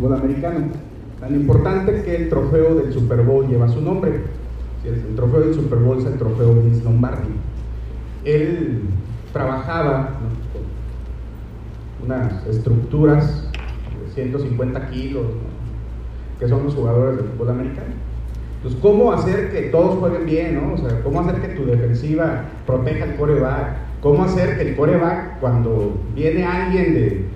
fútbol 0.00 0.18
americano. 0.18 0.60
Tan 1.20 1.34
importante 1.34 2.02
que 2.02 2.16
el 2.16 2.28
trofeo 2.30 2.74
del 2.74 2.92
Super 2.92 3.22
Bowl 3.22 3.46
lleva 3.46 3.68
su 3.68 3.80
nombre. 3.82 4.22
El 4.84 5.14
trofeo 5.14 5.40
del 5.40 5.54
Super 5.54 5.78
Bowl 5.78 5.98
es 5.98 6.06
el 6.06 6.14
trofeo 6.14 6.54
Vince 6.54 6.82
Lombardi. 6.82 7.28
Él 8.24 8.82
trabajaba 9.32 10.18
con 11.98 12.06
unas 12.06 12.46
estructuras 12.46 13.44
de 14.06 14.12
150 14.14 14.90
kilos, 14.90 15.26
que 16.38 16.48
son 16.48 16.64
los 16.64 16.74
jugadores 16.74 17.18
del 17.18 17.26
fútbol 17.26 17.50
americano. 17.50 17.92
Entonces, 18.56 18.80
¿cómo 18.80 19.12
hacer 19.12 19.52
que 19.52 19.62
todos 19.68 19.98
jueguen 19.98 20.26
bien? 20.26 20.54
¿no? 20.54 20.74
O 20.74 20.78
sea, 20.78 21.02
¿cómo 21.02 21.20
hacer 21.20 21.40
que 21.42 21.48
tu 21.48 21.66
defensiva 21.66 22.44
proteja 22.66 23.04
el 23.04 23.16
coreback? 23.16 23.76
¿Cómo 24.00 24.24
hacer 24.24 24.56
que 24.56 24.70
el 24.70 24.76
coreback, 24.76 25.40
cuando 25.40 25.98
viene 26.14 26.44
alguien 26.44 26.94
de 26.94 27.26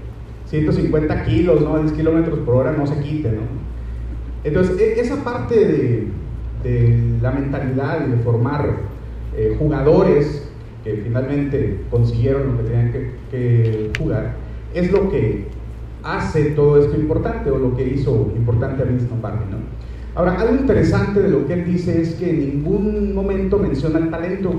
150 0.63 1.25
kilos, 1.25 1.63
¿no? 1.63 1.79
10 1.81 1.93
kilómetros 1.93 2.39
por 2.41 2.55
hora, 2.57 2.73
no 2.73 2.87
se 2.87 2.99
quite, 3.01 3.33
¿no? 3.33 3.43
Entonces, 4.45 4.81
e, 4.81 5.01
esa 5.01 5.17
parte 5.25 5.55
de, 5.57 6.25
la 7.21 7.31
mentalidad 7.31 8.07
y 8.07 8.11
de 8.11 8.17
formar 8.19 8.77
eh, 9.37 9.55
jugadores 9.59 10.49
que 10.83 10.95
finalmente 11.05 11.81
consiguieron 11.91 12.53
lo 12.53 12.57
que 12.59 12.65
tenían 12.65 12.93
que, 12.93 13.11
que, 13.31 13.91
jugar, 13.99 14.35
es 14.73 14.91
lo 14.91 15.11
que 15.11 15.49
hace 16.03 16.53
todo 16.53 16.83
esto 16.83 16.99
importante 16.99 17.51
o 17.51 17.59
lo 17.59 17.77
que 17.77 17.87
hizo 17.87 18.33
importante 18.35 18.83
a 18.83 18.87
Vince 18.87 19.09
Lombardi, 19.11 19.45
¿no? 19.51 19.59
Ahora, 20.15 20.41
algo 20.41 20.55
interesante 20.55 21.21
de 21.21 21.29
lo 21.29 21.47
que 21.47 21.55
él 21.55 21.67
dice 21.67 22.01
es 22.01 22.15
que 22.15 22.31
en 22.31 22.39
ningún 22.39 23.15
momento 23.15 23.59
menciona 23.59 23.99
el 23.99 24.11
talento. 24.11 24.53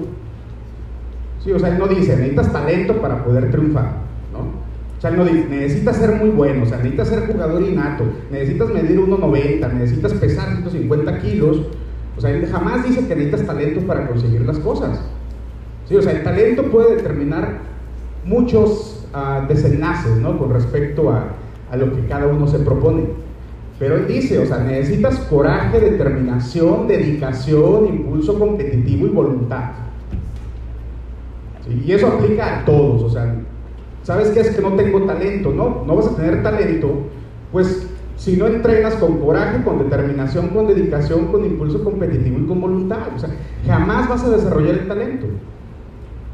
Sí, 1.44 1.52
o 1.52 1.60
sea, 1.60 1.70
él 1.70 1.80
no 1.80 1.88
dice, 1.88 2.18
necesitas 2.18 2.52
talento 2.52 3.00
para 3.02 3.24
poder 3.24 3.50
triunfar, 3.50 4.05
sea, 5.10 5.12
necesitas 5.12 5.98
ser 5.98 6.16
muy 6.16 6.30
bueno, 6.30 6.64
o 6.64 6.66
sea, 6.66 6.78
necesitas 6.78 7.10
ser 7.10 7.28
jugador 7.28 7.62
innato, 7.62 8.06
necesitas 8.32 8.70
medir 8.70 9.00
1,90, 9.00 9.74
necesitas 9.74 10.14
pesar 10.14 10.48
150 10.54 11.20
kilos. 11.20 11.62
O 12.18 12.22
sea, 12.22 12.32
él 12.32 12.48
jamás 12.48 12.86
dice 12.86 13.08
que 13.08 13.16
necesitas 13.16 13.46
talento 13.46 13.82
para 13.86 14.08
conseguir 14.08 14.42
las 14.42 14.58
cosas. 14.60 15.02
Sí, 15.88 15.96
o 15.96 16.02
sea, 16.02 16.14
el 16.14 16.24
talento 16.24 16.64
puede 16.72 16.96
determinar 16.96 17.60
muchos 18.26 19.06
uh, 19.14 19.48
desenlaces, 19.48 20.18
¿no? 20.18 20.38
Con 20.38 20.52
respecto 20.52 21.12
a, 21.12 21.28
a 21.70 21.78
lo 21.78 21.94
que 21.94 22.08
cada 22.08 22.28
uno 22.28 22.48
se 22.48 22.60
propone. 22.60 23.04
Pero 23.78 23.98
él 23.98 24.08
dice, 24.08 24.40
o 24.40 24.46
sea, 24.46 24.60
necesitas 24.60 25.20
coraje, 25.20 25.80
determinación, 25.80 26.88
dedicación, 26.88 27.88
impulso 27.88 28.40
competitivo 28.40 29.08
y 29.08 29.10
voluntad. 29.10 29.72
Y 31.86 31.92
eso 31.92 32.08
aplica 32.08 32.60
a 32.60 32.66
todos, 32.66 33.04
o 33.04 33.10
sea, 33.10 33.36
¿sabes 34.06 34.30
qué 34.30 34.40
es 34.40 34.56
que 34.56 34.62
no 34.62 34.74
tengo 34.74 35.02
talento? 35.02 35.52
No, 35.52 35.84
no 35.86 35.96
vas 35.96 36.08
a 36.08 36.16
tener 36.16 36.44
talento, 36.44 36.92
pues 37.52 37.90
si 38.16 38.38
no 38.38 38.48
entrenas 38.48 38.96
con 38.96 39.20
coraje, 39.20 39.64
con 39.64 39.80
determinación, 39.80 40.50
con 40.50 40.68
dedicación, 40.68 41.26
con 41.28 41.44
impulso 41.44 41.84
competitivo 41.84 42.40
y 42.40 42.46
con 42.46 42.62
voluntad. 42.62 43.00
O 43.16 43.20
sea, 43.20 43.30
jamás 43.66 44.08
vas 44.08 44.24
a 44.24 44.30
desarrollar 44.30 44.76
el 44.76 44.88
talento. 44.88 45.26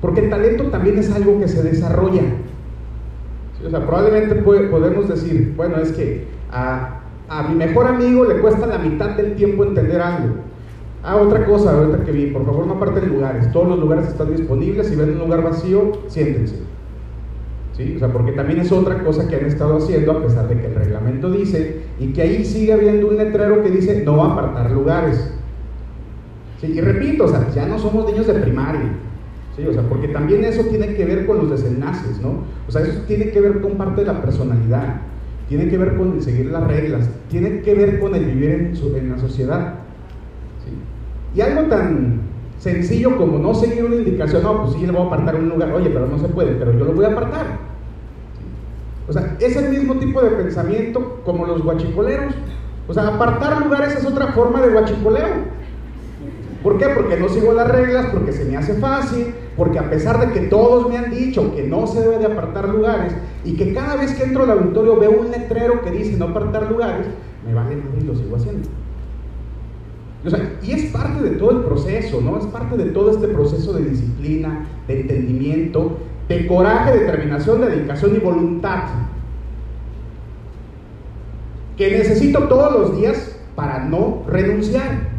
Porque 0.01 0.21
el 0.21 0.29
talento 0.29 0.65
también 0.65 0.97
es 0.99 1.11
algo 1.11 1.39
que 1.39 1.47
se 1.47 1.63
desarrolla. 1.63 2.23
O 3.65 3.69
sea, 3.69 3.85
probablemente 3.85 4.35
podemos 4.35 5.07
decir, 5.07 5.53
bueno, 5.55 5.77
es 5.77 5.91
que 5.91 6.27
a, 6.51 7.01
a 7.29 7.43
mi 7.43 7.55
mejor 7.55 7.87
amigo 7.87 8.25
le 8.25 8.39
cuesta 8.41 8.67
la 8.67 8.77
mitad 8.77 9.11
del 9.11 9.35
tiempo 9.35 9.63
entender 9.63 10.01
algo. 10.01 10.35
Ah, 11.03 11.15
otra 11.15 11.45
cosa, 11.45 11.73
ahorita 11.73 12.03
que 12.03 12.11
vi, 12.11 12.27
por 12.27 12.45
favor 12.45 12.67
no 12.67 12.73
aparten 12.73 13.09
lugares, 13.09 13.51
todos 13.51 13.69
los 13.69 13.79
lugares 13.79 14.07
están 14.07 14.35
disponibles, 14.35 14.87
si 14.87 14.95
ven 14.95 15.13
un 15.13 15.19
lugar 15.19 15.41
vacío, 15.41 15.93
siéntense. 16.07 16.70
O 17.95 17.99
sea, 17.99 18.09
porque 18.09 18.31
también 18.31 18.59
es 18.59 18.71
otra 18.71 19.03
cosa 19.03 19.27
que 19.27 19.35
han 19.35 19.45
estado 19.45 19.77
haciendo, 19.77 20.11
a 20.11 20.21
pesar 20.23 20.47
de 20.47 20.59
que 20.59 20.67
el 20.67 20.75
reglamento 20.75 21.31
dice, 21.31 21.81
y 21.99 22.13
que 22.13 22.21
ahí 22.21 22.45
sigue 22.45 22.73
habiendo 22.73 23.07
un 23.07 23.17
letrero 23.17 23.63
que 23.63 23.69
dice 23.69 24.03
no 24.03 24.23
apartar 24.23 24.71
lugares. 24.71 25.33
¿Sí? 26.59 26.67
Y 26.67 26.81
repito, 26.81 27.25
o 27.25 27.27
sea, 27.27 27.49
ya 27.53 27.65
no 27.65 27.79
somos 27.79 28.05
niños 28.05 28.27
de 28.27 28.33
primaria. 28.35 28.91
¿Sí? 29.55 29.65
O 29.65 29.73
sea, 29.73 29.83
porque 29.83 30.07
también 30.07 30.43
eso 30.43 30.63
tiene 30.65 30.93
que 30.93 31.05
ver 31.05 31.25
con 31.25 31.37
los 31.37 31.49
desenlaces, 31.49 32.19
¿no? 32.21 32.43
O 32.67 32.71
sea, 32.71 32.81
eso 32.81 33.01
tiene 33.07 33.29
que 33.31 33.41
ver 33.41 33.61
con 33.61 33.73
parte 33.73 34.01
de 34.01 34.07
la 34.07 34.21
personalidad 34.21 35.01
tiene 35.51 35.67
que 35.67 35.77
ver 35.77 35.97
con 35.97 36.21
seguir 36.21 36.45
las 36.45 36.65
reglas, 36.65 37.09
tiene 37.29 37.59
que 37.59 37.73
ver 37.73 37.99
con 37.99 38.15
el 38.15 38.23
vivir 38.23 38.51
en, 38.51 38.95
en 38.95 39.09
la 39.09 39.17
sociedad. 39.17 39.73
¿sí? 40.63 40.71
Y 41.37 41.41
algo 41.41 41.63
tan 41.63 42.21
sencillo 42.57 43.17
como 43.17 43.37
no 43.37 43.53
seguir 43.53 43.83
una 43.83 43.97
indicación, 43.97 44.43
no, 44.43 44.61
pues 44.61 44.75
sí, 44.75 44.85
le 44.85 44.93
voy 44.93 45.01
a 45.01 45.05
apartar 45.07 45.35
un 45.35 45.49
lugar, 45.49 45.73
oye, 45.73 45.89
pero 45.89 46.07
no 46.07 46.17
se 46.19 46.29
puede, 46.29 46.53
pero 46.53 46.71
yo 46.71 46.85
lo 46.85 46.93
voy 46.93 47.03
a 47.03 47.09
apartar. 47.09 47.70
O 49.11 49.13
sea, 49.13 49.35
es 49.41 49.57
el 49.57 49.67
mismo 49.67 49.95
tipo 49.95 50.21
de 50.21 50.29
pensamiento 50.29 51.19
como 51.25 51.45
los 51.45 51.61
guachicoleros. 51.61 52.33
O 52.87 52.93
sea, 52.93 53.09
apartar 53.09 53.61
lugares 53.61 53.93
es 53.93 54.05
otra 54.05 54.27
forma 54.27 54.61
de 54.61 54.69
guachicoleo. 54.69 55.51
¿Por 56.63 56.77
qué? 56.77 56.85
Porque 56.95 57.17
no 57.17 57.27
sigo 57.27 57.51
las 57.51 57.67
reglas, 57.67 58.05
porque 58.13 58.31
se 58.31 58.45
me 58.45 58.55
hace 58.55 58.75
fácil, 58.75 59.33
porque 59.57 59.79
a 59.79 59.89
pesar 59.89 60.25
de 60.25 60.31
que 60.31 60.47
todos 60.47 60.87
me 60.87 60.97
han 60.97 61.11
dicho 61.11 61.53
que 61.53 61.63
no 61.63 61.87
se 61.87 61.99
debe 61.99 62.19
de 62.19 62.27
apartar 62.27 62.69
lugares 62.69 63.13
y 63.43 63.57
que 63.57 63.73
cada 63.73 63.97
vez 63.97 64.13
que 64.13 64.23
entro 64.23 64.43
al 64.43 64.51
auditorio 64.51 64.97
veo 64.97 65.11
un 65.11 65.29
letrero 65.29 65.81
que 65.81 65.91
dice 65.91 66.15
no 66.15 66.27
apartar 66.27 66.71
lugares, 66.71 67.07
me 67.45 67.53
vale 67.53 67.75
madre 67.75 67.99
y 67.99 68.05
lo 68.05 68.15
sigo 68.15 68.37
haciendo. 68.37 68.69
O 70.25 70.29
sea, 70.29 70.57
y 70.63 70.71
es 70.71 70.85
parte 70.85 71.21
de 71.21 71.31
todo 71.31 71.51
el 71.51 71.65
proceso, 71.65 72.21
¿no? 72.21 72.37
Es 72.37 72.45
parte 72.45 72.77
de 72.77 72.91
todo 72.91 73.11
este 73.11 73.27
proceso 73.27 73.73
de 73.73 73.89
disciplina, 73.89 74.67
de 74.87 75.01
entendimiento, 75.01 75.97
de 76.31 76.47
coraje, 76.47 76.97
determinación, 76.97 77.61
dedicación 77.61 78.15
y 78.15 78.19
voluntad. 78.19 78.83
Que 81.77 81.91
necesito 81.97 82.47
todos 82.47 82.71
los 82.73 82.97
días 82.97 83.35
para 83.55 83.83
no 83.85 84.23
renunciar. 84.27 85.11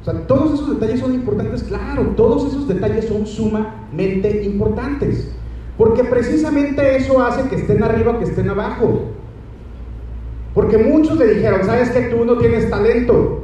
O 0.00 0.04
sea, 0.04 0.14
todos 0.26 0.54
esos 0.54 0.70
detalles 0.70 1.00
son 1.00 1.14
importantes, 1.14 1.62
claro, 1.64 2.14
todos 2.16 2.52
esos 2.52 2.66
detalles 2.66 3.06
son 3.06 3.26
sumamente 3.26 4.44
importantes. 4.44 5.30
Porque 5.76 6.04
precisamente 6.04 6.96
eso 6.96 7.22
hace 7.22 7.48
que 7.48 7.56
estén 7.56 7.82
arriba, 7.82 8.18
que 8.18 8.24
estén 8.24 8.48
abajo. 8.48 9.10
Porque 10.54 10.78
muchos 10.78 11.16
le 11.16 11.34
dijeron, 11.34 11.64
sabes 11.64 11.90
que 11.90 12.02
tú 12.02 12.24
no 12.24 12.38
tienes 12.38 12.68
talento. 12.70 13.39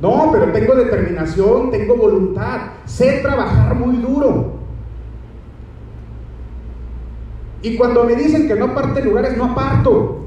No, 0.00 0.30
pero 0.32 0.52
tengo 0.52 0.74
determinación, 0.74 1.70
tengo 1.70 1.96
voluntad, 1.96 2.60
sé 2.84 3.20
trabajar 3.22 3.74
muy 3.74 3.96
duro. 3.96 4.54
Y 7.62 7.76
cuando 7.76 8.04
me 8.04 8.14
dicen 8.14 8.46
que 8.46 8.54
no 8.54 8.66
aparte 8.66 9.02
lugares, 9.02 9.36
no 9.38 9.46
aparto. 9.46 10.20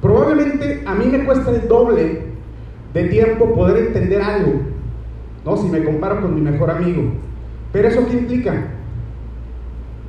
Probablemente 0.00 0.82
a 0.86 0.94
mí 0.94 1.06
me 1.06 1.24
cuesta 1.24 1.50
el 1.50 1.68
doble 1.68 2.24
de 2.94 3.04
tiempo 3.04 3.54
poder 3.54 3.86
entender 3.86 4.22
algo, 4.22 4.52
¿no? 5.44 5.56
Si 5.56 5.66
me 5.68 5.84
comparo 5.84 6.22
con 6.22 6.34
mi 6.34 6.40
mejor 6.40 6.70
amigo. 6.70 7.02
Pero 7.72 7.88
eso 7.88 8.06
qué 8.06 8.18
implica? 8.18 8.68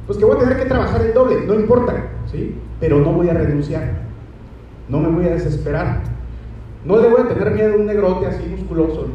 Pues 0.06 0.18
que 0.18 0.26
voy 0.26 0.38
a 0.38 0.40
tener 0.40 0.58
que 0.58 0.66
trabajar 0.66 1.02
el 1.02 1.14
doble, 1.14 1.46
no 1.48 1.56
importa, 1.56 1.94
¿sí? 2.32 2.56
Pero 2.86 3.00
no 3.00 3.14
voy 3.14 3.28
a 3.30 3.34
renunciar, 3.34 3.94
no 4.90 5.00
me 5.00 5.10
voy 5.10 5.26
a 5.26 5.32
desesperar, 5.32 6.04
no 6.86 7.02
le 7.02 7.10
voy 7.10 7.22
a 7.22 7.28
tener 7.28 7.50
miedo 7.50 7.74
a 7.74 7.78
un 7.78 7.88
negrote 7.88 8.28
así 8.28 8.46
musculoso. 8.48 9.08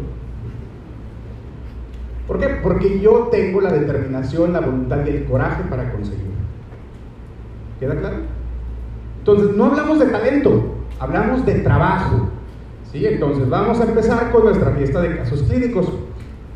¿Por 2.26 2.40
qué? 2.40 2.48
Porque 2.64 2.98
yo 2.98 3.28
tengo 3.30 3.60
la 3.60 3.72
determinación, 3.72 4.52
la 4.52 4.58
voluntad 4.58 5.06
y 5.06 5.10
el 5.10 5.24
coraje 5.24 5.62
para 5.70 5.92
conseguirlo. 5.92 6.32
¿Queda 7.78 7.94
claro? 7.94 8.16
Entonces, 9.18 9.56
no 9.56 9.66
hablamos 9.66 10.00
de 10.00 10.06
talento, 10.06 10.74
hablamos 10.98 11.46
de 11.46 11.54
trabajo. 11.60 12.28
¿sí? 12.90 13.06
Entonces, 13.06 13.48
vamos 13.48 13.80
a 13.80 13.84
empezar 13.84 14.32
con 14.32 14.46
nuestra 14.46 14.72
fiesta 14.72 15.00
de 15.00 15.16
casos 15.16 15.44
clínicos. 15.44 15.92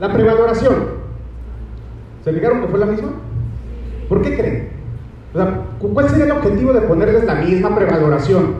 La 0.00 0.12
prevaloración. 0.12 0.74
¿Se 2.24 2.32
fijaron 2.32 2.62
que 2.62 2.66
fue 2.66 2.80
la 2.80 2.86
misma? 2.86 3.10
¿Por 4.08 4.20
qué 4.20 4.36
creen? 4.36 4.73
¿Cuál 5.34 6.08
sería 6.08 6.26
el 6.26 6.30
objetivo 6.30 6.72
de 6.72 6.82
ponerles 6.82 7.24
la 7.24 7.34
misma 7.34 7.74
prevaloración? 7.74 8.54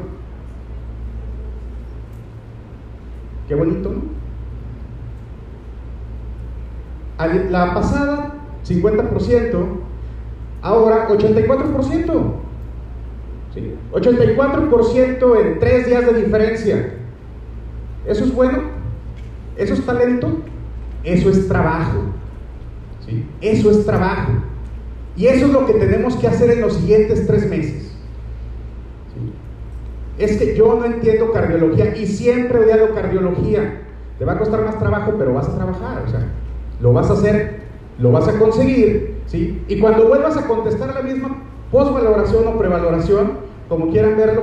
Qué 3.47 3.55
bonito, 3.55 3.91
¿no? 3.91 4.15
La 7.51 7.75
pasada, 7.75 8.35
50%, 8.67 9.67
ahora 10.63 11.09
84%. 11.09 12.45
84% 13.93 15.41
en 15.41 15.59
tres 15.61 15.87
días 15.87 16.07
de 16.07 16.25
diferencia. 16.25 16.95
¿Eso 18.05 18.25
es 18.25 18.35
bueno? 18.35 18.63
¿Eso 19.57 19.75
es 19.75 19.87
talento? 19.87 20.39
Eso 21.05 21.31
es 21.31 21.47
trabajo. 21.47 22.01
¿sí? 23.07 23.25
Eso 23.41 23.71
es 23.71 23.87
trabajo. 23.87 24.33
Y 25.17 25.27
eso 25.27 25.47
es 25.47 25.53
lo 25.53 25.67
que 25.67 25.75
tenemos 25.75 26.17
que 26.17 26.29
hacer 26.29 26.51
en 26.51 26.61
los 26.61 26.75
siguientes 26.75 27.27
tres 27.27 27.49
meses. 27.49 27.93
Es 30.19 30.37
que 30.37 30.57
yo 30.57 30.75
no 30.75 30.85
entiendo 30.85 31.33
cardiología 31.33 31.97
y 31.97 32.07
siempre 32.07 32.59
odiado 32.59 32.95
cardiología. 32.95 33.81
Te 34.19 34.25
va 34.25 34.35
a 34.35 34.39
costar 34.39 34.65
más 34.65 34.79
trabajo, 34.79 35.15
pero 35.19 35.35
vas 35.35 35.49
a 35.49 35.57
trabajar. 35.57 36.05
O 36.07 36.11
sea, 36.11 36.27
lo 36.81 36.93
vas 36.93 37.11
a 37.11 37.15
hacer 37.15 37.65
lo 37.99 38.11
vas 38.11 38.27
a 38.29 38.39
conseguir, 38.39 39.21
¿sí? 39.27 39.63
Y 39.69 39.79
cuando 39.79 40.09
vuelvas 40.09 40.37
a 40.37 40.47
contestar 40.47 40.95
la 40.95 41.03
misma 41.03 41.43
postvaloración 41.71 42.47
o 42.47 42.59
prevaloración, 42.59 43.39
como 43.69 43.91
quieran 43.91 44.17
verlo, 44.17 44.43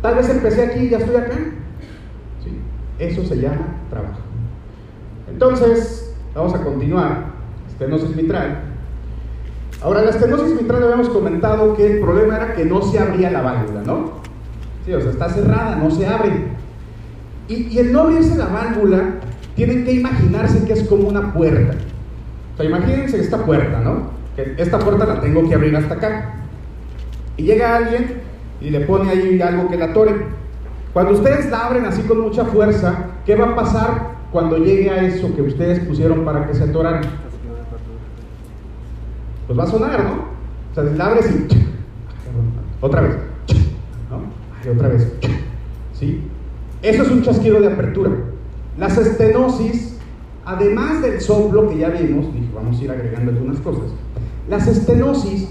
tal 0.00 0.14
vez 0.16 0.28
empecé 0.28 0.62
aquí 0.64 0.80
y 0.86 0.90
ya 0.90 0.98
estoy 0.98 1.16
acá. 1.16 1.36
¿sí? 2.42 2.58
Eso 2.98 3.24
se 3.24 3.36
llama 3.36 3.76
trabajo. 3.90 4.20
Entonces, 5.28 6.14
vamos 6.34 6.54
a 6.54 6.62
continuar. 6.62 7.32
Estenosis 7.68 8.16
mitral. 8.16 8.71
Ahora, 9.82 10.02
la 10.02 10.10
estenosis 10.10 10.54
mitral 10.54 10.84
habíamos 10.84 11.08
comentado 11.08 11.74
que 11.74 11.94
el 11.94 12.00
problema 12.00 12.36
era 12.36 12.54
que 12.54 12.64
no 12.64 12.82
se 12.82 13.00
abría 13.00 13.30
la 13.30 13.42
válvula, 13.42 13.82
¿no? 13.84 14.12
Sí, 14.86 14.92
o 14.92 15.00
sea, 15.00 15.10
está 15.10 15.28
cerrada, 15.28 15.76
no 15.76 15.90
se 15.90 16.06
abre. 16.06 16.30
Y, 17.48 17.76
el 17.78 17.92
no 17.92 18.02
abrirse 18.02 18.36
la 18.36 18.46
válvula, 18.46 19.14
tienen 19.56 19.84
que 19.84 19.92
imaginarse 19.92 20.64
que 20.64 20.72
es 20.74 20.84
como 20.84 21.08
una 21.08 21.32
puerta. 21.32 21.74
O 22.54 22.56
sea, 22.56 22.66
imagínense 22.66 23.20
esta 23.20 23.38
puerta, 23.44 23.80
¿no? 23.80 24.10
Que 24.36 24.54
esta 24.56 24.78
puerta 24.78 25.04
la 25.04 25.20
tengo 25.20 25.48
que 25.48 25.54
abrir 25.54 25.74
hasta 25.76 25.94
acá. 25.94 26.34
Y 27.36 27.42
llega 27.42 27.76
alguien 27.76 28.20
y 28.60 28.70
le 28.70 28.80
pone 28.80 29.10
ahí 29.10 29.40
algo 29.42 29.68
que 29.68 29.76
la 29.76 29.86
atore. 29.86 30.14
Cuando 30.92 31.12
ustedes 31.12 31.50
la 31.50 31.66
abren 31.66 31.86
así 31.86 32.02
con 32.02 32.20
mucha 32.20 32.44
fuerza, 32.44 33.06
¿qué 33.26 33.34
va 33.34 33.46
a 33.46 33.56
pasar 33.56 34.12
cuando 34.30 34.58
llegue 34.58 34.90
a 34.90 35.02
eso 35.02 35.34
que 35.34 35.42
ustedes 35.42 35.80
pusieron 35.80 36.24
para 36.24 36.46
que 36.46 36.54
se 36.54 36.64
atorara? 36.64 37.00
Pues 39.46 39.58
va 39.58 39.64
a 39.64 39.66
sonar, 39.66 40.04
¿no? 40.04 40.12
O 40.70 40.74
sea, 40.74 40.84
la 40.84 41.06
abres 41.06 41.30
y... 41.30 41.46
Otra 42.80 43.00
vez. 43.02 43.16
¿No? 44.10 44.72
otra 44.72 44.88
vez. 44.88 45.12
¿Sí? 45.92 46.22
Eso 46.82 47.02
es 47.02 47.10
un 47.10 47.22
chasquido 47.22 47.60
de 47.60 47.72
apertura. 47.72 48.10
Las 48.78 48.96
estenosis, 48.98 49.96
además 50.44 51.02
del 51.02 51.20
soplo 51.20 51.68
que 51.68 51.78
ya 51.78 51.90
vimos, 51.90 52.32
dije, 52.32 52.48
vamos 52.54 52.80
a 52.80 52.84
ir 52.84 52.90
agregando 52.90 53.30
algunas 53.30 53.58
cosas. 53.60 53.84
Las 54.48 54.66
estenosis, 54.66 55.48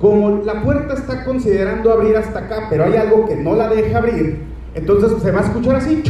como 0.00 0.42
la 0.44 0.62
puerta 0.62 0.94
está 0.94 1.24
considerando 1.24 1.92
abrir 1.92 2.16
hasta 2.16 2.40
acá, 2.40 2.66
pero 2.68 2.84
hay 2.84 2.96
algo 2.96 3.26
que 3.26 3.36
no 3.36 3.54
la 3.54 3.68
deja 3.68 3.98
abrir, 3.98 4.42
entonces 4.74 5.22
se 5.22 5.30
va 5.30 5.40
a 5.40 5.44
escuchar 5.44 5.76
así. 5.76 6.02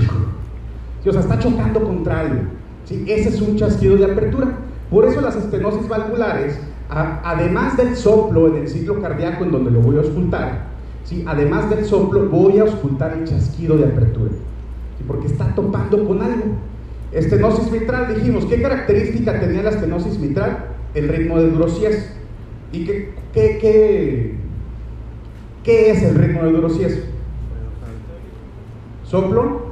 O 1.07 1.13
sea, 1.13 1.21
está 1.21 1.39
chocando 1.39 1.85
contra 1.85 2.21
algo. 2.21 2.43
¿sí? 2.87 3.05
Ese 3.07 3.29
es 3.29 3.41
un 3.41 3.57
chasquido 3.57 3.97
de 3.97 4.11
apertura. 4.11 4.49
Por 4.91 5.05
eso 5.05 5.21
las 5.21 5.37
estenosis 5.37 5.87
valvulares, 5.89 6.59
además 6.89 7.77
del 7.77 7.97
soplo 7.97 8.49
en 8.49 8.63
el 8.63 8.69
ciclo 8.69 9.01
cardíaco 9.01 9.45
en 9.45 9.53
donde 9.53 9.71
lo 9.71 9.81
voy 9.81 9.97
a 9.97 10.01
ocultar, 10.01 10.67
¿sí? 11.05 11.25
además 11.27 11.71
del 11.71 11.85
soplo 11.85 12.29
voy 12.29 12.59
a 12.59 12.65
ocultar 12.65 13.17
el 13.19 13.25
chasquido 13.25 13.77
de 13.77 13.85
apertura 13.85 14.31
porque 15.07 15.27
está 15.27 15.55
topando 15.55 16.07
con 16.07 16.23
algo. 16.23 16.45
Estenosis 17.13 17.71
mitral, 17.71 18.15
dijimos, 18.15 18.45
¿qué 18.47 18.61
característica 18.61 19.39
tenía 19.39 19.63
la 19.63 19.71
estenosis 19.71 20.19
mitral? 20.19 20.67
El 20.95 21.09
ritmo 21.09 21.39
de 21.39 21.51
Durociés. 21.51 22.11
¿Y 22.73 22.85
qué, 22.85 23.15
qué, 23.33 23.59
qué, 23.61 24.35
qué 25.63 25.91
es 25.91 26.03
el 26.03 26.17
ritmo 26.17 26.43
de 26.43 26.53
Durociés? 26.53 27.05
Soplo, 29.05 29.67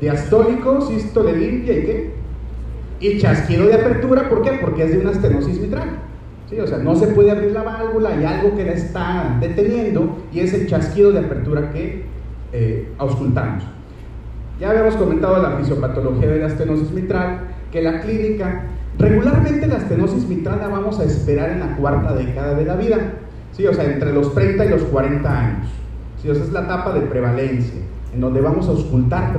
diastólico, 0.00 0.80
sístole 0.80 1.36
limpia 1.36 1.78
y 1.78 1.82
qué? 1.82 2.14
Y 3.02 3.18
chasquido 3.18 3.66
de 3.66 3.74
apertura, 3.74 4.28
¿por 4.30 4.42
qué? 4.42 4.52
Porque 4.60 4.84
es 4.84 4.92
de 4.92 4.98
una 4.98 5.10
estenosis 5.10 5.60
mitral. 5.60 5.88
¿Sí? 6.48 6.60
O 6.60 6.66
sea, 6.68 6.78
no 6.78 6.94
se 6.94 7.08
puede 7.08 7.32
abrir 7.32 7.50
la 7.50 7.64
válvula, 7.64 8.10
hay 8.10 8.24
algo 8.24 8.54
que 8.54 8.64
la 8.64 8.72
está 8.72 9.36
deteniendo 9.40 10.18
y 10.32 10.38
es 10.38 10.54
el 10.54 10.68
chasquido 10.68 11.10
de 11.10 11.18
apertura 11.18 11.72
que 11.72 12.04
eh, 12.52 12.92
auscultamos. 12.98 13.64
Ya 14.60 14.70
habíamos 14.70 14.94
comentado 14.94 15.42
la 15.42 15.56
fisiopatología 15.56 16.28
de 16.28 16.38
la 16.38 16.46
estenosis 16.46 16.92
mitral, 16.92 17.40
que 17.72 17.82
la 17.82 18.00
clínica, 18.02 18.66
regularmente 18.98 19.66
la 19.66 19.78
estenosis 19.78 20.28
mitral 20.28 20.60
la 20.60 20.68
vamos 20.68 21.00
a 21.00 21.04
esperar 21.04 21.50
en 21.50 21.58
la 21.58 21.74
cuarta 21.76 22.14
década 22.14 22.54
de 22.54 22.64
la 22.64 22.76
vida, 22.76 22.98
¿sí? 23.50 23.66
o 23.66 23.74
sea, 23.74 23.84
entre 23.84 24.12
los 24.12 24.32
30 24.32 24.64
y 24.64 24.68
los 24.68 24.82
40 24.82 25.38
años. 25.40 25.66
¿sí? 26.22 26.30
O 26.30 26.34
sea, 26.36 26.44
es 26.44 26.52
la 26.52 26.62
etapa 26.62 26.92
de 26.92 27.00
prevalencia, 27.00 27.80
en 28.14 28.20
donde 28.20 28.40
vamos 28.40 28.68
a 28.68 28.70
auscultar, 28.70 29.36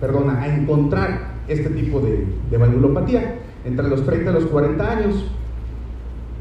perdona, 0.00 0.42
a 0.42 0.54
encontrar 0.54 1.33
este 1.48 1.70
tipo 1.70 2.00
de, 2.00 2.26
de 2.50 2.56
valvulopatía, 2.56 3.36
entre 3.64 3.88
los 3.88 4.04
30 4.04 4.30
y 4.30 4.34
los 4.34 4.46
40 4.46 4.90
años. 4.90 5.30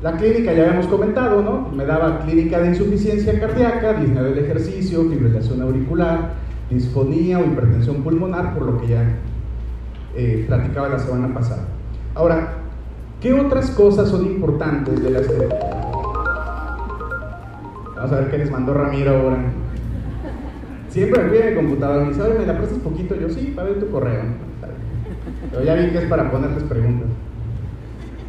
La 0.02 0.18
clínica 0.18 0.54
ya 0.54 0.64
habíamos 0.64 0.88
comentado, 0.88 1.42
¿no? 1.42 1.70
Me 1.70 1.86
daba 1.86 2.20
clínica 2.20 2.60
de 2.60 2.70
insuficiencia 2.70 3.40
cardíaca, 3.40 3.94
disnea 3.94 4.24
del 4.24 4.38
ejercicio, 4.38 5.10
fibrilación 5.10 5.62
auricular, 5.62 6.34
disfonía 6.70 7.40
o 7.40 7.46
hipertensión 7.46 8.04
pulmonar, 8.04 8.54
por 8.54 8.64
lo 8.64 8.82
que 8.82 8.88
ya 8.88 9.18
eh, 10.16 10.44
platicaba 10.46 10.90
la 10.90 11.00
semana 11.00 11.34
pasada. 11.34 11.64
Ahora, 12.16 12.56
¿qué 13.22 13.34
otras 13.34 13.72
cosas 13.72 14.10
son 14.10 14.26
importantes 14.26 15.02
de 15.02 15.10
la 15.10 15.22
Vamos 17.96 18.12
a 18.12 18.20
ver 18.20 18.32
qué 18.32 18.38
les 18.40 18.52
mandó 18.52 18.74
Ramiro 18.74 19.16
ahora. 19.16 19.38
Siempre 20.90 21.24
me 21.24 21.30
pide 21.30 21.52
mi 21.52 21.56
computadora, 21.56 22.04
me 22.04 22.10
dice, 22.10 22.22
¿me 22.38 22.46
la 22.46 22.58
prestas 22.58 22.80
poquito? 22.80 23.16
Yo 23.16 23.30
sí, 23.30 23.54
para 23.56 23.70
ver 23.70 23.80
tu 23.80 23.90
correo. 23.90 24.22
Pero 25.52 25.64
ya 25.64 25.76
vi 25.76 25.92
que 25.92 26.00
es 26.00 26.06
para 26.06 26.32
ponerles 26.32 26.64
preguntas. 26.64 27.08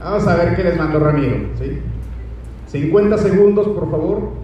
Vamos 0.01 0.27
a 0.27 0.37
ver 0.37 0.57
qué 0.57 0.65
les 0.65 0.77
mandó 0.77 0.99
Ramiro. 0.99 1.37
¿sí? 1.59 1.81
50 2.69 3.19
segundos, 3.19 3.69
por 3.69 3.91
favor. 3.91 4.44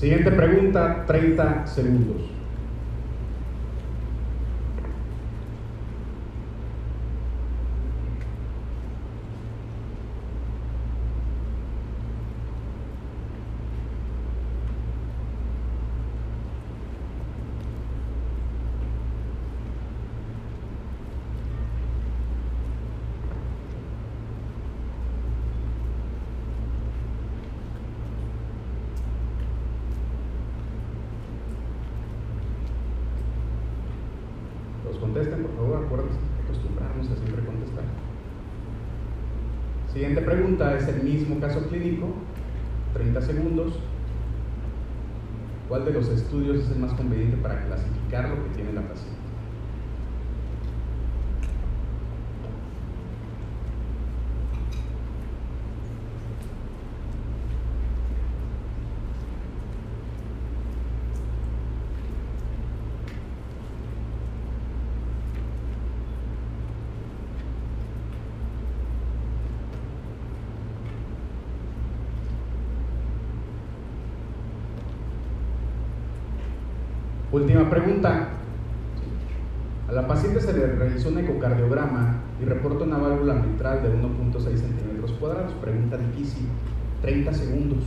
Siguiente 0.00 0.30
pregunta, 0.30 1.04
30 1.06 1.66
segundos. 1.66 2.40
contesten, 35.10 35.42
por 35.42 35.50
favor, 35.56 35.84
acuérdense 35.84 36.18
acostumbrarnos 36.44 37.10
a 37.10 37.16
siempre 37.16 37.44
contestar. 37.44 37.84
Siguiente 39.92 40.20
es 40.68 40.88
el 40.88 41.02
mismo 41.02 41.40
caso 41.40 41.66
clínico, 41.68 42.08
30 42.92 43.22
segundos. 43.22 43.78
¿Cuál 45.68 45.86
de 45.86 45.92
los 45.92 46.08
estudios 46.08 46.58
es 46.58 46.70
el 46.70 46.80
más 46.80 46.92
conveniente 46.92 47.36
para 47.38 47.64
clasificar 47.64 48.28
lo 48.28 48.44
que 48.44 48.50
tiene 48.56 48.72
la 48.74 48.82
paciente? 48.82 49.19
Última 77.40 77.70
pregunta. 77.70 78.28
A 79.88 79.92
la 79.92 80.06
paciente 80.06 80.40
se 80.40 80.52
le 80.52 80.66
realizó 80.66 81.08
un 81.08 81.20
ecocardiograma 81.20 82.16
y 82.38 82.44
reporta 82.44 82.84
una 82.84 82.98
válvula 82.98 83.32
mitral 83.32 83.82
de 83.82 83.88
1.6 83.88 84.56
centímetros 84.58 85.12
cuadrados. 85.12 85.54
Pregunta 85.54 85.96
difícil. 85.96 86.46
30 87.00 87.32
segundos. 87.32 87.78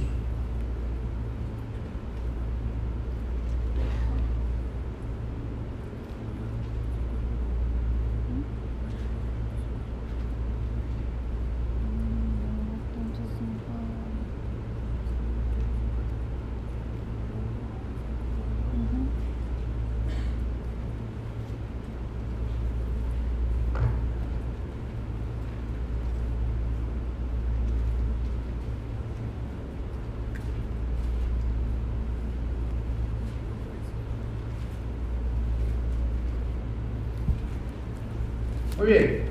Muy 38.83 38.91
bien. 38.91 39.23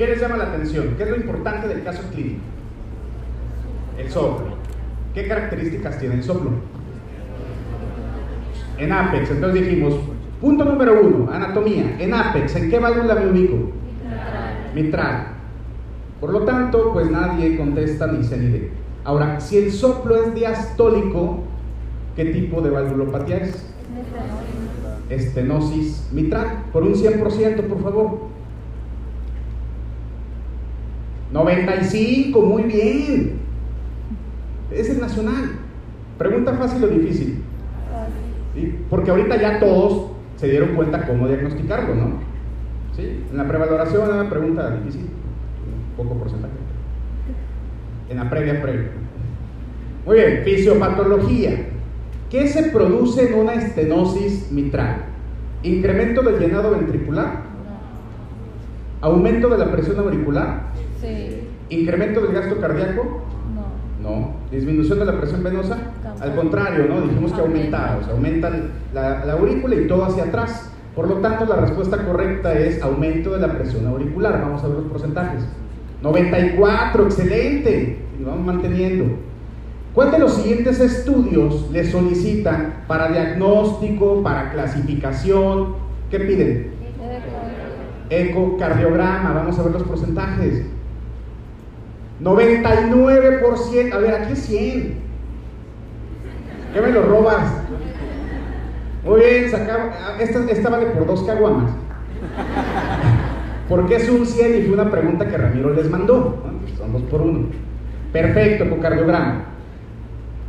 ¿Qué 0.00 0.06
les 0.06 0.18
llama 0.18 0.38
la 0.38 0.44
atención? 0.44 0.94
¿Qué 0.96 1.02
es 1.02 1.10
lo 1.10 1.16
importante 1.16 1.68
del 1.68 1.84
caso 1.84 2.00
clínico? 2.10 2.40
El 3.98 4.10
soplo. 4.10 4.56
¿Qué 5.12 5.28
características 5.28 5.98
tiene 5.98 6.14
el 6.14 6.22
soplo? 6.22 6.52
En 8.78 8.92
Apex, 8.92 9.30
entonces 9.30 9.62
dijimos, 9.62 9.96
punto 10.40 10.64
número 10.64 11.02
uno, 11.02 11.30
anatomía. 11.30 11.96
En 11.98 12.14
Apex, 12.14 12.56
¿en 12.56 12.70
qué 12.70 12.78
válvula 12.78 13.14
me 13.14 13.30
ubico? 13.30 13.56
Mitral. 14.02 14.72
Mitral. 14.74 15.26
Por 16.18 16.32
lo 16.32 16.44
tanto, 16.46 16.94
pues 16.94 17.10
nadie 17.10 17.58
contesta 17.58 18.06
ni 18.06 18.20
ni 18.20 18.26
D. 18.26 18.70
Ahora, 19.04 19.38
si 19.38 19.58
el 19.58 19.70
soplo 19.70 20.16
es 20.16 20.34
diastólico, 20.34 21.40
¿qué 22.16 22.24
tipo 22.24 22.62
de 22.62 22.70
valvulopatía 22.70 23.36
es? 23.36 23.70
Estenosis 25.10 26.08
mitral. 26.10 26.64
Por 26.72 26.84
un 26.84 26.94
100%, 26.94 27.60
por 27.64 27.82
favor. 27.82 28.19
95, 31.44 32.40
muy 32.40 32.64
bien. 32.64 33.32
Es 34.70 34.90
el 34.90 35.00
nacional. 35.00 35.52
Pregunta 36.18 36.54
fácil 36.54 36.84
o 36.84 36.88
difícil. 36.88 37.42
Porque 38.88 39.10
ahorita 39.10 39.40
ya 39.40 39.58
todos 39.58 40.10
se 40.36 40.48
dieron 40.48 40.74
cuenta 40.74 41.06
cómo 41.06 41.28
diagnosticarlo, 41.28 41.94
¿no? 41.94 42.10
¿Sí? 42.94 43.24
En 43.30 43.36
la 43.36 43.46
prevaloración, 43.46 44.10
una 44.10 44.28
pregunta 44.28 44.70
difícil, 44.76 45.06
poco 45.96 46.14
porcentaje. 46.14 46.54
En 48.08 48.16
la 48.16 48.28
previa, 48.28 48.60
previa. 48.60 48.90
Muy 50.04 50.16
bien, 50.16 50.42
fisiopatología. 50.44 51.66
¿Qué 52.30 52.48
se 52.48 52.64
produce 52.70 53.28
en 53.28 53.38
una 53.38 53.54
estenosis 53.54 54.50
mitral? 54.52 55.04
¿Incremento 55.62 56.22
del 56.22 56.38
llenado 56.38 56.70
ventricular? 56.72 57.42
¿Aumento 59.00 59.48
de 59.48 59.58
la 59.58 59.70
presión 59.72 59.98
auricular? 59.98 60.70
Sí. 61.00 61.48
¿Incremento 61.70 62.20
del 62.20 62.32
gasto 62.32 62.60
cardíaco? 62.60 63.22
No. 64.02 64.10
No. 64.10 64.34
¿Disminución 64.50 64.98
de 64.98 65.04
la 65.04 65.18
presión 65.18 65.42
venosa? 65.42 65.78
Al 66.20 66.34
contrario, 66.34 66.86
¿no? 66.88 67.00
Dijimos 67.02 67.32
que 67.32 67.40
aumenta, 67.40 67.98
o 68.00 68.04
sea, 68.04 68.14
aumenta 68.14 68.50
la, 68.92 69.24
la 69.24 69.32
aurícula 69.34 69.74
y 69.76 69.86
todo 69.86 70.04
hacia 70.04 70.24
atrás. 70.24 70.70
Por 70.94 71.08
lo 71.08 71.16
tanto, 71.16 71.46
la 71.46 71.56
respuesta 71.56 72.04
correcta 72.04 72.52
es 72.58 72.82
aumento 72.82 73.32
de 73.32 73.40
la 73.46 73.52
presión 73.56 73.86
auricular. 73.86 74.40
Vamos 74.40 74.62
a 74.62 74.68
ver 74.68 74.78
los 74.78 74.86
porcentajes. 74.86 75.44
94, 76.02 77.04
excelente. 77.04 77.98
Y 78.18 78.24
vamos 78.24 78.44
manteniendo. 78.44 79.04
¿Cuál 79.94 80.10
de 80.10 80.18
los 80.18 80.34
siguientes 80.34 80.80
estudios 80.80 81.70
le 81.72 81.84
solicitan 81.84 82.84
para 82.86 83.08
diagnóstico, 83.08 84.22
para 84.22 84.52
clasificación? 84.52 85.74
¿Qué 86.10 86.20
piden? 86.20 86.70
Ecocardiograma. 88.10 89.32
Vamos 89.32 89.58
a 89.58 89.62
ver 89.62 89.72
los 89.72 89.82
porcentajes. 89.84 90.64
99%, 92.22 93.92
a 93.92 93.98
ver, 93.98 94.14
aquí 94.14 94.32
es 94.32 94.38
100. 94.40 94.94
¿Qué 96.74 96.80
me 96.80 96.90
lo 96.92 97.02
robas? 97.02 97.52
Muy 99.04 99.20
bien, 99.20 99.44
esta, 99.44 100.50
esta 100.50 100.68
vale 100.68 100.86
por 100.86 101.06
dos 101.06 101.22
caguamas. 101.22 101.72
¿Por 103.68 103.86
qué 103.86 103.96
es 103.96 104.08
un 104.08 104.26
100? 104.26 104.58
Y 104.58 104.62
fue 104.62 104.74
una 104.74 104.90
pregunta 104.90 105.26
que 105.26 105.36
Ramiro 105.36 105.72
les 105.72 105.88
mandó. 105.88 106.42
Son 106.76 106.92
dos 106.92 107.02
por 107.02 107.22
uno. 107.22 107.46
Perfecto, 108.12 108.64
ecocardiograma. 108.64 109.44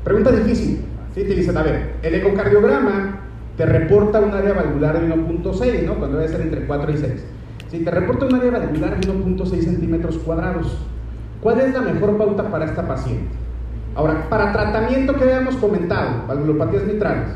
Pregunta 0.03 0.31
difícil. 0.31 0.81
¿Sí? 1.15 1.23
Te 1.23 1.35
dicen, 1.35 1.57
a 1.57 1.63
ver, 1.63 1.93
el 2.01 2.15
ecocardiograma 2.15 3.19
te 3.57 3.65
reporta 3.65 4.19
un 4.19 4.31
área 4.33 4.53
valvular 4.53 4.99
de 4.99 5.13
1.6, 5.13 5.83
¿no? 5.85 5.95
Cuando 5.95 6.17
debe 6.17 6.29
ser 6.29 6.41
entre 6.41 6.65
4 6.65 6.91
y 6.91 6.97
6. 6.97 7.25
Si 7.69 7.79
te 7.79 7.91
reporta 7.91 8.25
un 8.25 8.35
área 8.35 8.51
valvular 8.51 8.99
de 8.99 9.13
1.6 9.13 9.61
centímetros 9.61 10.17
cuadrados, 10.19 10.77
¿Cuál 11.41 11.59
es 11.59 11.73
la 11.73 11.81
mejor 11.81 12.17
pauta 12.17 12.43
para 12.49 12.65
esta 12.65 12.87
paciente? 12.87 13.29
Ahora, 13.95 14.29
para 14.29 14.51
tratamiento 14.51 15.15
que 15.15 15.23
habíamos 15.23 15.55
comentado, 15.55 16.27
valvulopatías 16.27 16.83
mitrales, 16.85 17.29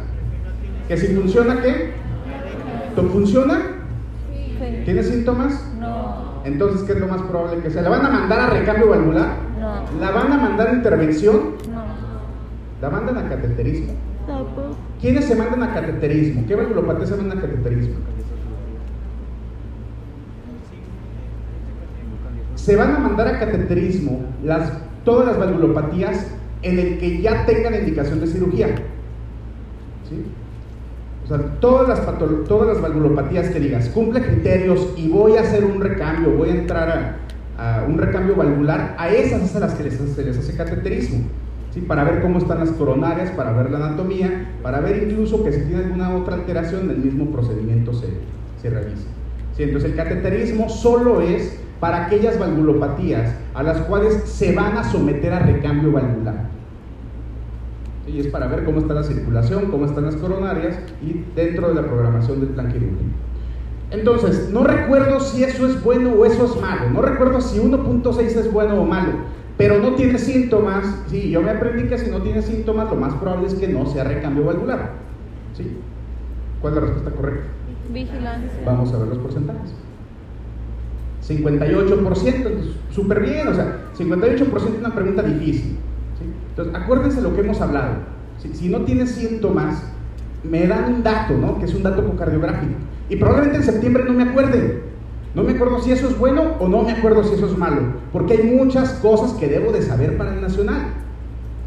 que 0.87 0.95
si 0.95 1.07
funciona, 1.15 1.61
¿qué? 1.61 1.91
¿Tú 2.95 3.01
funciona? 3.09 3.59
Sí. 4.31 4.81
¿Tiene 4.85 5.03
síntomas? 5.03 5.71
No. 5.79 6.41
Entonces, 6.45 6.83
¿qué 6.83 6.93
es 6.93 6.99
lo 6.99 7.07
más 7.07 7.21
probable 7.23 7.61
que 7.61 7.71
sea? 7.71 7.81
¿La 7.81 7.89
van 7.89 8.05
a 8.05 8.09
mandar 8.09 8.39
a 8.39 8.49
recambio 8.51 8.89
valvular? 8.89 9.29
No. 9.59 9.99
¿La 9.99 10.11
van 10.11 10.31
a 10.31 10.37
mandar 10.37 10.67
a 10.69 10.73
intervención? 10.73 11.55
No. 11.73 11.83
¿La 12.81 12.89
mandan 12.89 13.17
a 13.17 13.27
cateterismo? 13.27 13.93
No. 14.27 14.45
¿Quiénes 15.01 15.25
se 15.25 15.35
mandan 15.35 15.63
a 15.63 15.73
cateterismo? 15.73 16.43
¿Qué 16.47 16.55
valvulopatías 16.55 17.09
se 17.09 17.17
mandan 17.17 17.39
a 17.39 17.41
cateterismo? 17.41 17.95
Se 22.65 22.75
van 22.75 22.95
a 22.95 22.97
mandar 22.97 23.27
a 23.27 23.37
cateterismo 23.37 24.21
todas 25.03 25.27
las 25.27 25.37
valvulopatías 25.37 26.25
en 26.63 26.79
el 26.79 26.97
que 26.97 27.21
ya 27.21 27.45
tengan 27.45 27.75
indicación 27.75 28.19
de 28.19 28.25
cirugía. 28.25 28.69
¿Sí? 30.09 30.25
O 31.23 31.27
sea, 31.27 31.59
todas 31.59 31.87
las, 31.87 32.17
todas 32.47 32.67
las 32.67 32.81
valvulopatías 32.81 33.49
que 33.49 33.59
digas, 33.59 33.89
cumple 33.89 34.23
criterios 34.23 34.95
y 34.97 35.09
voy 35.09 35.37
a 35.37 35.41
hacer 35.41 35.63
un 35.63 35.79
recambio, 35.79 36.31
voy 36.31 36.49
a 36.49 36.55
entrar 36.55 37.17
a, 37.55 37.85
un 37.87 37.99
recambio 37.99 38.35
valvular, 38.35 38.95
a 38.97 39.09
esas 39.09 39.43
es 39.43 39.55
a 39.55 39.59
las 39.59 39.75
que 39.75 39.83
les, 39.83 39.93
se 39.93 40.23
les 40.23 40.35
hace 40.35 40.57
cateterismo. 40.57 41.19
¿Sí? 41.71 41.81
Para 41.81 42.03
ver 42.03 42.19
cómo 42.23 42.39
están 42.39 42.59
las 42.59 42.71
coronarias, 42.71 43.29
para 43.31 43.51
ver 43.51 43.69
la 43.69 43.77
anatomía, 43.77 44.55
para 44.63 44.79
ver 44.79 45.03
incluso 45.03 45.43
que 45.43 45.51
si 45.51 45.61
tiene 45.65 45.83
alguna 45.83 46.15
otra 46.15 46.33
alteración, 46.33 46.89
el 46.89 46.97
mismo 46.97 47.29
procedimiento 47.31 47.93
se, 47.93 48.07
se 48.59 48.71
realiza. 48.71 49.05
Entonces 49.55 49.91
el 49.91 49.95
cateterismo 49.95 50.67
solo 50.67 51.21
es 51.21 51.59
para 51.79 52.05
aquellas 52.05 52.39
valvulopatías 52.39 53.35
a 53.53 53.63
las 53.63 53.77
cuales 53.81 54.13
se 54.25 54.53
van 54.55 54.77
a 54.77 54.83
someter 54.83 55.33
a 55.33 55.39
recambio 55.39 55.91
valvular. 55.91 56.49
Y 58.07 58.19
es 58.19 58.27
para 58.27 58.47
ver 58.47 58.63
cómo 58.65 58.79
está 58.79 58.93
la 58.93 59.03
circulación, 59.03 59.71
cómo 59.71 59.85
están 59.85 60.05
las 60.05 60.15
coronarias 60.15 60.77
y 61.01 61.23
dentro 61.35 61.69
de 61.69 61.75
la 61.75 61.87
programación 61.87 62.39
del 62.39 62.49
plan 62.49 62.71
quirúrgico. 62.71 63.01
Entonces, 63.91 64.49
no 64.51 64.63
recuerdo 64.63 65.19
si 65.19 65.43
eso 65.43 65.67
es 65.67 65.83
bueno 65.83 66.11
o 66.11 66.25
eso 66.25 66.45
es 66.45 66.61
malo, 66.61 66.89
no 66.91 67.01
recuerdo 67.01 67.39
si 67.41 67.59
1.6 67.59 68.19
es 68.19 68.51
bueno 68.51 68.81
o 68.81 68.85
malo, 68.85 69.11
pero 69.57 69.79
no 69.79 69.93
tiene 69.93 70.17
síntomas. 70.17 71.03
Sí, 71.07 71.29
yo 71.29 71.41
me 71.41 71.51
aprendí 71.51 71.87
que 71.87 71.97
si 71.97 72.09
no 72.09 72.21
tiene 72.21 72.41
síntomas, 72.41 72.89
lo 72.89 72.95
más 72.95 73.13
probable 73.15 73.47
es 73.47 73.53
que 73.55 73.67
no 73.67 73.85
sea 73.85 74.03
recambio 74.03 74.45
valvular. 74.45 74.91
¿Sí? 75.55 75.77
¿Cuál 76.61 76.73
es 76.73 76.79
la 76.79 76.85
respuesta 76.87 77.11
correcta? 77.11 77.47
Vigilancia. 77.93 78.59
Vamos 78.65 78.93
a 78.93 78.97
ver 78.97 79.07
los 79.07 79.17
porcentajes. 79.19 79.84
58%, 81.27 82.49
súper 82.91 83.21
bien, 83.21 83.47
o 83.47 83.53
sea, 83.53 83.89
58% 83.97 84.53
es 84.53 84.79
una 84.79 84.93
pregunta 84.93 85.23
difícil. 85.23 85.77
Entonces, 86.49 86.75
acuérdense 86.75 87.21
lo 87.21 87.33
que 87.33 87.41
hemos 87.41 87.59
hablado. 87.61 87.95
Si, 88.53 88.69
no 88.69 88.81
tienes 88.81 89.11
síntomas, 89.11 89.83
me 90.43 90.67
dan 90.67 90.93
un 90.93 91.03
dato, 91.03 91.35
¿no? 91.35 91.57
Que 91.57 91.65
es 91.65 91.73
un 91.73 91.83
dato 91.83 92.15
cardiográfico. 92.15 92.73
Y 93.09 93.15
probablemente 93.15 93.57
en 93.57 93.63
septiembre 93.63 94.03
no 94.05 94.13
me 94.13 94.23
acuerde. 94.23 94.83
No 95.33 95.43
me 95.43 95.53
acuerdo 95.53 95.81
si 95.81 95.91
eso 95.91 96.07
es 96.07 96.17
bueno 96.17 96.53
o 96.59 96.67
no 96.67 96.83
me 96.83 96.93
acuerdo 96.93 97.23
si 97.23 97.35
eso 97.35 97.47
es 97.47 97.57
malo. 97.57 97.81
Porque 98.13 98.33
hay 98.33 98.43
muchas 98.43 98.93
cosas 98.93 99.33
que 99.33 99.47
debo 99.47 99.71
de 99.71 99.81
saber 99.81 100.17
para 100.17 100.33
el 100.33 100.41
nacional. 100.41 100.93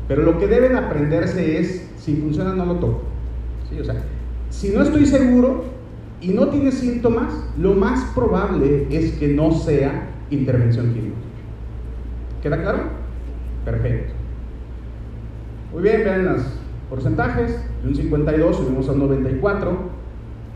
Pero 0.07 0.23
lo 0.23 0.39
que 0.39 0.47
deben 0.47 0.77
aprenderse 0.77 1.59
es, 1.59 1.87
si 1.99 2.17
funciona 2.17 2.55
no 2.55 2.65
lo 2.65 2.75
toco. 2.77 3.03
¿Sí? 3.69 3.79
O 3.79 3.85
sea, 3.85 3.97
si 4.49 4.71
no 4.71 4.83
estoy 4.83 5.05
seguro, 5.05 5.65
y 6.21 6.29
no 6.29 6.49
tiene 6.49 6.73
síntomas, 6.73 7.33
lo 7.59 7.75
más 7.75 8.13
probable 8.15 8.87
es 8.91 9.13
que 9.13 9.29
no 9.29 9.53
sea 9.53 10.09
intervención 10.31 10.93
quirúrgica. 10.93 11.17
¿Queda 12.43 12.61
claro? 12.61 12.79
Perfecto. 13.65 14.15
Muy 15.73 15.83
bien, 15.83 16.03
vean 16.05 16.25
los 16.25 16.43
porcentajes. 16.91 17.61
De 17.83 17.89
un 17.89 17.95
52 17.95 18.57
subimos 18.57 18.89
a 18.89 18.93
un 18.93 18.99
94 19.01 19.79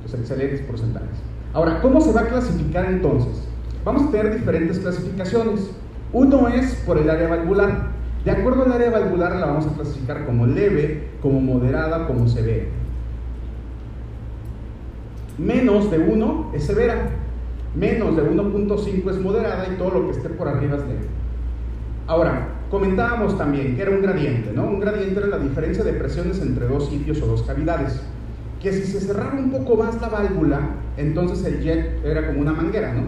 Los 0.02 0.14
excelentes 0.14 0.60
porcentajes. 0.62 1.18
Ahora, 1.52 1.80
¿cómo 1.80 2.00
se 2.00 2.12
va 2.12 2.22
a 2.22 2.28
clasificar 2.28 2.86
entonces? 2.86 3.46
Vamos 3.84 4.02
a 4.02 4.10
tener 4.10 4.34
diferentes 4.34 4.78
clasificaciones. 4.78 5.70
Uno 6.12 6.48
es 6.48 6.74
por 6.86 6.98
el 6.98 7.08
área 7.08 7.28
valvular. 7.28 7.92
De 8.24 8.30
acuerdo 8.30 8.64
al 8.64 8.72
área 8.72 8.90
valvular 8.90 9.36
la 9.36 9.46
vamos 9.46 9.66
a 9.66 9.74
clasificar 9.74 10.24
como 10.24 10.46
leve, 10.46 11.08
como 11.20 11.40
moderada, 11.40 12.06
como 12.06 12.26
severa. 12.28 12.66
Menos 15.38 15.90
de 15.90 15.98
1 15.98 16.52
es 16.54 16.64
severa, 16.64 17.10
menos 17.74 18.16
de 18.16 18.22
1.5 18.22 19.10
es 19.10 19.18
moderada 19.18 19.66
y 19.72 19.76
todo 19.76 19.90
lo 19.90 20.06
que 20.06 20.16
esté 20.16 20.28
por 20.28 20.48
arriba 20.48 20.76
es 20.76 20.82
leve. 20.82 21.06
Ahora, 22.06 22.48
comentábamos 22.70 23.38
también 23.38 23.76
que 23.76 23.82
era 23.82 23.90
un 23.90 24.02
gradiente, 24.02 24.52
¿no? 24.52 24.64
Un 24.64 24.80
gradiente 24.80 25.18
era 25.18 25.28
la 25.28 25.38
diferencia 25.38 25.84
de 25.84 25.92
presiones 25.94 26.40
entre 26.40 26.66
dos 26.66 26.88
sitios 26.88 27.22
o 27.22 27.26
dos 27.26 27.42
cavidades. 27.42 28.02
Que 28.60 28.72
si 28.72 28.84
se 28.84 29.00
cerrara 29.00 29.36
un 29.38 29.50
poco 29.50 29.76
más 29.76 30.00
la 30.00 30.08
válvula, 30.08 30.60
entonces 30.96 31.44
el 31.44 31.62
jet 31.62 32.04
era 32.04 32.26
como 32.26 32.40
una 32.40 32.52
manguera, 32.52 32.92
¿no? 32.92 33.02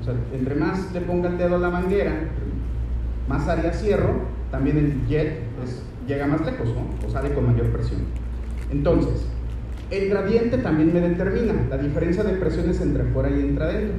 O 0.00 0.04
sea, 0.04 0.14
entre 0.32 0.54
más 0.54 0.92
le 0.92 1.00
ponga 1.02 1.28
el 1.28 1.38
dedo 1.38 1.56
a 1.56 1.58
la 1.58 1.70
manguera, 1.70 2.12
más 3.28 3.46
área 3.48 3.72
cierro, 3.72 4.14
también 4.50 4.78
el 4.78 5.06
jet 5.06 5.40
llega 6.06 6.26
más 6.26 6.44
lejos, 6.44 6.68
¿no? 6.68 7.06
O 7.06 7.10
sale 7.10 7.34
con 7.34 7.46
mayor 7.46 7.66
presión. 7.66 8.02
Entonces, 8.70 9.26
el 9.90 10.08
gradiente 10.08 10.58
también 10.58 10.92
me 10.92 11.00
determina 11.00 11.54
la 11.70 11.78
diferencia 11.78 12.24
de 12.24 12.34
presiones 12.34 12.80
entre 12.80 13.04
fuera 13.04 13.30
y 13.30 13.40
entre 13.40 13.64
adentro. 13.64 13.96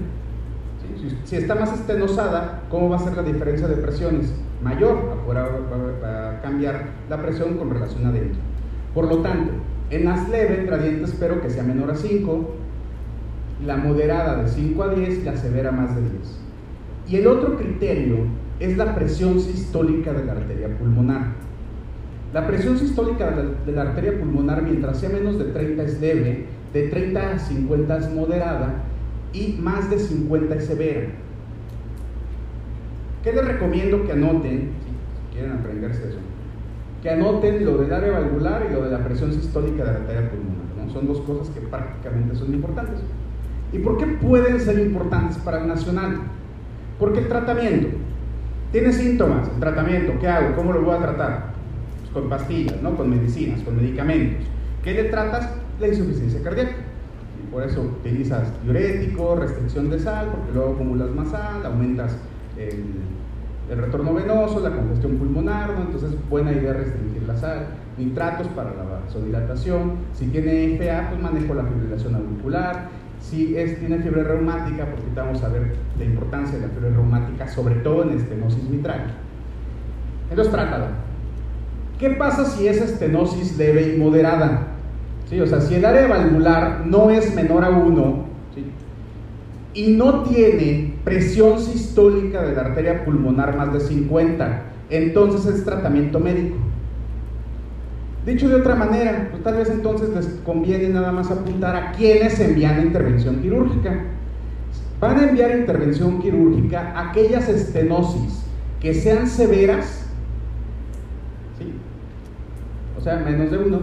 Si, 1.26 1.36
está 1.36 1.56
más 1.56 1.74
estenosada, 1.74 2.64
¿cómo 2.70 2.90
va 2.90 2.98
a 2.98 3.00
ser 3.00 3.16
la 3.16 3.24
diferencia 3.24 3.68
de 3.68 3.76
presiones? 3.76 4.34
Mayor, 4.64 5.20
afuera 5.20 5.48
va, 6.04 6.32
a 6.32 6.42
cambiar 6.42 6.88
la 7.10 7.22
presión 7.22 7.58
con 7.58 7.70
relación 7.70 8.06
adentro. 8.06 8.40
Por 8.94 9.08
lo 9.08 9.20
tanto, 9.20 9.52
en 9.90 10.06
las 10.06 10.28
leve, 10.30 10.62
el 10.62 10.68
gradiente 10.68 11.06
espero 11.06 11.42
que 11.42 11.50
sea 11.50 11.64
menor 11.64 11.92
a 11.92 11.96
5, 11.96 12.56
la 13.66 13.78
moderada 13.78 14.44
de 14.44 14.50
5 14.50 14.84
a 14.84 14.94
10 14.94 15.20
y 15.20 15.24
la 15.24 15.38
severa 15.38 15.72
más 15.72 15.96
de 15.96 16.02
10. 16.02 16.14
Y 17.10 17.16
el 17.18 17.28
otro 17.28 17.56
criterio 17.56 18.18
es 18.60 18.76
la 18.76 18.96
presión 18.96 19.40
sistólica 19.40 20.12
de 20.14 20.26
la 20.26 20.34
arteria 20.34 20.68
pulmonar. 20.78 21.47
La 22.34 22.46
presión 22.46 22.78
sistólica 22.78 23.32
de 23.66 23.72
la, 23.72 23.84
arteria 23.84 24.20
pulmonar 24.20 24.62
mientras 24.62 25.00
sea 25.00 25.10
menos 25.10 25.40
de 25.40 25.46
30 25.46 25.84
es 25.84 26.02
leve, 26.02 26.46
de 26.74 26.88
30 26.90 27.32
a 27.32 27.40
50 27.40 27.98
es 27.98 28.14
moderada 28.14 28.84
y 29.32 29.58
más 29.60 29.90
de 29.90 29.98
50 29.98 30.56
es 30.56 30.66
severa. 30.66 31.08
¿Qué 33.24 33.32
les 33.32 33.46
recomiendo 33.46 34.06
que 34.06 34.12
anoten, 34.12 34.72
si 34.84 35.36
quieren 35.36 35.54
aprenderse 35.54 36.10
eso? 36.10 36.20
Que 37.02 37.12
anoten 37.12 37.66
lo 37.66 37.78
del 37.78 37.94
área 37.94 38.12
valvular 38.12 38.68
y 38.70 38.74
lo 38.74 38.84
de 38.84 38.92
la 38.92 39.04
presión 39.04 39.32
sistólica 39.32 39.86
de 39.86 39.92
la 39.92 39.98
arteria 40.00 40.30
pulmonar. 40.30 40.92
Son 40.92 41.08
dos 41.08 41.22
cosas 41.22 41.50
que 41.54 41.62
prácticamente 41.62 42.36
son 42.36 42.54
importantes. 42.54 43.02
¿Y 43.72 43.80
por 43.80 43.98
qué 43.98 44.06
pueden 44.06 44.60
ser 44.60 44.80
importantes 44.80 45.38
para 45.38 45.62
el 45.62 45.68
nacional? 45.68 46.20
Porque 47.00 47.20
el 47.20 47.28
tratamiento 47.28 47.90
tiene 48.72 48.92
síntomas, 48.92 49.48
el 49.54 49.60
tratamiento, 49.60 50.14
¿qué 50.20 50.28
hago? 50.28 50.56
¿Cómo 50.56 50.74
lo 50.74 50.82
voy 50.82 50.96
a 50.96 51.00
tratar? 51.00 51.57
Con 52.14 52.30
pastillas, 52.30 52.82
¿no? 52.82 52.96
con 52.96 53.10
medicinas, 53.10 53.62
con 53.62 53.78
medicamentos. 53.78 54.46
¿Qué 54.84 54.94
le 54.94 55.06
tratas? 55.06 55.50
La 55.80 55.88
insuficiencia 55.88 56.42
cardíaca. 56.42 56.76
Por 57.52 57.64
eso 57.64 57.82
utilizas 57.82 58.52
diurético, 58.64 59.36
restricción 59.36 59.90
de 59.90 60.00
sal, 60.00 60.28
porque 60.32 60.52
luego 60.54 60.74
acumulas 60.74 61.10
más 61.12 61.30
sal, 61.30 61.66
aumentas 61.66 62.18
el, 62.58 63.78
retorno 63.78 64.14
venoso, 64.14 64.60
la 64.62 64.72
congestión 64.72 65.18
pulmonar, 65.18 65.72
entonces 65.78 66.12
buena 66.30 66.52
idea 66.52 66.74
restringir 66.74 67.24
la 67.24 67.36
sal, 67.36 67.68
nitratos 67.98 68.48
para 68.50 68.74
la 68.74 68.84
vasodilatación, 68.84 69.94
si 70.14 70.28
tiene 70.28 70.78
FA, 70.78 71.10
pues 71.10 71.22
manejo 71.22 71.54
la 71.54 71.64
fibrilación 71.64 72.16
auricular, 72.16 72.90
si 73.20 73.58
es, 73.58 73.80
tiene 73.80 74.00
fiebre 74.00 74.24
reumática, 74.24 74.86
porque 74.86 75.06
vamos 75.16 75.44
a 75.44 75.50
ver 75.50 75.76
la 75.98 76.06
importancia 76.06 76.58
de 76.58 76.68
la 76.68 76.72
fiebre 76.72 76.92
reumática, 76.92 77.48
sobre 77.48 77.76
todo 77.76 78.04
en 78.04 78.18
estenosis 78.18 78.64
mitral. 78.70 79.16
Entonces 80.30 80.54
trátalo. 80.54 81.07
¿Qué 82.00 82.12
pasa 82.12 82.46
si 82.46 82.68
es 82.68 82.80
estenosis 82.80 83.58
leve 83.58 83.94
y 83.94 83.98
moderada? 83.98 84.68
¿Sí? 85.30 85.40
O 85.42 85.48
sea, 85.48 85.62
si 85.62 85.76
el 85.76 85.86
área 85.86 86.08
valvular 86.08 86.86
no 86.86 87.10
es 87.10 87.34
menor 87.36 87.66
a 87.66 87.70
1 87.70 88.28
y 89.74 89.92
no 89.96 90.24
tiene 90.24 90.96
presión 91.04 91.60
sistólica 91.60 92.42
de 92.44 92.54
la 92.54 92.62
arteria 92.62 93.04
pulmonar 93.06 93.56
más 93.56 93.74
de 93.74 93.80
50, 93.80 94.64
entonces 94.90 95.54
es 95.54 95.66
tratamiento 95.66 96.20
médico. 96.20 96.58
Dicho 98.26 98.50
de 98.50 98.56
otra 98.56 98.76
manera, 98.76 99.30
pues 99.32 99.44
tal 99.44 99.56
vez 99.56 99.70
entonces 99.70 100.10
les 100.10 100.26
conviene 100.44 100.90
nada 100.90 101.12
más 101.12 101.32
apuntar 101.32 101.76
a 101.76 101.92
quienes 101.94 102.40
envían 102.40 102.82
intervención 102.82 103.42
quirúrgica. 103.42 104.04
Van 105.00 105.18
a 105.18 105.30
enviar 105.30 105.58
intervención 105.58 106.20
quirúrgica 106.20 106.94
aquellas 107.10 107.48
estenosis 107.48 108.44
que 108.82 108.94
sean 108.94 109.28
severas 109.28 110.04
o 112.97 112.97
sea, 113.08 113.20
menos 113.20 113.52
de 113.52 113.58
uno, 113.58 113.80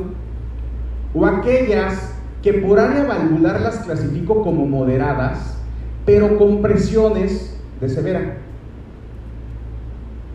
o 1.15 1.25
aquellas 1.27 2.15
que 2.43 2.53
por 2.55 2.79
área 2.79 3.05
valvular 3.05 3.61
las 3.61 3.79
clasifico 3.79 4.43
como 4.43 4.67
moderadas, 4.67 5.59
pero 6.05 6.37
con 6.37 6.61
presiones 6.61 7.59
de 7.81 7.89
severa. 7.89 8.37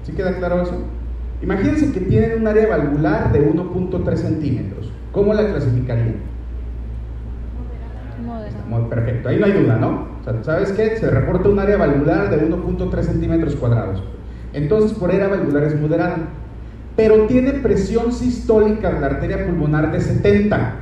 ¿Sí 0.03 0.13
queda 0.13 0.37
claro 0.37 0.63
eso? 0.63 0.81
Imagínense 1.43 1.91
que 1.91 1.99
tienen 1.99 2.41
un 2.41 2.47
área 2.47 2.67
valvular 2.67 3.31
de 3.31 3.53
1.3 3.53 4.15
centímetros. 4.15 4.91
¿Cómo 5.11 5.33
la 5.33 5.47
clasificarían? 5.47 6.15
Moderada. 8.25 8.89
Perfecto, 8.89 9.29
ahí 9.29 9.39
no 9.39 9.45
hay 9.45 9.51
duda, 9.53 9.77
¿no? 9.77 10.07
O 10.19 10.23
sea, 10.23 10.43
¿Sabes 10.43 10.71
qué? 10.71 10.97
Se 10.97 11.09
reporta 11.09 11.49
un 11.49 11.59
área 11.59 11.77
valvular 11.77 12.29
de 12.29 12.49
1.3 12.49 13.01
centímetros 13.03 13.55
cuadrados. 13.55 14.03
Entonces, 14.53 14.97
por 14.97 15.11
área 15.11 15.27
valvular 15.27 15.63
es 15.63 15.79
moderada 15.79 16.17
pero 16.99 17.27
tiene 17.27 17.53
presión 17.53 18.11
sistólica 18.11 18.91
de 18.91 18.99
la 18.99 19.05
arteria 19.05 19.45
pulmonar 19.45 19.89
de 19.89 20.01
70. 20.01 20.73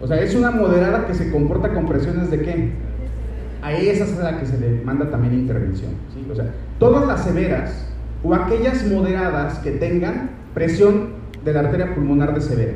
O 0.00 0.06
sea, 0.06 0.20
es 0.20 0.36
una 0.36 0.52
moderada 0.52 1.04
que 1.04 1.14
se 1.14 1.32
comporta 1.32 1.74
con 1.74 1.86
presiones 1.86 2.30
de 2.30 2.42
qué? 2.42 2.70
A 3.60 3.72
esa 3.72 4.04
es 4.04 4.16
a 4.20 4.22
la 4.22 4.38
que 4.38 4.46
se 4.46 4.60
le 4.60 4.80
manda 4.84 5.10
también 5.10 5.34
intervención. 5.34 5.90
O 6.30 6.36
sea, 6.36 6.52
todas 6.78 7.08
las 7.08 7.24
severas 7.24 7.88
o 8.22 8.34
aquellas 8.34 8.86
moderadas 8.86 9.58
que 9.58 9.72
tengan 9.72 10.30
presión 10.54 11.08
de 11.44 11.54
la 11.54 11.58
arteria 11.58 11.92
pulmonar 11.96 12.32
de 12.32 12.40
severa. 12.40 12.74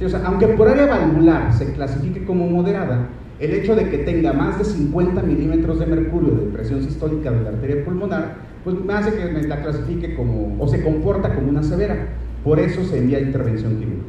O 0.00 0.08
sea, 0.08 0.22
aunque 0.26 0.46
por 0.46 0.68
área 0.68 0.86
valvular 0.86 1.52
se 1.54 1.72
clasifique 1.72 2.24
como 2.24 2.46
moderada, 2.46 3.08
el 3.40 3.52
hecho 3.52 3.74
de 3.74 3.88
que 3.88 3.98
tenga 3.98 4.32
más 4.32 4.58
de 4.58 4.64
50 4.64 5.22
milímetros 5.22 5.80
de 5.80 5.86
mercurio 5.86 6.34
de 6.36 6.52
presión 6.52 6.84
sistólica 6.84 7.32
de 7.32 7.42
la 7.42 7.48
arteria 7.48 7.84
pulmonar 7.84 8.53
pues 8.64 8.80
me 8.82 8.94
hace 8.94 9.14
que 9.14 9.26
me 9.26 9.42
la 9.42 9.62
clasifique 9.62 10.14
como, 10.16 10.56
o 10.58 10.66
se 10.66 10.82
comporta 10.82 11.34
como 11.34 11.50
una 11.50 11.62
severa. 11.62 12.08
Por 12.42 12.58
eso 12.58 12.82
se 12.84 12.98
envía 12.98 13.20
intervención 13.20 13.76
quirúrgica. 13.76 14.04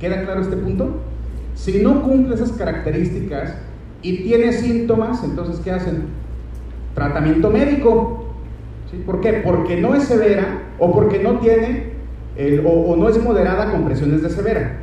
¿Queda 0.00 0.24
claro 0.24 0.40
este 0.40 0.56
punto? 0.56 1.00
Si 1.54 1.80
no 1.80 2.02
cumple 2.02 2.34
esas 2.34 2.52
características 2.52 3.54
y 4.02 4.24
tiene 4.24 4.52
síntomas, 4.52 5.22
entonces 5.24 5.60
¿qué 5.60 5.70
hacen? 5.70 6.06
Tratamiento 6.94 7.50
médico. 7.50 8.24
¿Por 9.06 9.20
qué? 9.20 9.42
Porque 9.44 9.80
no 9.80 9.94
es 9.94 10.04
severa 10.04 10.62
o 10.78 10.92
porque 10.92 11.22
no 11.22 11.38
tiene 11.38 11.98
o, 12.64 12.96
no 12.96 13.08
es 13.08 13.22
moderada 13.22 13.70
con 13.72 13.84
presiones 13.84 14.22
de 14.22 14.30
severa. 14.30 14.78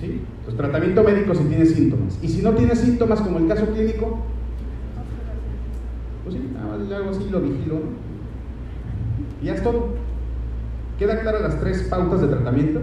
¿Sí? 0.00 0.22
Entonces, 0.38 0.56
tratamiento 0.56 1.02
médico 1.02 1.34
si 1.34 1.44
tiene 1.44 1.66
síntomas. 1.66 2.18
Y 2.22 2.28
si 2.28 2.42
no 2.42 2.52
tiene 2.52 2.74
síntomas, 2.74 3.20
como 3.20 3.38
el 3.38 3.46
caso 3.46 3.66
clínico, 3.66 4.18
pues 6.24 6.34
sí, 6.36 6.50
nada 6.52 6.76
más 6.76 6.88
le 6.88 6.94
hago 6.94 7.10
así, 7.10 7.28
lo 7.30 7.40
vigilo. 7.40 7.74
¿no? 7.74 8.05
Y 9.42 9.46
ya 9.46 9.54
es 9.54 9.62
todo. 9.62 9.88
¿Queda 10.98 11.20
claras 11.20 11.42
las 11.42 11.60
tres 11.60 11.82
pautas 11.90 12.22
de 12.22 12.28
tratamiento? 12.28 12.80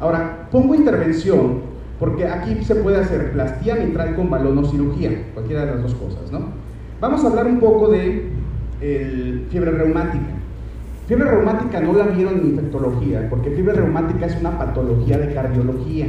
Ahora, 0.00 0.48
pongo 0.50 0.74
intervención 0.74 1.74
porque 2.00 2.26
aquí 2.26 2.64
se 2.64 2.74
puede 2.74 2.98
hacer 2.98 3.32
plastía 3.32 3.76
mitral 3.76 4.16
con 4.16 4.28
balón 4.28 4.58
o 4.58 4.64
cirugía, 4.64 5.26
cualquiera 5.32 5.64
de 5.64 5.72
las 5.72 5.82
dos 5.82 5.94
cosas, 5.94 6.32
¿no? 6.32 6.48
Vamos 7.00 7.24
a 7.24 7.28
hablar 7.28 7.46
un 7.46 7.60
poco 7.60 7.88
de 7.88 8.30
fiebre 9.50 9.70
reumática. 9.70 10.26
Fiebre 11.06 11.30
reumática 11.30 11.80
no 11.80 11.92
la 11.92 12.06
vieron 12.06 12.40
en 12.40 12.46
infectología, 12.46 13.28
porque 13.30 13.50
fiebre 13.50 13.74
reumática 13.74 14.26
es 14.26 14.36
una 14.40 14.58
patología 14.58 15.18
de 15.18 15.32
cardiología. 15.32 16.06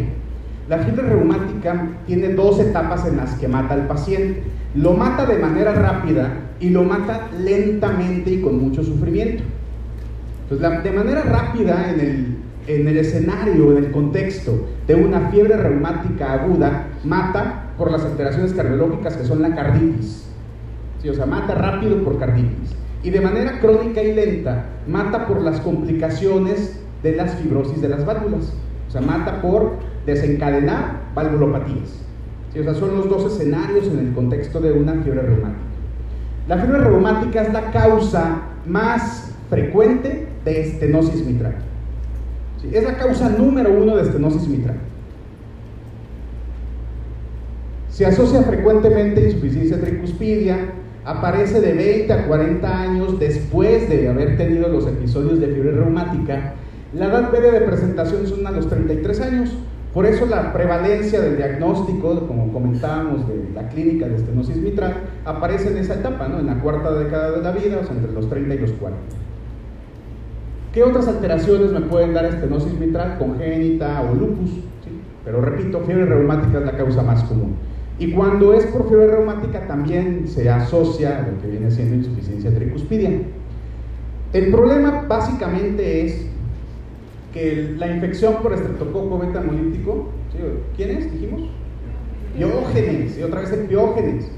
La 0.68 0.80
fiebre 0.80 1.04
reumática 1.04 1.90
tiene 2.08 2.30
dos 2.30 2.60
etapas 2.60 3.06
en 3.08 3.18
las 3.18 3.36
que 3.36 3.48
mata 3.48 3.76
al 3.76 3.88
paciente. 3.88 4.42
Lo 4.74 4.94
mata 4.94 5.26
de 5.26 5.38
manera 5.38 5.74
rápida 5.74 6.34
y 6.60 6.70
lo 6.70 6.84
mata 6.84 7.30
lentamente 7.40 8.32
y 8.32 8.42
con 8.42 8.58
mucho 8.60 8.84
sufrimiento. 8.84 9.44
De 10.50 10.92
manera 10.92 11.24
rápida 11.24 11.90
en 11.90 12.00
el, 12.00 12.38
en 12.68 12.88
el 12.88 12.98
escenario, 12.98 13.72
en 13.72 13.86
el 13.86 13.92
contexto 13.92 14.68
de 14.86 14.94
una 14.94 15.30
fiebre 15.30 15.58
reumática 15.58 16.34
aguda, 16.34 16.88
mata 17.04 17.72
por 17.78 17.92
las 17.92 18.04
alteraciones 18.06 18.54
cardiológicas 18.54 19.18
que 19.18 19.26
son 19.26 19.42
la 19.42 19.56
carditis. 19.56 20.28
Sí, 21.02 21.10
o 21.10 21.14
sea, 21.16 21.26
mata 21.26 21.56
rápido 21.56 22.04
por 22.04 22.20
carditis. 22.20 22.76
Y 23.02 23.10
de 23.10 23.22
manera 23.22 23.60
crónica 23.60 24.04
y 24.04 24.14
lenta, 24.14 24.66
mata 24.88 25.26
por 25.28 25.42
las 25.42 25.60
complicaciones 25.62 26.80
de 27.02 27.16
las 27.16 27.36
fibrosis 27.36 27.82
de 27.82 27.90
las 27.90 28.06
válvulas. 28.06 28.54
O 28.88 28.92
sea, 28.92 29.02
mata 29.02 29.42
por 29.42 29.78
desencadenar 30.06 31.02
valvulopatías. 31.16 32.02
O 32.60 32.64
sea, 32.64 32.74
son 32.74 32.96
los 32.96 33.10
dos 33.10 33.34
escenarios 33.34 33.88
en 33.88 34.00
el 34.00 34.14
contexto 34.14 34.62
de 34.62 34.72
una 34.72 34.94
fiebre 35.02 35.24
reumática. 35.24 35.60
La 36.48 36.58
fiebre 36.58 36.80
reumática 36.80 37.42
es 37.42 37.52
la 37.52 37.72
causa 37.72 38.42
más 38.66 39.34
frecuente 39.50 40.35
de 40.46 40.62
estenosis 40.62 41.26
mitral. 41.26 41.56
Es 42.72 42.84
la 42.84 42.96
causa 42.98 43.30
número 43.30 43.72
uno 43.72 43.96
de 43.96 44.04
estenosis 44.04 44.48
mitral. 44.48 44.78
Se 47.90 48.06
asocia 48.06 48.42
frecuentemente 48.44 49.22
a 49.22 49.26
insuficiencia 49.26 49.80
tricuspidia, 49.80 50.58
aparece 51.06 51.62
de 51.62 51.74
20 51.74 52.14
a 52.14 52.28
40 52.28 52.82
años 52.82 53.20
después 53.20 53.90
de 53.90 54.10
haber 54.10 54.38
tenido 54.38 54.68
los 54.68 54.88
episodios 54.88 55.40
de 55.40 55.48
fiebre 55.48 55.72
reumática. 55.72 56.54
La 56.94 57.06
edad 57.06 57.32
media 57.32 57.52
de 57.52 57.62
presentación 57.62 58.28
son 58.28 58.46
a 58.48 58.52
los 58.52 58.68
33 58.70 59.22
años. 59.22 59.56
Por 59.94 60.06
eso 60.06 60.26
la 60.26 60.52
prevalencia 60.52 61.22
del 61.22 61.38
diagnóstico, 61.38 62.28
como 62.28 62.52
comentábamos, 62.52 63.28
de 63.30 63.46
la 63.54 63.70
clínica 63.70 64.08
de 64.10 64.18
estenosis 64.18 64.58
mitral, 64.58 64.94
aparece 65.24 65.70
en 65.70 65.78
esa 65.78 65.94
etapa, 65.94 66.28
¿no? 66.28 66.40
en 66.40 66.48
la 66.48 66.60
cuarta 66.60 66.92
década 66.94 67.32
de 67.32 67.42
la 67.42 67.52
vida, 67.52 67.80
o 67.82 67.86
sea, 67.86 67.96
entre 67.96 68.12
los 68.12 68.30
30 68.30 68.56
y 68.56 68.58
los 68.58 68.72
40. 68.74 69.25
¿Qué 70.76 70.84
otras 70.84 71.08
alteraciones 71.08 71.72
me 71.72 71.80
pueden 71.80 72.14
dar 72.14 72.26
estenosis 72.26 72.78
mitral 72.78 73.18
congénita 73.18 74.02
o 74.02 74.14
lupus? 74.14 74.52
Pero 75.24 75.40
repito, 75.40 75.80
fiebre 75.86 76.04
reumática 76.04 76.60
es 76.60 76.66
la 76.66 76.76
causa 76.76 77.02
más 77.02 77.24
común. 77.24 77.56
Y 77.98 78.12
cuando 78.12 78.54
es 78.54 78.66
por 78.66 78.90
fiebre 78.90 79.08
reumática 79.08 79.68
también 79.68 80.28
se 80.28 80.50
asocia 80.50 81.20
a 81.20 81.32
lo 81.32 81.42
que 81.42 81.48
viene 81.48 81.72
siendo 81.72 81.96
insuficiencia 81.96 82.54
tricuspidia. 82.54 83.10
El 84.34 84.52
problema 84.52 85.06
básicamente 85.08 86.08
es 86.08 86.26
que 87.34 87.74
la 87.78 87.88
infección 87.88 88.36
por 88.44 88.52
estreptococo 88.52 89.18
beta 89.20 89.40
hemolítico, 89.40 90.10
¿quién 90.76 90.90
es? 90.90 91.10
Dijimos. 91.10 91.44
Piógenes, 92.36 93.18
y 93.18 93.24
otra 93.24 93.40
vez 93.40 93.54
el 93.54 93.62
piógenes. 93.62 94.30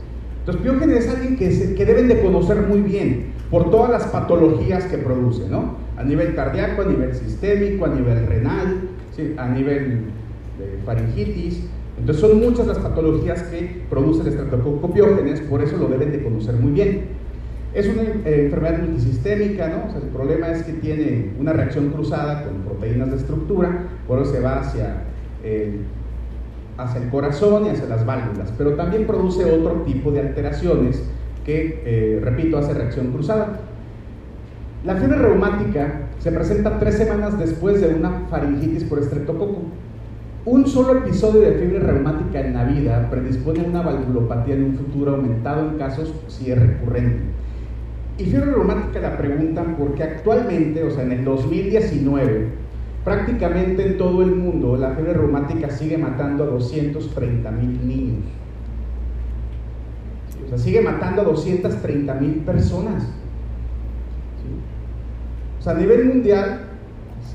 Entonces, 0.42 0.62
piógenes 0.62 1.06
es 1.06 1.10
alguien 1.10 1.36
que, 1.36 1.74
que 1.74 1.86
deben 1.86 2.08
de 2.08 2.22
conocer 2.22 2.62
muy 2.68 2.82
bien 2.82 3.34
por 3.50 3.72
todas 3.72 3.90
las 3.90 4.06
patologías 4.06 4.86
que 4.86 5.00
produce, 5.00 5.50
¿no? 5.50 5.87
A 5.98 6.04
nivel 6.04 6.36
cardíaco, 6.36 6.84
a 6.84 6.86
nivel 6.86 7.14
sistémico, 7.16 7.86
a 7.86 7.90
nivel 7.90 8.28
renal, 8.28 8.82
a 9.38 9.48
nivel 9.50 10.12
faringitis. 10.86 11.64
Entonces 12.00 12.22
son 12.22 12.40
muchas 12.40 12.68
las 12.68 12.78
patologías 12.78 13.44
que 13.44 13.82
produce 13.90 14.22
el 14.22 14.28
estreptococo 14.28 14.94
piógenes, 14.94 15.42
por 15.42 15.62
eso 15.62 15.78
lo 15.78 15.88
deben 15.88 16.12
de 16.12 16.24
conocer 16.24 16.56
muy 16.56 16.72
bien. 16.72 17.06
Es 17.74 17.88
una 17.88 18.04
eh, 18.04 18.46
enfermedad 18.46 18.80
multisistémica, 18.80 19.68
¿no? 19.70 19.88
O 19.88 19.92
sea, 19.92 20.00
el 20.02 20.10
problema 20.10 20.50
es 20.50 20.64
que 20.64 20.74
tiene 20.74 21.32
una 21.40 21.54
reacción 21.54 21.90
cruzada 21.90 22.44
con 22.44 22.62
proteínas 22.62 23.10
de 23.10 23.18
estructura, 23.18 23.88
por 24.08 24.22
eso 24.22 24.32
se 24.32 24.40
va 24.40 24.60
hacia 24.60 25.04
el, 25.44 25.82
hacia 26.78 27.02
el 27.02 27.10
corazón 27.10 27.66
y 27.66 27.70
hacia 27.70 27.88
las 27.88 28.06
válvulas, 28.06 28.54
pero 28.58 28.74
también 28.76 29.06
produce 29.06 29.44
otro 29.52 29.82
tipo 29.84 30.12
de 30.12 30.22
alteraciones 30.22 31.04
que, 31.46 31.82
eh, 31.86 32.20
repito, 32.24 32.58
hace 32.58 32.74
reacción 32.74 33.12
cruzada. 33.12 33.60
La 34.88 34.96
fiebre 34.96 35.18
reumática 35.18 36.08
se 36.20 36.32
presenta 36.32 36.80
tres 36.80 36.96
semanas 36.96 37.38
después 37.38 37.82
de 37.82 37.94
una 37.94 38.22
faringitis 38.30 38.86
por 38.86 39.00
estreptococo. 39.00 39.64
Un 40.46 40.66
solo 40.66 41.00
episodio 41.00 41.42
de 41.42 41.56
fiebre 41.56 41.80
reumática 41.80 42.40
en 42.40 42.54
la 42.54 42.64
vida 42.64 43.10
predispone 43.10 43.60
a 43.60 43.64
una 43.64 43.82
valvulopatía 43.82 44.56
en 44.56 44.64
un 44.64 44.76
futuro 44.76 45.16
aumentado 45.16 45.68
en 45.68 45.78
casos 45.78 46.14
si 46.30 46.52
es 46.52 46.58
recurrente. 46.58 47.20
Y 48.18 48.24
fiebre 48.28 48.52
reumática 48.52 49.02
la 49.02 49.18
preguntan 49.18 49.76
porque 49.78 50.04
actualmente, 50.04 50.82
o 50.86 50.90
sea, 50.90 51.04
en 51.04 51.12
el 51.12 51.26
2019, 51.26 52.48
prácticamente 53.04 53.88
en 53.88 53.98
todo 53.98 54.24
el 54.24 54.36
mundo 54.38 54.78
la 54.78 54.92
fiebre 54.92 55.16
reumática 55.16 55.70
sigue 55.70 55.98
matando 55.98 56.46
a 56.46 56.48
230 56.48 57.52
mil 57.52 57.86
niños. 57.86 58.24
O 60.46 60.48
sea, 60.48 60.58
sigue 60.58 60.80
matando 60.80 61.24
a 61.24 61.26
230 61.26 62.14
mil 62.14 62.36
personas. 62.46 63.06
O 65.60 65.64
sea, 65.64 65.74
a 65.74 65.76
nivel 65.76 66.06
mundial, 66.06 66.62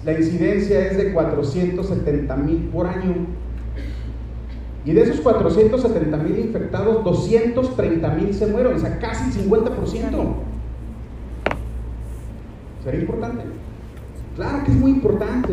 la 0.05 0.13
incidencia 0.13 0.87
es 0.87 0.97
de 0.97 1.13
470 1.13 2.37
mil 2.37 2.69
por 2.73 2.87
año. 2.87 3.27
Y 4.85 4.93
de 4.93 5.03
esos 5.03 5.21
470 5.21 6.17
mil 6.19 6.39
infectados, 6.39 7.05
230 7.05 8.09
mil 8.15 8.35
se 8.35 8.47
mueren, 8.47 8.75
o 8.75 8.79
sea, 8.79 8.99
casi 8.99 9.31
50%. 9.31 10.35
¿Sería 12.83 13.01
importante? 13.01 13.45
Claro 14.35 14.65
que 14.65 14.73
es 14.73 14.77
muy 14.77 14.91
importante. 14.91 15.53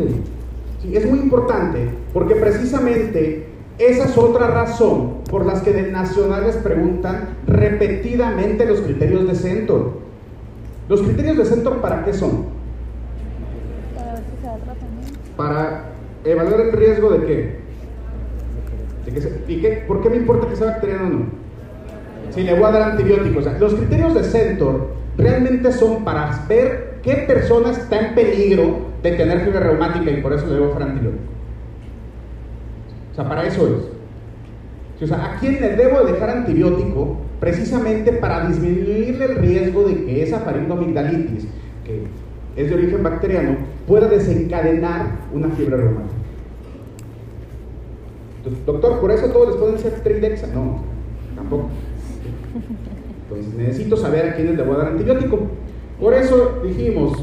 Sí, 0.82 0.96
es 0.96 1.08
muy 1.08 1.20
importante 1.20 1.90
porque 2.12 2.34
precisamente 2.34 3.46
esa 3.78 4.04
es 4.04 4.18
otra 4.18 4.48
razón 4.48 5.20
por 5.30 5.46
las 5.46 5.62
que 5.62 5.72
de 5.72 5.90
nacionales 5.90 6.56
preguntan 6.56 7.36
repetidamente 7.46 8.66
los 8.66 8.80
criterios 8.80 9.28
de 9.28 9.34
Centro. 9.34 10.00
¿Los 10.88 11.02
criterios 11.02 11.36
de 11.36 11.44
Centro 11.44 11.80
para 11.80 12.04
qué 12.04 12.12
son? 12.12 12.59
Para 15.36 15.92
evaluar 16.24 16.60
el 16.60 16.72
riesgo 16.72 17.10
de 17.10 17.26
qué. 17.26 17.60
¿Y 19.48 19.60
qué? 19.60 19.84
¿Por 19.86 20.02
qué 20.02 20.10
me 20.10 20.16
importa 20.16 20.48
que 20.48 20.56
sea 20.56 20.68
bacteriano 20.68 21.06
o 21.06 21.10
no? 21.10 21.26
Si 22.30 22.42
le 22.42 22.54
voy 22.54 22.64
a 22.64 22.70
dar 22.70 22.90
antibióticos. 22.92 23.46
los 23.58 23.74
criterios 23.74 24.14
de 24.14 24.22
Centro 24.22 24.90
realmente 25.16 25.72
son 25.72 26.04
para 26.04 26.44
ver 26.48 26.90
¿Qué 27.02 27.14
persona 27.26 27.70
está 27.70 28.08
en 28.08 28.14
peligro 28.14 28.90
de 29.02 29.12
tener 29.12 29.40
fiebre 29.40 29.60
reumática 29.60 30.10
y 30.10 30.20
por 30.20 30.34
eso 30.34 30.46
le 30.46 30.54
debo 30.54 30.70
hacer 30.70 30.82
antibiótico? 30.82 31.24
O 33.12 33.14
sea, 33.14 33.28
para 33.28 33.46
eso 33.46 33.66
es. 33.66 35.02
O 35.02 35.06
sea, 35.06 35.32
¿a 35.32 35.38
quién 35.40 35.60
le 35.60 35.76
debo 35.76 36.04
dejar 36.04 36.28
antibiótico? 36.28 37.16
Precisamente 37.40 38.12
para 38.12 38.46
disminuirle 38.48 39.24
el 39.24 39.36
riesgo 39.36 39.88
de 39.88 40.04
que 40.04 40.22
esa 40.22 40.40
faringoamigdalitis, 40.40 41.46
que 41.86 42.02
es 42.56 42.68
de 42.68 42.74
origen 42.74 43.02
bacteriano, 43.02 43.56
pueda 43.86 44.08
desencadenar 44.08 45.06
una 45.32 45.48
fiebre 45.50 45.76
reumática. 45.76 46.14
Entonces, 48.38 48.66
doctor, 48.66 49.00
¿por 49.00 49.10
eso 49.10 49.26
todos 49.28 49.48
les 49.48 49.56
pueden 49.56 49.78
ser 49.78 50.00
tridexa? 50.00 50.46
No, 50.48 50.82
tampoco. 51.36 51.68
Entonces, 53.24 53.54
necesito 53.54 53.96
saber 53.96 54.30
a 54.30 54.34
quiénes 54.34 54.56
le 54.56 54.62
voy 54.62 54.74
a 54.74 54.78
dar 54.78 54.88
antibiótico. 54.88 55.38
Por 56.00 56.14
eso 56.14 56.60
dijimos, 56.64 57.22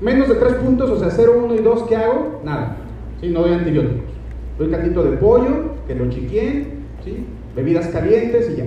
menos 0.00 0.28
de 0.28 0.34
3 0.34 0.54
puntos, 0.54 0.90
o 0.90 0.98
sea, 0.98 1.10
0, 1.10 1.40
1 1.44 1.54
y 1.54 1.58
2, 1.58 1.82
¿qué 1.84 1.96
hago? 1.96 2.40
Nada. 2.44 2.76
¿Sí? 3.20 3.28
No 3.28 3.40
doy 3.40 3.52
antibióticos. 3.54 4.10
Doy 4.58 4.70
cantito 4.70 5.02
de 5.04 5.16
pollo, 5.16 5.76
que 5.86 5.94
lo 5.94 6.10
chiquien, 6.10 6.84
¿sí? 7.04 7.24
bebidas 7.56 7.88
calientes 7.88 8.50
y 8.50 8.56
ya. 8.56 8.66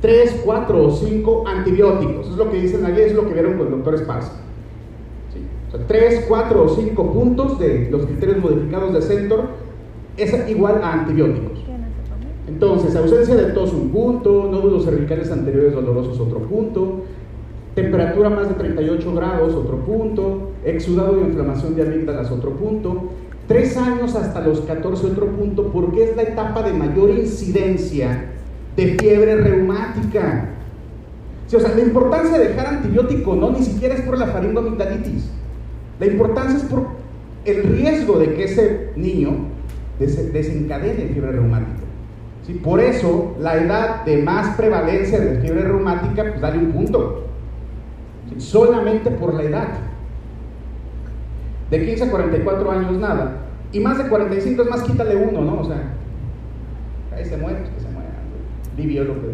3, 0.00 0.42
4 0.44 0.84
o 0.84 0.90
5 0.90 1.44
antibióticos. 1.46 2.28
Es 2.28 2.36
lo 2.36 2.50
que 2.50 2.60
dicen 2.60 2.84
allí, 2.84 3.00
es 3.02 3.14
lo 3.14 3.26
que 3.26 3.34
vieron 3.34 3.58
con 3.58 3.66
el 3.66 3.72
doctor 3.72 3.94
Esparza. 3.94 4.41
¿Sí? 5.72 5.78
Sea, 5.78 5.86
3, 5.86 6.24
4 6.28 6.64
o 6.64 6.68
5 6.68 7.12
puntos 7.12 7.58
de 7.58 7.88
los 7.90 8.06
criterios 8.06 8.38
modificados 8.38 8.92
de 8.92 9.02
Centor 9.02 9.48
es 10.16 10.48
igual 10.48 10.80
a 10.82 10.92
antibióticos. 10.92 11.64
Entonces, 12.46 12.94
ausencia 12.96 13.34
de 13.34 13.52
tos 13.52 13.72
un 13.72 13.90
punto, 13.90 14.48
nódulos 14.50 14.84
cervicales 14.84 15.30
anteriores 15.30 15.72
dolorosos 15.72 16.18
otro 16.20 16.40
punto, 16.40 17.02
Temperatura 17.74 18.28
más 18.28 18.48
de 18.48 18.54
38 18.54 19.14
grados, 19.14 19.54
otro 19.54 19.78
punto. 19.78 20.50
Exudado 20.64 21.16
de 21.16 21.22
inflamación 21.22 21.74
de 21.74 21.82
amígdalas, 21.82 22.30
otro 22.30 22.50
punto. 22.50 23.10
Tres 23.48 23.76
años 23.76 24.14
hasta 24.14 24.40
los 24.40 24.60
14, 24.60 25.06
otro 25.06 25.26
punto, 25.28 25.72
porque 25.72 26.04
es 26.04 26.16
la 26.16 26.22
etapa 26.22 26.62
de 26.62 26.72
mayor 26.74 27.10
incidencia 27.10 28.26
de 28.76 28.96
fiebre 28.98 29.36
reumática. 29.36 30.50
o 31.46 31.60
sea, 31.60 31.74
la 31.74 31.80
importancia 31.80 32.38
de 32.38 32.48
dejar 32.48 32.66
antibiótico 32.66 33.34
no 33.34 33.50
ni 33.50 33.62
siquiera 33.62 33.94
es 33.94 34.02
por 34.02 34.18
la 34.18 34.26
faringoamigdalitis. 34.26 35.30
La 36.00 36.06
importancia 36.06 36.58
es 36.58 36.64
por 36.64 36.86
el 37.44 37.62
riesgo 37.62 38.18
de 38.18 38.34
que 38.34 38.44
ese 38.44 38.90
niño 38.96 39.30
desencadene 39.98 41.08
fiebre 41.08 41.32
reumática. 41.32 41.80
¿Sí? 42.46 42.54
Por 42.54 42.80
eso, 42.80 43.36
la 43.38 43.56
edad 43.56 44.04
de 44.04 44.22
más 44.22 44.56
prevalencia 44.56 45.20
de 45.20 45.40
fiebre 45.40 45.62
reumática, 45.62 46.24
pues 46.24 46.40
dale 46.40 46.58
un 46.58 46.72
punto 46.72 47.26
solamente 48.38 49.10
por 49.10 49.34
la 49.34 49.42
edad. 49.42 49.68
De 51.70 51.84
15 51.84 52.04
a 52.04 52.10
44 52.10 52.70
años 52.70 52.92
nada. 52.98 53.38
Y 53.72 53.80
más 53.80 53.98
de 53.98 54.08
45 54.08 54.62
es 54.62 54.70
más, 54.70 54.82
quítale 54.82 55.16
uno, 55.16 55.40
¿no? 55.40 55.60
O 55.60 55.64
sea, 55.64 55.94
ahí 57.16 57.24
se 57.24 57.36
muere, 57.36 57.60
pues 57.60 57.82
se 57.82 57.88
muera. 57.90 58.10
Vivió 58.76 59.04
lo 59.04 59.14
que 59.14 59.28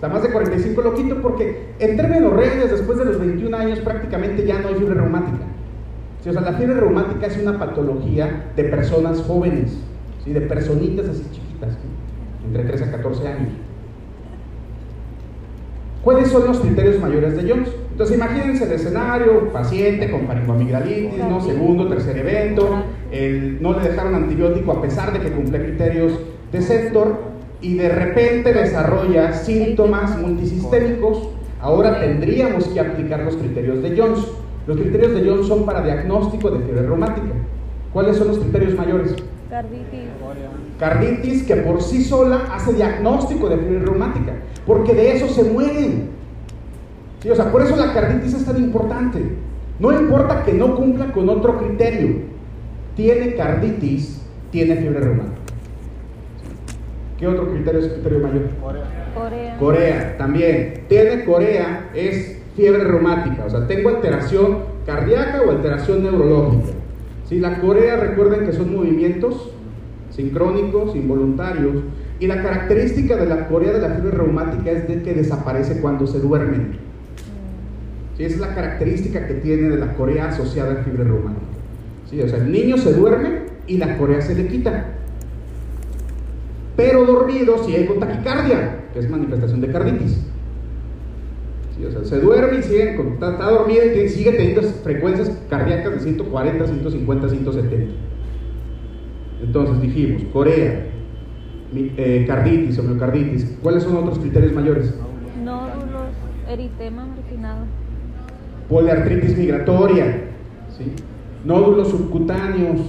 O 0.00 0.02
sea, 0.02 0.08
más 0.08 0.22
de 0.22 0.30
45 0.30 0.80
lo 0.80 0.94
quito 0.94 1.20
porque 1.20 1.74
en 1.78 1.94
términos 1.94 2.32
reales, 2.32 2.70
después 2.70 2.96
de 2.96 3.04
los 3.04 3.20
21 3.20 3.54
años, 3.54 3.80
prácticamente 3.80 4.46
ya 4.46 4.58
no 4.58 4.68
hay 4.68 4.76
fiebre 4.76 4.94
reumática. 4.94 5.44
O 6.20 6.32
sea, 6.32 6.40
la 6.40 6.54
fiebre 6.54 6.80
reumática 6.80 7.26
es 7.26 7.36
una 7.36 7.58
patología 7.58 8.50
de 8.56 8.64
personas 8.64 9.20
jóvenes, 9.20 9.76
¿sí? 10.24 10.32
de 10.32 10.40
personitas 10.40 11.06
así 11.06 11.22
chiquitas, 11.30 11.76
entre 12.46 12.64
13 12.64 12.84
a 12.84 12.90
14 12.92 13.28
años. 13.28 13.48
¿Cuáles 16.02 16.28
son 16.28 16.46
los 16.46 16.60
criterios 16.60 16.98
mayores 16.98 17.36
de 17.36 17.50
Jones? 17.50 17.68
Entonces 17.90 18.16
imagínense 18.16 18.64
el 18.64 18.72
escenario, 18.72 19.52
paciente 19.52 20.10
con 20.10 20.26
faringoamigdalitis, 20.26 21.18
¿no? 21.18 21.42
segundo, 21.42 21.88
tercer 21.88 22.16
evento, 22.16 22.84
no 23.60 23.78
le 23.78 23.86
dejaron 23.86 24.14
antibiótico 24.14 24.72
a 24.72 24.80
pesar 24.80 25.12
de 25.12 25.20
que 25.20 25.30
cumple 25.30 25.60
criterios 25.60 26.18
de 26.52 26.62
sector 26.62 27.30
y 27.62 27.74
de 27.74 27.88
repente 27.88 28.52
desarrolla 28.52 29.32
síntomas 29.32 30.18
multisistémicos, 30.18 31.28
ahora 31.60 32.00
tendríamos 32.00 32.66
que 32.68 32.80
aplicar 32.80 33.20
los 33.20 33.36
criterios 33.36 33.82
de 33.82 33.96
Jones. 33.96 34.26
Los 34.66 34.78
criterios 34.78 35.14
de 35.14 35.28
Jones 35.28 35.46
son 35.46 35.64
para 35.64 35.82
diagnóstico 35.82 36.50
de 36.50 36.60
fiebre 36.60 36.82
reumática. 36.82 37.32
¿Cuáles 37.92 38.16
son 38.16 38.28
los 38.28 38.38
criterios 38.38 38.74
mayores? 38.76 39.14
Carditis. 39.50 40.08
Carditis 40.78 41.42
que 41.42 41.56
por 41.56 41.82
sí 41.82 42.04
sola 42.04 42.46
hace 42.52 42.72
diagnóstico 42.72 43.48
de 43.48 43.58
fiebre 43.58 43.80
reumática, 43.80 44.32
porque 44.66 44.94
de 44.94 45.16
eso 45.16 45.28
se 45.28 45.44
mueren. 45.44 46.10
o 47.30 47.34
sea, 47.34 47.50
por 47.50 47.62
eso 47.62 47.76
la 47.76 47.92
carditis 47.92 48.34
es 48.34 48.44
tan 48.44 48.56
importante. 48.56 49.18
No 49.78 49.92
importa 49.92 50.44
que 50.44 50.52
no 50.52 50.76
cumpla 50.76 51.12
con 51.12 51.28
otro 51.28 51.58
criterio. 51.58 52.22
Tiene 52.94 53.34
carditis, 53.34 54.22
tiene 54.50 54.76
fiebre 54.76 55.00
reumática. 55.00 55.39
¿Qué 57.20 57.28
otro 57.28 57.50
criterio 57.50 57.80
es 57.80 57.86
el 57.86 57.92
criterio 57.92 58.20
mayor? 58.20 58.42
Corea. 59.14 59.56
Corea, 59.58 60.16
también. 60.16 60.84
Tiene 60.88 61.26
Corea, 61.26 61.90
es 61.92 62.38
fiebre 62.56 62.82
reumática. 62.82 63.44
O 63.44 63.50
sea, 63.50 63.66
tengo 63.66 63.90
alteración 63.90 64.60
cardíaca 64.86 65.42
o 65.46 65.50
alteración 65.50 66.02
neurológica. 66.02 66.70
Si 67.28 67.38
la 67.38 67.60
Corea, 67.60 67.96
recuerden 67.96 68.46
que 68.46 68.54
son 68.54 68.74
movimientos 68.74 69.50
sincrónicos, 70.08 70.96
involuntarios, 70.96 71.84
y 72.18 72.26
la 72.26 72.42
característica 72.42 73.16
de 73.16 73.26
la 73.26 73.48
Corea 73.48 73.74
de 73.74 73.80
la 73.80 73.90
fiebre 73.90 74.12
reumática 74.12 74.70
es 74.70 74.88
de 74.88 75.02
que 75.02 75.12
desaparece 75.12 75.80
cuando 75.82 76.06
se 76.06 76.20
duermen. 76.20 76.78
¿Sí? 78.16 78.24
Esa 78.24 78.34
es 78.34 78.40
la 78.40 78.54
característica 78.54 79.26
que 79.26 79.34
tiene 79.34 79.68
de 79.68 79.76
la 79.76 79.92
Corea 79.92 80.28
asociada 80.28 80.72
a 80.72 80.84
fiebre 80.84 81.04
reumática. 81.04 81.46
¿Sí? 82.08 82.20
O 82.22 82.28
sea, 82.28 82.38
el 82.38 82.50
niño 82.50 82.78
se 82.78 82.94
duerme 82.94 83.40
y 83.66 83.76
la 83.76 83.98
Corea 83.98 84.22
se 84.22 84.34
le 84.34 84.46
quita. 84.46 84.96
Pero 86.80 87.04
dormido 87.04 87.62
si 87.62 87.76
hay 87.76 87.84
con 87.84 88.00
taquicardia, 88.00 88.86
que 88.94 89.00
es 89.00 89.10
manifestación 89.10 89.60
de 89.60 89.70
carditis. 89.70 90.24
O 91.86 91.90
sea, 91.90 92.04
se 92.04 92.20
duerme 92.20 92.60
y 92.60 92.62
sigue, 92.62 92.94
está, 92.94 93.50
dormido 93.50 93.84
y 93.84 94.08
sigue 94.08 94.32
teniendo 94.32 94.62
frecuencias 94.62 95.30
cardíacas 95.50 95.92
de 95.92 96.00
140, 96.00 96.66
150, 96.66 97.28
170. 97.28 97.92
Entonces 99.42 99.80
dijimos, 99.82 100.22
Corea, 100.32 100.86
eh, 101.74 102.24
carditis 102.26 102.78
o 102.78 102.82
miocarditis. 102.82 103.58
¿Cuáles 103.62 103.82
son 103.82 103.98
otros 103.98 104.18
criterios 104.18 104.54
mayores? 104.54 104.94
Nódulos, 105.44 106.14
eritema 106.48 107.04
marginado. 107.04 107.66
Poliartritis 108.70 109.36
migratoria, 109.36 110.30
¿sí? 110.78 110.92
nódulos 111.44 111.88
subcutáneos 111.88 112.80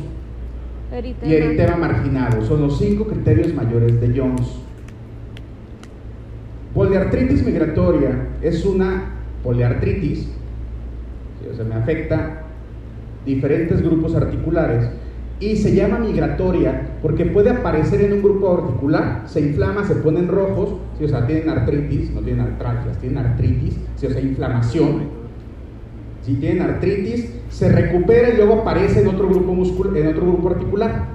y 1.25 1.33
eritema 1.33 1.77
marginado. 1.77 2.43
Son 2.45 2.61
los 2.61 2.77
cinco 2.77 3.05
criterios 3.05 3.53
mayores 3.53 3.99
de 4.01 4.19
Jones. 4.19 4.47
Poliartritis 6.73 7.45
migratoria 7.45 8.27
es 8.41 8.65
una 8.65 9.11
poliartritis, 9.43 10.29
o 11.49 11.55
sea, 11.55 11.65
me 11.65 11.75
afecta 11.75 12.43
diferentes 13.25 13.81
grupos 13.81 14.15
articulares 14.15 14.89
y 15.39 15.55
se 15.57 15.75
llama 15.75 15.99
migratoria 15.99 16.89
porque 17.01 17.25
puede 17.25 17.49
aparecer 17.49 18.01
en 18.01 18.13
un 18.13 18.21
grupo 18.21 18.53
articular, 18.53 19.23
se 19.25 19.41
inflama, 19.41 19.83
se 19.85 19.95
ponen 19.95 20.27
rojos, 20.27 20.75
o 21.03 21.07
sea, 21.07 21.25
tienen 21.25 21.49
artritis, 21.49 22.11
no 22.11 22.21
tienen 22.21 22.45
artralgias, 22.45 22.97
tienen 22.99 23.17
artritis, 23.17 23.77
o 23.95 23.99
sea, 23.99 24.21
inflamación. 24.21 25.20
Si 26.21 26.35
tienen 26.35 26.61
artritis, 26.61 27.29
se 27.49 27.69
recupera 27.69 28.29
y 28.29 28.37
luego 28.37 28.61
aparece 28.61 29.01
en 29.01 29.07
otro 29.07 29.27
grupo 29.27 29.53
muscular, 29.53 29.97
en 29.97 30.07
otro 30.07 30.21
grupo 30.23 30.49
articular. 30.49 31.09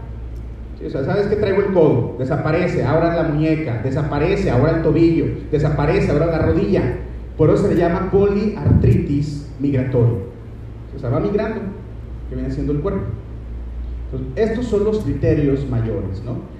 O 0.85 0.91
sea, 0.91 1.05
¿sabes 1.05 1.27
que 1.27 1.37
traigo 1.37 1.63
el 1.63 1.73
codo? 1.73 2.17
Desaparece, 2.19 2.85
ahora 2.85 3.15
la 3.15 3.29
muñeca, 3.29 3.81
desaparece, 3.83 4.51
ahora 4.51 4.77
el 4.77 4.83
tobillo, 4.83 5.27
desaparece, 5.51 6.11
ahora 6.11 6.27
la 6.27 6.39
rodilla. 6.39 6.99
Por 7.37 7.51
eso 7.51 7.63
se 7.67 7.75
le 7.75 7.81
llama 7.81 8.11
poliartritis 8.11 9.49
migratoria. 9.59 10.19
O 10.95 10.99
sea, 10.99 11.11
va 11.11 11.21
migrando, 11.21 11.61
que 12.29 12.35
viene 12.35 12.51
siendo 12.51 12.73
el 12.73 12.81
cuerpo. 12.81 13.03
Estos 14.35 14.67
son 14.67 14.85
los 14.85 15.01
criterios 15.01 15.69
mayores, 15.69 16.23
¿no? 16.25 16.57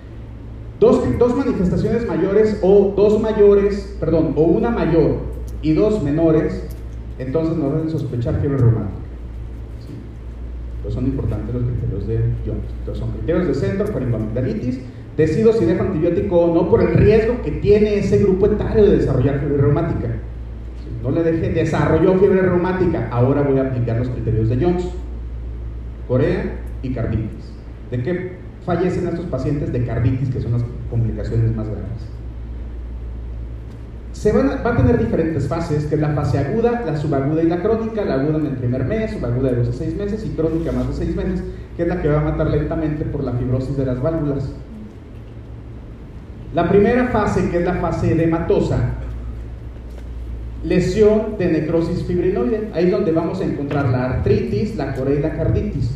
Dos, 0.81 1.03
dos 1.19 1.37
manifestaciones 1.37 2.07
mayores 2.07 2.59
o 2.63 2.93
dos 2.95 3.21
mayores, 3.21 3.97
perdón, 3.99 4.35
o 4.37 4.43
una 4.43 4.71
mayor 4.71 5.17
y 5.63 5.73
dos 5.73 6.03
menores, 6.03 6.67
entonces 7.19 7.57
nos 7.57 7.73
deben 7.73 7.91
sospechar 7.91 8.41
fiebre 8.41 8.59
reumática 8.59 9.07
son 10.91 11.07
importantes 11.07 11.55
los 11.55 11.65
criterios 11.65 12.07
de 12.07 12.17
Jones. 12.47 12.65
Entonces 12.81 12.99
son 12.99 13.11
criterios 13.13 13.47
de 13.49 13.55
centro 13.55 13.87
para 13.87 14.05
amigdalitis. 14.05 14.81
Decido 15.17 15.53
si 15.53 15.65
dejo 15.65 15.83
antibiótico 15.83 16.39
o 16.39 16.55
no 16.55 16.69
por 16.69 16.83
el 16.83 16.95
riesgo 16.95 17.41
que 17.43 17.51
tiene 17.53 17.99
ese 17.99 18.19
grupo 18.19 18.47
etario 18.47 18.85
de 18.85 18.99
desarrollar 18.99 19.41
fiebre 19.41 19.59
reumática. 19.59 20.09
No 21.03 21.11
le 21.11 21.23
dejé, 21.23 21.51
desarrolló 21.51 22.19
fiebre 22.19 22.43
reumática, 22.43 23.09
ahora 23.11 23.43
voy 23.43 23.59
a 23.59 23.63
aplicar 23.63 23.99
los 23.99 24.09
criterios 24.09 24.49
de 24.49 24.57
Jones. 24.63 24.89
Corea 26.09 26.59
y 26.83 26.93
carditis. 26.93 27.53
¿De 27.91 28.03
qué 28.03 28.33
fallecen 28.65 29.09
estos 29.09 29.27
pacientes 29.27 29.73
de 29.73 29.85
carditis, 29.85 30.31
que 30.31 30.41
son 30.41 30.53
las 30.53 30.65
complicaciones 30.91 31.55
más 31.55 31.67
graves? 31.67 32.16
Va 34.33 34.71
a 34.71 34.77
tener 34.77 34.99
diferentes 34.99 35.47
fases, 35.49 35.85
que 35.87 35.95
es 35.95 36.01
la 36.01 36.11
fase 36.11 36.39
aguda, 36.39 36.83
la 36.87 36.97
subaguda 36.97 37.43
y 37.43 37.49
la 37.49 37.63
crónica, 37.63 38.05
la 38.05 38.15
aguda 38.15 38.39
en 38.39 38.47
el 38.47 38.57
primer 38.57 38.85
mes, 38.85 39.13
subaguda 39.13 39.51
de 39.51 39.57
2 39.57 39.69
a 39.69 39.73
6 39.73 39.97
meses 39.97 40.25
y 40.25 40.31
crónica 40.31 40.73
más 40.73 40.89
de 40.89 40.95
6 41.05 41.17
meses, 41.17 41.45
que 41.77 41.83
es 41.83 41.89
la 41.89 42.01
que 42.01 42.09
va 42.09 42.21
a 42.21 42.25
matar 42.25 42.49
lentamente 42.49 43.05
por 43.05 43.25
la 43.25 43.33
fibrosis 43.33 43.77
de 43.77 43.85
las 43.87 44.01
válvulas. 44.01 44.49
La 46.55 46.69
primera 46.69 47.09
fase, 47.09 47.51
que 47.51 47.59
es 47.59 47.65
la 47.65 47.75
fase 47.75 48.13
edematosa, 48.13 48.79
lesión 50.65 51.37
de 51.39 51.53
necrosis 51.53 52.05
fibrinoide, 52.05 52.71
ahí 52.73 52.87
es 52.87 52.93
donde 52.93 53.13
vamos 53.13 53.41
a 53.41 53.45
encontrar 53.45 53.91
la 53.91 54.05
artritis, 54.05 54.77
la 54.77 54.95
corea 54.95 55.19
y 55.19 55.23
la 55.23 55.37
carditis. 55.37 55.91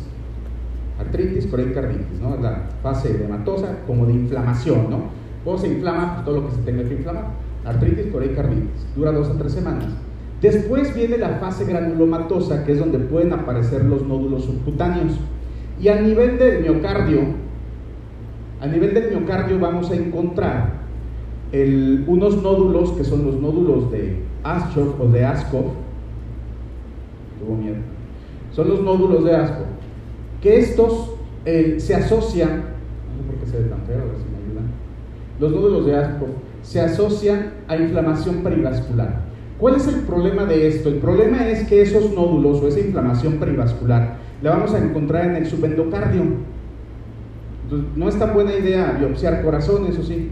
Artritis, 0.99 1.47
corea 1.47 1.65
y 1.65 1.73
carditis, 1.73 2.19
¿no? 2.21 2.37
La 2.37 2.69
fase 2.83 3.09
edematosa 3.09 3.79
como 3.87 4.05
de 4.05 4.13
inflamación, 4.13 4.89
¿no? 4.89 5.09
O 5.43 5.57
se 5.57 5.67
inflama 5.67 6.13
pues, 6.13 6.25
todo 6.25 6.41
lo 6.41 6.49
que 6.49 6.55
se 6.55 6.61
tenga 6.61 6.83
que 6.83 6.93
inflamar 6.93 7.40
artritis, 7.65 8.07
corea 8.07 8.31
y 8.31 8.35
carditis. 8.35 8.87
Dura 8.95 9.11
dos 9.11 9.29
a 9.29 9.37
tres 9.37 9.53
semanas. 9.53 9.87
Después 10.41 10.93
viene 10.95 11.17
la 11.17 11.35
fase 11.35 11.65
granulomatosa, 11.65 12.63
que 12.63 12.71
es 12.71 12.79
donde 12.79 12.97
pueden 12.97 13.31
aparecer 13.31 13.85
los 13.85 14.05
nódulos 14.05 14.45
subcutáneos. 14.45 15.13
Y 15.79 15.87
a 15.87 16.01
nivel 16.01 16.39
del 16.39 16.61
miocardio, 16.61 17.21
a 18.59 18.67
nivel 18.67 18.93
del 18.93 19.11
miocardio 19.11 19.59
vamos 19.59 19.91
a 19.91 19.95
encontrar 19.95 20.81
unos 22.07 22.41
nódulos 22.41 22.91
que 22.93 23.03
son 23.03 23.25
los 23.25 23.35
nódulos 23.35 23.91
de 23.91 24.23
Aschoff 24.43 24.99
o 24.99 25.07
de 25.07 25.25
Askov. 25.25 25.65
Tuvo 27.39 27.55
miedo. 27.55 27.77
Son 28.51 28.67
los 28.67 28.81
nódulos 28.81 29.23
de 29.23 29.35
Askov. 29.35 29.65
Que 30.41 30.59
estos 30.59 31.11
eh, 31.45 31.75
se 31.79 31.93
asocian, 31.93 32.49
no 32.49 33.17
sé 33.17 33.23
por 33.27 33.35
qué 33.35 33.45
se 33.45 33.59
ve 33.59 33.69
tan 33.69 33.81
feo, 33.81 34.01
a 34.01 34.05
ver 34.05 34.15
si 34.17 34.23
me 34.23 34.37
ayudan. 34.43 34.71
Los 35.39 35.51
nódulos 35.51 35.85
de 35.85 35.97
Askov 35.97 36.29
se 36.71 36.79
asocian 36.79 37.51
a 37.67 37.75
inflamación 37.75 38.43
perivascular. 38.43 39.23
¿Cuál 39.59 39.75
es 39.75 39.87
el 39.89 40.03
problema 40.03 40.45
de 40.45 40.69
esto? 40.69 40.87
El 40.87 40.99
problema 40.99 41.49
es 41.49 41.67
que 41.67 41.81
esos 41.81 42.13
nódulos 42.13 42.61
o 42.61 42.67
esa 42.69 42.79
inflamación 42.79 43.33
perivascular 43.33 44.15
la 44.41 44.51
vamos 44.51 44.73
a 44.73 44.77
encontrar 44.77 45.25
en 45.25 45.35
el 45.35 45.45
subendocardio. 45.47 46.23
Entonces, 47.63 47.89
no 47.97 48.07
es 48.07 48.17
tan 48.17 48.33
buena 48.33 48.53
idea 48.53 48.95
biopsiar 48.97 49.43
corazón, 49.43 49.85
eso 49.87 50.01
sí. 50.01 50.29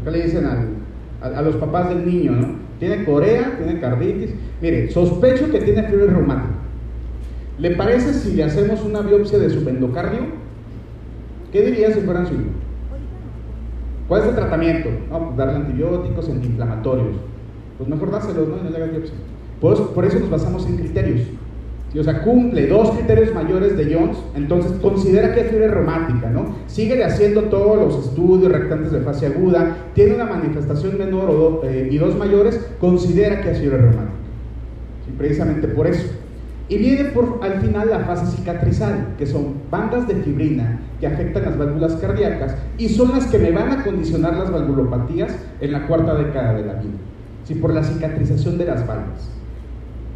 Acá 0.00 0.12
le 0.12 0.22
dicen 0.22 0.46
a, 0.46 1.42
los 1.42 1.56
papás 1.56 1.88
del 1.88 2.06
niño, 2.06 2.30
¿no? 2.30 2.48
Tiene 2.78 3.04
corea, 3.04 3.58
tiene 3.58 3.80
carditis. 3.80 4.30
Mire, 4.62 4.92
sospecho 4.92 5.50
que 5.50 5.58
tiene 5.58 5.82
fiebre 5.82 6.06
reumática. 6.06 6.54
¿Le 7.58 7.72
parece 7.72 8.14
si 8.14 8.36
le 8.36 8.44
hacemos 8.44 8.84
una 8.84 9.00
biopsia 9.00 9.40
de 9.40 9.50
subendocardio? 9.50 10.20
¿Qué 11.50 11.62
diría 11.62 11.92
si 11.92 12.02
fueran 12.02 12.28
su 12.28 12.34
hijo? 12.34 12.67
¿Cuál 14.08 14.22
es 14.22 14.28
el 14.28 14.34
tratamiento? 14.34 14.88
No, 15.10 15.26
pues 15.26 15.36
darle 15.36 15.56
antibióticos, 15.56 16.28
antiinflamatorios. 16.30 17.16
Pues 17.76 17.90
mejor 17.90 18.10
dáselos, 18.10 18.48
¿no? 18.48 18.56
Y 18.56 18.64
no 18.64 18.70
le 18.70 18.76
hagas 18.76 18.90
biopsia. 18.90 19.14
Por 19.60 20.04
eso, 20.04 20.18
nos 20.18 20.30
basamos 20.30 20.66
en 20.66 20.76
criterios. 20.76 21.20
o 21.98 22.02
sea, 22.02 22.22
cumple 22.22 22.66
dos 22.68 22.90
criterios 22.92 23.34
mayores 23.34 23.76
de 23.76 23.94
Jones, 23.94 24.16
entonces 24.34 24.72
considera 24.80 25.34
que 25.34 25.40
es 25.40 25.48
fiebre 25.48 25.68
reumática, 25.68 26.30
¿no? 26.30 26.54
Sigue 26.68 27.04
haciendo 27.04 27.44
todos 27.44 27.76
los 27.76 28.06
estudios 28.06 28.50
rectantes 28.50 28.92
de 28.92 29.00
fase 29.00 29.26
aguda, 29.26 29.76
tiene 29.94 30.14
una 30.14 30.24
manifestación 30.24 30.96
menor 30.96 31.60
eh, 31.64 31.88
y 31.90 31.98
dos 31.98 32.16
mayores, 32.16 32.60
considera 32.80 33.40
que 33.42 33.50
es 33.50 33.58
fiebre 33.58 33.78
reumática. 33.78 34.12
Y 35.08 35.16
precisamente 35.18 35.68
por 35.68 35.86
eso. 35.86 36.06
Y 36.68 36.76
viene 36.76 37.04
por, 37.06 37.40
al 37.42 37.60
final 37.60 37.88
la 37.88 38.00
fase 38.00 38.26
cicatrizal, 38.36 39.14
que 39.16 39.26
son 39.26 39.54
bandas 39.70 40.06
de 40.06 40.16
fibrina 40.16 40.80
que 41.00 41.06
afectan 41.06 41.44
las 41.44 41.56
válvulas 41.56 41.94
cardíacas 41.94 42.56
y 42.76 42.88
son 42.88 43.12
las 43.12 43.26
que 43.26 43.38
me 43.38 43.52
van 43.52 43.70
a 43.70 43.84
condicionar 43.84 44.36
las 44.36 44.50
valvulopatías 44.50 45.34
en 45.60 45.72
la 45.72 45.86
cuarta 45.86 46.14
década 46.14 46.54
de 46.54 46.66
la 46.66 46.74
vida, 46.74 46.98
¿sí? 47.44 47.54
por 47.54 47.72
la 47.72 47.82
cicatrización 47.82 48.58
de 48.58 48.66
las 48.66 48.86
válvulas. 48.86 49.30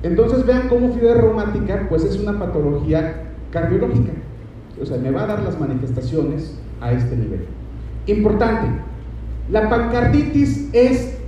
Entonces 0.02 0.44
vean 0.44 0.68
cómo 0.68 0.92
fiebre 0.92 1.14
reumática 1.14 1.86
pues 1.88 2.04
es 2.04 2.18
una 2.18 2.38
patología 2.38 3.22
cardiológica, 3.50 4.12
o 4.80 4.84
sea, 4.84 4.98
me 4.98 5.10
va 5.10 5.24
a 5.24 5.26
dar 5.26 5.42
las 5.42 5.58
manifestaciones 5.60 6.58
a 6.80 6.92
este 6.92 7.16
nivel. 7.16 7.46
Importante, 8.06 8.68
la 9.50 9.68
pancarditis 9.68 10.68
es 10.72 11.18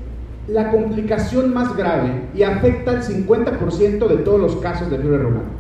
la 0.49 0.71
complicación 0.71 1.55
más 1.55 1.77
grave 1.77 2.29
y 2.35 2.43
afecta 2.43 2.91
al 2.91 3.03
50% 3.03 4.09
de 4.09 4.17
todos 4.19 4.41
los 4.41 4.57
casos 4.57 4.91
de 4.91 4.99
fiebre 4.99 5.19
reumática. 5.19 5.51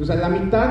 O 0.00 0.04
sea, 0.04 0.16
la 0.16 0.28
mitad 0.28 0.70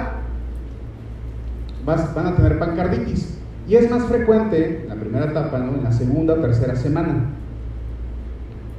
van 1.86 2.28
a 2.28 2.36
tener 2.36 2.60
pancarditis. 2.60 3.38
Y 3.68 3.76
es 3.76 3.90
más 3.90 4.04
frecuente 4.06 4.82
en 4.84 4.90
la 4.90 4.96
primera 4.96 5.26
etapa, 5.26 5.60
¿no? 5.60 5.76
en 5.76 5.84
la 5.84 5.92
segunda 5.92 6.34
o 6.34 6.38
tercera 6.38 6.76
semana, 6.76 7.26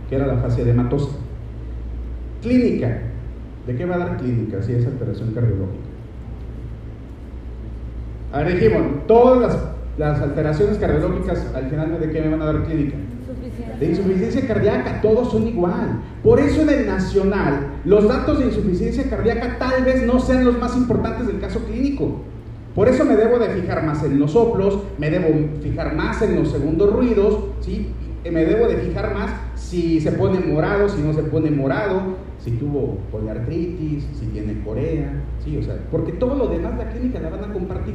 que 0.08 0.16
era 0.16 0.26
la 0.26 0.36
fase 0.36 0.64
de 0.64 0.74
matosa. 0.74 1.10
Clínica. 2.42 3.02
¿De 3.66 3.76
qué 3.76 3.86
va 3.86 3.94
a 3.94 3.98
dar 3.98 4.16
clínica 4.16 4.60
si 4.60 4.72
es 4.72 4.84
alteración 4.84 5.32
cardiológica? 5.32 5.84
A 8.32 8.38
ver, 8.38 8.54
dijimos, 8.54 9.06
todas 9.06 9.56
las, 9.98 10.20
alteraciones 10.20 10.78
cardiológicas 10.78 11.52
al 11.54 11.68
final 11.68 12.00
de 12.00 12.10
qué 12.10 12.20
me 12.22 12.30
van 12.30 12.42
a 12.42 12.46
dar 12.46 12.64
clínica? 12.64 12.96
De 13.78 13.86
insuficiencia 13.86 14.46
cardíaca, 14.46 15.00
todos 15.00 15.32
son 15.32 15.48
igual. 15.48 16.00
Por 16.22 16.38
eso 16.38 16.62
en 16.62 16.70
el 16.70 16.86
nacional, 16.86 17.72
los 17.84 18.06
datos 18.06 18.38
de 18.38 18.46
insuficiencia 18.46 19.08
cardíaca 19.08 19.56
tal 19.58 19.84
vez 19.84 20.06
no 20.06 20.20
sean 20.20 20.44
los 20.44 20.58
más 20.58 20.76
importantes 20.76 21.26
del 21.26 21.40
caso 21.40 21.60
clínico. 21.64 22.20
Por 22.74 22.88
eso 22.88 23.04
me 23.04 23.16
debo 23.16 23.38
de 23.38 23.48
fijar 23.48 23.84
más 23.84 24.02
en 24.02 24.18
los 24.18 24.32
soplos, 24.32 24.78
me 24.98 25.10
debo 25.10 25.28
fijar 25.62 25.94
más 25.94 26.22
en 26.22 26.36
los 26.36 26.50
segundos 26.50 26.92
ruidos, 26.92 27.38
¿sí? 27.60 27.88
me 28.30 28.44
debo 28.44 28.68
de 28.68 28.76
fijar 28.76 29.12
más 29.12 29.30
si 29.56 30.00
se 30.00 30.12
pone 30.12 30.38
morado, 30.40 30.88
si 30.88 31.02
no 31.02 31.12
se 31.12 31.22
pone 31.22 31.50
morado, 31.50 32.00
si 32.38 32.52
tuvo 32.52 32.98
poliartritis, 33.10 34.04
si 34.18 34.26
tiene 34.26 34.62
corea, 34.64 35.12
¿sí? 35.44 35.56
o 35.56 35.62
sea, 35.62 35.76
porque 35.90 36.12
todo 36.12 36.34
lo 36.34 36.46
demás 36.46 36.78
la 36.78 36.88
clínica 36.90 37.20
la 37.20 37.30
van 37.30 37.44
a 37.44 37.52
compartir. 37.52 37.94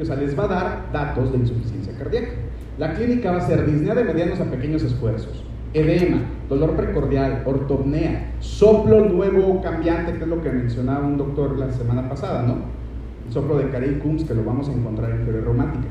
O 0.00 0.04
sea, 0.04 0.16
les 0.16 0.38
va 0.38 0.44
a 0.44 0.48
dar 0.48 0.92
datos 0.92 1.32
de 1.32 1.38
insuficiencia 1.38 1.92
cardíaca. 1.98 2.30
La 2.78 2.94
clínica 2.94 3.32
va 3.32 3.38
a 3.38 3.46
ser 3.46 3.66
disnea 3.66 3.94
de 3.94 4.04
medianos 4.04 4.40
a 4.40 4.44
pequeños 4.44 4.82
esfuerzos, 4.82 5.44
edema, 5.74 6.22
dolor 6.48 6.76
precordial, 6.76 7.42
ortopnea, 7.44 8.32
soplo 8.40 9.04
nuevo 9.08 9.60
cambiante, 9.60 10.12
que 10.12 10.22
es 10.22 10.28
lo 10.28 10.42
que 10.42 10.50
mencionaba 10.50 11.06
un 11.06 11.18
doctor 11.18 11.58
la 11.58 11.70
semana 11.70 12.08
pasada, 12.08 12.42
¿no? 12.42 12.82
soplo 13.32 13.58
de 13.58 13.70
Carey 13.70 13.98
Coombs, 14.02 14.24
que 14.24 14.34
lo 14.34 14.44
vamos 14.44 14.68
a 14.68 14.72
encontrar 14.72 15.10
en 15.10 15.22
fiebre 15.22 15.42
reumática. 15.42 15.86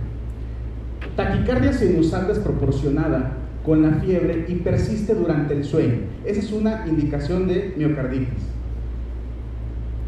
Taquicardia 1.15 1.74
sinusal 1.74 2.28
desproporcionada 2.28 3.34
con 3.65 3.82
la 3.82 4.00
fiebre 4.00 4.46
y 4.48 4.56
persiste 4.56 5.13
durante 5.13 5.56
el 5.56 5.63
sueño. 5.63 6.00
Esa 6.26 6.39
es 6.39 6.52
una 6.52 6.86
indicación 6.88 7.48
de 7.48 7.74
miocarditis. 7.78 8.44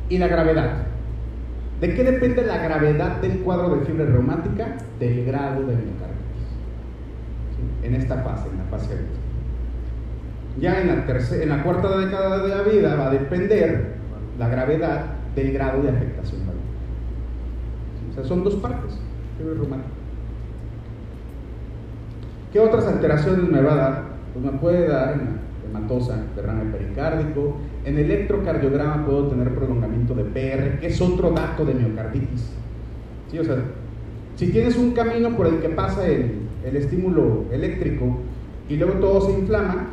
Y 0.10 0.18
la 0.18 0.28
gravedad. 0.28 0.84
¿De 1.82 1.94
qué 1.94 2.04
depende 2.04 2.46
la 2.46 2.64
gravedad 2.64 3.20
del 3.22 3.40
cuadro 3.40 3.76
de 3.76 3.86
fiebre 3.86 4.06
reumática? 4.06 4.78
Del 5.00 5.26
grado 5.26 5.62
de 5.62 5.76
miocarditis. 5.76 6.13
En 7.84 7.96
esta 7.96 8.18
fase, 8.18 8.48
en 8.50 8.58
la 8.58 8.64
fase 8.66 8.96
Ya 10.60 10.82
en 10.82 10.88
la, 10.88 11.06
tercera, 11.06 11.44
en 11.44 11.50
la 11.50 11.64
cuarta 11.64 11.98
década 11.98 12.44
de 12.44 12.50
la 12.50 12.62
vida 12.62 12.96
va 12.96 13.08
a 13.08 13.12
depender 13.12 13.96
la 14.40 14.48
gravedad 14.48 15.06
del 15.36 15.52
grado 15.54 15.82
de 15.82 15.90
afectación 15.90 16.44
o 18.14 18.16
sea, 18.16 18.26
son 18.26 18.44
dos 18.44 18.56
partes, 18.56 19.00
¿Qué 22.52 22.60
otras 22.60 22.86
alteraciones 22.86 23.50
me 23.50 23.62
va 23.62 23.74
a 23.74 23.76
dar? 23.76 24.04
Pues 24.32 24.46
me 24.46 24.60
puede 24.60 24.88
dar 24.88 25.14
en 25.14 25.40
hematosa, 25.68 26.22
derrame 26.36 26.72
pericárdico. 26.72 27.58
En 27.84 27.98
electrocardiograma 27.98 29.04
puedo 29.08 29.30
tener 29.30 29.56
prolongamiento 29.56 30.14
de 30.14 30.26
PR, 30.26 30.80
que 30.80 30.88
es 30.88 31.02
otro 31.02 31.32
dato 31.32 31.66
de 31.66 31.74
miocarditis. 31.74 32.54
¿Sí? 33.32 33.40
O 33.40 33.44
sea, 33.44 33.56
si 34.36 34.52
tienes 34.52 34.78
un 34.78 34.92
camino 34.92 35.36
por 35.36 35.48
el 35.48 35.60
que 35.60 35.70
pasa 35.70 36.06
el, 36.06 36.44
el 36.66 36.78
estímulo 36.78 37.46
eléctrico 37.52 38.18
y 38.70 38.78
luego 38.78 38.94
todo 38.94 39.22
se 39.22 39.32
inflama, 39.34 39.88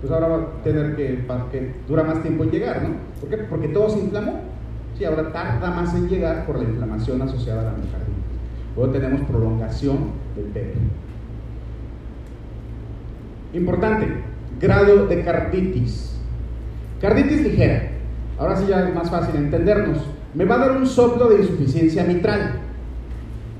pues 0.00 0.12
ahora 0.12 0.28
va 0.28 0.36
a 0.36 0.62
tener 0.62 0.94
que, 0.94 1.24
que 1.50 1.74
dura 1.88 2.04
más 2.04 2.22
tiempo 2.22 2.44
en 2.44 2.50
llegar, 2.50 2.82
¿no? 2.82 2.90
¿Por 3.20 3.28
qué? 3.28 3.38
Porque 3.44 3.68
todo 3.68 3.90
se 3.90 4.00
inflamó. 4.00 4.40
Sí, 4.96 5.04
ahora 5.04 5.30
tarda 5.32 5.70
más 5.70 5.94
en 5.94 6.08
llegar 6.08 6.46
por 6.46 6.56
la 6.56 6.64
inflamación 6.64 7.20
asociada 7.20 7.60
a 7.62 7.64
la 7.64 7.70
miocarditis. 7.72 8.14
Luego 8.76 8.92
tenemos 8.92 9.20
prolongación 9.22 9.98
del 10.34 10.46
PP. 10.46 10.74
Importante, 13.54 14.06
grado 14.60 15.06
de 15.06 15.22
carditis. 15.22 16.18
Carditis 17.00 17.42
ligera. 17.42 17.90
Ahora 18.38 18.56
sí 18.56 18.66
ya 18.68 18.88
es 18.88 18.94
más 18.94 19.10
fácil 19.10 19.36
entendernos. 19.36 19.98
Me 20.34 20.44
va 20.44 20.56
a 20.56 20.58
dar 20.58 20.72
un 20.72 20.86
soplo 20.86 21.28
de 21.28 21.40
insuficiencia 21.40 22.04
mitral. 22.04 22.60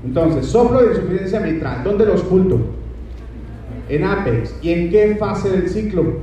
Entonces, 0.07 0.45
soplo 0.45 0.81
de 0.81 0.95
insuficiencia 0.95 1.41
mitral, 1.41 1.83
¿dónde 1.83 2.05
lo 2.05 2.15
oculto? 2.15 2.57
En 3.89 4.05
apex. 4.05 4.55
¿Y 4.61 4.71
en 4.71 4.89
qué 4.89 5.17
fase 5.19 5.49
del 5.49 5.67
ciclo? 5.67 6.19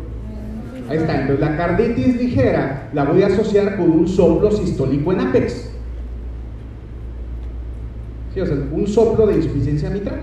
Ahí 0.88 0.97
está, 0.97 1.20
entonces 1.20 1.40
la 1.40 1.57
carditis 1.57 2.16
ligera 2.16 2.88
la 2.94 3.05
voy 3.05 3.23
a 3.23 3.27
asociar 3.27 3.77
con 3.77 3.90
un 3.90 4.09
soplo 4.09 4.51
sistólico 4.51 5.12
en 5.12 5.20
apex. 5.20 5.70
¿Sí? 8.33 8.40
O 8.40 8.47
sea, 8.47 8.57
un 8.73 8.87
soplo 8.87 9.27
de 9.27 9.37
insuficiencia 9.37 9.90
mitral. 9.90 10.20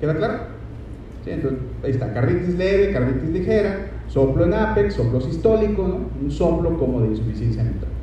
¿Queda 0.00 0.16
claro? 0.16 0.34
¿Sí? 1.24 1.30
Entonces, 1.30 1.60
ahí 1.84 1.90
está, 1.92 2.12
carditis 2.12 2.56
leve, 2.56 2.92
carditis 2.92 3.30
ligera, 3.30 3.90
soplo 4.08 4.44
en 4.44 4.54
apex, 4.54 4.94
soplo 4.94 5.20
sistólico, 5.20 5.86
¿no? 5.86 6.00
un 6.20 6.30
soplo 6.32 6.76
como 6.76 7.00
de 7.02 7.08
insuficiencia 7.08 7.62
mitral. 7.62 7.95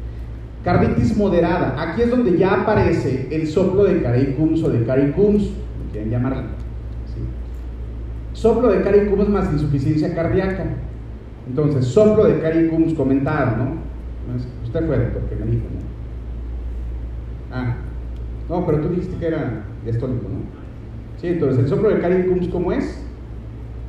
Carditis 0.63 1.17
moderada, 1.17 1.75
aquí 1.77 2.03
es 2.03 2.09
donde 2.09 2.37
ya 2.37 2.61
aparece 2.61 3.27
el 3.31 3.47
soplo 3.47 3.83
de 3.83 4.01
Carey-Coombs 4.01 4.63
o 4.63 4.69
de 4.69 4.85
Carey-Coombs, 4.85 5.49
quieren 5.91 6.09
llamarlo 6.09 6.43
Soplo 8.33 8.71
de 8.71 8.81
Cari 8.81 8.99
es 8.99 9.29
más 9.29 9.53
insuficiencia 9.53 10.13
cardíaca. 10.13 10.65
Entonces, 11.47 11.85
soplo 11.85 12.25
de 12.25 12.41
Cari 12.41 12.67
Coombs 12.67 12.93
comentado, 12.93 13.57
¿no? 13.57 13.63
Usted 14.63 14.85
fue 14.85 14.97
doctor 14.97 15.21
que 15.29 15.35
me 15.35 15.51
dijo, 15.51 15.63
¿no? 15.63 17.55
Ah, 17.55 17.75
no, 18.49 18.65
pero 18.65 18.81
tú 18.81 18.89
dijiste 18.89 19.15
que 19.17 19.27
era 19.27 19.63
diastólico, 19.83 20.23
¿no? 20.23 21.21
Sí, 21.21 21.27
entonces 21.27 21.63
el 21.63 21.69
soplo 21.69 21.89
de 21.89 21.99
Cari 22.01 22.27
Coombs, 22.27 22.47
¿cómo 22.49 22.71
es? 22.71 23.01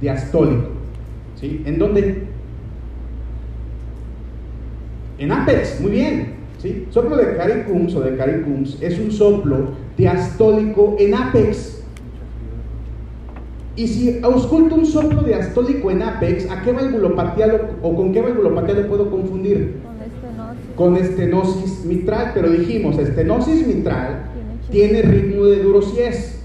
Diastólico. 0.00 0.68
¿Sí? 1.37 1.62
¿En 1.64 1.78
dónde? 1.78 2.24
En 5.18 5.32
Apex, 5.32 5.80
muy 5.80 5.90
bien. 5.90 6.34
¿Sí? 6.64 6.87
Soplo 6.88 7.14
de 7.18 7.37
Cari 7.37 7.64
Coombs 7.64 7.94
o 7.94 8.00
de 8.00 8.16
Cari 8.16 8.40
Coombs 8.40 8.79
es 8.81 8.98
un 8.98 9.12
soplo 9.12 9.72
diastólico 9.98 10.96
en 10.98 11.14
Apex. 11.14 11.83
Y 13.77 13.87
si 13.87 14.20
ausculto 14.22 14.74
un 14.77 14.87
soplo 14.87 15.22
diastólico 15.22 15.90
en 15.90 16.00
apex, 16.00 16.48
¿a 16.48 16.62
qué 16.62 16.72
valvulopatía 16.72 17.70
o 17.83 17.94
con 17.94 18.12
qué 18.12 18.22
valvulopatía 18.22 18.77
lo 18.77 18.88
puedo 18.88 19.11
confundir? 19.11 19.74
Con 19.83 20.00
estenosis. 20.00 20.74
Con 20.77 20.96
estenosis 20.96 21.85
mitral, 21.85 22.31
pero 22.35 22.50
dijimos, 22.50 22.98
estenosis 22.98 23.66
mitral 23.66 24.31
tiene, 24.70 25.03
ritmo 25.03 25.46
de 25.46 25.61
durosies, 25.61 26.40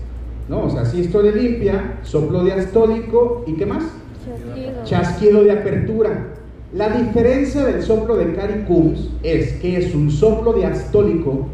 ¿no? 0.50 0.64
O 0.64 0.70
sea, 0.70 0.86
sístole 0.86 1.32
limpia, 1.32 2.00
soplo 2.02 2.44
diastólico 2.44 3.44
y 3.48 3.54
¿qué 3.54 3.66
más? 3.68 3.84
Chasquido. 4.26 4.84
Chasquido 4.84 5.44
de 5.44 5.52
apertura. 5.52 6.34
La 6.74 6.90
diferencia 6.90 7.66
del 7.66 7.82
soplo 7.82 8.16
de 8.16 8.34
Cari 8.36 8.66
Coombs 8.68 9.10
es 9.24 9.54
que 9.54 9.78
es 9.78 9.96
un 9.96 10.12
soplo 10.12 10.54
diastólico, 10.54 11.48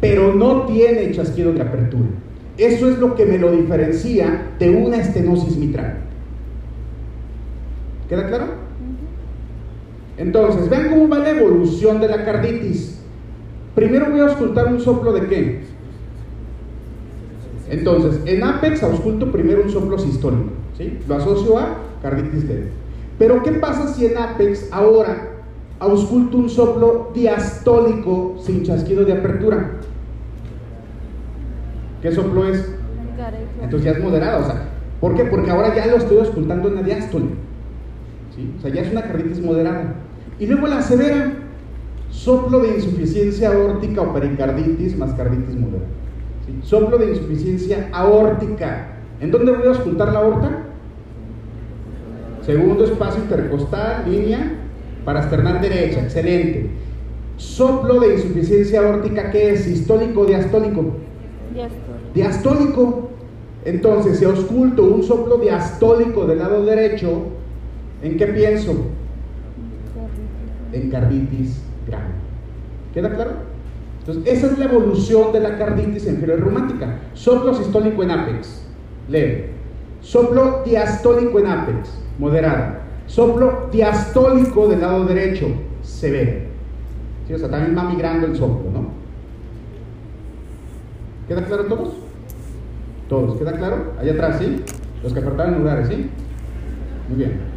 pero 0.00 0.34
no 0.34 0.62
tiene 0.62 1.12
chasquido 1.12 1.52
de 1.52 1.62
apertura. 1.62 2.08
Eso 2.58 2.90
es 2.90 2.98
lo 2.98 3.14
que 3.14 3.26
me 3.26 3.38
lo 3.38 3.52
diferencia 3.52 4.54
de 4.58 4.70
una 4.70 4.96
estenosis 4.96 5.56
mitral. 5.56 5.98
¿Queda 8.08 8.26
claro? 8.26 8.46
Entonces, 10.16 10.68
vean 10.68 10.90
cómo 10.90 11.08
va 11.08 11.18
la 11.18 11.30
evolución 11.30 12.00
de 12.00 12.08
la 12.08 12.24
carditis. 12.24 12.98
Primero 13.74 14.10
voy 14.10 14.20
a 14.20 14.24
auscultar 14.24 14.66
un 14.72 14.80
soplo 14.80 15.12
de 15.12 15.26
qué? 15.28 15.60
Entonces, 17.68 18.20
en 18.24 18.42
Apex 18.42 18.82
ausculto 18.82 19.30
primero 19.30 19.62
un 19.62 19.70
soplo 19.70 19.98
sistólico. 19.98 20.50
¿sí? 20.76 20.98
Lo 21.06 21.16
asocio 21.16 21.58
a 21.58 21.76
carditis 22.02 22.44
leve. 22.44 22.85
Pero, 23.18 23.42
¿qué 23.42 23.52
pasa 23.52 23.88
si 23.88 24.06
en 24.06 24.18
Apex 24.18 24.72
ahora 24.72 25.30
ausculto 25.78 26.38
un 26.38 26.48
soplo 26.48 27.10
diastólico 27.14 28.36
sin 28.40 28.62
chasquido 28.62 29.04
de 29.04 29.12
apertura? 29.12 29.72
¿Qué 32.02 32.12
soplo 32.12 32.48
es? 32.48 32.72
Entonces 33.62 33.84
ya 33.84 33.92
es 33.92 34.02
moderado. 34.02 34.42
O 34.42 34.46
sea, 34.46 34.66
¿Por 35.00 35.14
qué? 35.14 35.24
Porque 35.24 35.50
ahora 35.50 35.74
ya 35.74 35.86
lo 35.86 35.96
estoy 35.96 36.18
ocultando 36.18 36.68
en 36.68 36.76
la 36.76 36.82
diástole. 36.82 37.26
¿sí? 38.34 38.52
O 38.58 38.60
sea, 38.60 38.72
ya 38.72 38.82
es 38.82 38.90
una 38.90 39.02
carditis 39.02 39.42
moderada. 39.42 39.94
Y 40.38 40.46
luego 40.46 40.66
la 40.66 40.82
severa, 40.82 41.32
soplo 42.10 42.60
de 42.60 42.76
insuficiencia 42.76 43.52
aórtica 43.52 44.02
o 44.02 44.12
pericarditis 44.12 44.96
más 44.96 45.12
carditis 45.12 45.54
moderada. 45.54 45.86
¿sí? 46.46 46.58
Soplo 46.62 46.98
de 46.98 47.10
insuficiencia 47.10 47.88
aórtica. 47.92 48.88
¿En 49.20 49.30
dónde 49.30 49.52
voy 49.52 49.66
a 49.66 49.72
ocultar 49.72 50.12
la 50.12 50.20
aorta? 50.20 50.62
Segundo 52.46 52.84
espacio 52.84 53.24
intercostal, 53.24 54.04
línea 54.08 54.52
parasternal 55.04 55.60
derecha, 55.60 56.00
excelente. 56.00 56.70
Soplo 57.36 57.98
de 57.98 58.14
insuficiencia 58.14 58.80
aórtica, 58.80 59.32
¿qué 59.32 59.50
es? 59.50 59.64
¿Sistólico 59.64 60.20
o 60.20 60.26
diastólico? 60.26 60.94
Diastólico. 61.52 62.12
Diastólico. 62.14 63.10
Entonces, 63.64 64.18
si 64.20 64.24
ausculto 64.24 64.84
un 64.84 65.02
soplo 65.02 65.38
diastólico 65.38 66.24
del 66.24 66.38
lado 66.38 66.64
derecho, 66.64 67.24
¿en 68.00 68.16
qué 68.16 68.28
pienso? 68.28 68.76
En 70.72 70.88
carditis 70.88 71.62
grave. 71.86 72.04
¿Queda 72.94 73.12
claro? 73.12 73.32
Entonces, 74.00 74.32
esa 74.32 74.46
es 74.46 74.58
la 74.58 74.66
evolución 74.66 75.32
de 75.32 75.40
la 75.40 75.58
carditis 75.58 76.06
inferior 76.06 76.40
reumática. 76.40 77.00
Soplo 77.14 77.54
sistólico 77.54 78.04
en 78.04 78.12
apex, 78.12 78.62
leve. 79.08 79.50
Soplo 80.00 80.62
diastólico 80.64 81.40
en 81.40 81.46
apex, 81.48 82.05
moderada. 82.18 82.82
Soplo 83.06 83.68
diastólico 83.72 84.68
del 84.68 84.80
lado 84.80 85.04
derecho, 85.04 85.46
severo. 85.82 86.46
¿Sí? 87.26 87.34
O 87.34 87.38
sea, 87.38 87.50
también 87.50 87.76
va 87.76 87.84
migrando 87.84 88.26
el 88.26 88.36
soplo, 88.36 88.70
¿no? 88.70 88.86
¿Queda 91.28 91.44
claro 91.44 91.64
todos? 91.64 91.94
Todos, 93.08 93.38
¿queda 93.38 93.52
claro? 93.52 93.92
Allá 94.00 94.12
atrás, 94.12 94.38
¿sí? 94.38 94.62
Los 95.02 95.12
que 95.12 95.20
apartaron 95.20 95.58
lugares, 95.58 95.88
¿sí? 95.88 96.10
Muy 97.08 97.18
bien. 97.18 97.56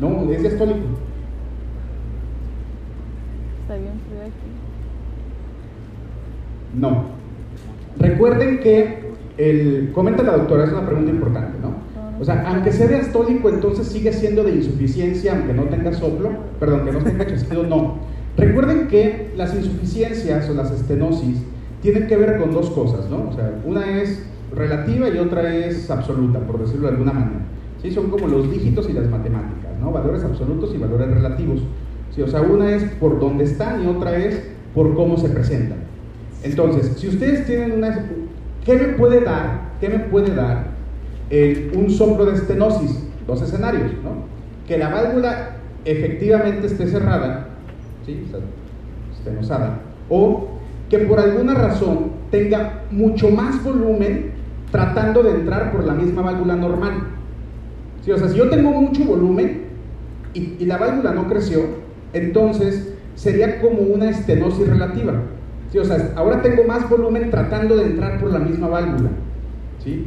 No, 0.00 0.32
es 0.32 0.40
diastólico. 0.40 1.09
No. 6.78 7.04
Recuerden 7.98 8.60
que 8.60 9.10
el. 9.38 9.90
Comenta 9.92 10.22
la 10.22 10.36
doctora, 10.36 10.64
es 10.64 10.72
una 10.72 10.86
pregunta 10.86 11.10
importante, 11.10 11.58
¿no? 11.60 11.90
O 12.20 12.24
sea, 12.24 12.44
aunque 12.48 12.70
sea 12.70 12.86
diastólico, 12.86 13.48
entonces 13.48 13.86
sigue 13.86 14.12
siendo 14.12 14.44
de 14.44 14.52
insuficiencia, 14.52 15.32
aunque 15.32 15.54
no 15.54 15.64
tenga 15.64 15.92
soplo, 15.92 16.30
perdón, 16.58 16.84
que 16.84 16.92
no 16.92 16.98
tenga 16.98 17.26
chasquido, 17.26 17.62
no. 17.62 17.98
Recuerden 18.36 18.88
que 18.88 19.32
las 19.36 19.54
insuficiencias 19.54 20.48
o 20.50 20.54
las 20.54 20.70
estenosis 20.70 21.42
tienen 21.80 22.06
que 22.06 22.16
ver 22.16 22.38
con 22.38 22.52
dos 22.52 22.70
cosas, 22.70 23.08
¿no? 23.08 23.30
O 23.30 23.32
sea, 23.32 23.58
una 23.64 24.00
es 24.00 24.22
relativa 24.54 25.08
y 25.08 25.18
otra 25.18 25.54
es 25.54 25.90
absoluta, 25.90 26.40
por 26.40 26.60
decirlo 26.60 26.88
de 26.88 26.92
alguna 26.92 27.12
manera. 27.12 27.40
¿Sí? 27.80 27.90
Son 27.90 28.10
como 28.10 28.28
los 28.28 28.50
dígitos 28.50 28.90
y 28.90 28.92
las 28.92 29.08
matemáticas, 29.08 29.78
¿no? 29.80 29.90
Valores 29.90 30.22
absolutos 30.22 30.74
y 30.74 30.78
valores 30.78 31.08
relativos. 31.10 31.62
¿Sí? 32.14 32.22
O 32.22 32.28
sea, 32.28 32.40
una 32.42 32.74
es 32.74 32.84
por 32.94 33.18
dónde 33.20 33.44
están 33.44 33.82
y 33.82 33.86
otra 33.86 34.16
es 34.16 34.42
por 34.74 34.94
cómo 34.94 35.16
se 35.16 35.28
presentan. 35.28 35.78
Entonces, 36.42 36.92
si 36.96 37.08
ustedes 37.08 37.46
tienen 37.46 37.72
una... 37.72 38.06
¿Qué 38.64 38.74
me 38.74 38.88
puede 38.94 39.20
dar? 39.20 39.70
¿Qué 39.80 39.88
me 39.88 39.98
puede 39.98 40.34
dar 40.34 40.66
eh, 41.30 41.72
un 41.74 41.90
soplo 41.90 42.26
de 42.26 42.34
estenosis? 42.34 43.04
Dos 43.26 43.42
escenarios, 43.42 43.92
¿no? 44.02 44.24
Que 44.66 44.78
la 44.78 44.90
válvula 44.90 45.56
efectivamente 45.84 46.66
esté 46.66 46.86
cerrada, 46.86 47.48
¿sí? 48.04 48.24
O 48.26 48.30
sea, 48.30 48.40
estenosada, 49.16 49.80
o 50.08 50.48
que 50.88 50.98
por 50.98 51.20
alguna 51.20 51.54
razón 51.54 52.10
tenga 52.30 52.82
mucho 52.90 53.30
más 53.30 53.62
volumen 53.62 54.32
tratando 54.70 55.22
de 55.22 55.30
entrar 55.30 55.72
por 55.72 55.84
la 55.84 55.94
misma 55.94 56.22
válvula 56.22 56.56
normal. 56.56 56.94
¿Sí? 58.04 58.10
O 58.12 58.18
sea, 58.18 58.28
si 58.28 58.36
yo 58.36 58.48
tengo 58.48 58.70
mucho 58.70 59.04
volumen 59.04 59.64
y, 60.34 60.56
y 60.58 60.66
la 60.66 60.78
válvula 60.78 61.12
no 61.12 61.28
creció, 61.28 61.60
entonces 62.12 62.94
sería 63.14 63.60
como 63.60 63.80
una 63.82 64.10
estenosis 64.10 64.66
relativa. 64.66 65.14
¿Sí? 65.70 65.78
O 65.78 65.84
sea, 65.84 66.12
ahora 66.16 66.42
tengo 66.42 66.64
más 66.64 66.88
volumen 66.88 67.30
tratando 67.30 67.76
de 67.76 67.84
entrar 67.84 68.20
por 68.20 68.32
la 68.32 68.38
misma 68.38 68.68
válvula. 68.68 69.10
¿Sí? 69.82 70.06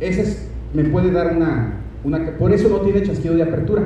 Ese 0.00 0.22
es, 0.22 0.48
me 0.72 0.84
puede 0.84 1.10
dar 1.10 1.36
una, 1.36 1.80
una... 2.04 2.36
Por 2.38 2.52
eso 2.52 2.68
no 2.68 2.80
tiene 2.82 3.02
chasquido 3.02 3.34
de 3.34 3.42
apertura. 3.42 3.82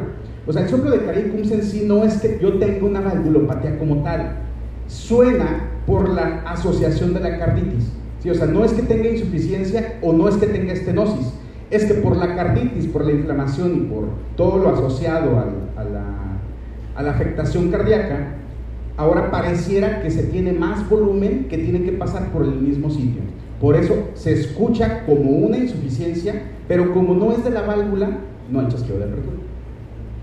O 0.46 0.52
sea, 0.52 0.62
el 0.62 0.68
soplo 0.68 0.90
de 0.90 1.04
Caricums 1.04 1.50
en 1.52 1.62
sí 1.62 1.84
no 1.86 2.04
es 2.04 2.20
que 2.20 2.38
yo 2.40 2.58
tenga 2.58 2.86
una 2.86 3.00
valvulopatía 3.00 3.78
como 3.78 4.02
tal. 4.02 4.38
Suena 4.86 5.68
por 5.86 6.08
la 6.08 6.42
asociación 6.46 7.14
de 7.14 7.20
la 7.20 7.38
carditis. 7.38 7.92
¿Sí? 8.18 8.30
O 8.30 8.34
sea, 8.34 8.46
no 8.46 8.64
es 8.64 8.72
que 8.72 8.82
tenga 8.82 9.08
insuficiencia 9.08 9.98
o 10.02 10.12
no 10.12 10.28
es 10.28 10.36
que 10.36 10.46
tenga 10.46 10.72
estenosis. 10.72 11.32
Es 11.70 11.84
que 11.84 11.94
por 11.94 12.16
la 12.16 12.34
carditis, 12.34 12.86
por 12.86 13.04
la 13.06 13.12
inflamación 13.12 13.76
y 13.76 13.80
por 13.82 14.08
todo 14.36 14.58
lo 14.58 14.70
asociado 14.70 15.38
al, 15.38 15.70
a, 15.76 15.84
la, 15.84 16.29
a 17.00 17.02
la 17.02 17.12
afectación 17.12 17.70
cardíaca, 17.70 18.34
ahora 18.98 19.30
pareciera 19.30 20.02
que 20.02 20.10
se 20.10 20.24
tiene 20.24 20.52
más 20.52 20.88
volumen 20.88 21.46
que 21.48 21.56
tiene 21.56 21.82
que 21.82 21.92
pasar 21.92 22.26
por 22.30 22.44
el 22.44 22.52
mismo 22.52 22.90
sitio. 22.90 23.22
Por 23.58 23.74
eso 23.74 24.10
se 24.14 24.34
escucha 24.34 25.04
como 25.06 25.30
una 25.30 25.56
insuficiencia, 25.56 26.42
pero 26.68 26.92
como 26.92 27.14
no 27.14 27.32
es 27.32 27.42
de 27.42 27.50
la 27.50 27.62
válvula, 27.62 28.18
no 28.50 28.60
hay 28.60 28.68
chasqueo 28.68 28.98
de 28.98 29.04
apertura. 29.04 29.36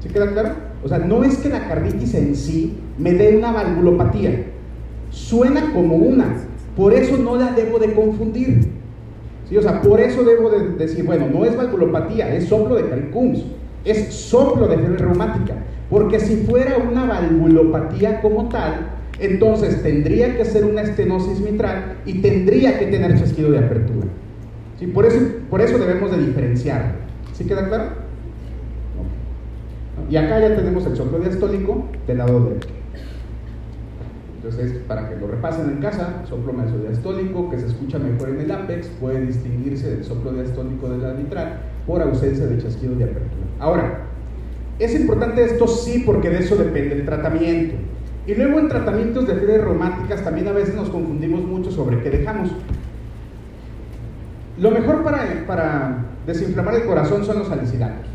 ¿Sí 0.01 0.09
queda 0.09 0.31
claro? 0.31 0.49
O 0.83 0.87
sea, 0.87 0.99
no 0.99 1.23
es 1.23 1.37
que 1.37 1.49
la 1.49 1.67
carditis 1.67 2.13
en 2.13 2.35
sí 2.35 2.77
me 2.99 3.13
dé 3.13 3.35
una 3.35 3.51
valvulopatía, 3.51 4.45
suena 5.09 5.73
como 5.73 5.95
una, 5.95 6.35
por 6.75 6.93
eso 6.93 7.17
no 7.17 7.37
la 7.37 7.53
debo 7.53 7.79
de 7.79 7.93
confundir. 7.93 8.67
¿Sí? 9.49 9.57
O 9.57 9.63
sea, 9.63 9.81
por 9.81 9.99
eso 9.99 10.23
debo 10.23 10.51
de 10.51 10.75
decir, 10.75 11.05
bueno, 11.05 11.25
no 11.33 11.43
es 11.43 11.57
valvulopatía, 11.57 12.35
es 12.35 12.45
soplo 12.45 12.75
de 12.75 12.87
Caricums, 12.87 13.43
es 13.83 14.13
soplo 14.13 14.67
de 14.67 14.77
fiebre 14.77 14.97
reumática, 14.97 15.55
porque 15.89 16.19
si 16.19 16.37
fuera 16.37 16.77
una 16.77 17.05
valvulopatía 17.05 18.21
como 18.21 18.49
tal, 18.49 18.89
entonces 19.19 19.81
tendría 19.81 20.35
que 20.37 20.45
ser 20.45 20.65
una 20.65 20.81
estenosis 20.81 21.39
mitral 21.39 21.97
y 22.05 22.21
tendría 22.21 22.77
que 22.77 22.87
tener 22.87 23.17
chasquido 23.17 23.51
de 23.51 23.59
apertura. 23.59 24.07
¿Sí? 24.79 24.87
Por, 24.87 25.05
eso, 25.05 25.19
por 25.49 25.61
eso 25.61 25.77
debemos 25.77 26.11
de 26.11 26.17
diferenciar. 26.25 26.95
¿Sí 27.33 27.45
queda 27.45 27.67
claro? 27.67 28.07
Y 30.09 30.15
acá 30.15 30.39
ya 30.39 30.55
tenemos 30.55 30.85
el 30.85 30.95
soplo 30.95 31.19
diastólico 31.19 31.85
del 32.05 32.19
lado 32.19 32.43
derecho. 32.45 32.69
Entonces, 34.35 34.77
para 34.87 35.09
que 35.09 35.17
lo 35.17 35.27
repasen 35.27 35.69
en 35.69 35.77
casa, 35.79 36.21
soplo 36.29 36.53
mesodiastólico 36.53 37.49
que 37.49 37.59
se 37.59 37.65
escucha 37.65 37.97
mejor 37.97 38.29
en 38.29 38.41
el 38.41 38.51
apex 38.51 38.87
puede 38.99 39.25
distinguirse 39.25 39.89
del 39.89 40.03
soplo 40.03 40.31
diastólico 40.31 40.89
de 40.89 40.99
la 40.99 41.13
mitral 41.13 41.59
por 41.85 42.01
ausencia 42.01 42.45
de 42.45 42.57
chasquido 42.57 42.95
de 42.95 43.05
apertura. 43.05 43.45
Ahora, 43.59 44.06
es 44.83 44.95
importante 44.95 45.43
esto 45.43 45.67
sí 45.67 46.03
porque 46.05 46.29
de 46.29 46.39
eso 46.39 46.55
depende 46.55 46.95
el 46.95 47.05
tratamiento. 47.05 47.75
Y 48.27 48.35
luego 48.35 48.59
en 48.59 48.67
tratamientos 48.67 49.25
de 49.25 49.35
fiebre 49.35 49.59
reumáticas 49.59 50.23
también 50.23 50.47
a 50.47 50.51
veces 50.51 50.75
nos 50.75 50.89
confundimos 50.89 51.41
mucho 51.43 51.71
sobre 51.71 52.01
qué 52.01 52.09
dejamos. 52.09 52.51
Lo 54.59 54.71
mejor 54.71 55.03
para, 55.03 55.45
para 55.47 56.05
desinflamar 56.25 56.75
el 56.75 56.85
corazón 56.85 57.23
son 57.23 57.39
los 57.39 57.47
salicilatos. 57.47 58.07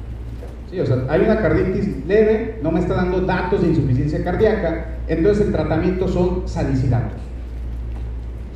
Sí, 0.70 0.80
o 0.80 0.86
sea, 0.86 1.04
hay 1.08 1.20
una 1.20 1.40
carditis 1.40 2.06
leve, 2.06 2.58
no 2.62 2.70
me 2.70 2.80
está 2.80 2.94
dando 2.94 3.20
datos 3.20 3.62
de 3.62 3.68
insuficiencia 3.68 4.24
cardíaca, 4.24 4.96
entonces 5.06 5.46
el 5.46 5.52
tratamiento 5.52 6.08
son 6.08 6.48
salicilatos. 6.48 7.20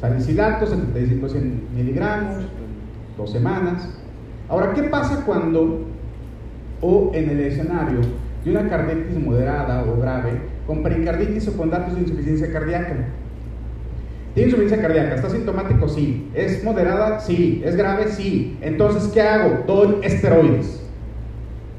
Salicilatos, 0.01 0.71
75 0.71 1.29
100 1.29 1.69
miligramos, 1.75 2.45
dos 3.17 3.33
semanas. 3.33 3.89
Ahora, 4.49 4.73
¿qué 4.75 4.85
pasa 4.85 5.25
cuando, 5.25 5.87
o 6.81 7.11
en 7.15 7.31
el 7.31 7.41
escenario 7.41 8.01
de 8.45 8.51
una 8.51 8.69
carditis 8.69 9.19
moderada 9.19 9.85
o 9.85 10.01
grave, 10.01 10.33
con 10.67 10.83
pericarditis 10.83 11.49
o 11.49 11.57
con 11.57 11.71
datos 11.71 11.95
de 11.95 12.03
insuficiencia 12.03 12.53
cardíaca. 12.53 12.95
¿Tiene 14.35 14.51
insuficiencia 14.51 14.87
cardíaca? 14.87 15.15
¿Está 15.15 15.31
sintomático? 15.31 15.89
Sí. 15.89 16.29
¿Es 16.35 16.63
moderada? 16.63 17.21
Sí. 17.21 17.63
¿Es 17.65 17.75
grave? 17.75 18.09
Sí. 18.09 18.59
Entonces, 18.61 19.11
¿qué 19.13 19.23
hago? 19.23 19.65
Doy 19.67 19.97
esteroides. 20.03 20.83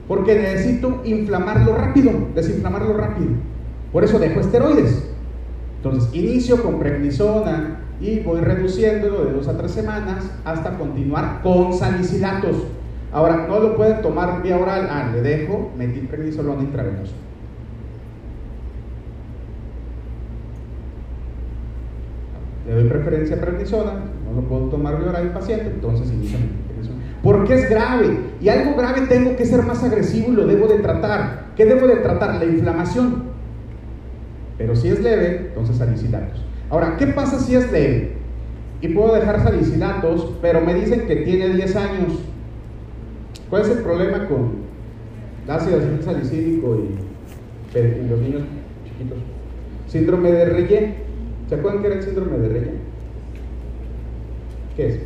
Porque 0.08 0.36
necesito 0.36 1.02
inflamarlo 1.06 1.76
rápido, 1.76 2.12
desinflamarlo 2.34 2.93
rápido. 2.93 3.30
Por 3.91 4.04
eso 4.04 4.20
dejo 4.20 4.39
esteroides. 4.39 5.08
Entonces, 5.78 6.10
inicio 6.14 6.64
con 6.64 6.80
prednisona 6.80 7.82
y 8.02 8.20
voy 8.20 8.41
reduciéndolo 8.41 9.26
de 9.26 9.34
dos 9.34 9.48
a 9.48 9.58
tres 9.58 9.72
semanas 9.72 10.30
hasta 10.43 10.78
continuar 10.78 11.41
con 11.43 11.74
salicilatos. 11.74 12.56
Ahora, 13.12 13.45
no 13.47 13.60
lo 13.60 13.76
pueden 13.76 14.01
tomar 14.01 14.41
vía 14.41 14.58
oral. 14.58 14.88
Ah, 14.91 15.10
le 15.14 15.22
dejo 15.22 15.72
metilprednisolona 15.78 16.62
intravenoso. 16.62 17.14
le 22.68 22.74
doy 22.74 22.84
preferencia 22.89 23.38
a 23.38 23.39
prednisona, 23.39 23.93
no 24.26 24.41
lo 24.41 24.47
puedo 24.47 24.66
tomar 24.66 24.99
de 24.99 25.10
oral 25.10 25.28
al 25.28 25.32
paciente, 25.32 25.68
entonces 25.74 26.12
inicia. 26.12 26.38
Porque 27.24 27.55
es 27.55 27.70
grave 27.70 28.20
y 28.39 28.49
algo 28.49 28.76
grave 28.76 29.01
tengo 29.08 29.36
que 29.36 29.45
ser 29.45 29.64
más 29.64 29.84
agresivo 29.84 30.32
y 30.32 30.36
lo 30.36 30.45
debo 30.45 30.68
de 30.68 30.80
tratar. 30.80 31.47
¿Qué 31.55 31.66
debo 31.66 31.88
de 31.88 31.97
tratar? 31.97 32.36
La 32.36 32.45
inflamación. 32.45 33.24
Pero 34.58 34.76
si 34.76 34.89
es 34.89 35.01
leve, 35.01 35.47
entonces 35.47 35.78
salicilatos. 35.78 36.45
Ahora, 36.70 36.95
¿qué 36.97 37.08
pasa 37.08 37.39
si 37.39 37.55
es 37.55 37.72
leve? 37.72 38.18
Y 38.82 38.89
puedo 38.89 39.16
dejar 39.16 39.41
salicilatos, 39.41 40.34
pero 40.41 40.62
me 40.62 40.74
dicen 40.74 41.08
que 41.08 41.18
tiene 41.18 41.49
10 41.49 41.76
años. 41.76 42.20
¿Cuál 43.50 43.62
es 43.62 43.70
el 43.70 43.80
problema 43.80 44.28
con 44.28 44.68
ácido 45.48 45.80
salicílico 46.04 46.76
y, 46.76 47.78
y 47.78 48.10
los 48.10 48.20
niños 48.20 48.41
chiquitos? 48.86 49.18
Síndrome 49.88 50.32
de 50.32 50.45
Reye 50.45 50.95
¿Se 51.48 51.56
acuerdan 51.56 51.82
qué 51.82 51.88
era 51.88 51.95
el 51.98 52.04
síndrome 52.04 52.38
de 52.39 52.50
Reye? 52.50 52.72
¿Qué 54.76 54.88
es? 54.88 55.00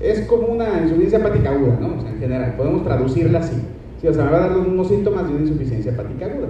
es 0.00 0.20
como 0.26 0.48
una 0.48 0.80
insuficiencia 0.82 1.18
hepática 1.18 1.50
aguda, 1.50 1.78
¿no? 1.80 1.96
O 1.96 2.00
sea, 2.00 2.10
en 2.10 2.18
general, 2.18 2.54
podemos 2.56 2.84
traducirla 2.84 3.40
así. 3.40 3.56
Sí, 4.00 4.06
o 4.06 4.12
sea, 4.12 4.24
me 4.24 4.30
va 4.30 4.36
a 4.44 4.48
dar 4.48 4.56
los 4.56 4.88
síntomas 4.88 5.26
de 5.26 5.34
una 5.34 5.42
insuficiencia 5.42 5.92
hepática 5.92 6.26
aguda. 6.26 6.48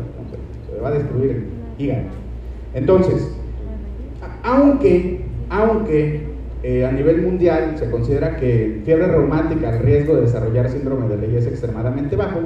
se 0.69 0.81
va 0.81 0.89
a 0.89 0.93
destruir 0.93 1.31
el 1.31 1.45
hígado. 1.79 2.03
Entonces, 2.75 3.31
aunque, 4.43 5.25
aunque 5.49 6.27
eh, 6.63 6.85
a 6.85 6.93
nivel 6.93 7.23
mundial 7.23 7.77
se 7.79 7.91
considera 7.91 8.37
que 8.37 8.83
fiebre 8.85 9.07
reumática, 9.07 9.77
el 9.77 9.83
riesgo 9.83 10.17
de 10.17 10.23
desarrollar 10.23 10.69
síndrome 10.69 11.09
de 11.09 11.19
Leigh 11.19 11.37
es 11.37 11.47
extremadamente 11.47 12.17
bajo, 12.17 12.41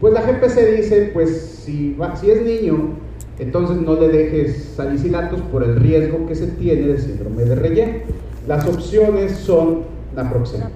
pues 0.00 0.12
la 0.12 0.22
GPC 0.22 0.76
dice, 0.76 1.10
pues 1.12 1.62
si, 1.64 1.96
si 2.20 2.30
es 2.30 2.42
niño, 2.42 2.90
entonces 3.38 3.78
no 3.78 3.94
le 3.94 4.08
dejes 4.08 4.72
salicilatos 4.76 5.40
por 5.42 5.62
el 5.62 5.76
riesgo 5.76 6.26
que 6.26 6.34
se 6.34 6.46
tiene 6.48 6.86
de 6.86 6.98
síndrome 6.98 7.44
de 7.44 7.54
Reye. 7.54 8.02
Las 8.46 8.66
opciones 8.66 9.32
son 9.32 9.82
la 10.14 10.30
próxima. 10.30 10.70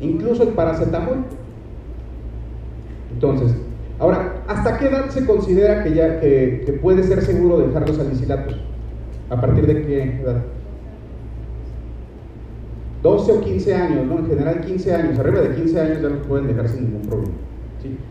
Incluso 0.00 0.42
el 0.42 0.50
paracetamol. 0.50 1.18
Entonces, 3.12 3.52
ahora, 3.98 4.42
¿hasta 4.46 4.78
qué 4.78 4.86
edad 4.88 5.08
se 5.10 5.24
considera 5.24 5.84
que 5.84 5.94
ya 5.94 6.20
que, 6.20 6.78
puede 6.82 7.02
ser 7.02 7.22
seguro 7.22 7.58
dejar 7.58 7.88
los 7.88 7.96
salicilatos? 7.96 8.56
¿A 9.28 9.40
partir 9.40 9.66
de 9.66 9.82
qué 9.82 10.20
edad? 10.22 10.42
12 13.02 13.32
o 13.32 13.40
15 13.40 13.74
años, 13.74 14.06
¿no? 14.06 14.18
En 14.18 14.26
general 14.26 14.60
15 14.60 14.94
años, 14.94 15.18
arriba 15.18 15.40
de 15.40 15.54
15 15.54 15.80
años 15.80 16.02
ya 16.02 16.08
los 16.08 16.26
pueden 16.26 16.46
dejar 16.46 16.68
sin 16.68 16.84
ningún 16.84 17.02
problema. 17.02 17.34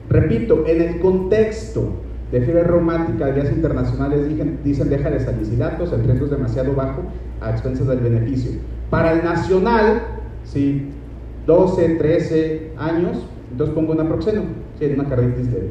Repito, 0.09 0.63
en 0.67 0.81
el 0.81 0.99
contexto 0.99 1.89
de 2.31 2.41
fiebre 2.41 2.63
reumática, 2.63 3.29
vías 3.29 3.51
internacionales 3.51 4.27
dicen, 4.27 4.59
dicen 4.63 4.89
deja 4.89 5.09
de 5.09 5.19
salicilatos, 5.19 5.91
el 5.91 6.03
riesgo 6.03 6.25
es 6.25 6.31
demasiado 6.31 6.73
bajo 6.73 7.03
a 7.41 7.51
expensas 7.51 7.87
del 7.87 7.99
beneficio. 7.99 8.51
Para 8.89 9.13
el 9.13 9.23
nacional, 9.23 10.01
¿sí? 10.43 10.89
12, 11.45 11.95
13 11.95 12.71
años, 12.77 13.27
entonces 13.51 13.75
pongo 13.75 13.95
naproxeno, 13.95 14.43
si 14.77 14.85
hay 14.85 14.93
una 14.93 15.09
carditis 15.09 15.47
leve. 15.47 15.69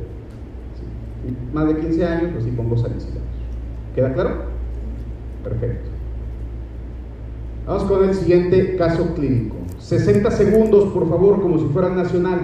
Más 1.52 1.66
de 1.68 1.76
15 1.78 2.04
años, 2.04 2.30
pues 2.32 2.44
sí 2.44 2.50
pongo 2.50 2.76
salicilatos. 2.76 3.22
¿Queda 3.94 4.12
claro? 4.12 4.53
Perfecto. 5.44 5.90
Vamos 7.66 7.84
con 7.84 8.08
el 8.08 8.14
siguiente 8.14 8.76
caso 8.76 9.14
clínico. 9.14 9.56
60 9.78 10.30
segundos, 10.30 10.92
por 10.92 11.08
favor, 11.08 11.40
como 11.40 11.58
si 11.58 11.66
fuera 11.66 11.90
nacional. 11.90 12.40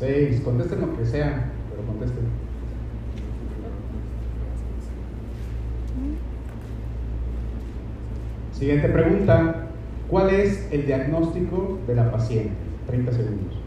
Seis, 0.00 0.40
contesten 0.40 0.80
lo 0.80 0.96
que 0.96 1.04
sea, 1.04 1.52
pero 1.68 1.86
contesten. 1.86 2.24
Siguiente 8.52 8.88
pregunta. 8.88 9.66
¿Cuál 10.08 10.30
es 10.30 10.66
el 10.72 10.86
diagnóstico 10.86 11.80
de 11.86 11.94
la 11.96 12.10
paciente? 12.10 12.54
30 12.86 13.12
segundos. 13.12 13.60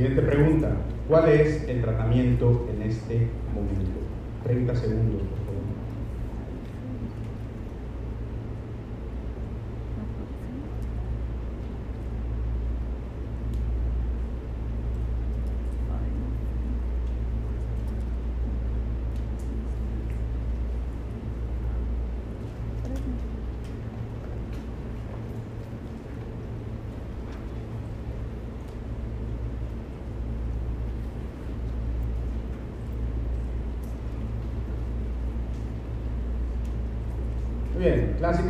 Siguiente 0.00 0.22
pregunta. 0.22 0.76
¿Cuál 1.08 1.28
es 1.28 1.68
el 1.68 1.82
tratamiento 3.10 3.14
en 3.14 3.22
este 3.22 3.54
momento? 3.54 4.00
30 4.44 4.76
segundos, 4.76 5.22
por 5.22 5.38
favor. 5.38 5.60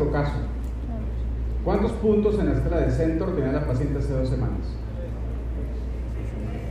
Caso. 0.09 0.32
¿Cuántos 1.64 1.92
puntos 1.92 2.38
en 2.38 2.46
la 2.46 2.55
escala 2.55 2.78
de 2.78 2.90
Centro 2.90 3.26
tenía 3.28 3.53
la 3.53 3.66
paciente 3.66 3.98
hace 3.98 4.14
dos 4.14 4.30
semanas? 4.30 4.61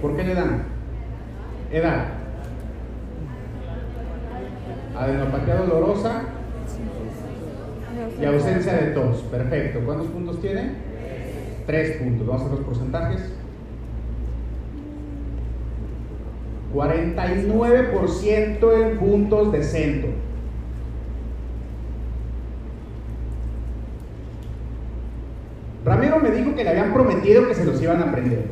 ¿Por 0.02 0.16
qué 0.16 0.24
le 0.24 0.34
dan? 0.34 0.64
Edad. 1.72 2.06
Adenopatía 4.98 5.56
dolorosa 5.56 6.24
y 8.20 8.26
ausencia 8.26 8.74
de 8.74 8.92
tos. 8.92 9.22
Perfecto. 9.24 9.82
¿Cuántos 9.86 10.08
puntos 10.08 10.42
tiene? 10.42 10.72
Tres 11.68 11.98
puntos. 11.98 12.26
Vamos 12.26 12.48
a 12.48 12.56
los 12.56 12.62
porcentajes. 12.62 13.32
49% 16.74 18.82
en 18.82 18.98
puntos 18.98 19.52
de 19.52 19.64
centro. 19.64 20.10
Ramiro 25.86 26.20
me 26.20 26.32
dijo 26.32 26.56
que 26.56 26.64
le 26.64 26.70
habían 26.70 26.92
prometido 27.34 27.48
que 27.48 27.56
se 27.56 27.66
los 27.66 27.82
iban 27.82 28.02
a 28.02 28.10
aprender. 28.10 28.46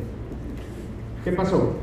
¿Qué 1.24 1.32
pasó? 1.32 1.74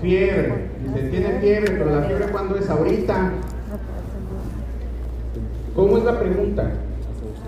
Fiebre. 0.00 0.68
Dice, 0.84 1.08
tiene 1.08 1.40
fiebre, 1.40 1.70
pero 1.72 1.90
la 1.90 2.02
fiebre 2.02 2.26
cuando 2.26 2.56
es 2.56 2.68
ahorita. 2.68 3.32
¿Cómo 5.74 5.98
es 5.98 6.04
la 6.04 6.18
pregunta? 6.18 6.72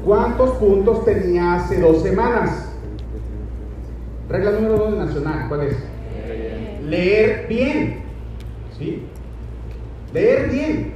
¿Cuántos 0.04 0.50
puntos 0.56 1.04
tenía 1.04 1.54
hace 1.54 1.80
dos 1.80 2.02
semanas? 2.02 2.72
Regla 4.28 4.52
número 4.52 4.76
dos 4.78 4.96
nacional, 4.96 5.48
¿cuál 5.48 5.62
es? 5.62 5.76
Leer 6.84 7.46
bien. 7.48 8.00
¿Sí? 8.78 9.02
Leer 10.12 10.50
bien. 10.50 10.95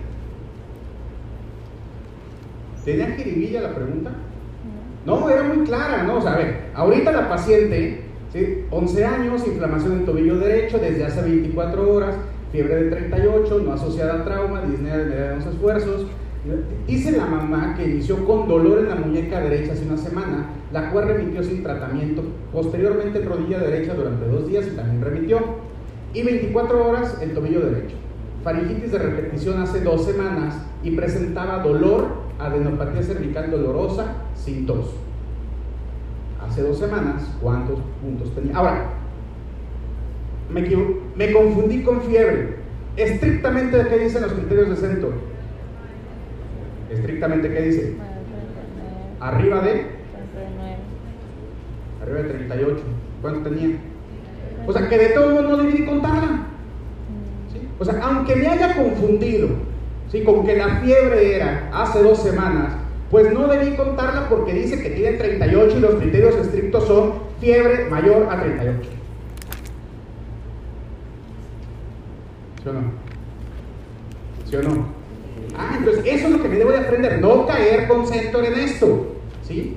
¿Tenía 2.91 3.15
jiribilla 3.15 3.61
la 3.63 3.75
pregunta? 3.75 4.11
No, 5.07 5.31
era 5.31 5.45
muy 5.45 5.65
clara, 5.65 6.03
¿no? 6.03 6.19
O 6.19 6.21
sea, 6.21 6.35
a 6.35 6.39
ver, 6.39 6.71
ahorita 6.75 7.13
la 7.13 7.29
paciente, 7.29 8.03
¿sí? 8.33 8.65
11 8.71 9.05
años, 9.05 9.47
inflamación 9.47 9.93
en 9.93 10.05
tobillo 10.05 10.39
derecho 10.39 10.79
desde 10.79 11.05
hace 11.05 11.23
24 11.23 11.93
horas, 11.93 12.17
fiebre 12.53 12.85
de 12.85 12.91
38, 12.91 13.63
no 13.65 13.73
asociada 13.73 14.15
a 14.15 14.25
trauma, 14.25 14.63
disnea 14.63 14.99
de 14.99 15.05
medianos 15.05 15.47
esfuerzos. 15.47 16.07
Dice 16.87 17.13
la 17.13 17.27
mamá 17.27 17.75
que 17.77 17.85
inició 17.85 18.25
con 18.25 18.49
dolor 18.49 18.81
en 18.81 18.89
la 18.89 18.97
muñeca 18.97 19.41
derecha 19.41 19.73
hace 19.73 19.87
una 19.87 19.97
semana, 19.97 20.49
la 20.73 20.91
cual 20.91 21.09
remitió 21.09 21.43
sin 21.43 21.63
tratamiento, 21.63 22.23
posteriormente 22.53 23.21
en 23.21 23.29
rodilla 23.29 23.59
derecha 23.59 23.95
durante 23.95 24.27
dos 24.27 24.49
días 24.49 24.67
y 24.67 24.75
también 24.75 25.03
remitió, 25.03 25.39
y 26.13 26.23
24 26.23 26.89
horas 26.89 27.19
el 27.23 27.35
tobillo 27.35 27.61
derecho. 27.61 27.95
Faringitis 28.43 28.93
de 28.93 28.99
repetición 28.99 29.61
hace 29.61 29.81
dos 29.81 30.05
semanas 30.07 30.57
y 30.83 30.93
presentaba 30.93 31.63
dolor, 31.63 32.30
adenopatía 32.41 33.03
cervical 33.03 33.51
dolorosa, 33.51 34.15
sin 34.35 34.67
tos. 34.67 34.95
Hace 36.41 36.63
dos 36.63 36.79
semanas, 36.79 37.23
¿cuántos 37.41 37.79
puntos 38.03 38.35
tenía? 38.35 38.57
Ahora, 38.57 38.87
me, 40.51 40.63
me 41.17 41.33
confundí 41.33 41.83
con 41.83 42.01
fiebre. 42.03 42.57
Estrictamente, 42.97 43.87
¿qué 43.89 43.99
dicen 43.99 44.23
los 44.23 44.33
criterios 44.33 44.71
de 44.71 44.77
centro? 44.77 45.13
Estrictamente, 46.91 47.49
¿qué 47.51 47.63
dice? 47.63 47.95
Arriba 49.21 49.61
de 49.61 49.71
39. 50.33 50.77
arriba 52.03 52.19
de 52.19 52.29
38. 52.29 52.83
¿Cuánto 53.23 53.51
tenía? 53.51 53.77
O 54.67 54.73
sea, 54.73 54.89
que 54.89 54.99
de 54.99 55.09
todo 55.11 55.43
no 55.43 55.57
debí 55.59 55.85
contarla. 55.85 56.47
¿sí? 57.53 57.69
O 57.79 57.85
sea, 57.85 58.01
aunque 58.03 58.35
me 58.37 58.47
haya 58.47 58.75
confundido 58.75 59.49
¿sí? 60.11 60.23
con 60.23 60.45
que 60.45 60.57
la 60.57 60.81
fiebre 60.81 61.37
era 61.37 61.71
hace 61.73 62.03
dos 62.03 62.23
semanas, 62.23 62.75
pues 63.11 63.33
no 63.33 63.49
debí 63.49 63.77
contarla 63.77 64.29
porque 64.29 64.53
dice 64.53 64.83
que 64.83 64.91
tiene 64.91 65.17
38 65.17 65.77
y 65.77 65.81
los 65.81 65.95
criterios 65.97 66.35
estrictos 66.37 66.87
son 66.87 67.15
fiebre 67.41 67.87
mayor 67.87 68.29
a 68.31 68.41
38. 68.41 68.79
¿Sí 72.63 72.69
o 72.69 72.73
no? 72.73 72.81
¿Sí 74.49 74.57
o 74.57 74.63
no? 74.63 75.01
Ah, 75.57 75.75
entonces 75.79 76.05
eso 76.07 76.27
es 76.27 76.33
lo 76.33 76.43
que 76.43 76.49
me 76.49 76.57
debo 76.57 76.71
de 76.71 76.79
aprender, 76.79 77.21
no 77.21 77.47
caer 77.47 77.89
con 77.89 78.07
centro 78.07 78.45
en 78.45 78.55
esto. 78.55 79.17
¿Sí? 79.47 79.77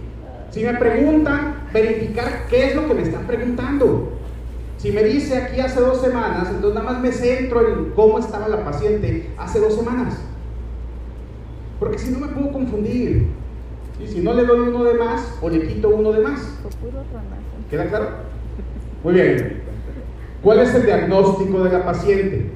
Si 0.51 0.63
me 0.63 0.73
preguntan, 0.75 1.67
verificar 1.73 2.45
qué 2.49 2.67
es 2.67 2.75
lo 2.75 2.87
que 2.87 2.93
me 2.93 3.01
están 3.01 3.25
preguntando. 3.25 4.11
Si 4.83 4.91
me 4.91 5.01
dice 5.01 5.37
aquí 5.37 5.61
hace 5.61 5.79
dos 5.79 6.01
semanas, 6.01 6.49
entonces 6.49 6.73
nada 6.73 6.91
más 6.91 7.01
me 7.01 7.13
centro 7.13 7.65
en 7.65 7.91
cómo 7.91 8.19
estaba 8.19 8.49
la 8.49 8.65
paciente 8.65 9.29
hace 9.37 9.61
dos 9.61 9.75
semanas. 9.77 10.19
Porque 11.79 11.97
si 11.97 12.11
no 12.11 12.19
me 12.19 12.27
puedo 12.27 12.51
confundir. 12.51 13.27
Y 13.97 14.07
si 14.07 14.19
no 14.19 14.33
le 14.33 14.43
doy 14.43 14.59
uno 14.59 14.83
de 14.83 14.95
más 14.95 15.37
o 15.41 15.49
le 15.49 15.65
quito 15.65 15.87
uno 15.87 16.11
de 16.11 16.19
más. 16.19 16.59
¿Queda 17.69 17.87
claro? 17.87 18.09
Muy 19.05 19.13
bien. 19.13 19.61
¿Cuál 20.41 20.59
es 20.59 20.75
el 20.75 20.85
diagnóstico 20.85 21.63
de 21.63 21.71
la 21.71 21.85
paciente? 21.85 22.51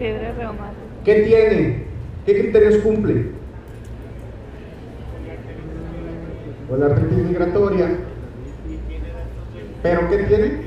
Fiebre 0.00 0.32
reumática. 0.32 0.80
¿Qué 1.04 1.14
tiene? 1.14 1.84
¿Qué 2.26 2.40
criterios 2.40 2.78
cumple? 2.78 3.30
Pues 6.68 6.80
la 6.80 6.86
artritis 6.86 7.18
migratoria. 7.18 7.98
¿Pero 9.84 10.10
qué 10.10 10.18
tiene? 10.24 10.65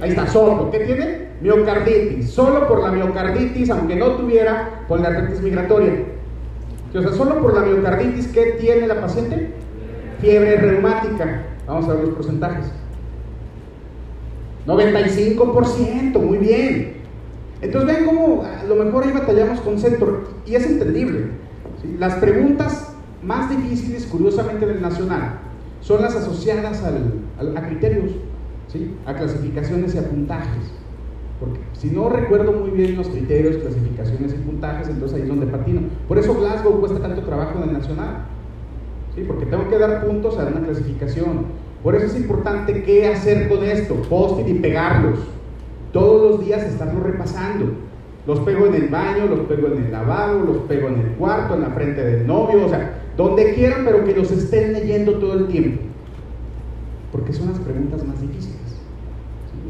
Ahí 0.00 0.10
está, 0.10 0.26
solo. 0.26 0.70
¿Qué 0.70 0.80
tiene? 0.80 1.28
Miocarditis. 1.40 2.30
Solo 2.30 2.66
por 2.68 2.82
la 2.82 2.90
miocarditis, 2.90 3.70
aunque 3.70 3.96
no 3.96 4.12
tuviera 4.12 4.84
por 4.88 5.00
la 5.00 5.08
artritis 5.08 5.42
migratoria. 5.42 5.92
O 6.94 7.00
sea, 7.00 7.12
solo 7.12 7.40
por 7.40 7.54
la 7.54 7.62
miocarditis, 7.62 8.28
¿qué 8.28 8.56
tiene 8.60 8.86
la 8.86 9.00
paciente? 9.00 9.52
Fiebre 10.20 10.56
reumática. 10.56 11.46
Vamos 11.66 11.88
a 11.88 11.94
ver 11.94 12.04
los 12.06 12.14
porcentajes. 12.14 12.66
95%, 14.66 16.18
muy 16.18 16.38
bien. 16.38 17.00
Entonces 17.62 17.96
ven 17.96 18.06
cómo 18.06 18.42
a 18.42 18.64
lo 18.64 18.76
mejor 18.76 19.04
ahí 19.04 19.12
batallamos 19.12 19.60
con 19.60 19.78
centro 19.78 20.24
y 20.46 20.54
es 20.54 20.66
entendible. 20.66 21.26
Las 21.98 22.14
preguntas 22.14 22.94
más 23.22 23.50
difíciles, 23.50 24.06
curiosamente, 24.06 24.66
del 24.66 24.80
nacional 24.80 25.40
son 25.80 26.02
las 26.02 26.14
asociadas 26.14 26.82
al, 26.84 27.14
al, 27.38 27.56
a 27.56 27.66
criterios, 27.66 28.12
a 29.06 29.14
clasificaciones 29.14 29.94
y 29.94 29.98
a 29.98 30.08
puntajes. 30.08 30.70
Porque 31.40 31.60
si 31.72 31.90
no 31.90 32.08
recuerdo 32.10 32.52
muy 32.52 32.70
bien 32.70 32.96
los 32.96 33.08
criterios, 33.08 33.56
clasificaciones 33.56 34.34
y 34.34 34.36
puntajes, 34.36 34.88
entonces 34.88 35.16
ahí 35.16 35.22
es 35.22 35.28
donde 35.28 35.46
patino. 35.46 35.80
Por 36.06 36.18
eso 36.18 36.34
Glasgow 36.34 36.80
cuesta 36.80 37.00
tanto 37.00 37.22
trabajo 37.22 37.58
en 37.58 37.70
el 37.70 37.72
nacional. 37.72 38.26
Porque 39.26 39.46
tengo 39.46 39.68
que 39.68 39.78
dar 39.78 40.06
puntos 40.06 40.38
a 40.38 40.46
una 40.46 40.60
clasificación. 40.60 41.46
Por 41.82 41.94
eso 41.94 42.06
es 42.06 42.16
importante 42.16 42.82
qué 42.82 43.08
hacer 43.08 43.48
con 43.48 43.64
esto, 43.64 43.94
post-it 44.08 44.48
y 44.48 44.54
pegarlos. 44.54 45.18
Todos 45.92 46.30
los 46.30 46.46
días 46.46 46.62
estarlos 46.62 47.02
repasando. 47.02 47.72
Los 48.26 48.40
pego 48.40 48.66
en 48.66 48.74
el 48.74 48.88
baño, 48.88 49.26
los 49.26 49.40
pego 49.40 49.68
en 49.68 49.84
el 49.84 49.92
lavabo, 49.92 50.44
los 50.44 50.56
pego 50.58 50.88
en 50.88 51.00
el 51.00 51.06
cuarto, 51.12 51.54
en 51.54 51.62
la 51.62 51.70
frente 51.70 52.04
del 52.04 52.26
novio, 52.26 52.66
o 52.66 52.68
sea, 52.68 53.00
donde 53.16 53.54
quieran, 53.54 53.84
pero 53.84 54.04
que 54.04 54.14
los 54.14 54.30
estén 54.30 54.74
leyendo 54.74 55.14
todo 55.14 55.34
el 55.34 55.48
tiempo. 55.48 55.82
Porque 57.12 57.32
son 57.32 57.48
las 57.48 57.58
preguntas 57.58 58.04
más 58.06 58.20
difíciles. 58.20 58.59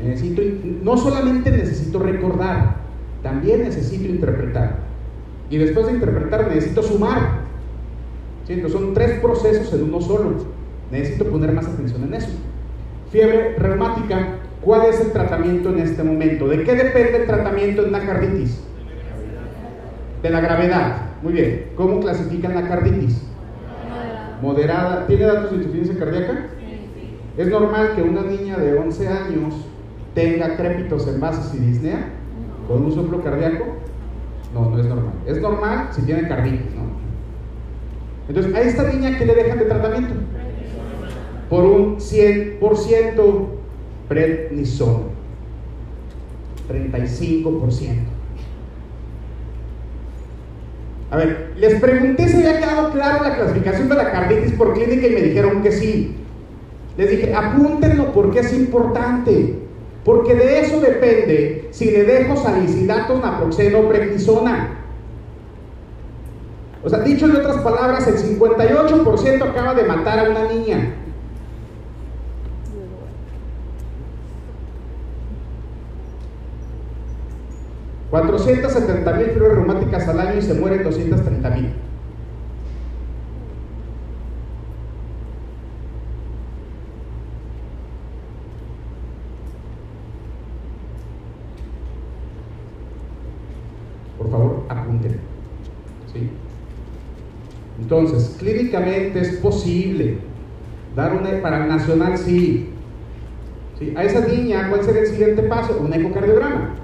Necesito, 0.03 0.43
no 0.83 0.97
solamente 0.97 1.51
necesito 1.51 1.99
recordar, 1.99 2.77
también 3.23 3.63
necesito 3.63 4.09
interpretar. 4.09 4.79
Y 5.51 5.59
después 5.59 5.87
de 5.87 5.93
interpretar 5.93 6.49
necesito 6.49 6.83
sumar. 6.83 7.41
¿Sí? 8.47 8.55
Entonces 8.55 8.81
son 8.81 8.95
tres 8.95 9.21
procesos 9.21 9.73
en 9.75 9.85
uno 9.85 10.01
solo. 10.01 10.35
Necesito 10.91 11.27
poner 11.27 11.53
más 11.53 11.67
atención 11.67 12.05
en 12.05 12.15
eso. 12.15 12.31
Fiebre 13.11 13.57
reumática, 13.57 14.39
¿cuál 14.61 14.87
es 14.87 15.01
el 15.01 15.13
tratamiento 15.13 15.71
en 15.71 15.81
este 15.81 16.03
momento? 16.03 16.49
¿De 16.49 16.63
qué 16.65 16.75
depende 16.75 17.19
el 17.19 17.27
tratamiento 17.27 17.85
en 17.85 17.93
la 17.93 18.01
carditis? 18.01 18.61
De 20.23 20.31
la 20.31 20.41
gravedad. 20.41 20.97
Muy 21.23 21.33
bien. 21.33 21.67
¿Cómo 21.77 22.01
clasifican 22.01 22.55
la 22.55 22.69
carditis? 22.69 23.23
Moderada. 23.89 24.39
Moderada. 24.41 25.07
¿Tiene 25.07 25.25
datos 25.25 25.51
de 25.51 25.57
insuficiencia 25.59 25.99
cardíaca? 25.99 26.47
Sí. 26.59 27.17
¿Es 27.37 27.49
normal 27.49 27.93
que 27.95 28.03
una 28.03 28.23
niña 28.23 28.57
de 28.57 28.79
11 28.79 29.09
años 29.09 29.55
tenga 30.15 30.57
crépitos 30.57 31.07
en 31.09 31.21
y 31.55 31.59
disnea 31.59 32.09
con 32.67 32.85
un 32.85 32.93
soplo 32.93 33.23
cardíaco? 33.23 33.65
No, 34.55 34.71
no 34.71 34.79
es 34.79 34.87
normal. 34.87 35.13
Es 35.27 35.41
normal 35.41 35.89
si 35.93 36.03
tiene 36.03 36.29
carditis, 36.29 36.75
¿no? 36.75 36.91
Entonces, 38.29 38.55
a 38.55 38.61
esta 38.61 38.93
niña, 38.93 39.19
¿qué 39.19 39.27
le 39.27 39.35
dejan 39.35 39.59
de 39.59 39.65
tratamiento? 39.65 40.15
Por 41.49 41.65
un 41.65 41.97
100% 41.97 43.47
prednisona. 44.09 45.05
35%. 46.69 48.21
A 51.11 51.17
ver, 51.17 51.53
les 51.57 51.81
pregunté 51.81 52.29
si 52.29 52.37
había 52.37 52.61
quedado 52.61 52.93
claro 52.93 53.25
la 53.25 53.35
clasificación 53.35 53.89
de 53.89 53.97
la 53.97 54.13
carditis 54.13 54.53
por 54.53 54.75
clínica 54.75 55.09
y 55.09 55.11
me 55.11 55.23
dijeron 55.23 55.61
que 55.63 55.73
sí. 55.73 56.15
Les 56.97 57.11
dije, 57.11 57.35
apúntenlo 57.35 58.13
porque 58.13 58.41
es 58.41 58.53
importante. 58.53 59.57
Porque 60.05 60.35
de 60.35 60.61
eso 60.61 60.81
depende 60.81 61.69
si 61.73 61.91
le 61.91 62.05
dejo 62.05 62.37
salicilatos, 62.37 63.21
naproxeno 63.21 63.89
prednisona. 63.89 64.79
O 66.83 66.89
sea, 66.89 67.01
dicho 67.01 67.27
en 67.27 67.37
otras 67.37 67.59
palabras, 67.59 68.07
el 68.09 68.39
58% 68.39 69.43
acaba 69.43 69.75
de 69.75 69.85
matar 69.85 70.19
a 70.19 70.31
una 70.31 70.51
niña. 70.51 70.95
470 78.11 79.13
mil 79.13 79.27
fiebres 79.27 79.53
reumáticas 79.53 80.09
al 80.09 80.19
año 80.19 80.39
y 80.39 80.43
se 80.43 80.55
mueren 80.55 80.83
230 80.83 81.51
mil. 81.51 81.73
Por 94.19 94.31
favor, 94.31 94.65
apunten. 94.69 95.21
¿Sí? 96.13 96.31
Entonces, 97.91 98.37
clínicamente 98.39 99.19
es 99.19 99.31
posible 99.39 100.19
dar 100.95 101.13
una 101.13 101.43
para 101.43 101.65
el 101.65 101.69
nacional, 101.69 102.17
sí. 102.17 102.69
¿Sí? 103.81 103.93
A 103.97 104.05
esa 104.05 104.21
niña, 104.29 104.69
¿cuál 104.71 104.85
será 104.85 105.01
el 105.01 105.09
siguiente 105.09 105.43
paso? 105.43 105.77
Un 105.85 105.93
ecocardiograma. 105.93 106.77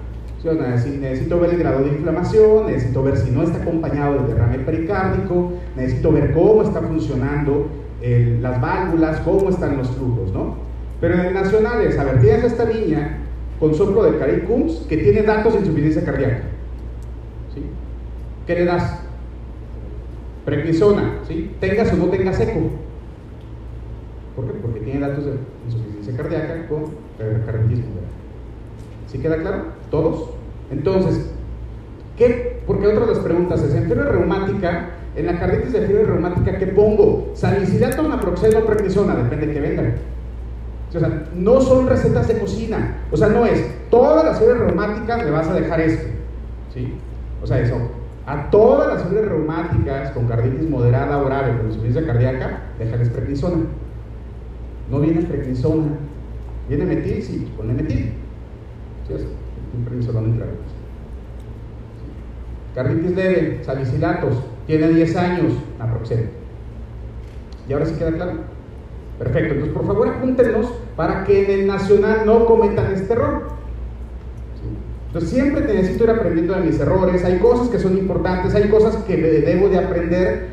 ¿Sí? 0.43 0.99
Necesito 1.01 1.39
ver 1.39 1.51
el 1.51 1.59
grado 1.61 1.85
de 1.85 1.91
inflamación, 1.91 2.67
necesito 2.67 3.05
ver 3.05 3.17
si 3.19 3.31
no 3.31 3.45
está 3.45 3.59
acompañado 3.63 4.19
de 4.19 4.35
derrame 4.35 4.59
pericárdico, 4.59 5.53
necesito 5.77 6.11
ver 6.11 6.33
cómo 6.33 6.63
está 6.63 6.83
funcionando 6.83 7.69
las 8.41 8.61
válvulas, 8.61 9.21
cómo 9.21 9.49
están 9.49 9.77
los 9.77 9.89
flujos, 9.93 10.33
¿no? 10.33 10.57
Pero 11.01 11.15
en 11.15 11.21
el 11.21 11.35
nacional 11.35 11.83
es, 11.83 11.97
a 12.01 12.05
ver, 12.05 12.21
tienes 12.21 12.43
a 12.43 12.47
esta 12.49 12.65
niña 12.65 13.19
con 13.61 13.73
soplo 13.77 14.03
de 14.03 14.19
Caricums 14.19 14.85
que 14.89 14.97
tiene 14.97 15.23
datos 15.23 15.55
de 15.55 15.61
insuficiencia 15.61 16.05
cardíaca. 16.05 16.43
¿Sí? 17.55 17.63
¿Qué 18.49 18.55
le 18.57 18.65
das? 18.65 19.06
Prednisona, 20.47 21.19
¿sí? 21.27 21.55
Tengas 21.61 21.93
o 21.93 21.97
no 21.97 22.05
tengas 22.07 22.41
eco. 22.41 22.61
¿Por 24.37 24.47
qué? 24.47 24.53
Porque 24.63 24.81
tiene 24.81 25.01
datos 25.01 25.25
de 25.25 25.33
insuficiencia 25.67 26.17
cardíaca 26.17 26.69
con 26.69 26.85
pericarditismo. 27.19 27.97
¿Sí 29.09 29.19
queda 29.19 29.39
claro? 29.39 29.65
¿Todos? 29.91 30.31
Entonces, 30.71 31.31
¿qué? 32.17 32.63
Porque 32.65 32.87
otra 32.87 33.07
de 33.07 33.13
las 33.13 33.19
preguntas 33.19 33.61
es, 33.63 33.75
en 33.75 33.87
fiebre 33.87 34.05
reumática, 34.05 34.91
en 35.17 35.27
la 35.27 35.39
carditis 35.39 35.73
de 35.73 35.87
fiebre 35.87 36.05
reumática, 36.05 36.59
¿qué 36.59 36.69
pongo? 36.69 37.33
Salicilato, 37.35 38.05
naproxeno, 38.05 38.61
prednisona, 38.67 39.17
depende 39.17 39.47
de 39.47 39.53
que 39.53 39.61
venga. 39.61 39.95
O 40.89 40.99
sea, 40.99 41.27
no 41.35 41.61
son 41.61 41.89
recetas 41.89 42.29
de 42.29 42.39
cocina. 42.39 42.99
O 43.11 43.17
sea, 43.17 43.29
no 43.29 43.47
es, 43.47 43.67
todas 43.91 44.25
las 44.25 44.39
fiebres 44.39 44.61
reumáticas 44.61 45.25
le 45.25 45.31
vas 45.33 45.49
a 45.49 45.55
dejar 45.55 45.81
esto. 45.81 46.07
¿Sí? 46.73 46.95
O 47.43 47.47
sea, 47.49 47.59
eso. 47.59 47.77
A 48.27 48.51
todas 48.51 48.93
las 48.93 49.03
fiebres 49.05 49.29
reumáticas 49.31 50.11
con 50.11 50.27
carditis 50.27 50.69
moderada 50.69 51.23
o 51.23 51.27
grave, 51.27 51.57
con 51.57 51.67
insuficiencia 51.67 52.05
cardíaca, 52.05 52.63
déjales 52.77 53.09
prednisona. 53.09 53.65
No 54.91 55.01
viene 55.01 55.23
prednisona. 55.23 55.93
Viene 56.69 56.85
metil, 56.87 57.23
sí, 57.23 57.53
pone 57.57 57.73
metil. 57.73 58.13
¿Sí? 59.07 59.15
Es 59.15 59.27
un 59.77 59.85
prednisolón 59.85 60.27
intravenoso. 60.27 60.75
Carditis 62.75 63.15
leve, 63.15 63.65
salicilatos, 63.65 64.43
tiene 64.67 64.89
10 64.89 65.17
años, 65.17 65.53
naproxeno. 65.79 66.29
Y 67.69 67.73
ahora 67.73 67.87
sí 67.87 67.95
queda 67.95 68.13
claro. 68.13 68.33
Perfecto, 69.19 69.55
entonces 69.55 69.75
por 69.75 69.87
favor 69.87 70.09
apúntenos 70.09 70.67
para 70.97 71.25
que 71.25 71.45
en 71.45 71.61
el 71.61 71.67
nacional 71.67 72.27
no 72.27 72.45
cometan 72.45 72.93
este 72.93 73.13
error. 73.13 73.56
Entonces 75.17 75.35
siempre 75.35 75.65
necesito 75.65 76.05
ir 76.05 76.11
aprendiendo 76.11 76.53
de 76.53 76.61
mis 76.61 76.79
errores, 76.79 77.25
hay 77.25 77.39
cosas 77.39 77.69
que 77.69 77.79
son 77.79 77.97
importantes, 77.97 78.55
hay 78.55 78.69
cosas 78.69 78.97
que 79.05 79.17
debo 79.17 79.71
de 79.71 79.79
aprender 79.79 80.49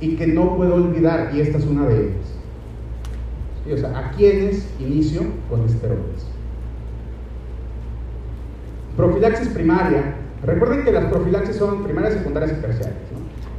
y 0.00 0.16
que 0.16 0.26
no 0.26 0.56
puedo 0.56 0.76
olvidar, 0.76 1.32
y 1.34 1.42
esta 1.42 1.58
es 1.58 1.66
una 1.66 1.86
de 1.86 1.96
ellas. 2.00 3.74
O 3.74 3.76
sea, 3.76 3.98
¿a 3.98 4.12
quiénes 4.12 4.66
inicio 4.80 5.20
con 5.50 5.66
esteroides? 5.66 6.24
Profilaxis 8.96 9.48
primaria. 9.48 10.14
Recuerden 10.46 10.84
que 10.84 10.92
las 10.92 11.04
profilaxis 11.12 11.56
son 11.56 11.84
primarias, 11.84 12.14
secundarias 12.14 12.56
y 12.56 12.62
terciarias. 12.62 12.96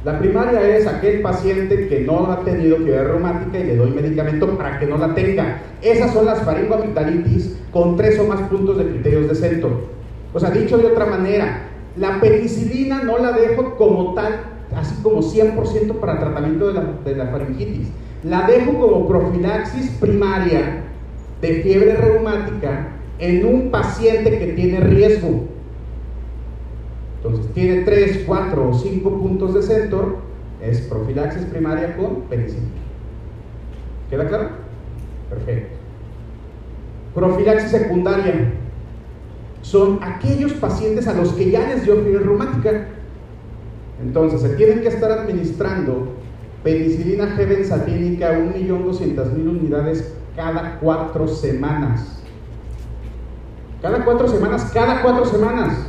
La 0.04 0.18
primaria 0.18 0.76
es 0.76 0.88
aquel 0.88 1.22
paciente 1.22 1.86
que 1.86 2.00
no 2.00 2.32
ha 2.32 2.42
tenido 2.44 2.78
fiebre 2.78 3.04
reumática 3.04 3.60
y 3.60 3.64
le 3.64 3.76
doy 3.76 3.92
medicamento 3.92 4.58
para 4.58 4.80
que 4.80 4.86
no 4.86 4.98
la 4.98 5.14
tenga. 5.14 5.62
Esas 5.82 6.12
son 6.12 6.26
las 6.26 6.42
faringoamigdalitis 6.42 7.60
con 7.70 7.96
tres 7.96 8.18
o 8.18 8.24
más 8.24 8.40
puntos 8.48 8.76
de 8.78 8.88
criterios 8.88 9.28
de 9.28 9.36
centro. 9.36 9.97
O 10.38 10.40
sea, 10.40 10.52
dicho 10.52 10.78
de 10.78 10.86
otra 10.86 11.04
manera, 11.04 11.62
la 11.96 12.20
penicilina 12.20 13.02
no 13.02 13.18
la 13.18 13.32
dejo 13.32 13.74
como 13.74 14.14
tal, 14.14 14.38
así 14.76 14.94
como 15.02 15.20
100% 15.20 15.94
para 15.98 16.20
tratamiento 16.20 16.68
de 16.68 16.74
la, 16.74 16.84
de 17.04 17.16
la 17.16 17.26
faringitis. 17.26 17.88
La 18.22 18.46
dejo 18.46 18.78
como 18.78 19.08
profilaxis 19.08 19.90
primaria 20.00 20.84
de 21.40 21.54
fiebre 21.54 21.96
reumática 21.96 22.90
en 23.18 23.44
un 23.46 23.72
paciente 23.72 24.38
que 24.38 24.52
tiene 24.52 24.78
riesgo. 24.78 25.42
Entonces, 27.16 27.52
tiene 27.52 27.82
3, 27.82 28.22
4 28.24 28.70
o 28.70 28.72
5 28.72 29.10
puntos 29.18 29.54
de 29.54 29.62
centro, 29.62 30.18
es 30.62 30.82
profilaxis 30.82 31.46
primaria 31.46 31.96
con 31.96 32.20
penicilina. 32.30 32.68
¿Queda 34.08 34.28
claro? 34.28 34.50
Perfecto. 35.30 35.74
Profilaxis 37.12 37.72
secundaria 37.72 38.52
son 39.62 40.00
aquellos 40.02 40.52
pacientes 40.54 41.06
a 41.08 41.14
los 41.14 41.32
que 41.32 41.50
ya 41.50 41.68
les 41.68 41.84
dio 41.84 41.94
fiebre 42.02 42.24
reumática. 42.24 42.88
Entonces, 44.00 44.40
se 44.40 44.50
tienen 44.50 44.80
que 44.80 44.88
estar 44.88 45.10
administrando 45.10 46.08
penicilina 46.62 47.36
G 47.36 47.48
benzatínica 47.48 48.38
1.200.000 48.38 49.48
unidades 49.48 50.14
cada 50.36 50.78
4 50.80 51.28
semanas. 51.28 52.20
Cada 53.82 54.04
4 54.04 54.28
semanas, 54.28 54.70
cada 54.72 55.02
4 55.02 55.24
semanas. 55.26 55.88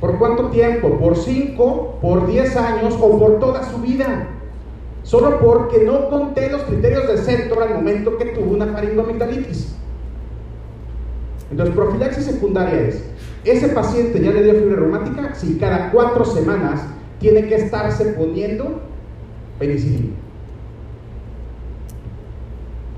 ¿Por 0.00 0.18
cuánto 0.18 0.48
tiempo? 0.48 0.98
¿Por 0.98 1.16
5, 1.16 1.98
por 2.00 2.26
10 2.26 2.56
años 2.56 2.96
o 3.00 3.18
por 3.18 3.38
toda 3.38 3.62
su 3.70 3.78
vida? 3.78 4.28
Solo 5.02 5.38
porque 5.40 5.84
no 5.84 6.08
conté 6.08 6.50
los 6.50 6.62
criterios 6.62 7.06
de 7.08 7.18
centro 7.18 7.62
al 7.62 7.74
momento 7.74 8.16
que 8.18 8.26
tuvo 8.26 8.52
una 8.52 8.66
faringoamigdalitis. 8.66 9.74
Entonces, 11.52 11.74
profilaxis 11.74 12.24
secundaria 12.24 12.80
es, 12.80 13.04
ese 13.44 13.68
paciente 13.68 14.22
ya 14.22 14.30
le 14.32 14.42
dio 14.42 14.54
fiebre 14.54 14.76
reumática, 14.76 15.34
si 15.34 15.58
cada 15.58 15.92
4 15.92 16.24
semanas 16.24 16.80
tiene 17.20 17.46
que 17.46 17.56
estarse 17.56 18.06
poniendo 18.14 18.80
penicilina. 19.58 20.14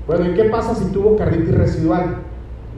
Bueno, 0.07 0.31
¿y 0.31 0.35
qué 0.35 0.45
pasa 0.45 0.73
si 0.73 0.85
tuvo 0.85 1.17
carditis 1.17 1.53
residual? 1.53 2.15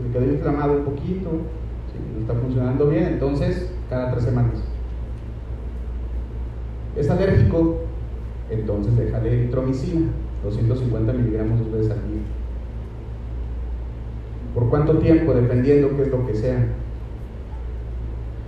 Le 0.04 0.12
quedó 0.12 0.34
inflamado 0.34 0.74
un 0.74 0.84
poquito, 0.84 1.30
no 1.32 2.22
está 2.22 2.34
funcionando 2.34 2.88
bien, 2.88 3.04
entonces 3.04 3.70
cada 3.88 4.12
tres 4.14 4.24
semanas. 4.24 4.64
Es 6.96 7.08
alérgico, 7.12 7.82
entonces 8.50 8.98
déjale 8.98 9.42
eritromicina, 9.42 10.08
250 10.44 11.14
miligramos 11.14 11.60
dos 11.60 11.72
veces 11.72 11.92
al 11.92 12.08
día. 12.08 12.37
¿Por 14.58 14.72
cuánto 14.72 14.98
tiempo? 14.98 15.36
Dependiendo 15.36 15.96
qué 15.96 16.02
es 16.02 16.08
lo 16.08 16.26
que 16.26 16.34
sea. 16.34 16.66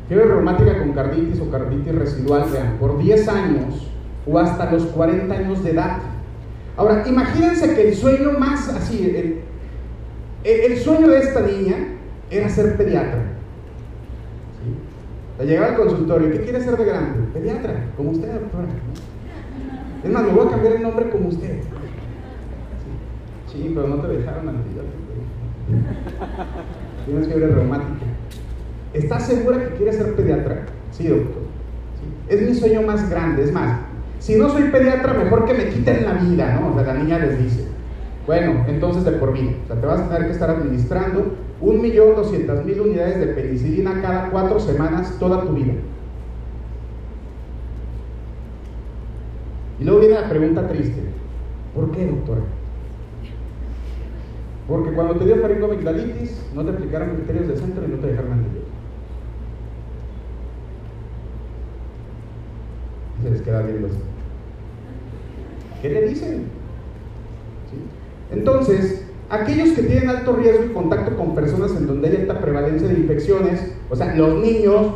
Fiebre 0.07 0.25
reumática 0.25 0.79
con 0.79 0.93
carditis 0.93 1.39
o 1.39 1.51
carditis 1.51 1.93
residual, 1.93 2.45
vean, 2.51 2.77
por 2.79 2.97
10 2.97 3.27
años 3.27 3.91
o 4.25 4.39
hasta 4.39 4.71
los 4.71 4.85
40 4.87 5.31
años 5.31 5.63
de 5.63 5.69
edad. 5.69 5.99
Ahora, 6.77 7.07
imagínense 7.07 7.75
que 7.75 7.89
el 7.89 7.95
sueño 7.95 8.31
más 8.39 8.69
así, 8.69 9.05
el, 10.43 10.77
sueño 10.79 11.09
de 11.09 11.19
esta 11.19 11.41
niña 11.41 11.75
era 12.31 12.49
ser 12.49 12.75
pediatra. 12.75 13.21
¿Sí? 15.37 15.45
Llegaba 15.45 15.67
al 15.67 15.75
consultorio, 15.75 16.31
¿qué 16.31 16.41
quiere 16.41 16.59
ser 16.59 16.75
de 16.75 16.85
grande? 16.85 17.19
Pediatra, 17.35 17.85
como 17.95 18.09
usted, 18.09 18.33
doctora. 18.33 18.67
Es 20.03 20.09
más, 20.09 20.23
me 20.23 20.31
voy 20.31 20.47
a 20.47 20.49
cambiar 20.49 20.73
el 20.73 20.81
nombre 20.81 21.07
como 21.11 21.29
usted. 21.29 21.59
Sí, 23.53 23.71
pero 23.75 23.87
no 23.87 23.97
te 23.97 24.07
dejaron 24.07 24.49
antibiótico. 24.49 25.08
Tienes 27.05 27.27
fiebre 27.27 27.47
reumática. 27.47 28.05
¿Estás 28.93 29.27
segura 29.27 29.59
que 29.59 29.75
quieres 29.75 29.97
ser 29.97 30.15
pediatra? 30.15 30.65
Sí, 30.91 31.07
doctor. 31.07 31.43
Es 32.27 32.41
mi 32.41 32.53
sueño 32.53 32.81
más 32.81 33.09
grande. 33.09 33.43
Es 33.43 33.51
más, 33.51 33.79
si 34.19 34.35
no 34.35 34.49
soy 34.49 34.63
pediatra, 34.63 35.13
mejor 35.13 35.45
que 35.45 35.53
me 35.53 35.69
quiten 35.69 36.05
la 36.05 36.13
vida, 36.13 36.59
¿no? 36.59 36.71
O 36.71 36.73
sea, 36.73 36.93
la 36.93 36.99
niña 36.99 37.19
les 37.19 37.39
dice. 37.39 37.65
Bueno, 38.27 38.65
entonces 38.67 39.05
de 39.05 39.13
por 39.13 39.33
vida. 39.33 39.51
O 39.63 39.67
sea, 39.67 39.81
te 39.81 39.87
vas 39.87 40.01
a 40.01 40.09
tener 40.09 40.27
que 40.27 40.33
estar 40.33 40.49
administrando 40.49 41.35
1.200.000 41.61 42.81
unidades 42.81 43.19
de 43.19 43.27
penicilina 43.27 44.01
cada 44.01 44.29
cuatro 44.29 44.59
semanas 44.59 45.15
toda 45.19 45.41
tu 45.41 45.53
vida. 45.53 45.73
Y 49.79 49.83
luego 49.83 49.99
viene 49.99 50.15
la 50.15 50.29
pregunta 50.29 50.67
triste. 50.67 51.01
¿Por 51.73 51.91
qué, 51.91 52.05
doctora? 52.05 52.41
Porque 54.69 54.91
cuando 54.91 55.15
te 55.15 55.25
dio 55.25 55.37
faringoamigdalitis, 55.37 56.45
no 56.53 56.63
te 56.63 56.69
aplicaron 56.69 57.15
criterios 57.15 57.47
de 57.47 57.57
centro 57.57 57.83
y 57.83 57.87
no 57.91 57.97
te 57.97 58.07
dejaron 58.07 58.33
antibióticos. 58.33 58.69
Y 63.19 63.23
se 63.23 63.29
les 63.31 63.41
queda 63.41 63.63
viendo 63.63 63.87
así. 63.87 63.97
¿Qué 65.81 65.89
le 65.89 66.07
dicen? 66.07 66.43
Entonces, 68.31 69.05
aquellos 69.31 69.69
que 69.69 69.81
tienen 69.81 70.07
alto 70.07 70.33
riesgo 70.33 70.65
y 70.65 70.73
contacto 70.73 71.17
con 71.17 71.33
personas 71.33 71.75
en 71.75 71.87
donde 71.87 72.09
hay 72.09 72.15
alta 72.17 72.39
prevalencia 72.39 72.87
de 72.87 72.93
infecciones, 72.93 73.73
o 73.89 73.95
sea, 73.95 74.13
los 74.15 74.35
niños, 74.35 74.93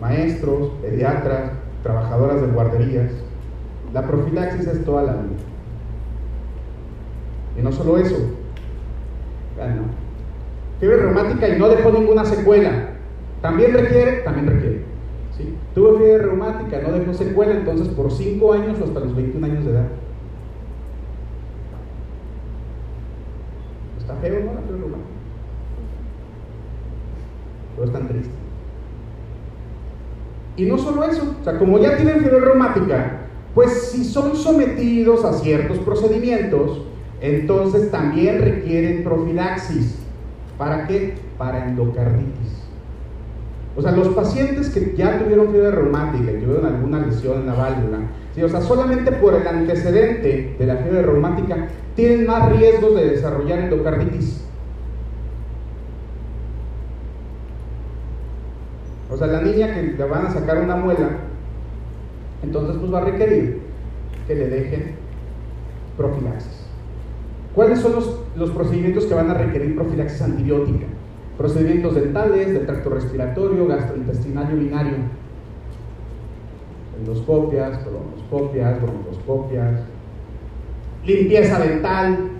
maestros, 0.00 0.70
pediatras, 0.80 1.52
trabajadoras 1.82 2.40
de 2.40 2.46
guarderías, 2.46 3.12
la 3.92 4.06
profilaxis 4.06 4.66
es 4.66 4.84
toda 4.86 5.02
la 5.02 5.12
vida. 5.12 5.47
Y 7.58 7.62
no 7.62 7.72
solo 7.72 7.98
eso, 7.98 8.16
fiebre 10.78 10.96
reumática 10.98 11.48
y 11.48 11.58
no 11.58 11.68
dejó 11.68 11.90
ninguna 11.90 12.24
secuela. 12.24 12.90
También 13.42 13.72
requiere, 13.72 14.18
también 14.18 14.46
requiere. 14.46 14.82
Tuvo 15.74 15.98
fiebre 15.98 16.18
reumática, 16.18 16.80
no 16.80 16.92
dejó 16.92 17.14
secuela, 17.14 17.54
entonces 17.54 17.88
por 17.88 18.10
5 18.10 18.52
años 18.52 18.80
o 18.80 18.84
hasta 18.84 19.00
los 19.00 19.14
21 19.14 19.46
años 19.46 19.64
de 19.64 19.70
edad. 19.70 19.86
Está 23.98 24.14
feo, 24.16 24.40
¿no? 24.40 24.54
La 24.54 24.60
fiebre 24.60 24.80
reumática. 24.80 25.08
Pero 27.74 27.86
es 27.86 27.92
tan 27.92 28.08
triste. 28.08 28.34
Y 30.56 30.64
no 30.64 30.78
solo 30.78 31.04
eso, 31.04 31.36
o 31.40 31.44
sea, 31.44 31.58
como 31.58 31.78
ya 31.78 31.96
tienen 31.96 32.20
fiebre 32.20 32.40
reumática, 32.40 33.20
pues 33.54 33.90
si 33.90 34.04
son 34.04 34.34
sometidos 34.34 35.24
a 35.24 35.32
ciertos 35.34 35.78
procedimientos, 35.78 36.82
entonces 37.20 37.90
también 37.90 38.40
requieren 38.40 39.04
profilaxis. 39.04 39.96
¿Para 40.56 40.86
qué? 40.86 41.14
Para 41.36 41.66
endocarditis. 41.66 42.58
O 43.76 43.82
sea, 43.82 43.92
los 43.92 44.08
pacientes 44.08 44.70
que 44.70 44.94
ya 44.96 45.18
tuvieron 45.18 45.50
fiebre 45.50 45.70
reumática 45.70 46.32
y 46.32 46.42
tuvieron 46.42 46.66
alguna 46.66 47.06
lesión 47.06 47.40
en 47.40 47.46
la 47.46 47.54
válvula, 47.54 47.98
o 48.42 48.48
sea, 48.48 48.60
solamente 48.60 49.12
por 49.12 49.34
el 49.34 49.46
antecedente 49.46 50.56
de 50.58 50.66
la 50.66 50.76
fiebre 50.76 51.02
reumática 51.02 51.68
tienen 51.94 52.26
más 52.26 52.50
riesgos 52.52 52.94
de 52.94 53.10
desarrollar 53.10 53.60
endocarditis. 53.60 54.48
sea, 59.18 59.26
la 59.26 59.42
niña 59.42 59.74
que 59.74 59.82
le 59.82 60.04
van 60.04 60.26
a 60.26 60.30
sacar 60.30 60.58
una 60.58 60.76
muela, 60.76 61.10
entonces 62.42 62.76
pues 62.78 62.92
va 62.92 62.98
a 62.98 63.04
requerir 63.04 63.60
que 64.26 64.34
le 64.34 64.48
dejen 64.48 64.94
profilaxis. 65.96 66.57
¿Cuáles 67.58 67.80
son 67.80 67.90
los, 67.90 68.20
los 68.36 68.50
procedimientos 68.50 69.06
que 69.06 69.14
van 69.14 69.32
a 69.32 69.34
requerir 69.34 69.74
profilaxis 69.74 70.22
antibiótica? 70.22 70.86
Procedimientos 71.36 71.96
dentales, 71.96 72.52
del 72.52 72.64
tracto 72.64 72.88
respiratorio, 72.88 73.66
gastrointestinal 73.66 74.48
y 74.48 74.54
urinario. 74.58 74.94
Endoscopias, 77.00 77.78
colonoscopias, 77.78 78.80
broncoscopias. 78.80 79.80
Limpieza 81.04 81.58
dental. 81.58 82.30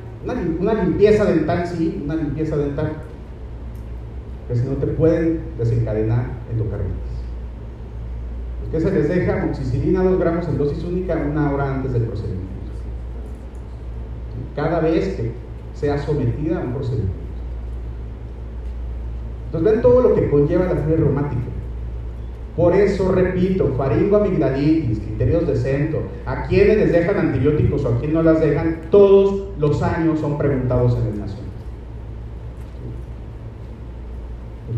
Una, 0.60 0.74
limpieza 0.84 1.24
dental, 1.24 1.66
sí, 1.66 2.00
una 2.04 2.14
limpieza 2.14 2.56
dental. 2.56 2.92
Que 4.46 4.54
si 4.54 4.68
no 4.68 4.76
te 4.76 4.86
pueden 4.86 5.40
desencadenar 5.58 6.26
endocarditis. 6.52 6.94
¿Qué 8.70 8.80
se 8.80 8.92
les 8.92 9.08
deja? 9.08 9.42
Amoxicilina 9.42 10.00
2 10.00 10.20
gramos 10.20 10.46
en 10.46 10.58
dosis 10.58 10.84
única 10.84 11.16
una 11.16 11.50
hora 11.50 11.74
antes 11.74 11.92
del 11.92 12.02
procedimiento. 12.02 12.37
Cada 14.58 14.80
vez 14.80 15.14
que 15.14 15.30
sea 15.72 15.96
sometida 15.98 16.58
a 16.58 16.64
un 16.64 16.72
procedimiento. 16.72 17.12
Entonces 19.46 19.72
ven 19.72 19.82
todo 19.82 20.00
lo 20.00 20.14
que 20.16 20.28
conlleva 20.28 20.64
la 20.64 20.74
fiebre 20.74 20.96
reumática. 20.96 21.42
Por 22.56 22.74
eso 22.74 23.12
repito, 23.12 23.72
faringoamigdalitis, 23.78 24.98
criterios 24.98 25.46
de 25.46 25.54
centro, 25.54 26.02
a 26.26 26.42
quienes 26.48 26.76
les 26.76 26.92
dejan 26.92 27.18
antibióticos 27.18 27.84
o 27.84 27.88
a 27.90 27.98
quienes 27.98 28.14
no 28.14 28.22
las 28.24 28.40
dejan, 28.40 28.80
todos 28.90 29.44
los 29.60 29.80
años 29.80 30.18
son 30.18 30.36
preguntados 30.36 30.96
en 30.96 31.06
el 31.06 31.20
nacional. 31.20 31.44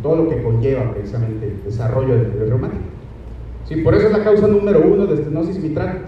todo 0.03 0.17
lo 0.17 0.29
que 0.29 0.43
conlleva 0.43 0.93
precisamente 0.93 1.47
el 1.47 1.65
desarrollo 1.65 2.17
de 2.17 2.23
la 2.25 2.29
fiebre 2.29 2.49
reumática. 2.51 2.83
¿Sí? 3.67 3.77
Por 3.77 3.95
eso 3.95 4.09
es 4.09 4.13
la 4.13 4.25
causa 4.25 4.47
número 4.47 4.83
uno 4.83 5.07
de 5.07 5.15
estenosis 5.15 5.59
mitral. 5.59 6.03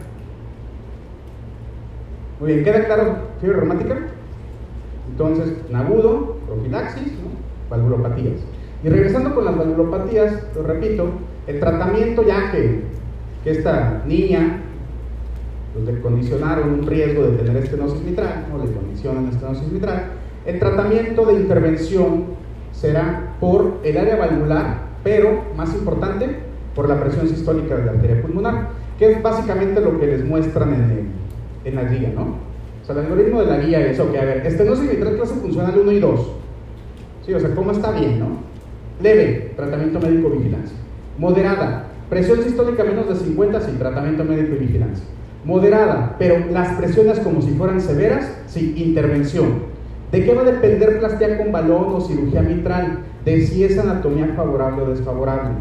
Muy 2.42 2.54
bien, 2.54 2.64
¿queda 2.64 2.84
claro 2.86 3.18
fiebre 3.40 3.60
reumática? 3.60 3.98
Entonces, 5.12 5.52
agudo, 5.72 6.38
profilaxis, 6.44 7.12
¿no? 7.12 7.30
valvulopatías. 7.70 8.40
Y 8.82 8.88
regresando 8.88 9.32
con 9.32 9.44
las 9.44 9.56
valvulopatías, 9.56 10.48
lo 10.56 10.64
repito, 10.64 11.06
el 11.46 11.60
tratamiento 11.60 12.26
ya 12.26 12.50
que, 12.50 12.82
esta 13.44 14.02
niña 14.08 14.60
pues, 15.72 15.84
le 15.84 16.00
condicionaron 16.00 16.80
un 16.80 16.84
riesgo 16.84 17.22
de 17.22 17.36
tener 17.36 17.62
estenosis 17.62 18.02
mitral, 18.02 18.46
o 18.52 18.58
le 18.58 18.72
condicionan 18.72 19.28
estenosis 19.28 19.70
mitral, 19.70 20.06
el 20.44 20.58
tratamiento 20.58 21.24
de 21.26 21.34
intervención 21.34 22.24
será 22.72 23.36
por 23.38 23.78
el 23.84 23.96
área 23.96 24.16
valvular, 24.16 24.78
pero 25.04 25.44
más 25.56 25.72
importante, 25.76 26.38
por 26.74 26.88
la 26.88 26.98
presión 26.98 27.28
sistólica 27.28 27.76
de 27.76 27.84
la 27.84 27.92
arteria 27.92 28.20
pulmonar, 28.20 28.70
que 28.98 29.12
es 29.12 29.22
básicamente 29.22 29.80
lo 29.80 30.00
que 30.00 30.08
les 30.08 30.24
muestran 30.24 30.74
en, 30.74 31.21
en 31.64 31.74
la 31.74 31.84
guía, 31.84 32.12
¿no? 32.14 32.36
O 32.82 32.84
sea, 32.84 32.96
el 32.96 33.06
algoritmo 33.06 33.40
de 33.40 33.46
la 33.46 33.58
guía 33.58 33.86
es, 33.86 34.00
ok, 34.00 34.14
a 34.16 34.24
ver, 34.24 34.46
estenosis 34.46 34.90
mitral 34.90 35.16
clase 35.16 35.34
funcional 35.34 35.78
1 35.78 35.92
y 35.92 36.00
2. 36.00 36.32
Sí, 37.26 37.34
o 37.34 37.40
sea, 37.40 37.54
¿cómo 37.54 37.70
está 37.70 37.92
bien, 37.92 38.18
no? 38.18 38.26
Leve, 39.00 39.52
tratamiento 39.56 40.00
médico 40.00 40.30
vigilancia. 40.30 40.76
Moderada, 41.18 41.86
presión 42.08 42.42
sistólica 42.42 42.84
menos 42.84 43.08
de 43.08 43.14
50, 43.14 43.60
sí, 43.60 43.72
tratamiento 43.78 44.24
médico 44.24 44.56
y 44.56 44.66
vigilancia. 44.66 45.04
Moderada, 45.44 46.16
pero 46.18 46.46
las 46.50 46.76
presiones 46.76 47.20
como 47.20 47.42
si 47.42 47.50
fueran 47.50 47.80
severas, 47.80 48.30
sí, 48.46 48.74
intervención. 48.76 49.72
¿De 50.10 50.24
qué 50.24 50.34
va 50.34 50.42
a 50.42 50.44
depender 50.44 50.98
plástica 50.98 51.38
con 51.38 51.52
balón 51.52 51.86
o 51.88 52.00
cirugía 52.00 52.42
mitral? 52.42 52.98
De 53.24 53.46
si 53.46 53.64
es 53.64 53.78
anatomía 53.78 54.34
favorable 54.36 54.82
o 54.82 54.90
desfavorable. 54.90 55.54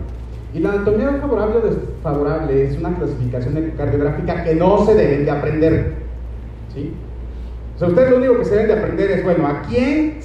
Y 0.54 0.60
la 0.60 0.74
anatomía 0.74 1.18
favorable 1.22 1.58
o 1.58 1.62
desfavorable 1.62 2.66
es 2.68 2.78
una 2.78 2.94
clasificación 2.96 3.74
cardiográfica 3.78 4.44
que 4.44 4.56
no 4.56 4.86
se 4.86 4.96
deben 4.96 5.24
de 5.24 5.32
aprender. 5.32 5.94
¿sí? 6.74 6.94
O 7.76 7.80
sea, 7.80 7.88
ustedes 7.88 8.12
lo 8.12 8.18
único 8.18 8.38
que 8.40 8.46
se 8.46 8.56
deben 8.56 8.68
de 8.68 8.74
aprender 8.74 9.12
es, 9.12 9.24
bueno, 9.24 9.48
¿a 9.48 9.62
quién 9.62 10.20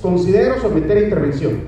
considero 0.00 0.60
someter 0.60 0.96
a 0.96 1.00
intervención? 1.00 1.60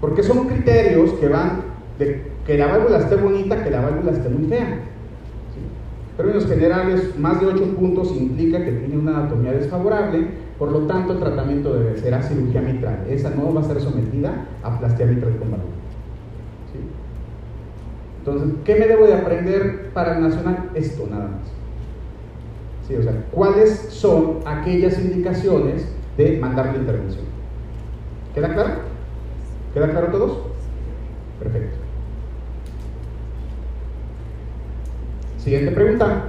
Porque 0.00 0.22
son 0.22 0.48
criterios 0.48 1.12
que 1.14 1.28
van 1.28 1.62
de 1.98 2.22
que 2.44 2.58
la 2.58 2.66
válvula 2.66 2.98
esté 2.98 3.16
bonita, 3.16 3.62
que 3.62 3.70
la 3.70 3.80
válvula 3.80 4.12
esté 4.12 4.28
muy 4.28 4.48
fea. 4.48 4.80
En 6.10 6.16
términos 6.16 6.46
generales, 6.46 7.18
más 7.18 7.40
de 7.40 7.46
8 7.46 7.76
puntos 7.76 8.10
implica 8.16 8.64
que 8.64 8.72
tiene 8.72 8.96
una 8.96 9.18
anatomía 9.18 9.52
desfavorable, 9.52 10.26
por 10.58 10.72
lo 10.72 10.80
tanto 10.80 11.12
el 11.12 11.18
tratamiento 11.18 11.74
debe 11.74 11.98
ser 11.98 12.14
a 12.14 12.22
cirugía 12.22 12.62
mitral. 12.62 13.04
Esa 13.08 13.30
no 13.30 13.52
va 13.52 13.60
a 13.60 13.64
ser 13.64 13.80
sometida 13.80 14.46
a 14.62 14.78
plastía 14.78 15.06
mitral 15.06 15.36
con 15.36 15.50
válvula. 15.52 15.85
Entonces, 18.26 18.58
¿qué 18.64 18.74
me 18.74 18.88
debo 18.88 19.06
de 19.06 19.14
aprender 19.14 19.90
para 19.92 20.16
el 20.16 20.22
nacional? 20.22 20.70
Esto 20.74 21.06
nada 21.08 21.28
más. 21.28 21.48
Sí, 22.88 22.96
o 22.96 23.02
sea, 23.02 23.24
¿cuáles 23.30 23.70
son 23.90 24.40
aquellas 24.44 24.98
indicaciones 24.98 25.86
de 26.16 26.36
mandar 26.38 26.66
la 26.66 26.76
intervención? 26.76 27.24
¿Queda 28.34 28.52
claro? 28.52 28.70
¿Queda 29.72 29.90
claro 29.90 30.08
todos? 30.08 30.38
Perfecto. 31.38 31.76
Siguiente 35.38 35.70
pregunta. 35.70 36.24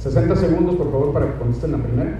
60 0.00 0.34
segundos, 0.34 0.74
por 0.74 0.90
favor, 0.90 1.12
para 1.12 1.26
que 1.26 1.38
contesten 1.38 1.72
la 1.72 1.78
primera. 1.78 2.18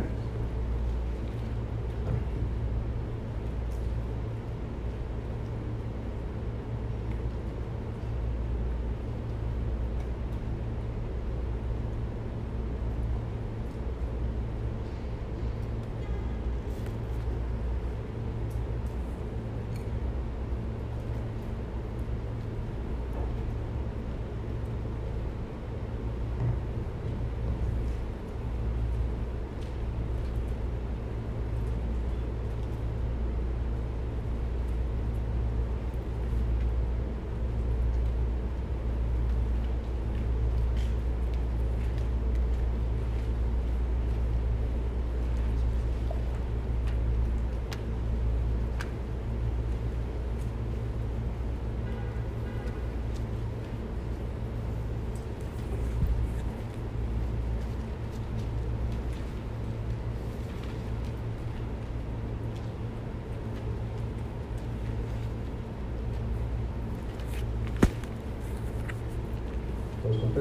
'Que 70.34 70.40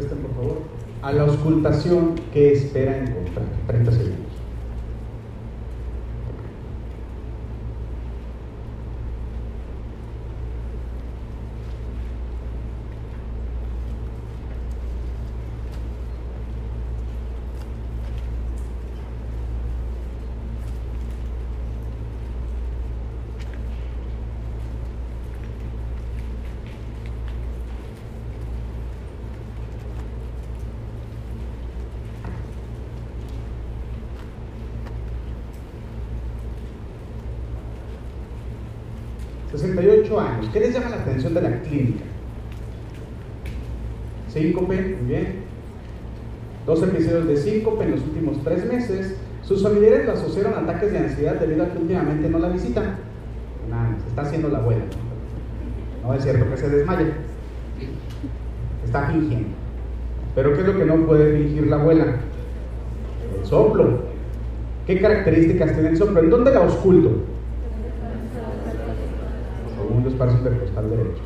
que 2.31 2.53
espera 2.53 2.97
encontrar. 2.97 3.45
30 3.67 3.91
segundos. 3.91 4.33
68 40.43 40.49
años. 40.49 40.49
¿Qué 40.53 40.59
les 40.59 40.73
llama 40.73 40.89
la 40.89 41.01
atención 41.01 41.33
de 41.33 41.41
la 41.41 41.61
clínica? 41.61 42.03
Síncope, 44.29 44.97
muy 45.01 45.07
bien. 45.07 45.43
Dos 46.65 46.81
episodios 46.81 47.27
de 47.27 47.37
síncope 47.37 47.83
en 47.83 47.91
los 47.91 48.01
últimos 48.01 48.43
tres 48.43 48.65
meses. 48.65 49.15
Sus 49.43 49.61
familiares 49.61 50.05
lo 50.05 50.13
asociaron 50.13 50.53
a 50.53 50.59
ataques 50.59 50.91
de 50.91 50.99
ansiedad 50.99 51.35
debido 51.35 51.63
a 51.63 51.69
que 51.69 51.77
últimamente 51.77 52.29
no 52.29 52.39
la 52.39 52.49
visitan. 52.49 52.95
Nada, 53.69 53.97
se 54.01 54.07
está 54.07 54.21
haciendo 54.23 54.49
la 54.49 54.59
abuela. 54.59 54.83
No 56.01 56.13
es 56.13 56.23
cierto 56.23 56.49
que 56.49 56.57
se 56.57 56.69
desmaye. 56.69 57.13
Está 58.85 59.07
fingiendo. 59.07 59.49
Pero 60.35 60.53
¿qué 60.53 60.61
es 60.61 60.67
lo 60.67 60.77
que 60.77 60.85
no 60.85 61.05
puede 61.05 61.37
fingir 61.37 61.67
la 61.67 61.75
abuela? 61.77 62.05
El 63.37 63.45
soplo. 63.45 64.01
¿Qué 64.87 64.99
características 64.99 65.73
tiene 65.73 65.89
el 65.89 65.97
soplo? 65.97 66.19
¿En 66.19 66.29
dónde 66.29 66.51
la 66.51 66.61
ausculto? 66.61 67.11
Segundo 69.77 70.09
espacio 70.09 70.37
intercostal 70.37 70.89
derecho. 70.89 71.21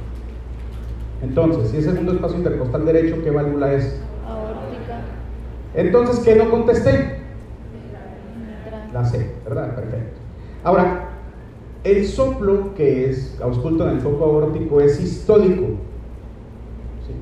Entonces, 1.21 1.69
si 1.69 1.77
es 1.77 1.85
segundo 1.85 2.13
espacio 2.13 2.37
intercostal 2.37 2.85
derecho, 2.85 3.21
¿qué 3.23 3.31
válvula 3.31 3.73
es? 3.73 3.99
Aórtica. 4.27 5.01
Entonces, 5.73 6.19
¿qué 6.19 6.35
no 6.35 6.49
contesté? 6.49 7.17
La 8.93 9.03
C, 9.03 9.31
¿verdad? 9.43 9.75
Perfecto. 9.75 10.19
Ahora, 10.63 11.09
el 11.83 12.05
soplo 12.05 12.73
que 12.75 13.09
es 13.09 13.39
ausculto 13.41 13.87
en 13.87 13.95
el 13.95 14.01
foco 14.01 14.25
aórtico 14.25 14.81
es 14.81 14.95
sistólico. 14.97 15.65
¿sí? 17.05 17.13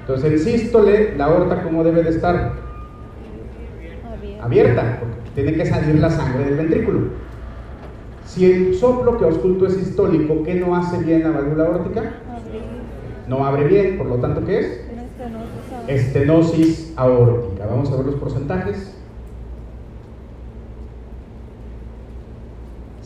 Entonces, 0.00 0.32
en 0.32 0.38
sístole, 0.38 1.16
la 1.16 1.26
aorta, 1.26 1.62
¿cómo 1.62 1.84
debe 1.84 2.02
de 2.02 2.10
estar? 2.10 2.52
Abierta. 4.14 4.44
Abierta, 4.44 4.98
porque 5.00 5.30
tiene 5.34 5.54
que 5.54 5.66
salir 5.66 5.96
la 5.96 6.10
sangre 6.10 6.44
del 6.44 6.56
ventrículo. 6.56 7.00
Si 8.24 8.50
el 8.50 8.74
soplo 8.74 9.18
que 9.18 9.24
ausculto 9.24 9.66
es 9.66 9.74
sistólico, 9.74 10.42
¿qué 10.42 10.54
no 10.54 10.74
hace 10.76 10.98
bien 10.98 11.22
la 11.22 11.30
válvula 11.30 11.64
aórtica? 11.64 12.22
No 13.28 13.44
abre 13.44 13.64
bien, 13.64 13.98
por 13.98 14.06
lo 14.06 14.16
tanto, 14.16 14.44
¿qué 14.44 14.60
es? 14.60 14.80
Estenosis 15.88 16.92
aórtica. 16.96 17.66
Vamos 17.66 17.90
a 17.90 17.96
ver 17.96 18.06
los 18.06 18.14
porcentajes. 18.16 18.92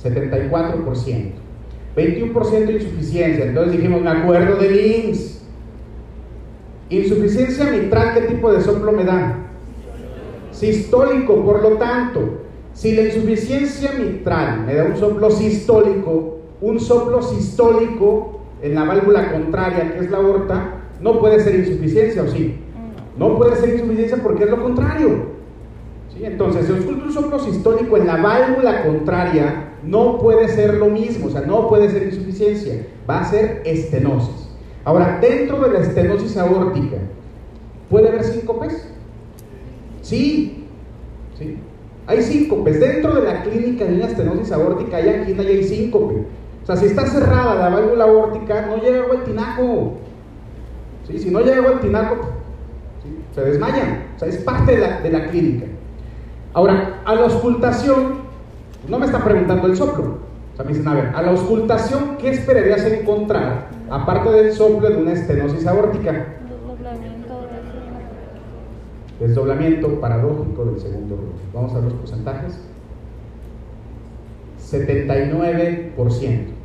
74%. 0.02 1.32
21% 1.96 2.70
insuficiencia. 2.70 3.46
Entonces 3.46 3.72
dijimos, 3.72 4.02
me 4.02 4.10
acuerdo 4.10 4.56
del 4.56 4.80
IMSS. 4.80 5.42
Insuficiencia 6.90 7.70
mitral, 7.70 8.14
¿qué 8.14 8.22
tipo 8.22 8.52
de 8.52 8.60
soplo 8.60 8.92
me 8.92 9.04
da? 9.04 9.38
Sistólico, 10.50 11.44
por 11.44 11.62
lo 11.62 11.76
tanto, 11.76 12.40
si 12.74 12.94
la 12.94 13.02
insuficiencia 13.02 13.92
mitral 13.92 14.62
me 14.66 14.74
da 14.74 14.84
un 14.84 14.96
soplo 14.96 15.30
sistólico, 15.30 16.40
un 16.60 16.80
soplo 16.80 17.22
sistólico 17.22 18.39
en 18.62 18.74
la 18.74 18.84
válvula 18.84 19.32
contraria, 19.32 19.92
que 19.92 20.04
es 20.04 20.10
la 20.10 20.18
aorta, 20.18 20.80
no 21.00 21.18
puede 21.18 21.40
ser 21.40 21.54
insuficiencia, 21.54 22.22
¿o 22.22 22.28
sí? 22.28 22.56
No 23.16 23.36
puede 23.36 23.56
ser 23.56 23.74
insuficiencia 23.74 24.18
porque 24.22 24.44
es 24.44 24.50
lo 24.50 24.62
contrario. 24.62 25.30
¿Sí? 26.14 26.24
Entonces, 26.24 26.68
ausculto 26.68 27.04
un 27.04 27.12
soplo 27.12 27.38
sistólico 27.38 27.96
en 27.96 28.06
la 28.06 28.16
válvula 28.16 28.84
contraria, 28.84 29.70
no 29.84 30.18
puede 30.18 30.48
ser 30.48 30.74
lo 30.74 30.86
mismo, 30.86 31.26
o 31.26 31.30
sea, 31.30 31.42
no 31.42 31.68
puede 31.68 31.88
ser 31.90 32.02
insuficiencia, 32.02 32.86
va 33.08 33.20
a 33.20 33.24
ser 33.24 33.62
estenosis. 33.64 34.50
Ahora, 34.84 35.18
dentro 35.20 35.60
de 35.60 35.72
la 35.72 35.80
estenosis 35.80 36.36
aórtica, 36.36 36.96
¿puede 37.88 38.08
haber 38.08 38.24
síncopes? 38.24 38.88
Sí, 40.02 40.66
sí. 41.38 41.58
Hay 42.06 42.22
síncopes. 42.22 42.80
Dentro 42.80 43.14
de 43.14 43.22
la 43.22 43.42
clínica 43.42 43.84
de 43.84 43.94
una 43.94 44.06
estenosis 44.06 44.50
aórtica 44.50 44.96
hay 44.96 45.08
angina 45.10 45.42
y 45.42 45.46
hay 45.46 45.64
síncope. 45.64 46.24
Sea, 46.70 46.76
si 46.76 46.86
está 46.86 47.04
cerrada 47.04 47.56
la 47.56 47.68
válvula 47.68 48.04
aórtica, 48.04 48.66
no 48.66 48.76
llega 48.76 49.00
agua 49.00 49.16
al 49.16 49.24
tinaco. 49.24 49.94
¿Sí? 51.04 51.18
Si 51.18 51.28
no 51.28 51.40
llega 51.40 51.56
agua 51.56 51.72
al 51.72 51.80
tinaco, 51.80 52.14
¿sí? 53.02 53.24
se 53.34 53.40
desmayan. 53.40 54.04
O 54.14 54.18
sea, 54.20 54.28
es 54.28 54.36
parte 54.36 54.76
de 54.76 54.78
la, 54.78 55.00
de 55.00 55.10
la 55.10 55.26
clínica. 55.26 55.66
Ahora, 56.52 57.00
a 57.04 57.14
la 57.16 57.22
auscultación, 57.22 58.20
no 58.86 59.00
me 59.00 59.06
está 59.06 59.18
preguntando 59.24 59.66
el 59.66 59.76
soplo. 59.76 60.18
O 60.52 60.56
sea, 60.56 60.64
me 60.64 60.70
dicen, 60.70 60.86
a 60.86 60.94
ver, 60.94 61.06
a 61.12 61.22
la 61.22 61.32
auscultación, 61.32 62.16
¿qué 62.18 62.30
esperarías 62.30 62.84
encontrar, 62.84 63.66
aparte 63.90 64.30
del 64.30 64.52
soplo 64.52 64.90
de 64.90 64.96
una 64.96 65.14
estenosis 65.14 65.66
aórtica? 65.66 66.36
Desdoblamiento 69.18 70.00
paradójico 70.00 70.66
del 70.66 70.78
segundo 70.78 71.16
ruido. 71.16 71.32
Vamos 71.52 71.72
a 71.72 71.80
ver 71.80 71.84
los 71.84 71.94
porcentajes. 71.94 72.60
79%. 74.70 76.59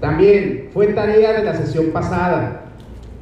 También 0.00 0.70
fue 0.72 0.88
tarea 0.88 1.32
de 1.32 1.44
la 1.44 1.54
sesión 1.54 1.86
pasada. 1.86 2.62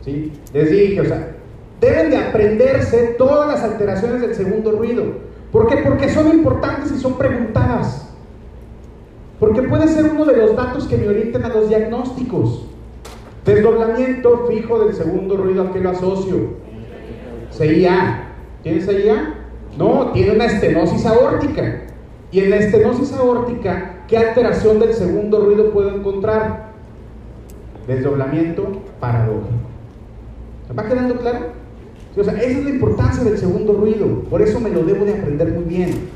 ¿sí? 0.05 0.33
Les 0.53 0.70
dije, 0.70 1.01
o 1.01 1.05
sea, 1.05 1.37
deben 1.81 2.11
de 2.11 2.18
aprenderse 2.18 3.14
todas 3.18 3.49
las 3.49 3.62
alteraciones 3.62 4.20
del 4.20 4.35
segundo 4.35 4.72
ruido. 4.72 5.05
¿Por 5.53 5.68
qué? 5.68 5.77
Porque 5.79 6.09
son 6.09 6.29
importantes 6.29 6.93
y 6.93 6.99
son 6.99 7.16
preguntadas. 7.16 8.11
Porque 9.39 9.62
puede 9.62 9.89
ser 9.89 10.11
uno 10.12 10.24
de 10.24 10.37
los 10.37 10.57
datos 10.57 10.87
que 10.87 10.97
me 10.97 11.09
orienten 11.09 11.45
a 11.45 11.49
los 11.49 11.68
diagnósticos. 11.68 12.66
Desdoblamiento 13.45 14.47
fijo 14.49 14.85
del 14.85 14.95
segundo 14.95 15.37
ruido, 15.37 15.62
¿a 15.62 15.72
qué 15.72 15.81
lo 15.81 15.91
asocio? 15.91 16.55
CIA. 17.53 18.33
¿Tiene 18.62 18.81
CIA? 18.81 19.35
No, 19.79 20.11
tiene 20.12 20.33
una 20.33 20.47
estenosis 20.47 21.07
aórtica. 21.07 21.83
Y 22.33 22.41
en 22.41 22.51
la 22.51 22.57
estenosis 22.57 23.12
aórtica, 23.12 24.03
¿qué 24.09 24.18
alteración 24.18 24.81
del 24.81 24.95
segundo 24.95 25.41
ruido 25.45 25.70
puedo 25.70 25.95
encontrar? 25.95 26.65
Desdoblamiento 27.87 28.82
paradójico. 29.01 29.49
¿Me 30.68 30.74
va 30.74 30.89
quedando 30.89 31.16
claro? 31.16 31.39
O 32.16 32.24
sea, 32.24 32.34
esa 32.34 32.59
es 32.59 32.64
la 32.64 32.70
importancia 32.70 33.22
del 33.22 33.39
segundo 33.39 33.74
ruido. 33.74 34.22
Por 34.30 34.41
eso 34.43 34.59
me 34.59 34.70
lo 34.70 34.82
debo 34.82 35.05
de 35.05 35.14
aprender 35.14 35.53
muy 35.53 35.64
bien. 35.64 36.09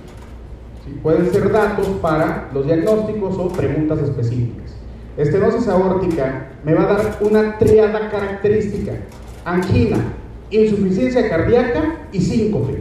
Pueden 1.03 1.31
ser 1.31 1.53
datos 1.53 1.87
para 2.03 2.49
los 2.53 2.67
diagnósticos 2.67 3.37
o 3.39 3.49
preguntas 3.49 4.01
específicas. 4.01 4.75
Estenosis 5.17 5.69
aórtica 5.69 6.53
me 6.65 6.75
va 6.75 6.83
a 6.83 6.95
dar 6.95 7.19
una 7.21 7.59
triada 7.59 8.11
característica. 8.11 8.93
Angina, 9.45 9.99
insuficiencia 10.51 11.29
cardíaca 11.29 12.07
y 12.13 12.21
síncope. 12.21 12.81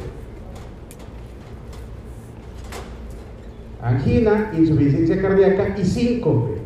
Angina, 3.82 4.52
insuficiencia 4.58 5.22
cardíaca 5.22 5.76
y 5.78 5.84
síncope. 5.84 6.59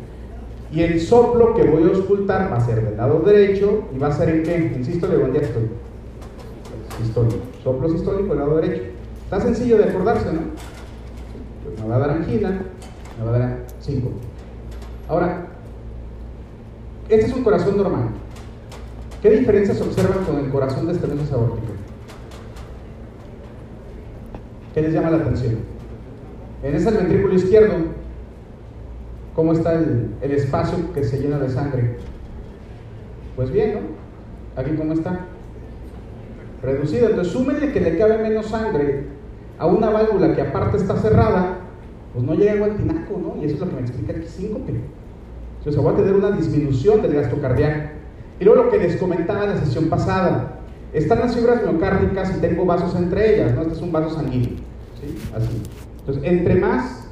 Y 0.74 0.82
el 0.82 1.00
soplo 1.00 1.54
que 1.54 1.62
voy 1.62 1.84
a 1.84 1.86
auscultar 1.94 2.52
va 2.52 2.56
a 2.56 2.60
ser 2.60 2.84
del 2.84 2.96
lado 2.96 3.20
derecho 3.20 3.84
y 3.94 3.98
va 3.98 4.08
a 4.08 4.12
ser 4.12 4.28
en 4.28 4.42
qué? 4.42 4.56
En 4.56 4.84
sístole 4.84 5.16
o 5.16 5.26
en 5.26 5.32
diástole. 5.32 5.68
Sistólico. 7.00 7.36
Soplo 7.62 7.88
sistólico 7.88 8.30
del 8.30 8.38
lado 8.38 8.56
derecho. 8.56 8.82
Está 9.22 9.40
sencillo 9.40 9.78
de 9.78 9.84
acordarse, 9.84 10.32
¿no? 10.32 10.40
Pues 11.62 11.80
me 11.80 11.88
va 11.88 11.94
a 11.94 11.98
dar 12.00 12.10
angina, 12.10 12.62
me 13.18 13.24
va 13.24 13.36
a 13.36 13.38
dar 13.38 13.66
síncope. 13.78 14.16
Ahora, 15.08 15.46
este 17.08 17.26
es 17.26 17.32
un 17.36 17.44
corazón 17.44 17.76
normal. 17.76 18.08
¿Qué 19.22 19.30
diferencias 19.30 19.80
observan 19.80 20.24
con 20.24 20.38
el 20.38 20.50
corazón 20.50 20.86
de 20.86 20.94
estenosis 20.94 21.30
aórtica? 21.30 21.72
¿Qué 24.74 24.82
les 24.82 24.92
llama 24.92 25.10
la 25.10 25.18
atención? 25.18 25.58
En 26.64 26.74
ese 26.74 26.90
ventrículo 26.90 27.34
izquierdo, 27.34 27.74
¿cómo 29.34 29.52
está 29.52 29.74
el, 29.74 30.14
espacio 30.22 30.92
que 30.92 31.04
se 31.04 31.18
llena 31.18 31.38
de 31.38 31.48
sangre? 31.48 31.96
Pues 33.36 33.50
bien, 33.50 33.74
¿no? 33.74 33.80
Aquí 34.60 34.70
cómo 34.76 34.92
está? 34.92 35.26
Reducido. 36.62 37.08
Entonces, 37.08 37.32
súmenle 37.32 37.72
que 37.72 37.80
le 37.80 37.98
cabe 37.98 38.18
menos 38.18 38.46
sangre 38.46 39.04
a 39.58 39.66
una 39.66 39.90
válvula 39.90 40.34
que 40.34 40.42
aparte 40.42 40.76
está 40.76 40.96
cerrada, 40.96 41.58
pues 42.12 42.24
no 42.24 42.34
llega 42.34 42.52
agua 42.52 42.66
al 42.68 42.76
tinaco, 42.76 43.18
¿no? 43.18 43.42
Y 43.42 43.46
eso 43.46 43.54
es 43.54 43.60
lo 43.60 43.68
que 43.68 43.74
me 43.74 43.80
explica 43.80 44.12
aquí 44.12 44.26
síncope. 44.26 44.74
O 45.66 45.72
sea, 45.72 45.82
va 45.82 45.92
a 45.92 45.96
tener 45.96 46.14
una 46.14 46.30
disminución 46.30 47.02
del 47.02 47.14
gasto 47.14 47.40
cardíaco. 47.40 47.90
Y 48.38 48.44
luego 48.44 48.64
lo 48.64 48.70
que 48.70 48.78
les 48.78 48.96
comentaba 48.96 49.44
en 49.44 49.50
la 49.50 49.56
sesión 49.58 49.88
pasada, 49.88 50.60
están 50.92 51.20
las 51.20 51.34
fibras 51.34 51.62
miocárdicas 51.62 52.36
y 52.36 52.40
tengo 52.40 52.64
vasos 52.64 52.94
entre 52.96 53.34
ellas, 53.34 53.54
¿no? 53.54 53.62
Este 53.62 53.74
es 53.74 53.82
un 53.82 53.90
vaso 53.90 54.14
sanguíneo, 54.14 54.50
¿sí? 55.00 55.18
Así. 55.34 55.62
Entonces, 56.00 56.22
entre 56.24 56.54
más 56.56 57.03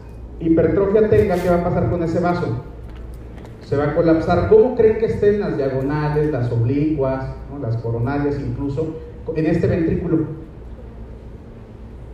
hipertrofia 0.43 1.09
tenga, 1.09 1.37
¿qué 1.37 1.49
va 1.49 1.57
a 1.57 1.65
pasar 1.65 1.91
con 1.91 2.03
ese 2.03 2.21
vaso? 2.21 2.47
Se 3.65 3.77
va 3.77 3.85
a 3.85 3.95
colapsar. 3.95 4.49
¿Cómo 4.49 4.75
creen 4.77 4.99
que 4.99 5.07
estén 5.07 5.41
las 5.41 5.57
diagonales, 5.57 6.31
las 6.31 6.51
oblicuas, 6.53 7.27
las 7.61 7.77
coronarias 7.79 8.39
incluso, 8.39 8.97
en 9.35 9.47
este 9.47 9.67
ventrículo? 9.67 10.27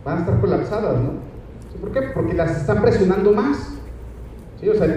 Van 0.05 0.17
a 0.17 0.19
estar 0.21 0.39
colapsadas, 0.39 0.99
¿no? 1.01 1.11
¿Por 1.81 1.91
qué? 1.91 2.01
Porque 2.13 2.33
las 2.33 2.57
están 2.57 2.81
presionando 2.81 3.31
más. 3.31 3.75
O 4.61 4.73
sea, 4.73 4.87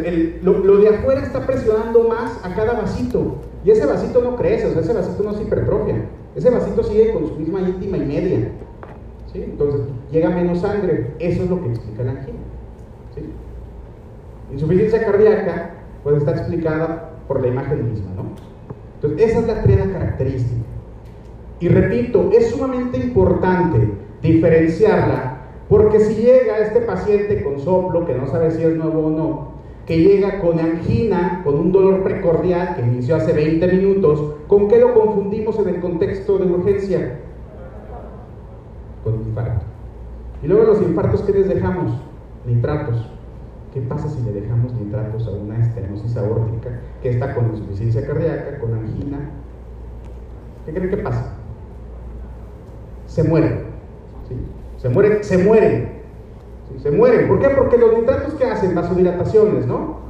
lo 0.43 0.77
de 0.79 0.89
afuera 0.89 1.23
está 1.23 1.47
presionando 1.47 2.09
más 2.09 2.39
a 2.45 2.55
cada 2.55 2.73
vasito. 2.73 3.37
Y 3.65 3.71
ese 3.71 3.87
vasito 3.87 4.21
no 4.23 4.37
crece, 4.37 4.67
o 4.67 4.73
sea, 4.73 4.81
ese 4.83 4.93
vasito 4.93 5.23
no 5.23 5.35
se 5.35 5.43
hipertrofia. 5.43 6.05
Ese 6.35 6.51
vasito 6.51 6.83
sigue 6.83 7.13
con 7.13 7.29
su 7.29 7.37
misma 7.37 7.61
íntima 7.61 7.97
y 7.97 8.07
media. 8.07 8.49
¿Sí? 9.33 9.43
Entonces, 9.45 9.83
llega 10.11 10.31
menos 10.31 10.61
sangre. 10.61 11.15
Eso 11.19 11.45
es 11.45 11.51
lo 11.51 11.63
que 11.63 11.71
explica 11.71 12.03
la 12.03 12.13
angina. 12.13 12.39
Insuficiencia 14.53 15.05
cardíaca 15.05 15.71
puede 16.03 16.19
estar 16.19 16.37
explicada 16.37 17.11
por 17.27 17.41
la 17.41 17.49
imagen 17.49 17.91
misma, 17.91 18.11
¿no? 18.15 18.25
Entonces, 18.97 19.31
esa 19.31 19.41
es 19.41 19.47
la 19.47 19.63
triada 19.63 19.91
característica. 19.91 20.63
Y 21.61 21.69
repito, 21.69 22.31
es 22.33 22.51
sumamente 22.51 22.99
importante 22.99 23.89
diferenciarla, 24.21 25.39
porque 25.69 26.01
si 26.01 26.23
llega 26.23 26.59
este 26.59 26.81
paciente 26.81 27.43
con 27.43 27.59
soplo, 27.61 28.05
que 28.05 28.15
no 28.15 28.27
sabe 28.27 28.51
si 28.51 28.63
es 28.63 28.77
nuevo 28.77 29.07
o 29.07 29.11
no, 29.11 29.53
que 29.87 29.99
llega 29.99 30.41
con 30.41 30.59
angina, 30.61 31.41
con 31.45 31.59
un 31.59 31.73
dolor 31.73 32.03
precordial 32.03 32.77
que 32.77 32.83
inició 32.83 33.17
hace 33.17 33.33
20 33.33 33.67
minutos, 33.69 34.35
¿con 34.47 34.69
qué 34.69 34.79
lo 34.79 34.93
confundimos 34.93 35.59
en 35.59 35.69
el 35.69 35.81
contexto 35.81 36.39
de 36.39 36.53
urgencia? 36.53 37.19
Con 39.03 39.15
infarto. 39.15 39.65
Y 40.43 40.47
luego 40.47 40.65
los 40.65 40.83
infartos, 40.83 41.23
¿qué 41.23 41.33
les 41.33 41.49
dejamos? 41.49 41.93
Nitratos. 42.47 43.09
¿Qué 43.73 43.81
pasa 43.81 44.07
si 44.09 44.21
le 44.23 44.33
dejamos 44.33 44.75
nitratos 44.75 45.27
a 45.27 45.31
una 45.31 45.59
estenosis 45.59 46.15
aórtica 46.19 46.81
que 47.03 47.09
está 47.09 47.35
con 47.35 47.53
insuficiencia 47.53 48.07
cardíaca, 48.07 48.59
con 48.59 48.75
angina? 48.75 49.31
¿Qué 50.67 50.75
creen 50.75 50.91
que 50.91 50.99
pasa? 50.99 51.33
Se 53.07 53.23
mueren. 53.23 53.65
¿sí? 54.29 54.37
Se 54.77 54.91
mueren, 54.91 55.25
se 55.25 55.39
mueren. 55.39 55.89
¿sí? 56.69 56.83
Se 56.83 56.91
mueren. 56.91 57.29
¿Por 57.29 57.41
qué? 57.41 57.49
Porque 57.49 57.79
los 57.79 57.97
nitratos 57.97 58.35
que 58.35 58.45
hacen 58.45 58.75
vasodilataciones, 58.75 59.67
¿no? 59.67 60.03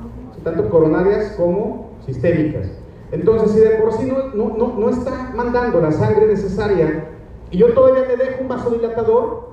Tanto 0.42 0.68
coronarias 0.68 1.34
como 1.36 1.92
sistémicas. 2.04 2.68
Entonces, 3.12 3.52
si 3.52 3.60
de 3.60 3.76
por 3.76 3.92
sí 3.92 4.10
no, 4.10 4.34
no, 4.34 4.56
no, 4.56 4.76
no 4.76 4.90
está 4.90 5.30
mandando 5.36 5.80
la 5.80 5.92
sangre 5.92 6.26
necesaria 6.26 7.04
y 7.52 7.58
yo 7.58 7.72
todavía 7.74 8.08
le 8.08 8.16
dejo 8.16 8.42
un 8.42 8.48
vasodilatador, 8.48 9.50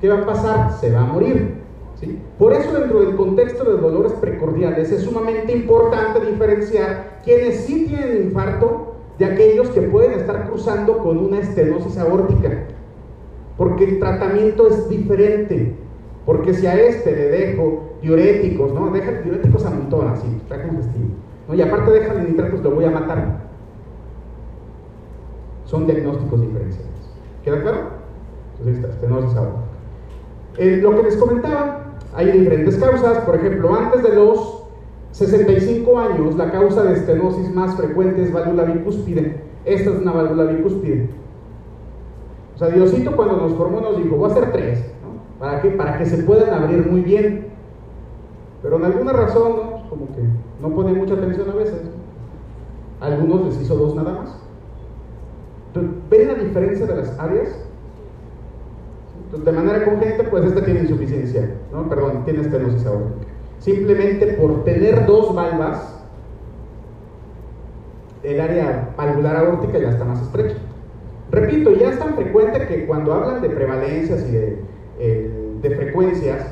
¿qué 0.00 0.08
va 0.08 0.22
a 0.22 0.26
pasar? 0.26 0.72
Se 0.80 0.90
va 0.90 1.02
a 1.02 1.06
morir. 1.06 1.65
Por 2.38 2.52
eso 2.52 2.78
dentro 2.78 3.00
del 3.00 3.16
contexto 3.16 3.64
de 3.64 3.80
dolores 3.80 4.12
precordiales 4.12 4.92
es 4.92 5.02
sumamente 5.02 5.52
importante 5.52 6.20
diferenciar 6.20 7.20
quienes 7.24 7.60
sí 7.60 7.86
tienen 7.88 8.24
infarto 8.24 8.96
de 9.18 9.24
aquellos 9.24 9.70
que 9.70 9.80
pueden 9.82 10.12
estar 10.12 10.46
cruzando 10.46 10.98
con 10.98 11.16
una 11.16 11.38
estenosis 11.38 11.96
aórtica. 11.96 12.64
Porque 13.56 13.84
el 13.84 13.98
tratamiento 13.98 14.66
es 14.66 14.88
diferente. 14.88 15.74
Porque 16.26 16.52
si 16.52 16.66
a 16.66 16.74
este 16.74 17.12
le 17.12 17.28
dejo 17.28 17.94
diuréticos, 18.02 18.74
¿no? 18.74 18.90
Deja 18.90 19.12
diuréticos 19.12 19.64
a 19.64 19.70
montón, 19.70 20.08
así, 20.08 20.26
está 20.42 20.62
congestivo. 20.62 21.10
¿no? 21.48 21.54
Y 21.54 21.62
aparte 21.62 21.92
deja 21.92 22.14
nitratos, 22.14 22.60
lo 22.62 22.72
voy 22.72 22.84
a 22.84 22.90
matar. 22.90 23.46
Son 25.64 25.86
diagnósticos 25.86 26.40
diferenciales. 26.42 26.90
¿Queda 27.42 27.62
claro? 27.62 27.78
Entonces, 28.58 28.84
esta 28.84 28.94
estenosis 28.94 29.36
aórtica. 29.36 29.62
Eh, 30.58 30.78
lo 30.82 30.96
que 30.96 31.02
les 31.02 31.16
comentaba, 31.16 31.85
hay 32.16 32.32
diferentes 32.32 32.76
causas. 32.76 33.18
Por 33.18 33.36
ejemplo, 33.36 33.74
antes 33.74 34.02
de 34.02 34.14
los 34.14 34.64
65 35.12 35.98
años, 35.98 36.36
la 36.36 36.50
causa 36.50 36.82
de 36.82 36.94
estenosis 36.94 37.54
más 37.54 37.76
frecuente 37.76 38.22
es 38.22 38.32
válvula 38.32 38.64
bicúspide. 38.64 39.40
Esta 39.64 39.90
es 39.90 40.00
una 40.00 40.12
válvula 40.12 40.44
bicúspide. 40.44 41.10
O 42.54 42.58
sea, 42.58 42.68
Diosito 42.68 43.14
cuando 43.14 43.36
nos 43.36 43.52
formó 43.52 43.80
nos 43.80 43.98
dijo, 43.98 44.16
voy 44.16 44.30
a 44.30 44.32
hacer 44.32 44.50
tres. 44.52 44.80
¿no? 45.02 45.38
¿Para 45.38 45.60
qué? 45.60 45.70
Para 45.70 45.98
que 45.98 46.06
se 46.06 46.22
puedan 46.22 46.52
abrir 46.54 46.86
muy 46.90 47.02
bien. 47.02 47.48
Pero 48.62 48.76
en 48.76 48.84
alguna 48.86 49.12
razón, 49.12 49.56
¿no? 49.56 49.90
Como 49.90 50.06
que 50.06 50.22
no 50.60 50.74
ponen 50.74 50.96
mucha 50.96 51.14
atención 51.14 51.50
a 51.50 51.54
veces. 51.54 51.82
algunos 53.00 53.44
les 53.46 53.60
hizo 53.60 53.76
dos 53.76 53.94
nada 53.94 54.12
más. 54.12 54.46
¿ven 56.10 56.28
la 56.28 56.34
diferencia 56.34 56.86
de 56.86 56.96
las 56.96 57.18
áreas? 57.18 57.65
Entonces, 59.26 59.44
de 59.44 59.52
manera 59.52 59.84
congénita, 59.84 60.30
pues 60.30 60.44
esta 60.44 60.64
tiene 60.64 60.80
insuficiencia, 60.80 61.50
¿no? 61.72 61.88
Perdón, 61.88 62.24
tiene 62.24 62.42
estenosis 62.42 62.86
aórtica. 62.86 63.26
Simplemente 63.58 64.26
por 64.34 64.64
tener 64.64 65.04
dos 65.06 65.34
valvas, 65.34 65.96
el 68.22 68.40
área 68.40 68.90
valvular 68.96 69.36
aórtica 69.36 69.78
ya 69.78 69.90
está 69.90 70.04
más 70.04 70.22
estrecha. 70.22 70.56
Repito, 71.30 71.72
ya 71.72 71.90
es 71.90 71.98
tan 71.98 72.14
frecuente 72.14 72.66
que 72.68 72.86
cuando 72.86 73.12
hablan 73.14 73.42
de 73.42 73.50
prevalencias 73.50 74.24
y 74.28 74.32
de, 74.32 74.60
eh, 74.98 75.30
frecuencias, 75.62 76.46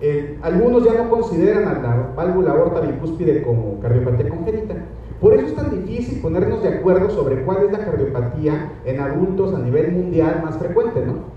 eh, 0.00 0.36
algunos 0.42 0.84
ya 0.84 0.94
no 0.94 1.08
consideran 1.08 1.68
a 1.68 1.80
la 1.80 2.12
válvula 2.16 2.50
aorta 2.50 2.80
bicúspide 2.80 3.42
como 3.42 3.78
cardiopatía 3.80 4.28
congénita. 4.28 4.74
Por 5.20 5.34
eso 5.34 5.46
es 5.46 5.54
tan 5.54 5.70
difícil 5.70 6.20
ponernos 6.20 6.62
de 6.62 6.70
acuerdo 6.70 7.08
sobre 7.10 7.42
cuál 7.42 7.64
es 7.64 7.72
la 7.72 7.84
cardiopatía 7.84 8.72
en 8.84 9.00
adultos 9.00 9.54
a 9.54 9.58
nivel 9.58 9.92
mundial 9.92 10.42
más 10.44 10.58
frecuente, 10.58 11.06
¿no? 11.06 11.36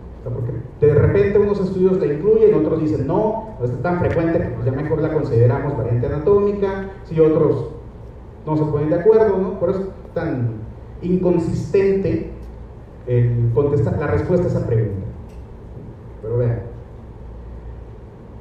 De 0.80 0.94
repente 0.94 1.38
unos 1.38 1.60
estudios 1.60 2.00
la 2.00 2.06
incluyen, 2.06 2.54
otros 2.54 2.80
dicen 2.80 3.06
no, 3.06 3.56
no 3.60 3.66
está 3.66 3.82
tan 3.82 4.00
frecuente 4.00 4.40
que 4.40 4.46
pues 4.46 4.66
ya 4.66 4.72
mejor 4.72 5.02
la 5.02 5.14
consideramos 5.14 5.78
variante 5.78 6.08
anatómica, 6.08 6.92
si 7.04 7.20
otros 7.20 7.72
no 8.46 8.56
se 8.56 8.64
ponen 8.64 8.90
de 8.90 8.96
acuerdo, 8.96 9.38
¿no? 9.38 9.60
Por 9.60 9.72
eso 9.72 9.80
es 9.82 10.14
tan 10.14 10.52
inconsistente 11.02 12.32
el 13.08 13.52
contestar, 13.54 14.00
la 14.00 14.08
respuesta 14.08 14.48
a 14.48 14.50
esa 14.50 14.68
pregunta. 14.68 15.06
Pero 16.22 16.38
vean, 16.38 16.62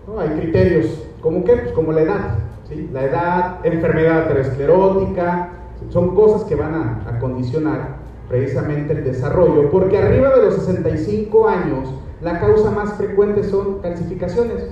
¿no? 0.07 0.21
hay 0.21 0.29
criterios, 0.31 1.09
¿como 1.21 1.43
qué? 1.43 1.57
Pues 1.57 1.73
como 1.73 1.91
la 1.91 2.03
edad, 2.03 2.39
¿sí? 2.69 2.89
La 2.93 3.05
edad, 3.05 3.67
enfermedad 3.67 4.27
aterosclerótica, 4.27 5.51
son 5.89 6.15
cosas 6.15 6.45
que 6.45 6.55
van 6.55 6.75
a, 6.75 7.03
a 7.09 7.19
condicionar 7.19 7.99
precisamente 8.29 8.93
el 8.93 9.05
desarrollo, 9.05 9.71
porque 9.71 9.99
arriba 9.99 10.37
de 10.37 10.45
los 10.45 10.55
65 10.55 11.49
años 11.49 11.95
la 12.21 12.41
causa 12.41 12.71
más 12.71 12.95
frecuente 12.95 13.45
son 13.45 13.81
calcificaciones, 13.81 14.71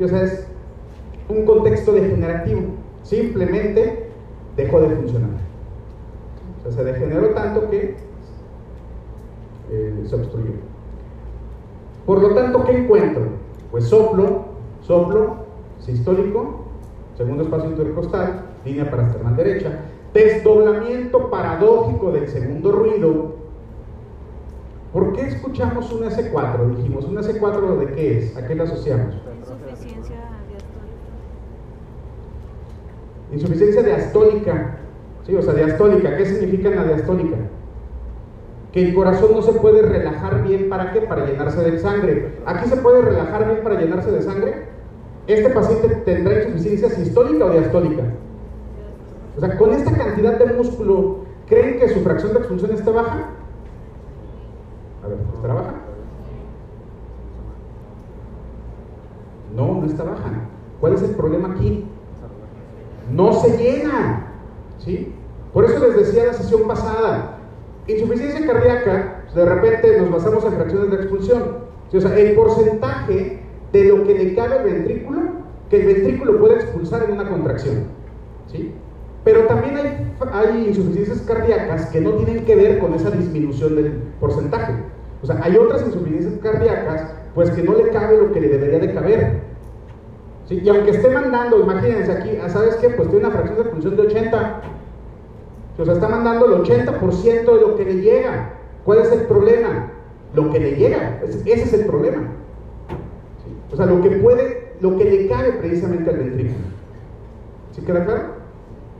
o 0.00 0.08
sea, 0.08 0.22
es 0.22 0.46
un 1.28 1.44
contexto 1.44 1.92
degenerativo, 1.92 2.62
simplemente 3.02 4.10
dejó 4.56 4.80
de 4.80 4.96
funcionar. 4.96 5.30
O 6.58 6.62
sea, 6.62 6.72
se 6.72 6.84
degeneró 6.84 7.28
tanto 7.30 7.68
que 7.70 7.96
eh, 9.70 10.04
se 10.06 10.14
obstruyó. 10.14 10.52
Por 12.06 12.22
lo 12.22 12.34
tanto, 12.34 12.64
¿qué 12.64 12.78
encuentro? 12.78 13.22
Pues 13.70 13.84
soplo, 13.84 14.44
soplo, 14.80 15.36
sistólico, 15.78 16.64
segundo 17.16 17.42
espacio 17.42 17.70
intercostal, 17.70 18.46
línea 18.64 18.90
parasternal 18.90 19.36
derecha, 19.36 19.80
desdoblamiento 20.14 21.30
paradójico 21.30 22.10
del 22.12 22.28
segundo 22.28 22.72
ruido. 22.72 23.37
¿Por 24.98 25.12
qué 25.12 25.28
escuchamos 25.28 25.92
un 25.92 26.02
S4? 26.02 26.76
Dijimos, 26.76 27.04
¿un 27.04 27.18
S4 27.18 27.78
de 27.78 27.86
qué 27.94 28.18
es? 28.18 28.36
¿A 28.36 28.44
qué 28.44 28.56
lo 28.56 28.64
asociamos? 28.64 29.14
Insuficiencia 29.14 30.16
diastólica. 30.48 30.82
Insuficiencia 33.32 33.82
diastólica. 33.84 34.78
Sí, 35.24 35.36
o 35.36 35.42
sea, 35.42 35.54
diastólica. 35.54 36.16
¿Qué 36.16 36.26
significa 36.26 36.70
la 36.70 36.82
diastólica? 36.82 37.36
Que 38.72 38.88
el 38.88 38.94
corazón 38.94 39.34
no 39.34 39.42
se 39.42 39.52
puede 39.52 39.82
relajar 39.82 40.42
bien. 40.42 40.68
¿Para 40.68 40.90
qué? 40.90 41.02
Para 41.02 41.26
llenarse 41.26 41.62
de 41.62 41.78
sangre. 41.78 42.32
¿Aquí 42.44 42.68
se 42.68 42.76
puede 42.78 43.00
relajar 43.00 43.46
bien 43.46 43.62
para 43.62 43.80
llenarse 43.80 44.10
de 44.10 44.22
sangre? 44.22 44.64
¿Este 45.28 45.50
paciente 45.50 45.90
tendrá 46.06 46.42
insuficiencia 46.42 46.88
sistólica 46.88 47.44
o 47.44 47.50
diastólica? 47.50 48.02
O 49.36 49.40
sea, 49.40 49.56
con 49.58 49.72
esta 49.74 49.96
cantidad 49.96 50.40
de 50.40 50.54
músculo, 50.54 51.18
¿creen 51.46 51.78
que 51.78 51.88
su 51.88 52.00
fracción 52.00 52.32
de 52.32 52.40
expulsión 52.40 52.72
está 52.72 52.90
baja? 52.90 53.37
A 55.08 55.10
ver, 55.10 55.18
¿estará 55.34 55.54
baja? 55.54 55.74
No, 59.56 59.80
no 59.80 59.86
está 59.86 60.04
baja. 60.04 60.30
¿Cuál 60.80 60.92
es 60.92 61.02
el 61.02 61.12
problema 61.12 61.54
aquí? 61.54 61.86
No 63.10 63.32
se 63.32 63.56
llena. 63.56 64.32
¿Sí? 64.78 65.14
Por 65.54 65.64
eso 65.64 65.78
les 65.78 65.96
decía 65.96 66.26
la 66.26 66.34
sesión 66.34 66.68
pasada, 66.68 67.38
insuficiencia 67.86 68.46
cardíaca, 68.46 69.22
pues, 69.24 69.34
de 69.34 69.44
repente 69.46 70.00
nos 70.00 70.10
basamos 70.10 70.44
en 70.44 70.52
fracciones 70.52 70.90
de 70.90 70.96
expulsión. 70.96 71.42
O 71.90 72.00
sea, 72.00 72.18
el 72.18 72.34
porcentaje 72.34 73.40
de 73.72 73.84
lo 73.84 74.04
que 74.04 74.14
le 74.14 74.34
cabe 74.34 74.58
al 74.58 74.64
ventrículo, 74.64 75.20
que 75.70 75.80
el 75.80 75.86
ventrículo 75.86 76.38
puede 76.38 76.56
expulsar 76.56 77.04
en 77.04 77.12
una 77.12 77.30
contracción. 77.30 77.84
¿Sí? 78.52 78.74
Pero 79.24 79.46
también 79.46 79.76
hay, 80.32 80.68
insuficiencias 80.68 81.22
cardíacas 81.22 81.86
que 81.86 82.00
no 82.00 82.12
tienen 82.12 82.44
que 82.44 82.56
ver 82.56 82.78
con 82.78 82.92
esa 82.94 83.10
disminución 83.10 83.76
del 83.76 83.92
porcentaje. 84.20 84.74
O 85.22 85.26
sea, 85.26 85.40
hay 85.42 85.56
otras 85.56 85.82
insuficiencias 85.82 86.34
cardíacas, 86.40 87.12
pues 87.34 87.50
que 87.50 87.62
no 87.62 87.74
le 87.74 87.88
cabe 87.90 88.18
lo 88.18 88.32
que 88.32 88.40
le 88.40 88.48
debería 88.48 88.78
de 88.78 88.94
caber. 88.94 89.40
¿Sí? 90.46 90.60
Y 90.62 90.68
aunque 90.68 90.92
esté 90.92 91.10
mandando, 91.10 91.60
imagínense 91.60 92.12
aquí, 92.12 92.38
¿sabes 92.48 92.76
qué? 92.76 92.90
Pues 92.90 93.08
tiene 93.10 93.26
una 93.26 93.34
fracción 93.34 93.56
de 93.56 93.62
expulsión 93.62 93.96
de 93.96 94.02
80. 94.02 94.60
O 95.78 95.84
sea, 95.84 95.94
está 95.94 96.08
mandando 96.08 96.46
el 96.46 96.62
80% 96.62 97.44
de 97.44 97.60
lo 97.60 97.76
que 97.76 97.84
le 97.84 98.00
llega. 98.00 98.54
¿Cuál 98.84 99.00
es 99.00 99.12
el 99.12 99.22
problema? 99.22 99.92
Lo 100.34 100.50
que 100.50 100.58
le 100.58 100.76
llega. 100.76 101.20
Ese 101.22 101.62
es 101.62 101.72
el 101.72 101.86
problema. 101.86 102.32
O 103.72 103.76
sea, 103.76 103.86
lo 103.86 104.00
que 104.00 104.10
puede, 104.10 104.72
lo 104.80 104.96
que 104.96 105.04
le 105.04 105.28
cabe 105.28 105.52
precisamente 105.52 106.10
al 106.10 106.18
ventrículo. 106.18 106.64
¿Sí 107.72 107.82
queda 107.82 108.04
claro? 108.04 108.22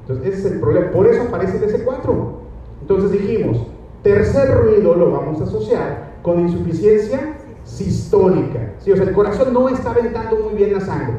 Entonces, 0.03 0.35
ese 0.35 0.47
es 0.47 0.53
el 0.55 0.61
problema. 0.61 0.91
Por 0.91 1.07
eso 1.07 1.23
aparece 1.23 1.57
el 1.57 1.85
S4. 1.85 2.39
Entonces 2.83 3.13
dijimos, 3.13 3.67
tercer 4.03 4.55
ruido 4.55 4.95
lo 4.95 5.11
vamos 5.11 5.41
a 5.41 5.45
asociar 5.45 6.08
con 6.29 6.41
insuficiencia 6.41 7.37
sistólica. 7.65 8.75
O 8.81 8.85
sea, 8.85 9.03
el 9.03 9.13
corazón 9.15 9.55
no 9.55 9.67
está 9.71 9.93
aventando 9.93 10.37
muy 10.37 10.57
bien 10.57 10.75
la 10.75 10.81
sangre. 10.81 11.15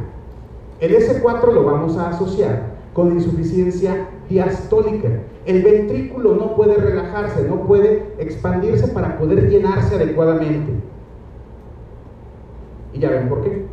El 0.80 0.96
S4 0.96 1.52
lo 1.52 1.64
vamos 1.64 1.98
a 1.98 2.10
asociar 2.10 2.74
con 2.94 3.14
insuficiencia 3.14 4.08
diastólica. 4.30 5.10
El 5.48 5.64
ventrículo 5.64 6.36
no 6.36 6.56
puede 6.56 6.76
relajarse, 6.76 7.44
no 7.48 7.64
puede 7.64 8.14
expandirse 8.20 8.88
para 8.90 9.18
poder 9.18 9.50
llenarse 9.50 9.96
adecuadamente. 9.96 10.74
Y 12.94 13.00
ya 13.00 13.10
ven 13.10 13.30
por 13.30 13.42
qué. 13.42 13.66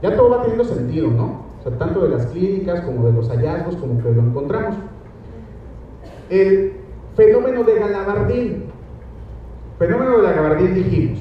Ya 0.00 0.16
todo 0.16 0.30
va 0.30 0.40
teniendo 0.40 0.64
sentido, 0.64 1.10
¿no? 1.10 1.42
O 1.60 1.62
sea, 1.62 1.76
tanto 1.76 2.00
de 2.00 2.16
las 2.16 2.24
clínicas 2.28 2.80
como 2.80 3.04
de 3.04 3.12
los 3.12 3.28
hallazgos, 3.28 3.76
como 3.76 4.02
que 4.02 4.10
lo 4.10 4.22
encontramos. 4.22 4.76
El 6.30 6.72
fenómeno 7.14 7.62
de 7.64 7.78
Galabardín. 7.78 8.67
Fenómeno 9.78 10.18
de 10.18 10.22
Galabardín 10.22 10.74
dijimos. 10.74 11.20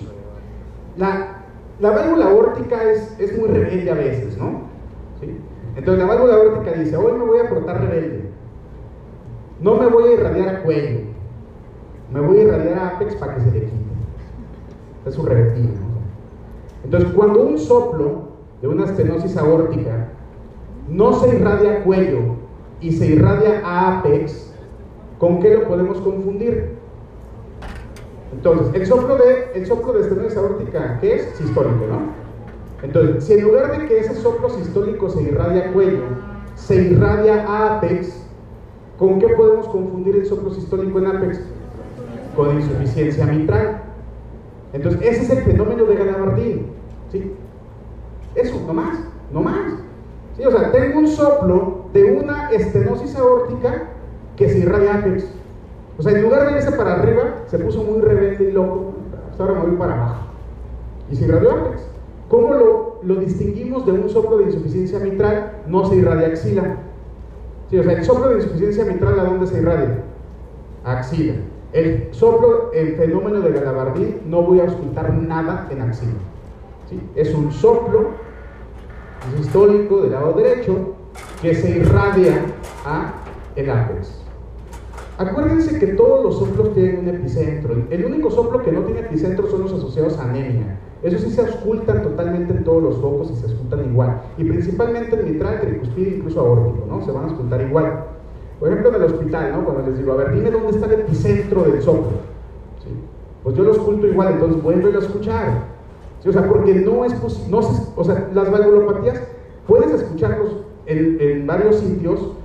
La, 0.98 1.44
la 1.80 1.92
válvula 1.92 2.26
aórtica 2.26 2.84
es, 2.84 3.16
es, 3.20 3.38
muy 3.38 3.50
rebelde 3.50 3.92
a 3.92 3.96
veces, 3.96 4.38
¿no? 4.38 4.68
Entonces 5.76 6.04
la 6.04 6.12
válvula 6.12 6.36
aórtica 6.36 6.72
dice, 6.72 6.98
hoy 6.98 7.14
me 7.14 7.26
voy 7.26 7.40
a 7.40 7.50
portar 7.50 7.82
rebelde. 7.82 8.32
No 9.62 9.76
me 9.76 9.88
voy 9.88 10.06
a 10.06 10.14
irradiar 10.14 10.50
a 10.50 10.64
cuello. 10.64 11.02
Me 12.12 12.20
voy 12.20 12.40
a 12.40 12.44
irradiar 12.44 12.80
a 12.80 12.88
apex 12.90 13.16
para 13.16 13.36
que 13.36 13.42
se 13.42 13.52
le 13.52 13.60
quite. 13.62 13.76
Es 15.06 15.14
su 15.14 15.24
revertido. 15.24 15.70
Entonces, 16.84 17.12
cuando 17.14 17.44
un 17.44 17.60
soplo 17.60 18.30
de 18.62 18.68
una 18.68 18.86
estenosis 18.86 19.38
aórtica 19.38 20.10
no 20.88 21.14
se 21.14 21.36
irradia 21.36 21.74
a 21.74 21.84
cuello 21.84 22.20
y 22.82 22.92
se 22.92 23.08
irradia 23.08 23.62
a 23.64 24.00
apex, 24.00 24.54
¿con 25.20 25.42
qué 25.42 25.54
lo 25.56 25.68
podemos 25.68 26.00
confundir? 26.02 26.77
Entonces, 28.34 28.74
el 28.74 28.86
soplo 28.86 29.16
de, 29.18 29.52
el 29.56 29.66
soplo 29.66 29.94
de 29.94 30.02
estenosis 30.02 30.38
aórtica, 30.38 30.98
¿qué 31.00 31.16
es? 31.16 31.36
Sistólico, 31.38 31.86
¿no? 31.88 32.28
Entonces, 32.84 33.24
si 33.24 33.34
en 33.34 33.42
lugar 33.42 33.80
de 33.80 33.88
que 33.88 34.00
ese 34.00 34.16
soplo 34.16 34.50
sistólico 34.50 35.10
se 35.10 35.24
irradia 35.24 35.72
cuello, 35.74 36.04
se 36.56 36.76
irradia 36.76 37.46
a 37.48 37.78
apex, 37.78 38.24
¿con 39.00 39.20
qué 39.20 39.30
podemos 39.30 39.68
confundir 39.68 40.16
el 40.16 40.26
soplo 40.26 40.52
sistólico 40.52 41.00
en 41.00 41.08
apex? 41.08 41.40
Con 42.36 42.56
insuficiencia 42.56 43.26
mitral. 43.26 43.82
Entonces, 44.74 45.02
ese 45.02 45.24
es 45.24 45.30
el 45.30 45.44
fenómeno 45.44 45.86
de 45.86 45.96
Galabardín. 45.96 46.68
¿sí? 47.12 47.32
Eso, 48.36 48.62
no 48.68 48.74
más, 48.74 49.00
no 49.32 49.42
más. 49.42 49.74
O 50.46 50.52
sea, 50.52 50.72
tengo 50.72 51.00
un 51.00 51.08
soplo 51.08 51.86
de 51.94 52.04
una 52.12 52.52
estenosis 52.52 53.16
aórtica 53.16 53.86
que 54.36 54.50
se 54.50 54.60
irradia 54.60 54.94
a 54.94 54.98
apex. 55.00 55.26
O 55.98 56.04
sea, 56.04 56.12
en 56.12 56.22
lugar 56.22 56.48
de 56.48 56.58
irse 56.58 56.72
para 56.74 56.94
arriba, 56.94 57.37
se 57.48 57.60
puso 57.60 57.84
muy 57.84 58.02
rebelde 58.02 58.50
y 58.50 58.52
loco. 58.52 58.94
ahora 59.40 59.54
me 59.54 59.68
voy 59.68 59.76
para 59.78 59.94
abajo. 59.94 60.28
Y 61.10 61.16
se 61.16 61.26
irradió 61.26 61.52
apex. 61.52 61.88
¿Cómo 62.30 62.54
lo, 62.54 63.00
lo, 63.04 63.16
distinguimos 63.16 63.86
de 63.86 63.94
un 63.94 64.10
soplo 64.10 64.38
de 64.38 64.46
insuficiencia 64.46 65.00
mitral? 65.00 65.62
No 65.68 65.86
se 65.86 65.96
irradia 65.96 66.28
axila. 66.28 66.78
Sí, 67.70 67.80
o 67.80 67.84
sea, 67.84 67.94
el 67.94 68.04
soplo 68.04 68.30
de 68.30 68.36
insuficiencia 68.36 68.86
mitral, 68.86 69.20
¿a 69.20 69.24
dónde 69.24 69.48
se 69.48 69.60
irradia? 69.60 70.04
Axila. 70.84 71.34
El 71.72 72.10
soplo, 72.12 72.72
el 72.74 72.96
fenómeno 72.96 73.42
de 73.42 73.52
Galabardín, 73.52 74.22
no 74.26 74.42
voy 74.42 74.60
a 74.60 74.64
auscultar 74.64 75.14
nada 75.14 75.68
en 75.70 75.82
axila. 75.82 76.20
¿Sí? 76.90 77.00
Es 77.16 77.34
un 77.34 77.52
soplo 77.52 78.12
sistólico 79.38 80.02
del 80.02 80.12
lado 80.12 80.34
derecho 80.34 80.96
que 81.42 81.56
se 81.56 81.70
irradia 81.70 82.42
a 82.86 83.14
el 83.56 83.70
ápex. 83.70 84.17
Acuérdense 85.18 85.80
que 85.80 85.88
todos 85.88 86.24
los 86.24 86.38
soplos 86.38 86.76
tienen 86.76 87.00
un 87.00 87.08
epicentro. 87.08 87.76
El 87.90 88.06
único 88.06 88.30
soplo 88.30 88.62
que 88.62 88.72
no 88.72 88.82
tiene 88.82 89.00
epicentro 89.00 89.48
son 89.50 89.64
los 89.64 89.74
asociados 89.74 90.16
a 90.20 90.30
anemia. 90.30 90.78
Eso 91.02 91.18
sí 91.18 91.32
se 91.32 91.42
auscultan 91.42 92.04
totalmente 92.04 92.54
en 92.54 92.64
todos 92.64 92.84
los 92.84 92.98
focos 92.98 93.32
y 93.32 93.36
se 93.36 93.46
auscultan 93.46 93.90
igual. 93.90 94.22
Y 94.38 94.44
principalmente 94.44 95.20
en 95.20 95.34
mitral, 95.34 95.60
tricuspide, 95.62 96.18
incluso 96.18 96.40
aórtico, 96.40 96.86
¿no? 96.88 97.04
Se 97.04 97.12
van 97.12 97.24
a 97.24 97.28
auscultar 97.30 97.62
igual. 97.62 98.04
Por 98.60 98.70
ejemplo, 98.70 98.90
en 98.90 98.96
el 98.96 99.04
hospital, 99.04 99.52
¿no? 99.54 99.66
Cuando 99.66 99.90
les 99.90 99.98
digo, 99.98 100.14
a 100.14 100.18
ver, 100.18 100.36
dime 100.36 100.52
dónde 100.52 100.70
está 100.70 100.86
el 100.86 101.02
epicentro 101.02 101.64
del 101.64 101.82
soplo. 101.82 102.18
Pues 103.44 103.56
yo 103.56 103.64
lo 103.64 103.70
ausculto 103.70 104.06
igual, 104.06 104.34
entonces 104.34 104.62
vuelvo 104.62 104.88
a 104.88 105.00
escuchar. 105.00 105.64
O 106.28 106.32
sea, 106.32 106.48
porque 106.48 106.76
no 106.76 107.06
es 107.06 107.14
posible, 107.14 107.50
no 107.50 107.60
o 107.96 108.04
sea, 108.04 108.30
las 108.34 108.52
valvulopatías 108.52 109.24
puedes 109.66 109.92
escucharlos 109.92 110.58
en, 110.86 111.18
en 111.22 111.48
varios 111.48 111.78
sitios 111.78 112.37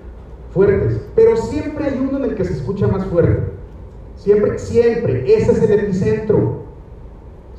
fuertes, 0.52 1.00
pero 1.14 1.36
siempre 1.36 1.86
hay 1.86 2.06
uno 2.08 2.18
en 2.18 2.24
el 2.24 2.34
que 2.34 2.44
se 2.44 2.52
escucha 2.52 2.86
más 2.86 3.04
fuerte. 3.06 3.52
Siempre, 4.16 4.58
siempre, 4.58 5.34
ese 5.34 5.52
es 5.52 5.62
el 5.62 5.80
epicentro. 5.80 6.62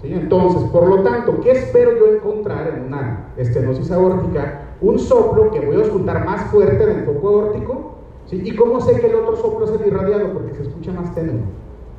Entonces, 0.03 0.63
por 0.69 0.87
lo 0.87 1.01
tanto, 1.01 1.39
¿qué 1.41 1.51
espero 1.51 1.97
yo 1.97 2.13
encontrar 2.13 2.73
en 2.77 2.87
una 2.87 3.29
estenosis 3.37 3.89
aórtica? 3.89 4.75
Un 4.81 4.99
soplo 4.99 5.49
que 5.51 5.61
voy 5.61 5.77
a 5.77 5.81
escuchar 5.83 6.25
más 6.25 6.51
fuerte 6.51 6.85
del 6.85 7.05
foco 7.05 7.29
aórtico. 7.29 7.95
¿sí? 8.25 8.41
¿Y 8.43 8.55
cómo 8.55 8.81
sé 8.81 8.99
que 8.99 9.07
el 9.07 9.15
otro 9.15 9.37
soplo 9.37 9.65
es 9.65 9.79
el 9.79 9.87
irradiado? 9.87 10.33
Porque 10.33 10.55
se 10.55 10.63
escucha 10.63 10.91
más 10.91 11.15
tenue. 11.15 11.43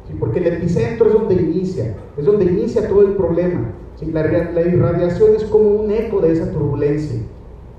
¿sí? 0.06 0.14
Porque 0.20 0.40
el 0.40 0.48
epicentro 0.48 1.06
es 1.08 1.14
donde 1.14 1.34
inicia, 1.34 1.96
es 2.18 2.26
donde 2.26 2.44
inicia 2.44 2.86
todo 2.86 3.02
el 3.02 3.14
problema. 3.14 3.70
¿sí? 3.96 4.06
La, 4.12 4.22
la, 4.22 4.60
irradiación 4.60 5.34
es 5.34 5.44
como 5.44 5.70
un 5.70 5.90
eco 5.90 6.20
de 6.20 6.32
esa 6.32 6.50
turbulencia. 6.52 7.20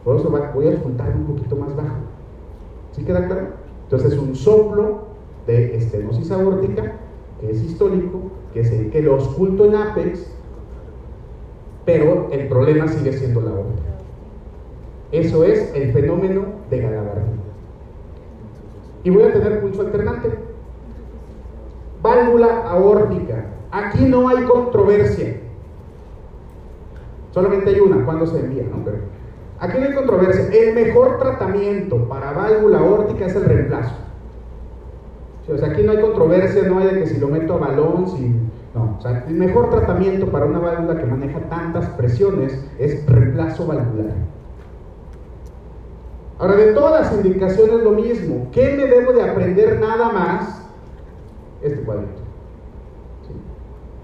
Por 0.03 0.17
eso 0.17 0.29
voy 0.55 0.67
a 0.67 0.71
escuchar 0.71 1.15
un 1.15 1.25
poquito 1.25 1.55
más 1.55 1.75
bajo. 1.75 2.14
¿Sí 2.95 3.03
queda 3.03 3.27
claro? 3.27 3.47
Entonces 3.83 4.13
es 4.13 4.19
un 4.19 4.35
soplo 4.35 5.07
de 5.47 5.75
estenosis 5.75 6.31
aórtica 6.31 6.93
que 7.41 7.51
es 7.51 7.61
histórico, 7.61 8.31
que, 8.53 8.61
es 8.61 8.69
que 8.69 9.01
lo 9.01 9.21
oculto 9.21 9.65
en 9.65 9.75
Apex, 9.75 10.31
pero 11.85 12.29
el 12.31 12.47
problema 12.47 12.87
sigue 12.87 13.11
siendo 13.11 13.41
la 13.41 13.51
aorta. 13.51 13.81
Eso 15.11 15.43
es 15.43 15.73
el 15.75 15.91
fenómeno 15.91 16.45
de 16.69 16.79
Galabardín. 16.79 17.41
Y 19.03 19.09
voy 19.09 19.23
a 19.23 19.33
tener 19.33 19.61
pulso 19.61 19.81
alternante. 19.81 20.29
Válvula 22.01 22.63
aórtica. 22.63 23.45
Aquí 23.71 24.05
no 24.05 24.29
hay 24.29 24.43
controversia. 24.45 25.41
Solamente 27.31 27.71
hay 27.71 27.81
una 27.81 28.05
cuando 28.05 28.25
se 28.25 28.39
envía, 28.39 28.63
¿no? 28.63 28.83
Pero 28.85 28.97
aquí 29.59 29.77
no 29.77 29.85
hay 29.85 29.93
controversia. 29.93 30.47
El 30.51 30.75
mejor 30.75 31.17
tratamiento 31.19 32.07
para 32.07 32.31
válvula 32.31 32.79
aórtica 32.79 33.25
es 33.25 33.35
el 33.35 33.45
reemplazo. 33.45 33.95
O 35.51 35.57
sea, 35.57 35.69
aquí 35.69 35.83
no 35.83 35.91
hay 35.91 35.99
controversia, 35.99 36.63
no 36.63 36.79
hay 36.79 36.87
de 36.87 36.99
que 37.01 37.07
si 37.07 37.19
lo 37.19 37.27
meto 37.27 37.55
a 37.55 37.57
balón, 37.57 38.07
si... 38.07 38.33
No, 38.73 38.97
o 38.97 39.01
sea, 39.01 39.23
el 39.27 39.35
mejor 39.35 39.69
tratamiento 39.69 40.27
para 40.27 40.45
una 40.45 40.59
válvula 40.59 40.97
que 40.97 41.05
maneja 41.05 41.39
tantas 41.49 41.87
presiones 41.91 42.59
es 42.77 43.05
reemplazo 43.05 43.65
valvular. 43.65 44.15
Ahora, 46.39 46.55
de 46.55 46.73
todas 46.73 47.13
las 47.13 47.25
indicaciones 47.25 47.83
lo 47.83 47.91
mismo. 47.91 48.47
¿Qué 48.51 48.75
me 48.75 48.85
debo 48.87 49.13
de 49.13 49.23
aprender 49.23 49.79
nada 49.79 50.11
más? 50.11 50.61
Este 51.61 51.79
cuadrito. 51.81 52.25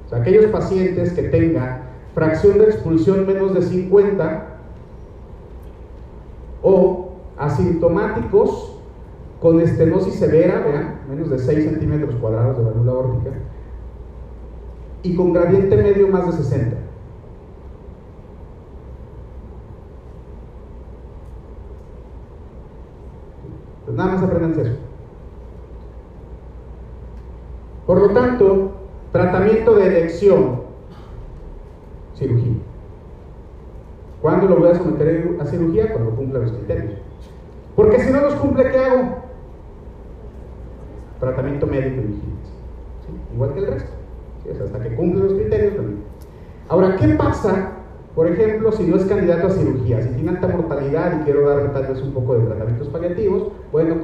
O 0.06 0.10
sea, 0.10 0.20
aquellos 0.20 0.46
pacientes 0.46 1.12
que 1.12 1.24
tengan 1.24 1.82
fracción 2.14 2.58
de 2.58 2.66
expulsión 2.66 3.26
menos 3.26 3.54
de 3.54 3.62
50 3.62 4.51
o 6.62 7.12
asintomáticos 7.38 8.78
con 9.42 9.60
estenosis 9.60 10.16
severa, 10.16 10.60
vean, 10.60 11.02
menos 11.10 11.30
de 11.30 11.40
6 11.40 11.64
centímetros 11.64 12.16
cuadrados 12.16 12.58
de 12.58 12.64
válvula 12.64 12.92
aórtica, 12.92 13.32
y 15.04 15.16
con 15.16 15.34
gradiente 15.34 15.76
medio 15.78 16.08
más 16.08 16.28
de 16.28 16.44
60. 16.44 16.78
Pues 23.86 23.98
nada 23.98 24.14
más 24.14 24.24
aprendan 24.24 24.60
eso. 24.60 24.76
Por 27.88 28.00
lo 28.00 28.10
tanto, 28.12 28.72
tratamiento 29.12 29.74
de 29.74 29.88
elección, 29.88 30.62
cirugía. 32.16 32.71
¿Cuándo 34.22 34.48
lo 34.48 34.58
voy 34.58 34.70
a 34.70 34.76
someter 34.76 35.38
a 35.40 35.46
cirugía? 35.46 35.92
Cuando 35.92 36.12
cumpla 36.12 36.40
los 36.40 36.52
criterios. 36.52 37.00
Porque 37.76 38.00
si 38.00 38.12
no 38.12 38.22
los 38.22 38.36
cumple, 38.36 38.70
¿qué 38.70 38.78
hago? 38.78 39.22
tratamiento 41.22 41.68
médico 41.68 42.02
y 42.02 43.36
igual 43.36 43.54
que 43.54 43.60
el 43.60 43.68
resto, 43.68 43.92
hasta 44.66 44.80
que 44.82 44.96
cumple 44.96 45.24
los 45.24 45.34
criterios 45.34 45.76
también. 45.76 46.00
Ahora, 46.68 46.96
¿qué 46.96 47.10
pasa, 47.10 47.74
por 48.16 48.28
ejemplo, 48.28 48.72
si 48.72 48.88
no 48.88 48.96
es 48.96 49.06
candidato 49.06 49.48
a 49.48 49.52
cirugía? 49.52 50.02
Si 50.02 50.10
tiene 50.10 50.32
alta 50.32 50.48
mortalidad 50.48 51.22
y 51.22 51.24
quiero 51.24 51.48
darle 51.48 51.70
tal 51.70 51.88
vez 51.88 52.02
un 52.02 52.12
poco 52.14 52.34
de 52.36 52.46
tratamientos 52.48 52.88
paliativos, 52.90 53.50
bueno, 53.72 53.98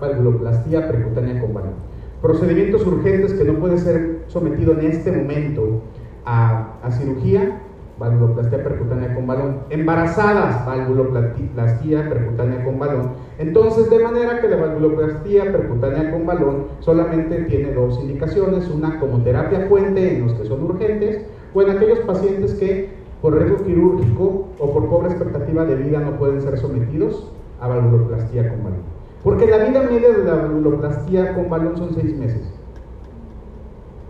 valvuloplastía 0.00 0.88
percutánea 0.88 1.40
con 1.40 1.54
balón. 1.54 1.74
Procedimientos 2.20 2.84
urgentes 2.84 3.34
que 3.34 3.44
no 3.44 3.60
puede 3.60 3.78
ser 3.78 4.24
sometido 4.26 4.72
en 4.72 4.86
este 4.86 5.12
momento 5.12 5.80
a 6.26 6.90
cirugía, 6.90 7.62
valvuloplastia 7.98 8.62
percutánea 8.62 9.14
con 9.14 9.26
balón. 9.26 9.60
Embarazadas, 9.70 10.64
valvuloplastia 10.66 12.08
percutánea 12.08 12.64
con 12.64 12.78
balón. 12.78 13.12
Entonces, 13.38 13.90
de 13.90 13.98
manera 13.98 14.40
que 14.40 14.48
la 14.48 14.56
valvuloplastia 14.56 15.52
percutánea 15.52 16.10
con 16.10 16.26
balón 16.26 16.66
solamente 16.80 17.42
tiene 17.44 17.72
dos 17.72 18.00
indicaciones, 18.00 18.68
una 18.70 19.00
como 19.00 19.18
terapia 19.22 19.66
fuente 19.68 20.16
en 20.16 20.26
los 20.26 20.34
que 20.34 20.46
son 20.46 20.62
urgentes 20.62 21.26
o 21.54 21.62
en 21.62 21.70
aquellos 21.70 22.00
pacientes 22.00 22.54
que 22.54 22.90
por 23.20 23.36
riesgo 23.36 23.64
quirúrgico 23.64 24.48
o 24.58 24.72
por 24.72 24.88
pobre 24.88 25.10
expectativa 25.10 25.64
de 25.64 25.74
vida 25.74 25.98
no 25.98 26.18
pueden 26.18 26.40
ser 26.40 26.56
sometidos 26.58 27.32
a 27.60 27.68
valvuloplastia 27.68 28.48
con 28.48 28.64
balón. 28.64 28.98
Porque 29.24 29.46
la 29.46 29.58
vida 29.58 29.82
media 29.82 30.12
de 30.12 30.24
la 30.24 30.34
valvuloplastia 30.34 31.34
con 31.34 31.50
balón 31.50 31.76
son 31.76 31.94
seis 31.94 32.16
meses. 32.16 32.42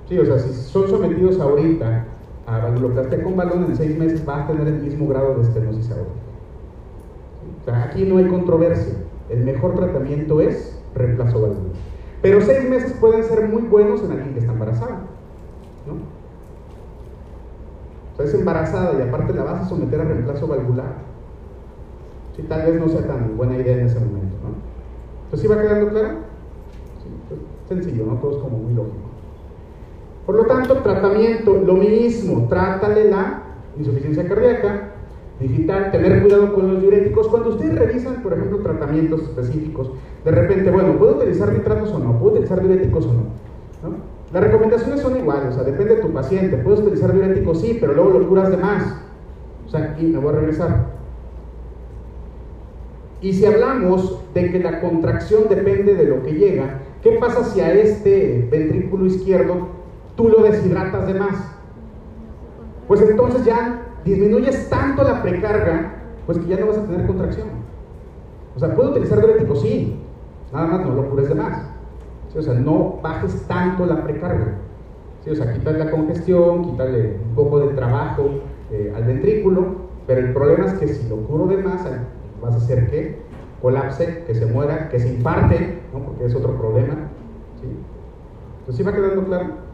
Sí, 0.09 0.19
o 0.19 0.25
sea, 0.25 0.39
si 0.39 0.53
son 0.53 0.89
sometidos 0.89 1.41
ahorita 1.41 2.07
a 2.49 2.59
valvuloplastia 2.61 3.23
con 3.23 3.37
balón, 3.37 3.67
en 3.67 3.77
seis 3.77 3.99
meses 3.99 4.25
vas 4.25 4.45
a 4.45 4.47
tener 4.47 4.67
el 4.69 4.81
mismo 4.81 5.07
grado 5.07 5.35
de 5.35 5.43
estenosis 5.43 5.91
aórtica. 5.91 6.29
O 7.67 7.71
aquí 7.71 8.05
no 8.05 8.17
hay 8.17 8.27
controversia. 8.27 8.95
El 9.29 9.45
mejor 9.45 9.75
tratamiento 9.75 10.41
es 10.41 10.81
reemplazo 10.95 11.43
valvular. 11.43 11.73
Pero 12.23 12.41
seis 12.41 12.69
meses 12.69 12.95
pueden 12.95 13.23
ser 13.25 13.49
muy 13.49 13.63
buenos 13.63 14.03
en 14.03 14.13
alguien 14.13 14.33
que 14.33 14.41
está 14.41 14.53
embarazada. 14.53 15.01
¿no? 15.87 15.95
O 18.15 18.17
sea, 18.17 18.25
es 18.25 18.35
embarazada 18.35 18.99
y 18.99 19.07
aparte 19.07 19.35
la 19.35 19.45
vas 19.45 19.63
a 19.63 19.69
someter 19.69 20.01
a 20.01 20.05
reemplazo 20.05 20.47
valvular. 20.47 20.95
Sí, 22.35 22.43
tal 22.45 22.63
vez 22.73 22.81
no 22.81 22.89
sea 22.89 23.07
tan 23.07 23.37
buena 23.37 23.57
idea 23.57 23.77
en 23.77 23.87
ese 23.87 24.01
momento. 24.01 24.37
¿no? 24.43 24.55
Entonces, 25.25 25.41
¿sí 25.41 25.47
va 25.47 25.61
quedando 25.61 25.89
claro? 25.91 26.15
Pues, 27.29 27.41
sencillo, 27.69 28.07
¿no? 28.07 28.15
Todo 28.15 28.39
es 28.39 28.39
como 28.39 28.57
muy 28.57 28.73
lógico. 28.73 29.08
Por 30.29 30.37
lo 30.37 30.45
tanto, 30.45 30.75
tratamiento, 30.83 31.55
lo 31.55 31.73
mismo, 31.73 32.49
trátale 32.51 33.09
la 33.09 33.45
insuficiencia 33.79 34.29
cardíaca, 34.29 34.91
digital, 35.41 35.91
tener 35.91 36.21
cuidado 36.21 36.53
con 36.53 36.71
los 36.71 36.83
diuréticos. 36.83 37.29
Cuando 37.29 37.49
ustedes 37.49 37.79
revisan, 37.79 38.23
por 38.23 38.35
ejemplo, 38.35 38.59
tratamientos 38.59 39.23
específicos, 39.23 39.91
de 40.27 40.31
repente, 40.31 40.71
bueno, 40.71 40.99
¿puedo 40.99 41.17
utilizar 41.17 41.51
nitratos 41.51 41.91
o 41.93 41.99
no? 41.99 42.19
¿Puedo 42.19 42.33
utilizar 42.33 42.61
diuréticos 42.61 43.07
o 43.07 43.13
no? 43.15 43.23
Las 44.31 44.45
recomendaciones 44.45 45.01
son 45.01 45.17
iguales, 45.17 45.49
o 45.49 45.55
sea, 45.55 45.65
depende 45.65 45.95
de 45.95 46.03
tu 46.03 46.13
paciente. 46.13 46.59
¿Puedes 46.59 46.81
utilizar 46.81 47.11
diuréticos? 47.11 47.63
Sí, 47.63 47.79
pero 47.81 47.95
luego 47.95 48.19
lo 48.19 48.29
curas 48.29 48.51
de 48.51 48.59
más. 48.59 49.01
O 49.67 49.71
sea, 49.71 49.97
y 49.99 50.05
me 50.05 50.19
voy 50.19 50.35
a 50.35 50.37
regresar. 50.41 50.89
Y 53.23 53.33
si 53.33 53.47
hablamos 53.47 54.23
de 54.35 54.53
que 54.53 54.59
la 54.59 54.83
contracción 54.83 55.45
depende 55.49 55.95
de 55.95 56.05
lo 56.05 56.23
que 56.23 56.35
llega, 56.35 56.83
¿qué 57.03 57.13
pasa 57.13 57.45
si 57.45 57.63
a 57.63 57.73
este 57.73 58.47
ventrículo 58.51 59.07
izquierdo 59.07 59.78
tú 60.19 60.29
lo 60.29 60.43
deshidratas 60.43 61.07
de 61.07 61.15
más. 61.15 61.37
Pues 62.89 63.01
entonces 63.03 63.45
ya 63.45 63.87
disminuyes 64.05 64.69
tanto 64.69 65.05
la 65.05 65.23
precarga, 65.23 65.93
pues 66.27 66.39
que 66.39 66.47
ya 66.47 66.59
no 66.59 66.67
vas 66.67 66.79
a 66.79 66.85
tener 66.85 67.07
contracción. 67.07 67.47
O 68.57 68.59
sea, 68.59 68.75
¿puedo 68.75 68.91
utilizar 68.91 69.21
diuréticos? 69.21 69.63
Sí, 69.63 69.97
nada 70.53 70.67
más 70.67 70.81
no 70.85 70.95
lo 70.95 71.09
cures 71.09 71.29
de 71.29 71.37
más. 71.37 71.71
O 72.37 72.43
sea, 72.43 72.55
no 72.55 72.99
bajes 73.01 73.47
tanto 73.47 73.87
la 73.87 74.03
precarga. 74.03 74.57
O 75.31 75.35
sea, 75.35 75.53
quítale 75.53 75.79
la 75.79 75.91
congestión, 75.91 76.63
quítale 76.65 77.19
un 77.25 77.35
poco 77.35 77.61
de 77.61 77.75
trabajo 77.75 78.29
eh, 78.73 78.93
al 78.97 79.05
ventrículo, 79.05 79.67
pero 80.07 80.21
el 80.21 80.33
problema 80.33 80.67
es 80.67 80.73
que 80.75 80.89
si 80.89 81.09
lo 81.09 81.17
curo 81.19 81.47
de 81.47 81.59
más, 81.59 81.87
vas 82.43 82.55
a 82.55 82.57
hacer 82.57 82.91
que 82.91 83.23
colapse, 83.63 84.25
que 84.27 84.35
se 84.35 84.47
muera, 84.47 84.89
que 84.89 84.99
se 84.99 85.09
imparte, 85.11 85.81
¿no? 85.93 86.01
porque 86.01 86.25
es 86.25 86.35
otro 86.35 86.57
problema. 86.57 86.95
¿sí? 87.61 87.69
Entonces, 88.61 88.77
¿sí 88.77 88.83
va 88.83 88.93
quedando 88.93 89.25
claro? 89.25 89.68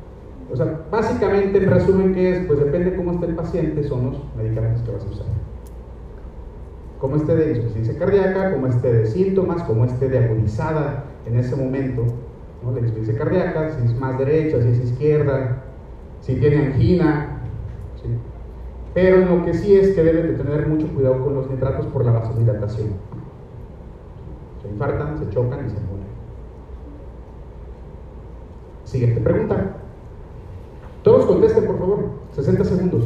O 0.52 0.56
sea, 0.56 0.82
básicamente, 0.90 1.58
en 1.58 1.70
resumen, 1.70 2.14
¿qué 2.14 2.32
es? 2.32 2.46
Pues 2.46 2.58
depende 2.60 2.96
cómo 2.96 3.12
esté 3.12 3.26
el 3.26 3.34
paciente, 3.34 3.82
son 3.84 4.12
los 4.12 4.34
medicamentos 4.36 4.82
que 4.82 4.92
vas 4.92 5.04
a 5.04 5.08
usar. 5.08 5.26
Cómo 6.98 7.16
esté 7.16 7.34
de 7.34 7.50
insuficiencia 7.50 7.98
cardíaca, 7.98 8.52
cómo 8.52 8.66
esté 8.66 8.92
de 8.92 9.06
síntomas, 9.06 9.62
cómo 9.64 9.84
esté 9.84 10.08
de 10.08 10.18
agudizada 10.18 11.04
en 11.26 11.38
ese 11.38 11.56
momento, 11.56 12.04
¿no? 12.62 12.72
La 12.72 12.80
insuficiencia 12.80 13.16
cardíaca, 13.16 13.70
si 13.70 13.86
es 13.86 13.98
más 13.98 14.18
derecha, 14.18 14.62
si 14.62 14.68
es 14.68 14.78
izquierda, 14.80 15.64
si 16.20 16.36
tiene 16.36 16.66
angina, 16.66 17.40
¿sí? 18.00 18.08
Pero 18.94 19.26
lo 19.26 19.44
que 19.44 19.54
sí 19.54 19.74
es 19.74 19.94
que 19.94 20.04
deben 20.04 20.28
de 20.28 20.42
tener 20.42 20.68
mucho 20.68 20.86
cuidado 20.94 21.24
con 21.24 21.34
los 21.34 21.50
nitratos 21.50 21.86
por 21.86 22.04
la 22.04 22.12
vasodilatación. 22.12 22.90
Se 24.62 24.68
infartan, 24.68 25.18
se 25.18 25.28
chocan 25.30 25.66
y 25.66 25.70
se 25.70 25.80
mueren. 25.80 26.06
Siguiente 28.84 29.20
pregunta. 29.20 29.83
Todos 31.04 31.26
contesten, 31.26 31.66
por 31.66 31.78
favor. 31.78 31.98
60 32.34 32.64
segundos. 32.64 33.04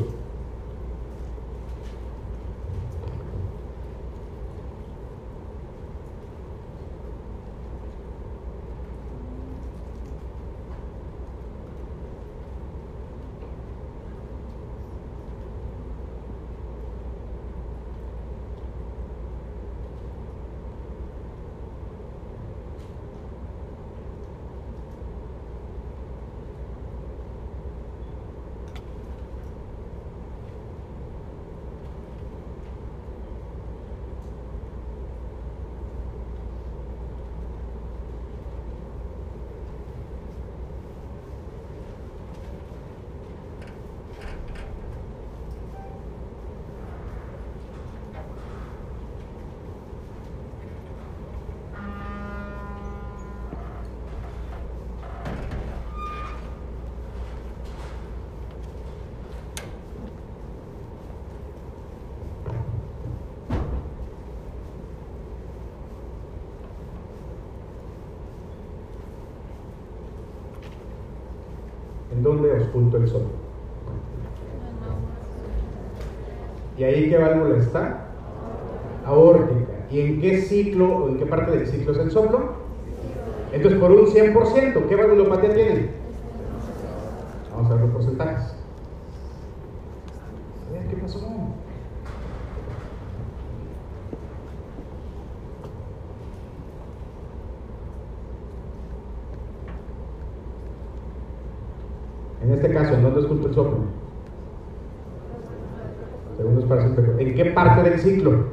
¿En 72.19 72.25
dónde 72.25 72.51
oculto 72.51 72.97
el 72.97 73.09
sol? 73.09 73.23
¿Y 76.77 76.83
ahí 76.99 77.11
qué 77.11 77.19
válvula 77.19 77.57
está? 77.59 78.05
Aórtica. 79.07 79.73
¿Y 79.91 80.01
en 80.01 80.20
qué 80.20 80.43
ciclo 80.43 80.97
o 80.97 81.09
en 81.09 81.19
qué 81.19 81.27
parte 81.27 81.53
del 81.53 81.66
ciclo 81.66 81.93
es 81.93 81.99
el 81.99 82.11
soplo? 82.11 82.59
Entonces, 83.53 83.81
por 83.81 83.91
un 83.91 84.07
100%, 84.07 84.87
¿qué 84.89 84.97
valvulopatía 84.97 85.55
tiene? 85.55 85.91
Vamos 87.55 87.70
a 87.70 87.75
ver 87.75 87.85
los 87.85 87.93
porcentajes. 87.93 88.55
¿Qué 90.91 90.97
pasó? 90.97 91.20
En 102.43 102.55
este 102.55 102.73
caso, 102.73 102.95
¿en 102.95 103.03
dónde 103.03 103.20
oculto 103.20 103.49
el 103.49 103.55
soplo? 103.55 103.79
Segundo 106.39 106.61
espacio 106.61 107.19
¿En 107.19 107.35
qué 107.35 107.45
parte 107.47 107.75
del 107.90 108.01
ciclo? 108.01 108.44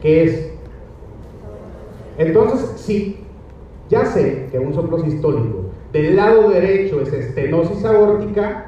¿Qué 0.00 0.24
es? 0.24 0.52
Entonces, 2.18 2.72
sí, 2.76 3.24
ya 3.88 4.06
sé 4.06 4.48
que 4.50 4.58
un 4.58 4.74
soplo 4.74 4.98
sistólico 4.98 5.66
del 5.92 6.16
lado 6.16 6.50
derecho 6.50 7.00
es 7.00 7.12
estenosis 7.12 7.84
aórtica, 7.84 8.66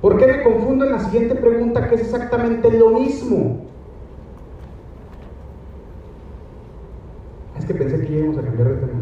¿por 0.00 0.18
qué 0.18 0.26
me 0.26 0.42
confundo 0.42 0.84
en 0.84 0.92
la 0.92 1.00
siguiente 1.00 1.34
pregunta 1.34 1.88
que 1.88 1.96
es 1.96 2.02
exactamente 2.02 2.70
lo 2.72 2.90
mismo? 2.90 3.66
Es 7.58 7.64
que 7.64 7.74
pensé 7.74 8.00
que 8.00 8.12
íbamos 8.12 8.38
a 8.38 8.42
cambiar 8.42 8.68
de 8.68 8.74
tema. 8.76 9.00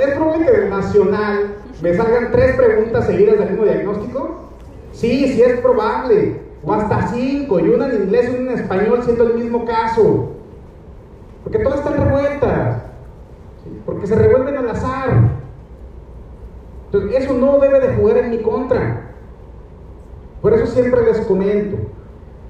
¿Es 0.00 0.14
probable 0.16 0.44
que 0.44 0.52
del 0.52 0.70
nacional 0.70 1.54
me 1.80 1.94
salgan 1.94 2.32
tres 2.32 2.56
preguntas 2.56 3.06
seguidas 3.06 3.38
del 3.38 3.50
mismo 3.50 3.64
diagnóstico? 3.64 4.50
Sí, 4.92 5.28
sí 5.28 5.42
es 5.42 5.60
probable. 5.60 6.40
O 6.64 6.72
hasta 6.72 7.08
cinco, 7.08 7.58
y 7.58 7.68
una 7.68 7.86
en 7.86 8.02
inglés 8.02 8.30
y 8.30 8.40
una 8.40 8.52
en 8.52 8.58
español 8.58 9.02
siendo 9.02 9.24
el 9.24 9.34
mismo 9.34 9.64
caso. 9.64 10.30
Porque 11.42 11.58
todas 11.60 11.80
están 11.80 11.94
revueltas. 11.94 12.82
Porque 13.86 14.06
se 14.06 14.14
revuelven 14.14 14.56
al 14.56 14.68
azar. 14.70 15.30
Entonces, 16.86 17.22
eso 17.24 17.34
no 17.34 17.58
debe 17.58 17.80
de 17.80 17.94
jugar 17.94 18.18
en 18.18 18.30
mi 18.30 18.38
contra. 18.38 19.10
Por 20.42 20.54
eso 20.54 20.66
siempre 20.66 21.04
les 21.04 21.20
comento. 21.20 21.76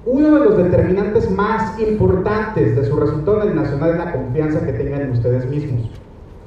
Uno 0.05 0.33
de 0.33 0.45
los 0.45 0.57
determinantes 0.57 1.29
más 1.29 1.79
importantes 1.79 2.75
de 2.75 2.85
su 2.85 2.95
resultado 2.99 3.43
en 3.43 3.49
el 3.49 3.55
nacional 3.55 3.91
es 3.91 3.97
la 3.97 4.11
confianza 4.13 4.65
que 4.65 4.73
tengan 4.73 5.01
en 5.01 5.11
ustedes 5.11 5.45
mismos. 5.45 5.91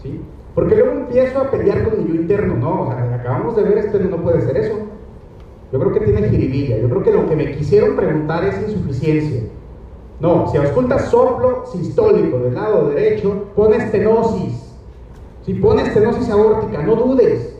¿sí? 0.02 0.20
Porque 0.54 0.74
luego 0.74 0.92
empiezo 0.92 1.40
a 1.40 1.50
pelear 1.50 1.84
con 1.84 1.98
mi 1.98 2.08
yo 2.08 2.20
interno, 2.20 2.56
no, 2.56 2.82
o 2.82 2.86
sea, 2.86 3.14
acabamos 3.14 3.56
de 3.56 3.62
ver, 3.62 3.78
este 3.78 4.00
no 4.00 4.16
puede 4.18 4.42
ser 4.42 4.56
eso. 4.56 4.74
Yo 5.74 5.80
creo 5.80 5.92
que 5.92 6.00
tiene 6.02 6.28
jiribilla, 6.28 6.78
yo 6.78 6.88
creo 6.88 7.02
que 7.02 7.10
lo 7.10 7.28
que 7.28 7.34
me 7.34 7.50
quisieron 7.50 7.96
preguntar 7.96 8.44
es 8.44 8.62
insuficiencia. 8.62 9.42
No, 10.20 10.46
si 10.46 10.56
auscultas 10.56 11.10
soplo 11.10 11.66
sistólico 11.66 12.38
del 12.38 12.54
lado 12.54 12.90
derecho, 12.90 13.46
pon 13.56 13.74
estenosis. 13.74 14.72
Si 15.42 15.54
pone 15.54 15.82
estenosis 15.82 16.30
aórtica, 16.30 16.80
no 16.80 16.94
dudes. 16.94 17.58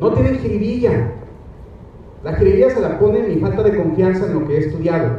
No 0.00 0.12
tienen 0.12 0.40
jiribilla. 0.40 1.12
La 2.24 2.34
jiribilla 2.34 2.70
se 2.70 2.80
la 2.80 2.98
pone 2.98 3.20
mi 3.20 3.36
falta 3.36 3.62
de 3.62 3.76
confianza 3.76 4.26
en 4.26 4.34
lo 4.34 4.48
que 4.48 4.56
he 4.56 4.58
estudiado. 4.66 5.10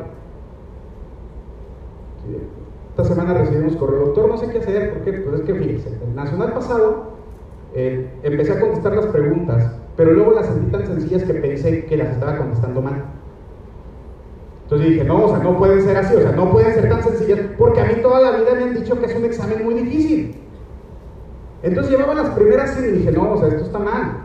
Esta 2.90 3.06
semana 3.06 3.34
recibimos 3.34 3.78
correo, 3.78 4.08
doctor, 4.08 4.28
no 4.28 4.38
sé 4.38 4.50
qué 4.50 4.58
hacer, 4.58 4.92
porque 4.92 5.14
pues 5.14 5.40
es 5.40 5.46
que 5.46 5.56
fíjense, 5.56 5.98
el 6.06 6.14
nacional 6.14 6.52
pasado 6.52 7.12
eh, 7.74 8.12
empecé 8.24 8.52
a 8.52 8.60
contestar 8.60 8.94
las 8.94 9.06
preguntas, 9.06 9.81
pero 9.96 10.12
luego 10.14 10.34
las 10.34 10.48
sentí 10.48 10.72
tan 10.72 10.86
sencillas 10.86 11.24
que 11.24 11.34
pensé 11.34 11.86
que 11.86 11.98
las 11.98 12.10
estaba 12.10 12.38
contestando 12.38 12.82
mal. 12.82 13.04
Entonces 14.64 14.90
dije, 14.90 15.04
no, 15.04 15.26
o 15.26 15.30
sea, 15.30 15.40
no 15.40 15.58
pueden 15.58 15.82
ser 15.82 15.98
así, 15.98 16.16
o 16.16 16.22
sea, 16.22 16.32
no 16.32 16.50
pueden 16.50 16.74
ser 16.74 16.88
tan 16.90 17.04
sencillas, 17.04 17.40
porque 17.58 17.82
a 17.82 17.86
mí 17.86 17.96
toda 18.02 18.22
la 18.22 18.38
vida 18.38 18.56
me 18.56 18.64
han 18.64 18.74
dicho 18.74 18.98
que 19.00 19.06
es 19.06 19.16
un 19.16 19.26
examen 19.26 19.64
muy 19.66 19.74
difícil. 19.74 20.36
Entonces 21.62 21.92
llevaba 21.92 22.14
las 22.14 22.30
primeras 22.30 22.80
y 22.80 22.88
dije, 22.88 23.12
no, 23.12 23.34
o 23.34 23.38
sea, 23.38 23.50
esto 23.50 23.66
está 23.66 23.80
mal. 23.80 24.18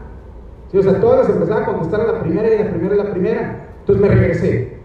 Sí, 0.70 0.78
o 0.78 0.82
sea, 0.82 1.00
todas 1.00 1.26
las 1.26 1.36
empezaba 1.36 1.62
a 1.62 1.66
contestar 1.66 2.00
a 2.00 2.12
la 2.12 2.20
primera 2.20 2.48
y 2.48 2.58
la 2.58 2.70
primera 2.70 2.94
y 2.94 2.98
la 2.98 3.10
primera. 3.10 3.66
Entonces 3.80 4.02
me 4.02 4.08
regresé. 4.08 4.76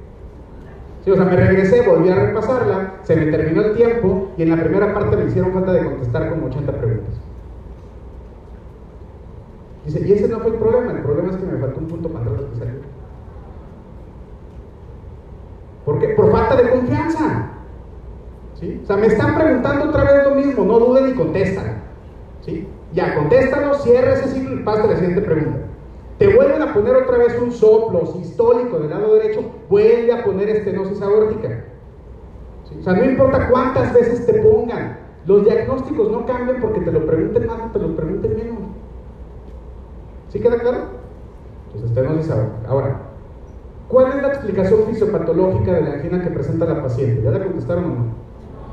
Sí, 1.05 1.11
o 1.11 1.15
sea, 1.15 1.25
me 1.25 1.35
regresé, 1.35 1.81
volví 1.87 2.09
a 2.09 2.15
repasarla, 2.15 2.93
se 3.03 3.15
me 3.15 3.31
terminó 3.31 3.61
el 3.61 3.75
tiempo 3.75 4.31
y 4.37 4.43
en 4.43 4.49
la 4.51 4.57
primera 4.57 4.93
parte 4.93 5.17
me 5.17 5.25
hicieron 5.25 5.53
falta 5.53 5.73
de 5.73 5.85
contestar 5.85 6.29
como 6.29 6.47
80 6.47 6.71
preguntas. 6.73 7.21
Dice, 9.85 10.07
y 10.07 10.11
ese 10.11 10.27
no 10.27 10.39
fue 10.39 10.51
el 10.51 10.57
problema, 10.57 10.91
el 10.91 11.01
problema 11.01 11.31
es 11.31 11.37
que 11.37 11.45
me 11.45 11.57
faltó 11.59 11.79
un 11.79 11.87
punto 11.87 12.09
para 12.09 12.25
entrar 12.25 12.39
a 12.39 12.43
especialidad. 12.43 12.81
¿Por 15.85 15.99
qué? 15.99 16.09
Por 16.09 16.31
falta 16.31 16.55
de 16.55 16.69
confianza. 16.69 17.49
¿Sí? 18.59 18.79
O 18.83 18.85
sea, 18.85 18.97
me 18.97 19.07
están 19.07 19.35
preguntando 19.35 19.85
otra 19.85 20.03
vez 20.03 20.23
lo 20.23 20.35
mismo, 20.35 20.63
no 20.65 20.79
duden 20.79 21.09
y 21.09 21.13
contestan. 21.13 21.81
¿Sí? 22.41 22.67
Ya, 22.93 23.15
contéstalo, 23.15 23.73
cierra 23.75 24.13
ese 24.13 24.27
ciclo 24.29 24.55
y 24.55 24.63
pasa 24.63 24.83
a 24.83 24.87
la 24.87 24.95
siguiente 24.95 25.21
pregunta. 25.21 25.59
Te 26.19 26.35
vuelven 26.35 26.61
a 26.61 26.73
poner 26.73 26.95
otra 26.95 27.17
vez 27.17 27.39
un 27.41 27.51
soplo 27.51 28.05
sistólico 28.05 28.77
del 28.77 28.91
lado 28.91 29.15
derecho, 29.15 29.41
vuelve 29.69 30.13
a 30.13 30.23
poner 30.23 30.49
estenosis 30.49 31.01
aórtica. 31.01 31.63
O 32.79 32.83
sea, 32.83 32.93
no 32.93 33.03
importa 33.03 33.49
cuántas 33.49 33.93
veces 33.93 34.25
te 34.25 34.33
pongan, 34.33 34.99
los 35.25 35.43
diagnósticos 35.43 36.11
no 36.11 36.25
cambian 36.25 36.61
porque 36.61 36.81
te 36.81 36.91
lo 36.91 37.05
pregunten 37.05 37.47
más 37.47 37.61
o 37.61 37.71
te 37.71 37.79
lo 37.79 37.95
pregunten. 37.95 38.37
¿Sí 40.31 40.39
queda 40.41 40.59
claro? 40.59 41.01
Entonces, 41.65 41.91
estenosis 41.91 42.31
aórtica. 42.31 42.69
Ahora, 42.69 43.21
¿cuál 43.87 44.13
es 44.17 44.21
la 44.23 44.29
explicación 44.29 44.85
fisiopatológica 44.87 45.73
de 45.73 45.81
la 45.83 45.93
angina 45.95 46.23
que 46.23 46.31
presenta 46.31 46.65
la 46.65 46.81
paciente? 46.81 47.21
¿Ya 47.23 47.31
la 47.31 47.43
contestaron 47.43 47.85
o 47.85 47.89
no? 47.95 48.27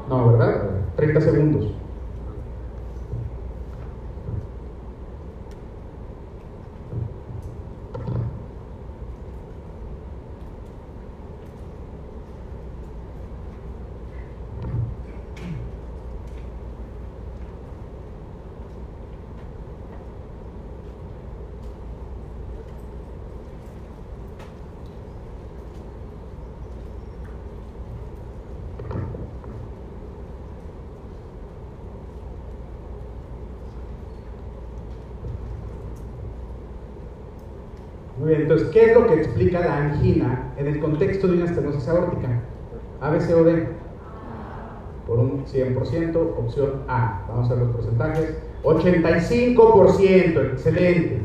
No, 0.06 0.32
¿verdad? 0.32 0.94
30 0.96 1.20
segundos. 1.20 1.82
Muy 38.16 38.30
bien, 38.30 38.47
entonces, 38.58 38.74
¿qué 38.74 38.90
es 38.90 38.98
lo 38.98 39.06
que 39.06 39.14
explica 39.14 39.60
la 39.60 39.76
angina 39.76 40.52
en 40.56 40.66
el 40.66 40.80
contexto 40.80 41.28
de 41.28 41.34
una 41.34 41.44
estenosis 41.44 41.88
aórtica? 41.88 42.28
¿A, 43.00 43.10
B, 43.10 43.20
C 43.20 43.32
o 43.34 43.44
D? 43.44 43.68
Por 45.06 45.20
un 45.20 45.44
100%, 45.46 46.16
opción 46.16 46.82
A. 46.88 47.24
Vamos 47.28 47.48
a 47.48 47.54
ver 47.54 47.64
los 47.64 47.76
porcentajes. 47.76 48.36
85%, 48.64 50.52
excelente. 50.52 51.20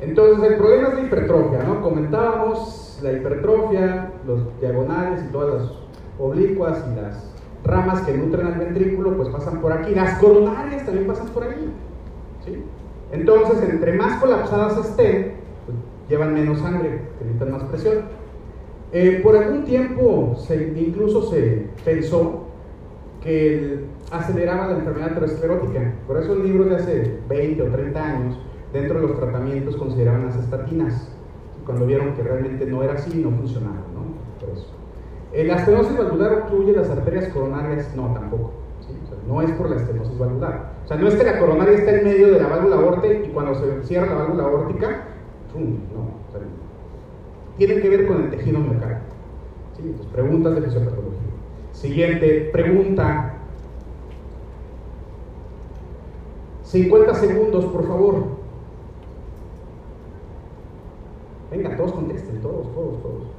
Entonces, 0.00 0.50
el 0.50 0.56
problema 0.56 0.88
es 0.88 0.94
la 0.94 1.00
hipertrofia, 1.02 1.62
¿no? 1.62 1.82
Comentábamos 1.82 2.98
la 3.02 3.12
hipertrofia, 3.12 4.12
los 4.26 4.40
diagonales 4.58 5.24
y 5.28 5.32
todas 5.32 5.60
las 5.60 5.72
oblicuas 6.18 6.82
y 6.90 7.00
las 7.00 7.34
ramas 7.64 8.00
que 8.02 8.14
nutren 8.14 8.46
al 8.46 8.58
ventrículo, 8.58 9.14
pues 9.14 9.28
pasan 9.28 9.60
por 9.60 9.72
aquí. 9.72 9.94
Las 9.94 10.18
coronarias 10.18 10.86
también 10.86 11.06
pasan 11.06 11.28
por 11.28 11.44
aquí. 11.44 11.68
Entonces, 13.12 13.68
entre 13.68 13.92
más 13.92 14.18
colapsadas 14.20 14.78
estén, 14.78 15.45
llevan 16.08 16.34
menos 16.34 16.58
sangre, 16.60 17.00
necesitan 17.20 17.52
más 17.52 17.64
presión. 17.64 17.96
Eh, 18.92 19.20
por 19.22 19.36
algún 19.36 19.64
tiempo 19.64 20.36
incluso 20.76 21.22
se 21.30 21.66
pensó 21.84 22.46
que 23.20 23.80
aceleraba 24.10 24.68
la 24.68 24.78
enfermedad 24.78 25.10
aterosclerótica. 25.10 25.94
Por 26.06 26.18
eso 26.18 26.34
el 26.34 26.44
libro 26.44 26.64
de 26.64 26.76
hace 26.76 27.18
20 27.28 27.62
o 27.62 27.66
30 27.66 28.04
años, 28.04 28.38
dentro 28.72 29.00
de 29.00 29.08
los 29.08 29.18
tratamientos 29.18 29.76
consideraban 29.76 30.26
las 30.26 30.36
estatinas. 30.36 31.12
Cuando 31.64 31.86
vieron 31.86 32.14
que 32.14 32.22
realmente 32.22 32.64
no 32.66 32.82
era 32.82 32.92
así, 32.92 33.18
no 33.18 33.30
funcionaba. 33.30 33.82
¿no? 33.92 34.40
Por 34.40 34.56
eso. 34.56 34.68
¿La 35.34 35.56
estenosis 35.56 35.98
valvular 35.98 36.32
obstruye 36.34 36.72
las 36.72 36.88
arterias 36.88 37.28
coronarias? 37.28 37.94
No, 37.96 38.12
tampoco. 38.14 38.52
no 39.26 39.42
es 39.42 39.50
por 39.52 39.68
la 39.70 39.76
estenosis 39.76 40.16
valvular. 40.16 40.76
O 40.84 40.88
sea, 40.88 40.96
no 40.96 41.08
es 41.08 41.16
que 41.16 41.24
la 41.24 41.40
coronaria 41.40 41.74
está 41.74 41.98
en 41.98 42.04
medio 42.04 42.32
de 42.32 42.40
la 42.40 42.46
válvula 42.46 42.76
aórtica 42.76 43.14
y 43.14 43.28
cuando 43.30 43.54
se 43.56 43.82
cierra 43.82 44.06
la 44.06 44.14
válvula 44.22 44.44
aórtica, 44.44 45.08
¡pum! 45.56 45.78
no. 45.94 46.26
Tiene 47.56 47.80
que 47.80 47.88
ver 47.88 48.06
con 48.06 48.22
el 48.22 48.30
tejido 48.30 48.60
miocardio. 48.60 48.98
¿sí? 49.76 49.82
Entonces, 49.82 50.12
preguntas 50.12 50.54
de 50.54 50.62
fisiopatología. 50.62 51.20
Siguiente 51.72 52.50
pregunta. 52.52 53.32
50 56.64 57.14
segundos, 57.14 57.64
por 57.66 57.86
favor. 57.86 58.24
Venga, 61.50 61.76
todos 61.76 61.92
contesten, 61.92 62.40
todos, 62.42 62.72
todos, 62.74 63.02
todos. 63.02 63.35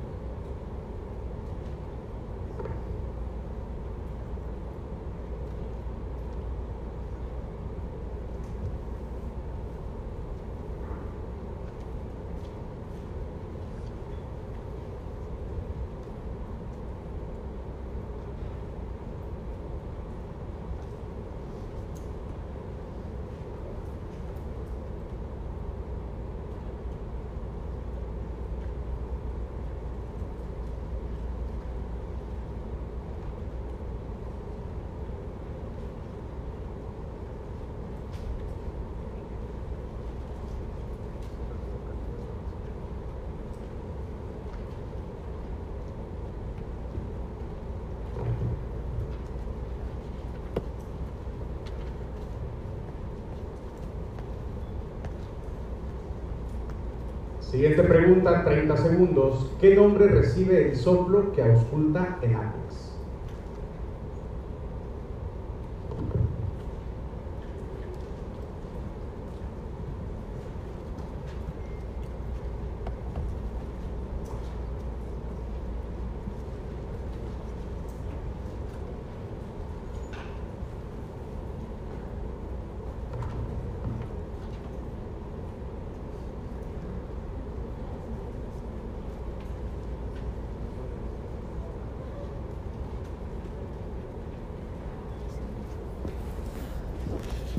Siguiente 57.57 57.81
pregunta, 57.85 58.43
30 58.45 58.77
segundos. 58.77 59.51
¿Qué 59.59 59.73
nombre 59.73 60.05
recibe 60.09 60.69
el 60.69 60.75
soplo 60.75 61.31
que 61.31 61.41
ausculta 61.41 62.19
en 62.21 62.35
Apex? 62.35 62.66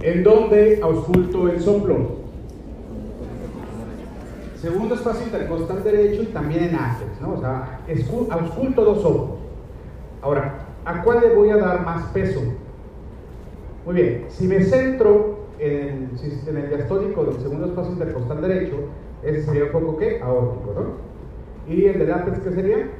¿En 0.08 0.24
dónde 0.24 0.80
ausculto 0.82 1.48
el 1.48 1.60
soplo? 1.60 2.16
segundo 4.56 4.94
espacio 4.94 5.26
intercostal 5.26 5.84
derecho 5.84 6.22
y 6.22 6.26
también 6.26 6.64
en 6.64 6.74
ápex, 6.74 7.20
¿no? 7.20 7.34
O 7.34 7.40
sea, 7.40 7.80
ausculto 8.30 8.84
dos 8.84 9.04
ojos. 9.04 9.38
Ahora, 10.22 10.60
¿a 10.84 11.02
cuál 11.02 11.20
le 11.20 11.34
voy 11.34 11.50
a 11.50 11.58
dar 11.58 11.84
más 11.84 12.04
peso? 12.06 12.40
Muy 13.84 13.94
bien, 13.94 14.24
si 14.30 14.48
me 14.48 14.62
centro 14.62 15.46
en 15.58 16.10
el, 16.48 16.56
en 16.56 16.68
diastólico 16.70 17.24
del 17.24 17.40
segundo 17.40 17.66
espacio 17.66 17.92
intercostal 17.92 18.40
derecho, 18.40 18.76
ese 19.22 19.42
sería 19.42 19.64
un 19.64 19.72
poco 19.72 19.98
¿qué? 19.98 20.20
Aórtico, 20.22 20.74
¿no? 20.74 21.72
¿Y 21.72 21.84
el 21.84 21.98
del 21.98 22.12
ápex 22.12 22.38
qué 22.40 22.50
sería? 22.50 22.90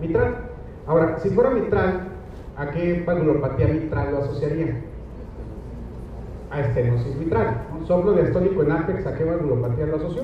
Mitral. 0.00 0.34
Ahora, 0.86 1.18
si 1.20 1.30
fuera 1.30 1.50
mitral, 1.50 2.08
¿a 2.56 2.70
qué 2.72 3.04
valvulopatía 3.06 3.68
mitral 3.68 4.10
lo 4.10 4.18
asociaría? 4.18 4.89
A 6.50 6.60
estenosis 6.60 7.16
mitral. 7.16 7.62
¿no? 7.72 7.86
Soplo 7.86 8.12
diastólico 8.12 8.62
en 8.62 8.72
ápex, 8.72 9.06
¿a 9.06 9.14
qué 9.14 9.24
valvulopatía 9.24 9.86
lo 9.86 9.96
asoció? 9.96 10.22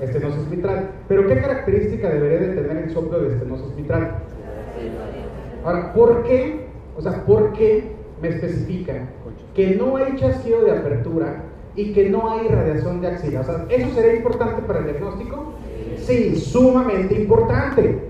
Estenosis 0.00 0.48
mitral. 0.50 0.90
¿Pero 1.08 1.26
qué 1.28 1.40
característica 1.40 2.10
debería 2.10 2.48
de 2.48 2.54
tener 2.54 2.76
el 2.76 2.90
soplo 2.90 3.20
de 3.20 3.34
estenosis 3.34 3.74
mitral? 3.76 4.16
Ahora, 5.64 5.92
¿por 5.92 6.24
qué? 6.24 6.66
O 6.96 7.02
sea, 7.02 7.24
¿por 7.24 7.52
qué 7.52 7.92
me 8.20 8.28
especifica 8.28 8.94
que 9.54 9.76
no 9.76 9.96
hay 9.96 10.16
chasquido 10.16 10.64
de 10.64 10.72
apertura 10.72 11.44
y 11.76 11.92
que 11.92 12.10
no 12.10 12.30
hay 12.32 12.48
radiación 12.48 13.00
de 13.00 13.08
axila? 13.08 13.40
O 13.40 13.44
sea, 13.44 13.66
¿eso 13.68 13.94
sería 13.94 14.16
importante 14.16 14.62
para 14.62 14.80
el 14.80 14.86
diagnóstico? 14.86 15.52
Sí, 15.98 16.34
sumamente 16.34 17.14
importante. 17.14 18.00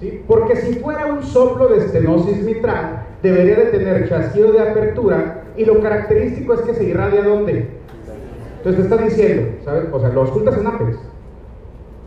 ¿sí? 0.00 0.22
Porque 0.26 0.56
si 0.56 0.74
fuera 0.80 1.06
un 1.06 1.22
soplo 1.22 1.68
de 1.68 1.78
estenosis 1.78 2.42
mitral, 2.42 3.06
debería 3.22 3.56
de 3.56 3.66
tener 3.66 4.08
chasquido 4.08 4.52
de 4.52 4.60
apertura 4.60 5.37
y 5.58 5.64
lo 5.64 5.80
característico 5.80 6.54
es 6.54 6.60
que 6.62 6.74
se 6.74 6.84
irradia 6.84 7.22
¿dónde? 7.22 7.68
Entonces 8.58 8.76
te 8.76 8.94
está 8.94 9.04
diciendo, 9.04 9.58
¿sabes? 9.64 9.86
O 9.92 10.00
sea, 10.00 10.08
lo 10.10 10.22
ocultas 10.22 10.56
en 10.56 10.66
ápex, 10.66 10.98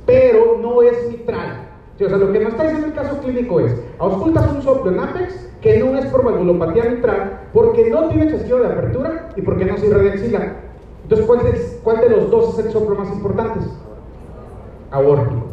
pero 0.06 0.57
no 0.61 0.82
es 0.82 1.10
mitral. 1.10 1.68
O 1.95 1.98
sea, 1.98 2.18
lo 2.18 2.32
que 2.32 2.40
nos 2.40 2.53
está 2.53 2.64
diciendo 2.64 2.88
el 2.88 2.94
caso 2.94 3.19
clínico 3.19 3.60
es, 3.60 3.76
auscultas 3.99 4.52
un 4.52 4.61
soplo 4.61 4.91
en 4.91 4.99
ápex 4.99 5.49
que 5.61 5.80
no 5.80 5.98
es 5.98 6.06
por 6.07 6.23
valvulopatía 6.23 6.86
mitral, 6.86 7.41
porque 7.53 7.90
no 7.90 8.07
tiene 8.07 8.32
chasquido 8.32 8.60
de 8.60 8.68
apertura 8.68 9.30
y 9.36 9.41
porque 9.41 9.65
no 9.65 9.78
se 9.78 9.88
irradia 9.88 10.14
axila. 10.14 10.56
Entonces, 11.03 11.28
¿cuál, 11.28 11.48
es, 11.48 11.80
¿cuál 11.84 11.99
de 11.99 12.10
los 12.10 12.32
dos 12.32 12.57
es 12.57 12.65
el 12.65 12.72
soplo 12.72 12.95
más 12.95 13.10
importante? 13.10 13.60
Aórtico. 14.91 15.45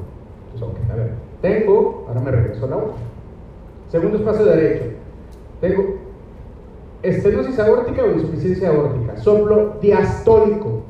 Entonces, 0.55 0.63
ok, 0.63 0.91
a 0.91 0.97
ver. 0.97 1.11
Tengo, 1.43 2.07
ahora 2.09 2.21
me 2.21 2.31
regreso 2.31 2.65
a 2.65 2.69
la 2.69 2.77
otra. 2.77 2.95
Segundo 3.91 4.19
espacio 4.19 4.45
derecho. 4.45 4.85
Tengo 5.61 6.08
estenosis 7.03 7.59
aórtica 7.59 8.03
o 8.03 8.13
insuficiencia 8.13 8.71
aórtica. 8.71 9.17
Soplo 9.19 9.77
diastólico. 9.81 10.83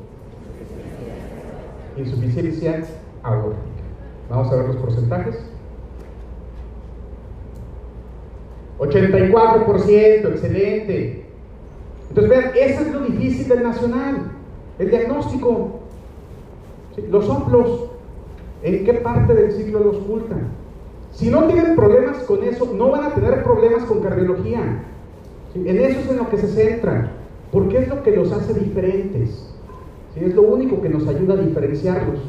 Insuficiencia 1.97 2.85
aórtica. 3.23 3.59
Vamos 4.29 4.51
a 4.51 4.55
ver 4.55 4.67
los 4.67 4.75
porcentajes. 4.77 5.37
84%, 8.79 10.29
excelente. 10.29 11.25
Entonces 12.09 12.29
vean, 12.29 12.51
eso 12.55 12.81
es 12.81 12.93
lo 12.93 13.01
difícil 13.01 13.47
del 13.49 13.63
nacional, 13.63 14.31
el 14.79 14.89
diagnóstico. 14.89 15.79
Los 17.09 17.25
soplos, 17.25 17.91
¿en 18.63 18.83
qué 18.83 18.93
parte 18.93 19.33
del 19.33 19.51
ciclo 19.51 19.79
los 19.79 19.97
ocultan? 19.97 20.49
Si 21.11 21.29
no 21.29 21.45
tienen 21.45 21.75
problemas 21.75 22.17
con 22.19 22.43
eso, 22.43 22.71
no 22.73 22.91
van 22.91 23.05
a 23.05 23.13
tener 23.13 23.43
problemas 23.43 23.83
con 23.83 24.01
cardiología. 24.01 24.83
En 25.55 25.77
eso 25.77 25.99
es 25.99 26.09
en 26.09 26.17
lo 26.17 26.29
que 26.29 26.37
se 26.37 26.47
centran, 26.47 27.11
porque 27.51 27.79
es 27.79 27.87
lo 27.87 28.03
que 28.03 28.15
los 28.15 28.31
hace 28.31 28.53
diferentes. 28.53 29.51
Es 30.15 30.35
lo 30.35 30.43
único 30.43 30.81
que 30.81 30.89
nos 30.89 31.07
ayuda 31.07 31.33
a 31.35 31.37
diferenciarlos. 31.37 32.19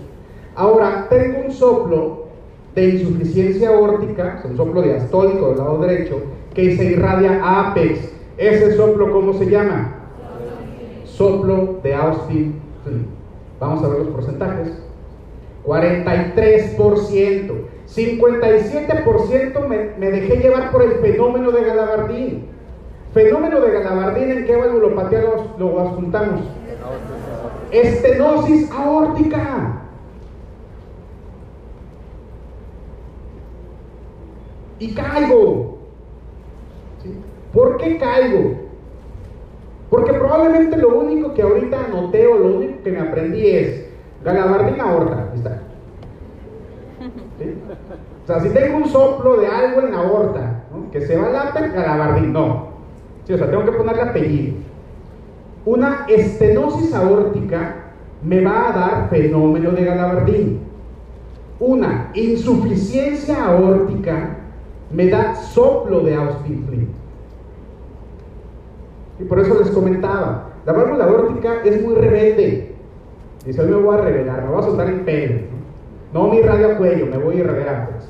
Ahora, 0.54 1.06
tengo 1.08 1.40
un 1.46 1.52
soplo 1.52 2.26
de 2.74 2.88
insuficiencia 2.90 3.70
aórtica, 3.70 4.42
un 4.44 4.56
soplo 4.56 4.82
diastólico 4.82 5.48
del 5.48 5.58
lado 5.58 5.78
derecho, 5.78 6.20
que 6.54 6.76
se 6.76 6.84
irradia 6.84 7.42
a 7.42 7.70
apex. 7.70 8.12
Ese 8.36 8.76
soplo, 8.76 9.12
¿cómo 9.12 9.34
se 9.34 9.50
llama? 9.50 9.96
Soplo 11.04 11.80
de 11.82 11.94
Austin 11.94 12.54
Vamos 13.58 13.84
a 13.84 13.88
ver 13.88 13.98
los 13.98 14.08
porcentajes. 14.08 14.68
43%. 15.66 17.52
57% 17.86 19.68
me, 19.68 19.90
me 19.98 20.10
dejé 20.10 20.36
llevar 20.36 20.70
por 20.70 20.82
el 20.82 20.92
fenómeno 20.92 21.50
de 21.50 21.64
Galavardín. 21.64 22.46
Fenómeno 23.12 23.60
de 23.60 23.72
Galavardín, 23.72 24.30
¿en 24.30 24.46
qué 24.46 24.56
valvulopatía 24.56 25.22
lo, 25.22 25.58
lo? 25.58 25.98
Estenosis 27.72 28.70
aórtica. 28.70 29.82
Y 34.78 34.94
caigo. 34.94 35.78
¿Por 37.52 37.76
qué 37.78 37.98
caigo? 37.98 38.54
Porque 39.90 40.12
probablemente 40.12 40.76
lo 40.76 41.00
único 41.00 41.34
que 41.34 41.42
ahorita 41.42 41.84
anoté 41.86 42.24
lo 42.24 42.46
único 42.46 42.82
que 42.84 42.92
me 42.92 43.00
aprendí 43.00 43.46
es 43.48 43.88
Galavardín 44.24 44.80
aorta. 44.80 45.32
Está. 45.34 45.62
O 48.22 48.26
sea, 48.26 48.40
si 48.40 48.50
tengo 48.50 48.76
un 48.76 48.88
soplo 48.88 49.38
de 49.38 49.48
algo 49.48 49.80
en 49.80 49.90
la 49.90 49.98
aorta, 49.98 50.62
que 50.92 51.00
se 51.00 51.16
va 51.16 51.26
al 51.26 51.32
láper, 51.32 51.72
Galavardín, 51.72 52.32
no. 52.32 52.69
Tengo 53.26 53.64
que 53.64 53.72
ponerle 53.72 54.02
apellido. 54.02 54.54
Una 55.64 56.06
estenosis 56.08 56.94
aórtica 56.94 57.76
me 58.22 58.42
va 58.42 58.68
a 58.68 58.72
dar 58.72 59.08
fenómeno 59.10 59.70
de 59.70 59.84
Galavardín. 59.84 60.60
Una 61.58 62.10
insuficiencia 62.14 63.44
aórtica 63.44 64.36
me 64.90 65.08
da 65.08 65.34
soplo 65.34 66.00
de 66.00 66.14
Austin 66.14 66.64
Flint. 66.66 66.88
Y 69.18 69.24
por 69.24 69.38
eso 69.38 69.58
les 69.58 69.70
comentaba, 69.70 70.48
la 70.64 70.72
válvula 70.72 71.04
aórtica 71.04 71.62
es 71.64 71.82
muy 71.82 71.94
rebelde. 71.94 72.74
Dice, 73.44 73.60
hoy 73.60 73.68
me 73.68 73.76
voy 73.76 73.98
a 73.98 74.00
revelar, 74.00 74.42
me 74.42 74.50
voy 74.50 74.60
a 74.60 74.62
soltar 74.62 74.88
el 74.88 75.00
pelo. 75.00 75.40
No, 76.12 76.28
mi 76.28 76.40
radio 76.40 76.76
cuello, 76.76 77.06
me 77.06 77.18
voy 77.18 77.36
a 77.36 77.40
irradiar. 77.40 77.90
Pues. 77.90 78.09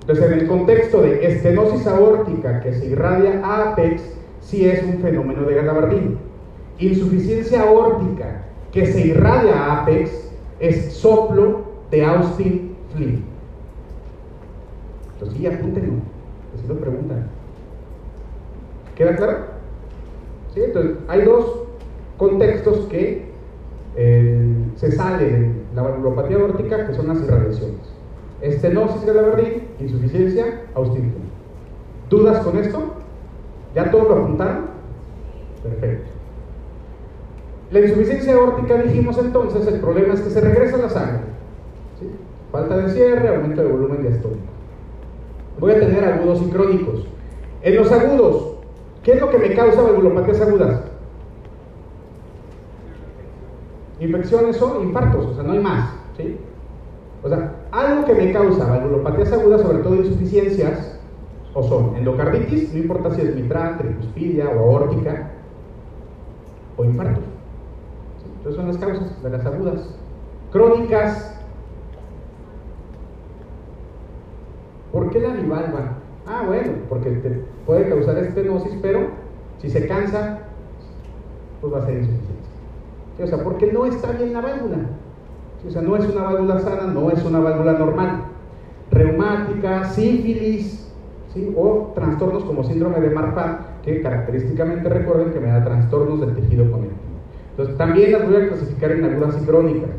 Entonces, 0.00 0.24
en 0.26 0.38
el 0.40 0.46
contexto 0.46 1.02
de 1.02 1.26
estenosis 1.26 1.86
aórtica 1.86 2.60
que 2.60 2.72
se 2.72 2.86
irradia 2.86 3.40
a 3.44 3.72
apex, 3.72 4.02
sí 4.40 4.68
es 4.68 4.82
un 4.82 5.00
fenómeno 5.00 5.42
de 5.42 5.54
Galavardín. 5.54 6.18
Insuficiencia 6.78 7.62
aórtica 7.62 8.42
que 8.72 8.86
se 8.86 9.00
irradia 9.08 9.54
a 9.54 9.82
apex 9.82 10.30
es 10.58 10.94
soplo 10.94 11.64
de 11.90 12.04
Austin 12.04 12.76
Flint. 12.94 13.24
Entonces, 15.14 15.38
sí, 15.38 15.46
apúntenlo. 15.46 15.94
Así 16.54 16.66
lo 16.66 16.76
preguntan. 16.76 17.26
¿Queda 18.94 19.16
claro? 19.16 19.38
Entonces, 20.54 20.96
hay 21.08 21.22
dos 21.22 21.62
contextos 22.16 22.86
que 22.86 23.30
eh, 23.96 24.54
se 24.76 24.92
salen 24.92 25.64
de 25.70 25.76
la 25.76 25.82
valvulopatía 25.82 26.38
aórtica, 26.38 26.86
que 26.86 26.94
son 26.94 27.08
las 27.08 27.20
irradiaciones. 27.22 27.89
Estenosis 28.40 29.04
de 29.04 29.14
la 29.14 29.22
verdín, 29.22 29.68
insuficiencia, 29.78 30.62
austinto. 30.74 31.18
¿Dudas 32.08 32.44
con 32.44 32.56
esto? 32.58 32.94
¿Ya 33.74 33.90
todos 33.90 34.08
lo 34.08 34.14
apuntaron? 34.22 34.66
Perfecto. 35.62 36.10
La 37.70 37.80
insuficiencia 37.80 38.34
aórtica, 38.34 38.82
dijimos 38.82 39.18
entonces, 39.18 39.66
el 39.66 39.80
problema 39.80 40.14
es 40.14 40.20
que 40.20 40.30
se 40.30 40.40
regresa 40.40 40.76
la 40.78 40.88
sangre. 40.88 41.20
Falta 42.50 42.76
de 42.78 42.90
cierre, 42.90 43.28
aumento 43.28 43.62
de 43.62 43.68
volumen 43.68 44.02
diastólico. 44.02 44.40
Voy 45.60 45.72
a 45.72 45.80
tener 45.80 46.04
agudos 46.04 46.42
y 46.42 46.50
crónicos. 46.50 47.06
En 47.62 47.76
los 47.76 47.92
agudos, 47.92 48.50
¿Qué 49.02 49.12
es 49.12 49.20
lo 49.20 49.30
que 49.30 49.38
me 49.38 49.54
causa 49.54 49.82
valvulopatías 49.82 50.40
agudas? 50.42 50.82
Infecciones 53.98 54.60
o 54.60 54.82
infartos, 54.82 55.26
o 55.26 55.34
sea, 55.34 55.42
no 55.42 55.52
hay 55.52 55.58
más. 55.58 55.94
¿sí? 56.16 56.36
O 57.22 57.28
sea, 57.28 57.52
algo 57.72 58.04
que 58.04 58.14
me 58.14 58.32
causa 58.32 58.64
valvulopatías 58.64 59.32
agudas, 59.32 59.62
sobre 59.62 59.78
todo 59.78 59.96
insuficiencias, 59.96 60.98
o 61.54 61.62
son 61.62 61.96
endocarditis, 61.96 62.72
no 62.72 62.80
importa 62.80 63.10
si 63.14 63.22
es 63.22 63.34
mitral, 63.34 63.78
tricuspidia 63.78 64.48
o 64.48 64.58
aórtica, 64.58 65.30
o 66.76 66.84
infartos. 66.84 67.24
Entonces 68.38 68.56
son 68.56 68.68
las 68.68 68.78
causas 68.78 69.22
de 69.22 69.30
las 69.30 69.44
agudas. 69.44 69.94
Crónicas. 70.52 71.36
¿Por 74.92 75.10
qué 75.10 75.20
la 75.20 75.34
bivalva? 75.34 75.98
Ah, 76.26 76.44
bueno, 76.46 76.72
porque 76.88 77.10
te 77.10 77.44
puede 77.66 77.88
causar 77.88 78.18
estenosis, 78.18 78.78
pero 78.82 79.08
si 79.58 79.70
se 79.70 79.86
cansa, 79.86 80.40
pues 81.60 81.72
va 81.72 81.78
a 81.78 81.86
ser 81.86 81.98
insuficiencia. 81.98 82.50
O 83.22 83.26
sea, 83.26 83.44
porque 83.44 83.72
no 83.72 83.84
está 83.84 84.12
bien 84.12 84.32
la 84.32 84.40
válvula. 84.40 84.78
O 85.66 85.70
sea, 85.70 85.82
no 85.82 85.96
es 85.96 86.08
una 86.08 86.22
válvula 86.22 86.58
sana, 86.60 86.92
no 86.92 87.10
es 87.10 87.24
una 87.24 87.40
válvula 87.40 87.74
normal. 87.74 88.22
Reumática, 88.90 89.84
sífilis, 89.84 90.90
¿sí? 91.34 91.52
o 91.56 91.92
trastornos 91.94 92.44
como 92.44 92.64
síndrome 92.64 93.00
de 93.00 93.10
Marfan, 93.10 93.58
que 93.82 94.00
característicamente 94.00 94.88
recuerden 94.88 95.32
que 95.32 95.40
me 95.40 95.48
da 95.48 95.62
trastornos 95.62 96.20
del 96.20 96.34
tejido 96.34 96.70
conectivo. 96.70 96.98
Entonces 97.50 97.76
también 97.76 98.12
las 98.12 98.26
voy 98.26 98.36
a 98.36 98.48
clasificar 98.48 98.92
en 98.92 99.04
agudas 99.04 99.38
y 99.40 99.44
crónicas. 99.44 99.90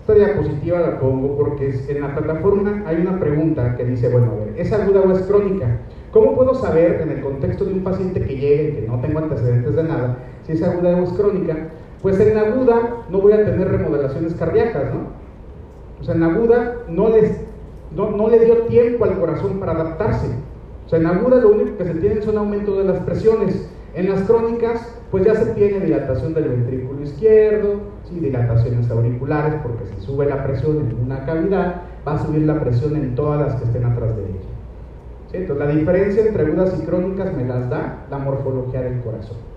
Esta 0.00 0.14
diapositiva 0.14 0.80
la 0.80 1.00
pongo 1.00 1.36
porque 1.36 1.74
en 1.88 2.00
la 2.00 2.14
plataforma 2.14 2.82
hay 2.86 2.96
una 2.96 3.18
pregunta 3.18 3.76
que 3.76 3.84
dice, 3.84 4.08
bueno, 4.08 4.32
a 4.32 4.44
ver, 4.44 4.54
¿es 4.56 4.72
aguda 4.72 5.00
o 5.00 5.12
es 5.12 5.20
crónica? 5.22 5.66
¿Cómo 6.12 6.34
puedo 6.34 6.54
saber 6.54 7.02
en 7.02 7.10
el 7.10 7.20
contexto 7.20 7.66
de 7.66 7.74
un 7.74 7.84
paciente 7.84 8.22
que 8.22 8.36
llegue, 8.36 8.76
que 8.76 8.86
no 8.88 9.00
tengo 9.00 9.18
antecedentes 9.18 9.76
de 9.76 9.82
nada, 9.82 10.16
si 10.44 10.52
es 10.52 10.62
aguda 10.62 10.96
o 10.96 11.02
es 11.02 11.10
crónica? 11.10 11.68
Pues 12.02 12.20
en 12.20 12.36
aguda 12.36 13.04
no 13.10 13.20
voy 13.20 13.32
a 13.32 13.44
tener 13.44 13.68
remodelaciones 13.68 14.34
cardíacas, 14.34 14.94
¿no? 14.94 15.08
O 16.00 16.04
sea, 16.04 16.14
en 16.14 16.22
aguda 16.22 16.76
no, 16.88 17.08
les, 17.08 17.40
no, 17.94 18.10
no 18.10 18.28
le 18.28 18.44
dio 18.44 18.58
tiempo 18.62 19.04
al 19.04 19.18
corazón 19.18 19.58
para 19.58 19.72
adaptarse. 19.72 20.28
O 20.86 20.88
sea, 20.88 21.00
en 21.00 21.06
aguda 21.06 21.36
lo 21.38 21.50
único 21.50 21.76
que 21.76 21.84
se 21.84 21.94
tiene 21.94 22.22
son 22.22 22.38
aumento 22.38 22.78
de 22.78 22.84
las 22.84 23.00
presiones. 23.00 23.68
En 23.94 24.08
las 24.08 24.22
crónicas, 24.22 24.94
pues 25.10 25.24
ya 25.24 25.34
se 25.34 25.46
tiene 25.54 25.80
dilatación 25.80 26.34
del 26.34 26.48
ventrículo 26.50 27.02
izquierdo, 27.02 27.80
¿sí? 28.08 28.20
dilataciones 28.20 28.88
auriculares, 28.90 29.54
porque 29.62 29.86
si 29.86 30.06
sube 30.06 30.26
la 30.26 30.44
presión 30.44 30.78
en 30.78 31.04
una 31.04 31.24
cavidad, 31.24 31.82
va 32.06 32.14
a 32.14 32.24
subir 32.24 32.42
la 32.42 32.60
presión 32.60 32.94
en 32.96 33.14
todas 33.14 33.40
las 33.40 33.54
que 33.56 33.64
estén 33.64 33.84
atrás 33.84 34.14
de 34.16 34.22
ella. 34.22 34.38
Entonces, 35.32 35.66
la 35.66 35.74
diferencia 35.74 36.24
entre 36.24 36.46
agudas 36.46 36.78
y 36.80 36.86
crónicas 36.86 37.36
me 37.36 37.44
las 37.44 37.68
da 37.68 38.06
la 38.10 38.18
morfología 38.18 38.82
del 38.82 39.00
corazón. 39.00 39.47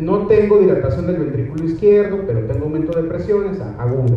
No 0.00 0.26
tengo 0.26 0.58
dilatación 0.58 1.06
del 1.06 1.16
ventrículo 1.16 1.64
izquierdo, 1.64 2.18
pero 2.26 2.40
tengo 2.40 2.64
aumento 2.64 3.00
de 3.00 3.08
presiones 3.08 3.58
aguda. 3.78 4.16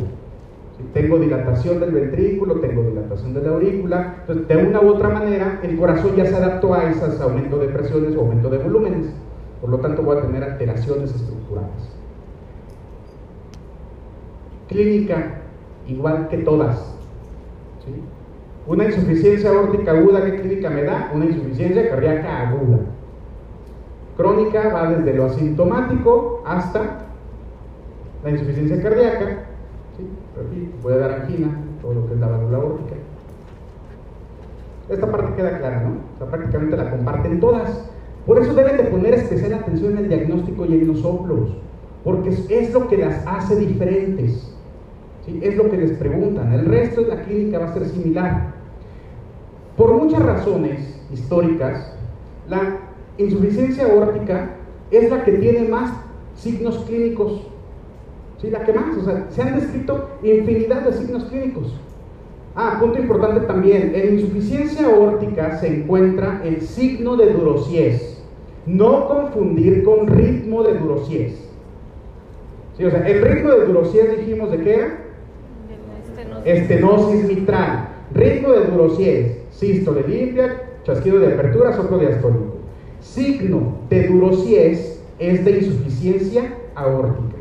Tengo 0.94 1.18
dilatación 1.18 1.80
del 1.80 1.92
ventrículo, 1.92 2.56
tengo 2.56 2.84
dilatación 2.84 3.34
de 3.34 3.42
la 3.42 3.52
aurícula. 3.52 4.18
Entonces, 4.22 4.48
de 4.50 4.58
una 4.58 4.82
u 4.82 4.90
otra 4.90 5.10
manera, 5.10 5.60
el 5.64 5.78
corazón 5.78 6.16
ya 6.18 6.26
se 6.26 6.36
adaptó 6.36 6.74
a 6.74 6.90
esos 6.90 7.22
aumentos 7.22 7.62
de 7.62 7.68
presiones 7.68 8.16
o 8.18 8.22
aumento 8.22 8.50
de 8.50 8.58
volúmenes. 8.58 9.08
Por 9.62 9.70
lo 9.70 9.80
tanto, 9.80 10.02
voy 10.02 10.18
a 10.18 10.22
tener 10.24 10.44
alteraciones 10.44 11.16
estructurales. 11.16 11.70
Clínica, 14.68 15.42
igual 15.88 16.28
que 16.28 16.40
todas. 16.40 16.96
Una 18.68 18.86
insuficiencia 18.86 19.52
aórtica 19.52 19.92
aguda, 19.92 20.26
¿qué 20.26 20.42
clínica 20.42 20.70
me 20.70 20.84
da? 20.84 21.12
Una 21.14 21.26
insuficiencia 21.26 21.90
cardíaca 21.90 22.50
aguda. 22.50 22.80
Crónica 24.18 24.70
va 24.70 24.90
desde 24.90 25.14
lo 25.14 25.26
asintomático 25.26 26.44
hasta 26.46 27.08
la 28.24 28.30
insuficiencia 28.30 28.82
cardíaca. 28.82 29.46
¿sí? 29.98 30.72
Puede 30.82 31.00
dar 31.00 31.22
angina, 31.22 31.58
todo 31.82 31.94
lo 31.94 32.08
que 32.08 32.14
es 32.14 32.20
la 32.20 32.28
válvula 32.28 32.58
aórtica. 32.58 32.96
Esta 34.90 35.10
parte 35.10 35.36
queda 35.36 35.58
clara, 35.58 35.82
¿no? 35.82 35.92
O 36.16 36.18
sea, 36.18 36.28
prácticamente 36.28 36.78
la 36.78 36.92
comparten 36.92 37.40
todas. 37.40 37.90
Por 38.26 38.40
eso 38.40 38.54
deben 38.54 38.78
de 38.78 38.84
poner 38.84 39.14
especial 39.16 39.54
atención 39.54 39.94
en 39.94 40.00
el 40.00 40.10
diagnóstico 40.10 40.66
y 40.66 40.74
en 40.74 40.88
los 40.88 41.00
soplos, 41.00 41.58
porque 42.04 42.30
es 42.30 42.74
lo 42.74 42.88
que 42.88 42.98
las 42.98 43.26
hace 43.26 43.56
diferentes. 43.56 44.50
Es 45.42 45.56
lo 45.56 45.70
que 45.70 45.78
les 45.78 45.92
preguntan. 45.94 46.52
El 46.54 46.66
resto 46.66 47.02
de 47.02 47.08
la 47.08 47.22
clínica 47.24 47.60
va 47.60 47.66
a 47.66 47.74
ser 47.74 47.86
similar. 47.86 48.54
Por 49.78 49.94
muchas 49.94 50.22
razones 50.22 51.02
históricas, 51.12 51.96
la 52.50 52.78
insuficiencia 53.18 53.86
aórtica 53.86 54.56
es 54.92 55.10
la 55.10 55.24
que 55.24 55.34
tiene 55.34 55.68
más 55.68 55.92
signos 56.36 56.78
clínicos. 56.86 57.48
¿Sí? 58.42 58.50
La 58.50 58.64
que 58.64 58.74
más, 58.74 58.98
o 58.98 59.04
sea, 59.04 59.28
se 59.30 59.42
han 59.42 59.60
descrito 59.60 60.10
infinidad 60.22 60.82
de 60.82 60.94
signos 60.94 61.26
clínicos. 61.26 61.74
Ah, 62.56 62.78
punto 62.80 63.00
importante 63.00 63.48
también, 63.48 63.94
en 63.96 64.20
insuficiencia 64.20 64.86
aórtica 64.86 65.58
se 65.60 65.68
encuentra 65.68 66.42
el 66.44 66.62
signo 66.62 67.16
de 67.16 67.34
Durosies. 67.34 68.22
No 68.66 69.08
confundir 69.08 69.84
con 69.84 70.08
ritmo 70.08 70.64
de 70.64 70.78
Durosies. 70.78 71.50
¿Sí? 72.78 72.86
O 72.86 72.92
sea, 72.92 73.08
el 73.08 73.22
ritmo 73.22 73.50
de 73.50 73.66
Durosies 73.66 74.18
dijimos 74.18 74.52
de 74.52 74.58
qué 74.60 74.76
era? 74.76 75.00
Estenosis 76.46 77.26
mitral. 77.26 77.90
Ritmo 78.14 78.52
de 78.52 78.66
Durosies, 78.66 79.38
sístole 79.52 80.08
limpia, 80.08 80.62
chasquido 80.84 81.20
de 81.20 81.34
apertura, 81.34 81.74
soplo 81.74 81.98
diastólico. 81.98 82.53
Signo 83.04 83.80
de 83.90 84.08
Durosies 84.08 85.04
es 85.20 85.46
de 85.46 85.52
insuficiencia 85.52 86.54
aórtica. 86.74 87.38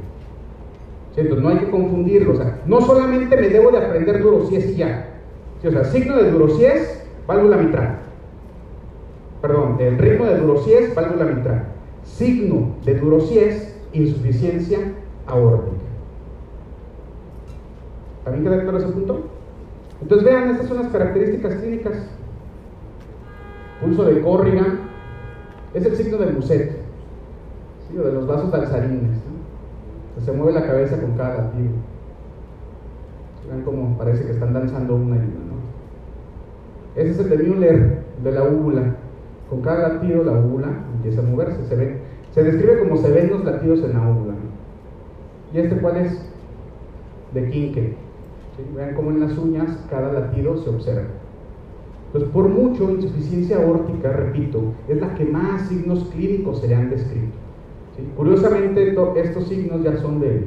Entonces 1.16 1.42
no 1.42 1.48
hay 1.50 1.58
que 1.58 1.70
confundirlo. 1.70 2.32
O 2.32 2.36
sea, 2.36 2.60
no 2.66 2.80
solamente 2.80 3.36
me 3.36 3.48
debo 3.48 3.70
de 3.70 3.78
aprender 3.78 4.22
Durosies 4.22 4.70
y 4.70 4.74
ya. 4.76 5.08
O 5.64 5.70
sea, 5.70 5.84
signo 5.84 6.16
de 6.16 6.30
Durosies, 6.30 7.04
válvula 7.26 7.56
mitral. 7.56 7.98
Perdón, 9.40 9.76
el 9.78 9.98
ritmo 9.98 10.26
de 10.26 10.38
Durosies, 10.38 10.94
válvula 10.94 11.26
mitral. 11.26 11.64
Signo 12.02 12.74
de 12.84 12.94
Durosies, 12.94 13.76
insuficiencia 13.92 14.78
aórtica. 15.26 15.76
¿También 18.24 18.44
queda 18.44 18.62
claro 18.62 18.78
ese 18.78 18.88
punto? 18.88 19.20
Entonces 20.00 20.26
vean, 20.26 20.50
estas 20.50 20.66
son 20.66 20.78
las 20.78 20.88
características 20.88 21.54
clínicas. 21.54 22.08
Pulso 23.80 24.04
de 24.04 24.20
Corrigan 24.20 24.91
es 25.74 25.86
el 25.86 25.96
signo 25.96 26.18
del 26.18 26.34
Muset, 26.34 26.82
o 27.98 28.02
de 28.02 28.12
los 28.12 28.26
vasos 28.26 28.50
dalsarines. 28.50 29.10
¿no? 29.10 30.24
Se 30.24 30.32
mueve 30.32 30.52
la 30.52 30.66
cabeza 30.66 31.00
con 31.00 31.12
cada 31.16 31.44
latido. 31.44 31.70
Vean 33.48 33.62
cómo 33.62 33.96
parece 33.98 34.24
que 34.24 34.32
están 34.32 34.52
danzando 34.52 34.94
una 34.94 35.16
y 35.16 35.18
una. 35.18 35.26
¿no? 35.26 35.62
Ese 36.96 37.10
es 37.10 37.18
el 37.18 37.28
de 37.30 37.38
Müller, 37.38 38.02
de 38.22 38.32
la 38.32 38.44
úvula. 38.44 38.96
Con 39.48 39.62
cada 39.62 39.94
latido 39.94 40.24
la 40.24 40.32
úvula 40.32 40.68
empieza 40.94 41.20
a 41.20 41.24
moverse. 41.24 41.64
Se, 41.66 41.76
ve, 41.76 41.98
se 42.32 42.42
describe 42.42 42.78
como 42.78 42.96
se 42.96 43.10
ven 43.10 43.30
los 43.30 43.44
latidos 43.44 43.82
en 43.82 43.92
la 43.94 44.08
úvula. 44.08 44.34
¿Y 45.52 45.58
este 45.58 45.76
cuál 45.76 45.96
es? 45.96 46.26
De 47.34 47.50
Kinke. 47.50 47.96
¿Sí? 48.56 48.64
Vean 48.76 48.94
cómo 48.94 49.10
en 49.10 49.20
las 49.20 49.36
uñas 49.38 49.78
cada 49.90 50.12
latido 50.12 50.56
se 50.58 50.70
observa. 50.70 51.08
Entonces, 52.12 52.30
por 52.30 52.46
mucho, 52.46 52.90
insuficiencia 52.90 53.56
aórtica, 53.56 54.12
repito, 54.12 54.74
es 54.86 55.00
la 55.00 55.14
que 55.14 55.24
más 55.24 55.66
signos 55.68 56.04
clínicos 56.12 56.60
se 56.60 56.68
le 56.68 56.74
han 56.74 56.90
descrito. 56.90 57.32
Curiosamente, 58.16 58.94
estos 59.16 59.48
signos 59.48 59.82
ya 59.82 59.96
son 59.96 60.20
de 60.20 60.44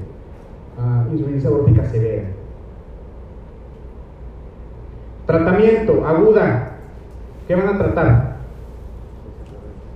uh, 0.77 1.11
insuficiencia 1.11 1.49
aórtica 1.49 1.85
severa. 1.85 2.25
Tratamiento, 5.25 6.05
aguda. 6.05 6.77
¿Qué 7.47 7.55
van 7.55 7.69
a 7.69 7.77
tratar? 7.79 8.37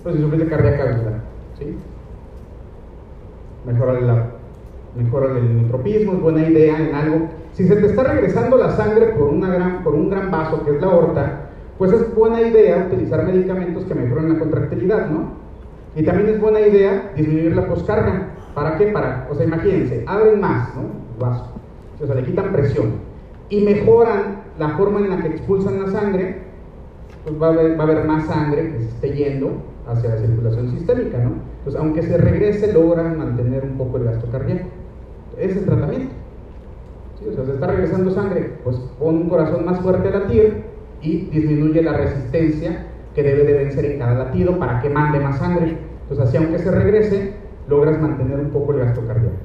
Pues 0.01 0.15
insuficiencia 0.15 0.57
cardíaca 0.57 0.83
aguda. 0.83 1.23
¿sí? 1.59 1.77
Mejorar, 3.65 5.37
el 5.37 5.55
neutropismo, 5.55 6.13
es 6.13 6.21
buena 6.21 6.49
idea 6.49 6.79
en 6.79 6.95
algo. 6.95 7.27
Si 7.53 7.67
se 7.67 7.75
te 7.75 7.85
está 7.85 8.03
regresando 8.03 8.57
la 8.57 8.71
sangre 8.71 9.07
por, 9.07 9.39
gran, 9.39 9.83
por 9.83 9.93
un 9.93 10.09
gran 10.09 10.31
vaso, 10.31 10.63
que 10.63 10.71
es 10.75 10.81
la 10.81 10.87
aorta, 10.87 11.38
pues 11.79 11.93
es 11.93 12.13
buena 12.13 12.41
idea 12.41 12.87
utilizar 12.91 13.25
medicamentos 13.25 13.85
que 13.85 13.95
mejoren 13.95 14.33
la 14.33 14.39
contractilidad, 14.39 15.09
¿no? 15.09 15.29
Y 15.95 16.03
también 16.03 16.29
es 16.29 16.41
buena 16.41 16.59
idea 16.59 17.13
disminuir 17.15 17.55
la 17.55 17.67
poscarga. 17.67 18.33
¿Para 18.53 18.77
qué? 18.77 18.87
Para, 18.87 19.27
o 19.31 19.35
sea, 19.35 19.45
imagínense, 19.45 20.03
abren 20.05 20.41
más, 20.41 20.75
¿no? 20.75 20.81
Vaso. 21.17 21.45
O 22.03 22.05
sea, 22.05 22.15
le 22.15 22.25
quitan 22.25 22.51
presión 22.51 22.91
y 23.47 23.61
mejoran 23.61 24.41
la 24.59 24.77
forma 24.77 24.99
en 24.99 25.09
la 25.09 25.21
que 25.21 25.29
expulsan 25.29 25.81
la 25.81 25.89
sangre, 25.89 26.41
pues 27.23 27.41
va 27.41 27.47
a 27.47 27.49
haber, 27.51 27.79
va 27.79 27.83
a 27.85 27.87
haber 27.87 28.05
más 28.05 28.27
sangre 28.27 28.73
que 28.73 28.79
se 28.79 28.89
esté 28.89 29.13
yendo 29.13 29.51
hacia 29.87 30.09
la 30.09 30.17
circulación 30.17 30.71
sistémica, 30.71 31.17
¿no? 31.17 31.31
Entonces, 31.59 31.79
aunque 31.79 32.03
se 32.03 32.17
regrese, 32.17 32.73
logran 32.73 33.17
mantener 33.17 33.63
un 33.63 33.77
poco 33.77 33.97
el 33.97 34.03
gasto 34.03 34.29
cardíaco. 34.29 34.67
Ese 35.37 35.51
es 35.51 35.57
el 35.59 35.65
tratamiento. 35.65 36.13
¿Sí? 37.19 37.25
O 37.29 37.33
sea, 37.33 37.45
se 37.45 37.53
está 37.53 37.67
regresando 37.67 38.11
sangre, 38.11 38.57
pues 38.65 38.75
pon 38.99 39.15
un 39.15 39.29
corazón 39.29 39.63
más 39.63 39.79
fuerte 39.79 40.09
a 40.09 40.19
latir 40.19 40.68
y 41.01 41.25
disminuye 41.25 41.81
la 41.81 41.93
resistencia 41.93 42.85
que 43.15 43.23
debe 43.23 43.43
de 43.43 43.53
vencer 43.53 43.85
en 43.85 43.99
cada 43.99 44.25
latido 44.25 44.57
para 44.57 44.81
que 44.81 44.89
mande 44.89 45.19
más 45.19 45.37
sangre. 45.39 45.77
Entonces, 46.03 46.27
así 46.27 46.37
aunque 46.37 46.59
se 46.59 46.71
regrese, 46.71 47.33
logras 47.67 47.99
mantener 47.99 48.39
un 48.39 48.49
poco 48.49 48.73
el 48.73 48.79
gasto 48.79 49.01
cardíaco. 49.05 49.35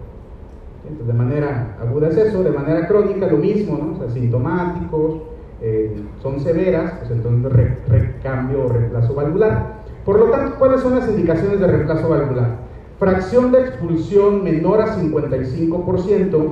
Entonces, 0.88 1.06
de 1.06 1.12
manera 1.14 1.76
aguda 1.80 2.08
es 2.08 2.16
eso, 2.16 2.42
de 2.42 2.50
manera 2.50 2.86
crónica 2.86 3.26
lo 3.26 3.38
mismo, 3.38 3.78
¿no? 3.78 3.92
O 3.94 3.98
sea, 3.98 4.10
sintomáticos, 4.10 5.22
eh, 5.60 5.96
son 6.22 6.40
severas, 6.40 6.92
pues 6.98 7.10
entonces 7.10 7.52
re, 7.52 7.78
recambio 7.88 8.66
o 8.66 8.68
reemplazo 8.68 9.14
valvular. 9.14 9.74
Por 10.04 10.18
lo 10.18 10.26
tanto, 10.26 10.58
¿cuáles 10.58 10.80
son 10.80 10.96
las 10.96 11.08
indicaciones 11.08 11.60
de 11.60 11.66
reemplazo 11.66 12.08
valvular? 12.08 12.58
Fracción 12.98 13.50
de 13.50 13.60
expulsión 13.60 14.44
menor 14.44 14.82
a 14.82 14.96
55% 14.96 16.46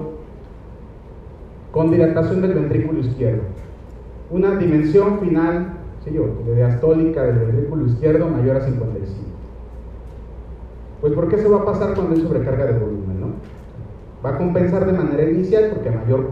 con 1.71 1.91
dilatación 1.91 2.43
del 2.43 2.55
ventrículo 2.55 3.01
izquierdo 3.01 3.43
una 4.33 4.57
dimensión 4.57 5.21
final 5.21 5.75
¿sí? 6.05 6.11
de 6.11 6.55
diastólica 6.57 7.23
del 7.23 7.39
ventrículo 7.39 7.87
izquierdo 7.87 8.29
mayor 8.29 8.57
a 8.57 8.61
55. 8.63 9.23
Pues 11.01 11.13
¿por 11.13 11.29
qué 11.29 11.39
se 11.39 11.49
va 11.49 11.59
a 11.59 11.65
pasar 11.65 11.95
cuando 11.95 12.15
hay 12.15 12.23
sobrecarga 12.23 12.67
de 12.67 12.79
volumen? 12.79 13.21
¿no? 13.21 13.27
Va 14.25 14.31
a 14.31 14.39
compensar 14.39 14.87
de 14.87 14.93
manera 14.93 15.31
inicial 15.31 15.71
porque 15.73 15.91
mayor 15.91 16.31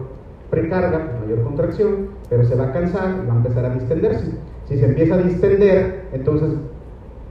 precarga, 0.49 1.19
mayor 1.21 1.43
contracción, 1.43 2.09
pero 2.29 2.43
se 2.43 2.55
va 2.55 2.65
a 2.65 2.73
cansar 2.73 3.21
y 3.23 3.27
va 3.27 3.33
a 3.33 3.37
empezar 3.37 3.65
a 3.65 3.73
distenderse. 3.75 4.31
Si 4.67 4.77
se 4.77 4.85
empieza 4.85 5.15
a 5.15 5.19
distender, 5.19 6.07
entonces 6.11 6.53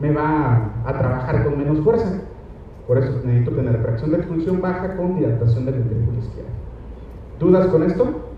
me 0.01 0.13
va 0.13 0.73
a, 0.85 0.91
a 0.91 0.99
trabajar 0.99 1.45
con 1.45 1.59
menos 1.59 1.81
fuerza. 1.81 2.21
Por 2.87 2.99
eso 2.99 3.21
necesito 3.25 3.53
tener 3.53 3.77
fracción 3.79 4.11
de 4.11 4.19
expulsión 4.19 4.61
baja 4.61 4.97
con 4.97 5.17
dilatación 5.17 5.65
del 5.65 5.75
ventrículo 5.75 6.19
izquierdo. 6.19 6.51
¿Dudas 7.39 7.67
con 7.69 7.83
esto? 7.83 8.30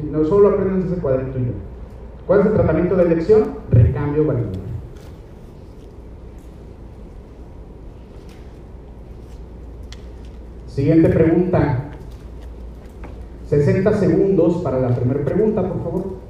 No 0.00 0.24
solo 0.24 0.48
aprendan 0.48 0.80
ese 0.80 0.96
yo. 0.96 1.52
¿Cuál 2.26 2.40
es 2.40 2.46
el 2.46 2.52
tratamiento 2.54 2.96
de 2.96 3.04
elección? 3.04 3.54
Recambio 3.70 4.24
valvular. 4.24 4.72
Siguiente 10.66 11.08
pregunta. 11.10 11.90
60 13.48 13.92
segundos 13.98 14.62
para 14.62 14.80
la 14.80 14.88
primera 14.94 15.22
pregunta, 15.22 15.62
por 15.62 15.82
favor. 15.84 16.22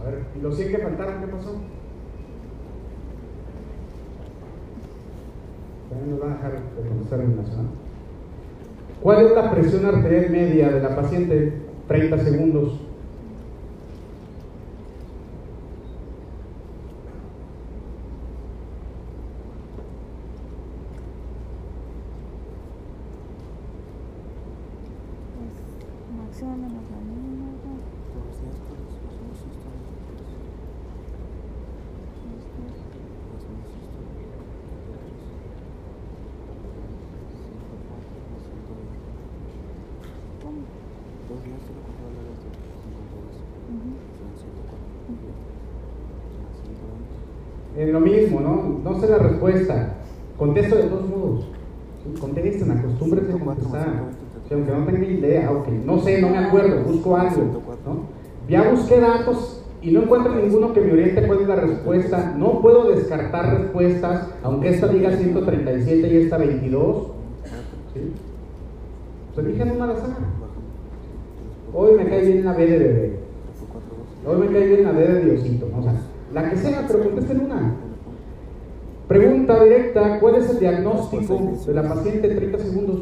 A 0.00 0.10
ver, 0.10 0.24
¿y 0.36 0.37
los 0.48 0.56
100 0.56 0.70
que 0.70 0.78
faltaron 0.78 1.20
qué 1.20 1.26
pasó? 1.26 1.56
También 5.90 6.10
nos 6.10 6.20
van 6.20 6.30
a 6.30 6.34
dejar 6.36 6.52
de 6.52 6.88
contestar 6.88 7.20
en 7.20 7.36
nacional. 7.36 7.66
¿Cuál 9.02 9.26
es 9.26 9.32
la 9.32 9.50
presión 9.50 9.84
arterial 9.84 10.30
media 10.30 10.70
de 10.70 10.80
la 10.80 10.96
paciente? 10.96 11.52
30 11.86 12.18
segundos. 12.18 12.80
Es 26.08 26.16
máxima 26.16 26.56
menos 26.56 26.82
la 26.90 26.98
mínima. 27.00 27.46
¿no? 27.64 27.78
¿Cómo? 40.42 40.58
Ujú. 43.68 43.94
En 47.80 47.92
lo 47.92 48.00
mismo, 48.00 48.40
¿no? 48.40 48.80
No 48.82 49.00
sé 49.00 49.08
la 49.08 49.18
respuesta. 49.18 49.94
Contesto 50.36 50.76
de 50.76 50.84
todos 50.84 51.08
modos. 51.08 51.44
Sí, 52.02 52.20
Contesten, 52.20 52.70
acostúmbrense 52.70 53.32
a 53.32 53.38
contestar. 53.38 53.88
Sí, 54.48 54.54
aunque 54.54 54.72
no 54.72 54.84
tenga 54.86 55.06
idea, 55.06 55.50
ok, 55.50 55.68
no 55.84 55.98
sé, 55.98 56.22
no 56.22 56.30
me 56.30 56.38
acuerdo, 56.38 56.82
busco 56.98 57.16
algo. 57.16 57.42
¿no? 57.86 58.18
Ya 58.48 58.70
busqué 58.70 59.00
datos 59.00 59.62
y 59.80 59.92
no 59.92 60.02
encuentro 60.02 60.34
ninguno 60.34 60.72
que 60.72 60.80
me 60.80 60.92
oriente 60.92 61.26
cuál 61.26 61.40
es 61.42 61.48
la 61.48 61.56
respuesta. 61.56 62.34
No 62.36 62.60
puedo 62.60 62.90
descartar 62.90 63.58
respuestas, 63.60 64.28
aunque 64.42 64.70
esta 64.70 64.88
diga 64.88 65.12
137 65.16 66.08
y 66.12 66.16
esta 66.16 66.38
22. 66.38 67.06
¿sí? 67.94 68.12
Pues 69.34 69.46
eligen 69.46 69.72
una 69.72 69.84
al. 69.84 69.92
Hoy 71.74 71.92
me 71.96 72.08
cae 72.08 72.24
bien 72.24 72.44
la 72.44 72.52
B 72.54 72.66
de 72.66 72.78
bebé. 72.78 73.18
Hoy 74.26 74.36
me 74.38 74.46
cae 74.48 74.66
bien 74.66 74.84
la 74.84 74.92
D 74.92 75.06
de 75.12 75.24
Diosito. 75.24 75.68
O 75.78 75.82
sea, 75.82 75.94
la 76.32 76.50
que 76.50 76.56
sea, 76.56 76.84
pero 76.86 77.04
contesten 77.04 77.40
una. 77.44 77.74
Pregunta 79.06 79.62
directa, 79.62 80.18
¿cuál 80.20 80.34
es 80.36 80.50
el 80.50 80.58
diagnóstico 80.58 81.38
de 81.66 81.74
la 81.74 81.82
paciente? 81.88 82.28
30 82.28 82.58
segundos. 82.58 82.96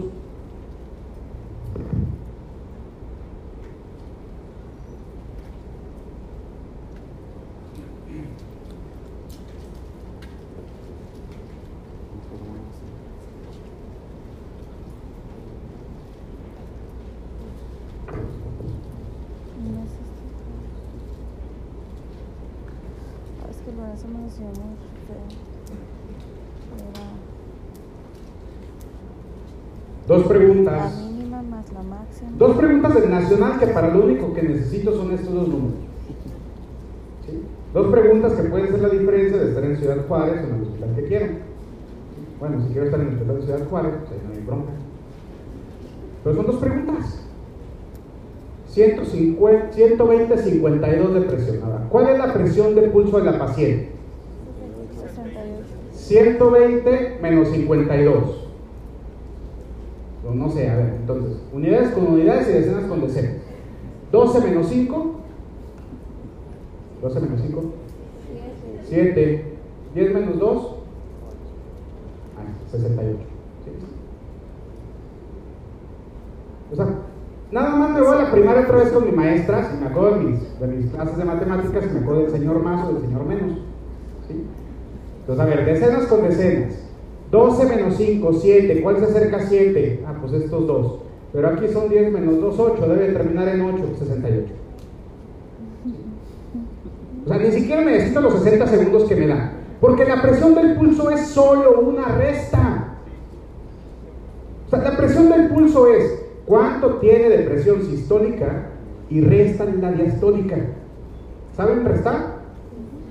No 18.46 19.82
es 19.82 19.90
este. 19.90 20.06
Ah, 23.42 23.50
Es 23.50 23.56
que 23.58 23.72
lo 23.72 23.84
hacemos 23.84 24.32
así 24.32 24.42
muy 24.42 24.52
feo. 25.06 25.26
Era 26.76 27.06
Dos 30.06 30.22
la 30.22 30.28
preguntas. 30.28 30.96
mínima 31.10 31.42
más 31.42 31.72
la 31.72 31.82
máxima. 31.82 32.30
Dos 32.38 32.56
preguntas 32.56 32.94
del 32.94 33.10
Nacional 33.10 33.58
que 33.58 33.65
para 33.76 33.92
lo 33.92 34.06
único 34.06 34.32
que 34.32 34.42
necesito 34.42 34.90
son 34.96 35.12
estos 35.12 35.34
dos 35.34 35.48
números. 35.48 35.74
Dos 37.74 37.86
preguntas 37.88 38.32
que 38.32 38.44
pueden 38.44 38.68
ser 38.68 38.80
la 38.80 38.88
diferencia 38.88 39.36
de 39.36 39.48
estar 39.50 39.64
en 39.64 39.76
Ciudad 39.76 40.06
Juárez 40.08 40.36
o 40.42 40.48
en 40.48 40.54
el 40.54 40.62
hospital 40.62 40.94
que 40.96 41.04
quiero. 41.04 41.26
Bueno, 42.40 42.62
si 42.62 42.68
quiero 42.68 42.86
estar 42.86 43.00
en 43.00 43.08
el 43.08 43.12
hospital 43.12 43.36
de 43.36 43.42
Ciudad 43.42 43.68
Juárez, 43.68 43.92
pues 44.08 44.22
no 44.22 44.32
hay 44.32 44.46
bronca. 44.46 44.72
Pero 46.24 46.36
son 46.36 46.46
dos 46.46 46.56
preguntas. 46.56 47.26
150, 48.68 49.72
120, 49.72 50.38
52 50.38 51.14
de 51.14 51.20
presión. 51.20 51.58
¿cuál 51.90 52.08
es 52.08 52.18
la 52.18 52.32
presión 52.32 52.74
de 52.76 52.82
pulso 52.88 53.18
de 53.18 53.24
la 53.24 53.38
paciente? 53.38 53.90
68. 55.02 55.52
120 55.92 57.18
menos 57.20 57.48
52. 57.48 58.14
O 60.26 60.34
no 60.34 60.48
sé, 60.48 60.70
a 60.70 60.76
ver, 60.76 60.94
entonces, 60.98 61.42
unidades 61.52 61.90
con 61.90 62.06
unidades 62.06 62.48
y 62.48 62.52
decenas 62.52 62.84
con 62.86 63.02
decenas. 63.02 63.45
12 64.12 64.40
menos 64.40 64.66
5. 64.68 65.14
12 67.02 67.20
menos 67.20 67.40
5. 67.40 67.62
7. 68.88 69.44
10 69.94 70.14
menos 70.14 70.38
2. 70.38 70.74
Ah, 72.38 72.70
68. 72.70 73.18
¿Sí? 73.64 73.70
O 76.72 76.76
sea, 76.76 76.86
nada 77.50 77.76
más 77.76 77.90
me 77.90 78.00
voy 78.00 78.12
a 78.12 78.22
la 78.22 78.32
primaria 78.32 78.62
otra 78.62 78.76
vez 78.76 78.90
con 78.90 79.06
mi 79.06 79.12
maestra, 79.12 79.70
si 79.70 79.76
me 79.78 79.86
acuerdo 79.86 80.18
de 80.18 80.24
mis, 80.24 80.60
de 80.60 80.66
mis 80.66 80.90
clases 80.90 81.16
de 81.16 81.24
matemáticas, 81.24 81.84
si 81.84 81.90
me 81.90 82.00
acuerdo 82.00 82.22
del 82.22 82.30
señor 82.30 82.62
más 82.62 82.88
o 82.88 82.92
del 82.92 83.02
señor 83.02 83.24
menos. 83.24 83.58
¿Sí? 84.28 84.44
Entonces, 85.20 85.44
a 85.44 85.48
ver, 85.48 85.64
decenas 85.64 86.06
con 86.06 86.22
decenas. 86.22 86.74
12 87.30 87.66
menos 87.66 87.96
5, 87.96 88.32
7. 88.32 88.82
¿Cuál 88.82 88.98
se 88.98 89.04
acerca 89.04 89.38
a 89.38 89.42
7? 89.42 90.04
Ah, 90.06 90.14
pues 90.20 90.32
estos 90.32 90.66
dos. 90.66 91.05
Pero 91.32 91.48
aquí 91.48 91.68
son 91.68 91.88
10 91.88 92.12
menos 92.12 92.40
2, 92.40 92.58
8. 92.58 92.88
Debe 92.88 93.12
terminar 93.12 93.48
en 93.48 93.60
8, 93.62 93.84
68. 93.98 94.52
O 97.24 97.28
sea, 97.28 97.38
ni 97.38 97.50
siquiera 97.50 97.82
necesito 97.82 98.20
los 98.20 98.34
60 98.34 98.66
segundos 98.68 99.04
que 99.04 99.16
me 99.16 99.26
dan. 99.26 99.52
Porque 99.80 100.04
la 100.04 100.22
presión 100.22 100.54
del 100.54 100.76
pulso 100.76 101.10
es 101.10 101.26
solo 101.26 101.80
una 101.80 102.06
resta. 102.16 102.94
O 104.66 104.70
sea, 104.70 104.78
la 104.78 104.96
presión 104.96 105.28
del 105.28 105.48
pulso 105.48 105.88
es 105.88 106.24
cuánto 106.46 106.94
tiene 106.96 107.28
de 107.28 107.38
presión 107.38 107.82
sistólica 107.82 108.70
y 109.10 109.20
restan 109.20 109.80
la 109.80 109.92
diastólica. 109.92 110.56
¿Saben 111.56 111.84
restar? 111.84 112.36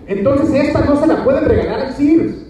Entonces 0.07 0.67
esta 0.67 0.85
no 0.85 0.95
se 0.99 1.07
la 1.07 1.23
pueden 1.23 1.45
regalar 1.45 1.79
al 1.81 1.93
CIRS. 1.93 2.44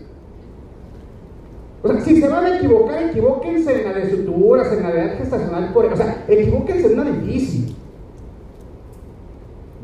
O 1.85 1.87
sea, 1.87 2.01
si 2.01 2.19
se 2.19 2.27
van 2.27 2.43
a 2.43 2.57
equivocar, 2.57 3.03
equivóquense 3.03 3.81
en 3.81 3.83
la 3.85 3.93
de 3.93 4.09
suturas, 4.09 4.73
en 4.73 4.81
la 4.81 4.91
de 4.91 5.09
gestacional, 5.17 5.71
por, 5.71 5.85
o 5.85 5.95
sea, 5.95 6.25
equivóquense 6.27 6.91
en 6.91 6.99
una 6.99 7.11
difícil. 7.11 7.75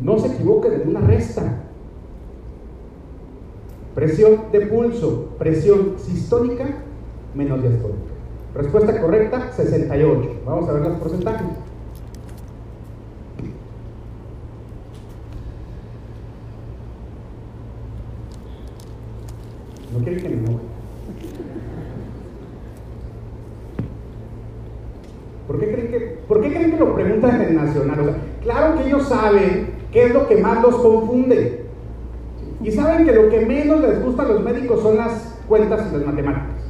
no 0.01 0.17
se 0.17 0.33
equivoquen 0.33 0.81
en 0.81 0.89
una 0.89 1.01
resta. 1.01 1.43
Presión 3.93 4.45
de 4.51 4.61
pulso, 4.61 5.35
presión 5.37 5.93
sistólica 5.99 6.65
menos 7.35 7.61
diastólica. 7.61 7.99
Respuesta 8.55 8.99
correcta, 8.99 9.51
68. 9.51 10.41
Vamos 10.43 10.69
a 10.69 10.73
ver 10.73 10.81
los 10.81 10.97
porcentajes. 10.97 11.47
No 19.93 20.03
quieren 20.03 20.23
que 20.23 20.29
me 20.29 20.37
enoje. 20.37 20.71
¿Por 25.51 25.59
qué, 25.59 25.69
creen 25.69 25.91
que, 25.91 25.99
¿Por 26.29 26.41
qué 26.41 26.49
el 27.01 27.55
nacional? 27.55 27.99
O 27.99 28.03
sea, 28.03 28.15
claro 28.41 28.77
que 28.77 28.87
ellos 28.87 29.07
saben 29.07 29.69
qué 29.91 30.05
es 30.05 30.13
lo 30.13 30.27
que 30.27 30.37
más 30.37 30.61
los 30.61 30.75
confunde. 30.75 31.65
Y 32.63 32.71
saben 32.71 33.05
que 33.05 33.13
lo 33.13 33.29
que 33.29 33.45
menos 33.45 33.81
les 33.81 34.03
gusta 34.03 34.23
a 34.23 34.27
los 34.27 34.43
médicos 34.43 34.81
son 34.81 34.97
las 34.97 35.39
cuentas 35.47 35.87
y 35.89 35.97
las 35.97 36.05
matemáticas. 36.05 36.61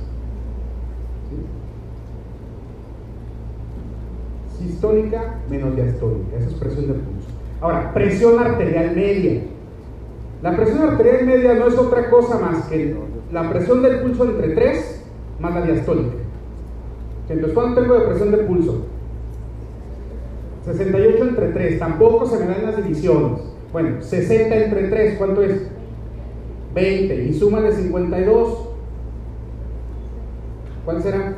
Sistólica 4.57 5.39
menos 5.49 5.75
diastólica, 5.75 6.37
esa 6.37 6.47
es 6.47 6.53
presión 6.55 6.87
de 6.87 6.93
pulso. 6.93 7.27
Ahora, 7.59 7.93
presión 7.93 8.39
arterial 8.39 8.95
media. 8.95 9.41
La 10.41 10.55
presión 10.55 10.81
arterial 10.81 11.25
media 11.25 11.53
no 11.55 11.67
es 11.67 11.77
otra 11.77 12.09
cosa 12.09 12.39
más 12.39 12.65
que 12.65 12.95
la 13.31 13.49
presión 13.49 13.81
del 13.81 14.01
pulso 14.01 14.25
entre 14.25 14.49
3 14.49 15.05
más 15.39 15.53
la 15.53 15.61
diastólica. 15.61 16.15
Entonces, 17.29 17.53
¿cuánto 17.53 17.81
tengo 17.81 17.95
de 17.95 18.07
presión 18.07 18.31
de 18.31 18.37
pulso? 18.39 18.85
68 20.65 21.23
entre 21.23 21.47
3, 21.49 21.79
tampoco 21.79 22.25
se 22.25 22.39
me 22.39 22.45
dan 22.45 22.63
las 22.63 22.77
divisiones. 22.77 23.41
Bueno, 23.71 24.01
60 24.01 24.55
entre 24.55 24.87
3, 24.89 25.17
¿cuánto 25.17 25.41
es? 25.43 25.61
20. 26.73 27.23
Y 27.25 27.33
suma 27.33 27.61
de 27.61 27.71
52. 27.71 28.67
¿Cuál 30.85 31.01
será? 31.01 31.35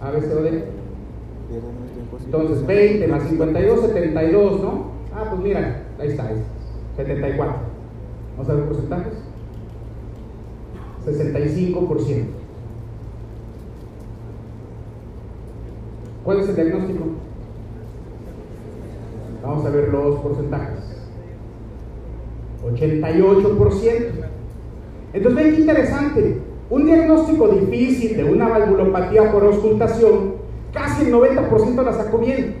A 0.00 0.10
ver, 0.10 0.22
D. 0.22 0.64
Entonces, 2.24 2.66
20 2.66 3.08
más 3.08 3.22
52, 3.28 3.80
72, 3.80 4.60
¿no? 4.60 4.86
Ah, 5.14 5.26
pues 5.30 5.42
mira, 5.42 5.84
ahí 5.98 6.08
está, 6.08 6.26
ahí 6.26 6.36
está. 6.36 7.02
74. 7.02 7.56
Vamos 8.36 8.50
a 8.50 8.54
ver 8.54 8.64
porcentajes. 8.64 9.14
65%. 11.06 12.35
¿Cuál 16.26 16.40
es 16.40 16.48
el 16.48 16.56
diagnóstico? 16.56 17.04
Vamos 19.44 19.64
a 19.64 19.70
ver 19.70 19.90
los 19.90 20.18
porcentajes. 20.18 21.06
88%. 22.64 24.06
Entonces 25.12 25.44
ven 25.44 25.54
qué 25.54 25.60
interesante. 25.60 26.42
Un 26.68 26.84
diagnóstico 26.84 27.46
difícil 27.46 28.16
de 28.16 28.24
una 28.24 28.48
valvulopatía 28.48 29.30
por 29.30 29.44
auscultación, 29.44 30.34
casi 30.72 31.04
el 31.04 31.14
90% 31.14 31.84
la 31.84 31.92
sacó 31.92 32.18
bien. 32.18 32.56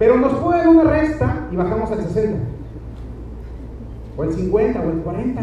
Pero 0.00 0.16
nos 0.16 0.32
pueden 0.40 0.70
una 0.70 0.82
resta 0.82 1.46
y 1.52 1.54
bajamos 1.54 1.88
al 1.92 2.02
60. 2.02 2.36
O 4.16 4.24
el 4.24 4.32
50 4.32 4.80
o 4.80 4.90
el 4.90 4.98
40. 4.98 5.42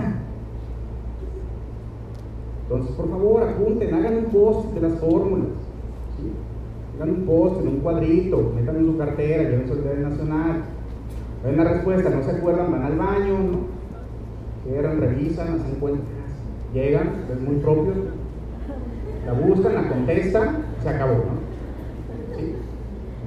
Entonces, 2.64 2.96
por 2.98 3.10
favor, 3.10 3.44
apunten, 3.44 3.94
hagan 3.94 4.18
un 4.18 4.26
post 4.26 4.74
de 4.74 4.82
las 4.82 5.00
fórmulas. 5.00 5.59
Hagan 7.00 7.16
un 7.16 7.26
post 7.26 7.62
en 7.62 7.68
un 7.70 7.78
cuadrito, 7.78 8.52
metan 8.56 8.76
en 8.76 8.86
su 8.86 8.98
cartera, 8.98 9.44
lleven 9.44 9.70
cartera 9.70 10.10
nacional. 10.10 10.64
Ven 11.46 11.56
la 11.56 11.64
respuesta, 11.64 12.10
no 12.10 12.24
se 12.24 12.32
acuerdan, 12.32 12.72
van 12.72 12.84
al 12.84 12.98
baño. 12.98 13.36
Cierran, 14.66 15.00
revisan, 15.00 15.48
hacen 15.48 15.76
cuentas, 15.80 16.06
llegan, 16.74 17.26
es 17.32 17.42
muy 17.42 17.56
propio, 17.56 17.94
la 19.26 19.34
buscan, 19.34 19.74
la 19.74 19.88
contestan, 19.88 20.66
se 20.84 20.90
acabó, 20.90 21.14
¿no? 21.14 22.36
¿Sí? 22.38 22.56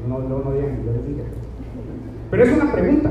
No, 0.06 0.18
no, 0.18 0.44
no 0.44 0.52
digan, 0.52 0.84
yo 0.84 0.92
les 0.92 1.06
dije. 1.06 1.22
Pero 2.30 2.44
es 2.44 2.52
una 2.52 2.70
pregunta, 2.70 3.10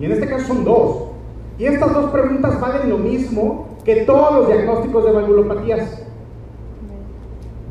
y 0.00 0.04
en 0.06 0.12
este 0.12 0.26
caso 0.26 0.46
son 0.46 0.64
dos. 0.64 1.10
Y 1.58 1.66
estas 1.66 1.92
dos 1.92 2.10
preguntas 2.10 2.58
valen 2.58 2.88
lo 2.88 2.98
mismo 2.98 3.76
que 3.84 4.04
todos 4.06 4.34
los 4.34 4.46
diagnósticos 4.48 5.04
de 5.04 5.12
valvulopatías. 5.12 6.06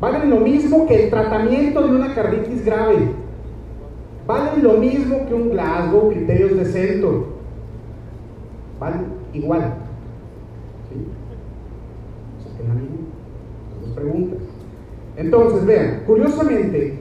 Valen 0.00 0.30
lo 0.30 0.36
mismo 0.36 0.86
que 0.86 1.04
el 1.04 1.10
tratamiento 1.10 1.82
de 1.82 1.94
una 1.94 2.14
carditis 2.14 2.64
grave. 2.64 2.96
Valen 4.26 4.62
lo 4.62 4.74
mismo 4.74 5.26
que 5.26 5.34
un 5.34 5.50
Glasgow, 5.50 6.08
criterios 6.08 6.56
de 6.56 6.64
centro. 6.64 7.26
Valen 8.78 9.06
igual. 9.34 9.74
¿Sí? 10.88 11.06
Dos 13.82 13.90
preguntas. 13.94 14.38
Entonces, 15.16 15.66
vean, 15.66 16.02
curiosamente, 16.06 16.98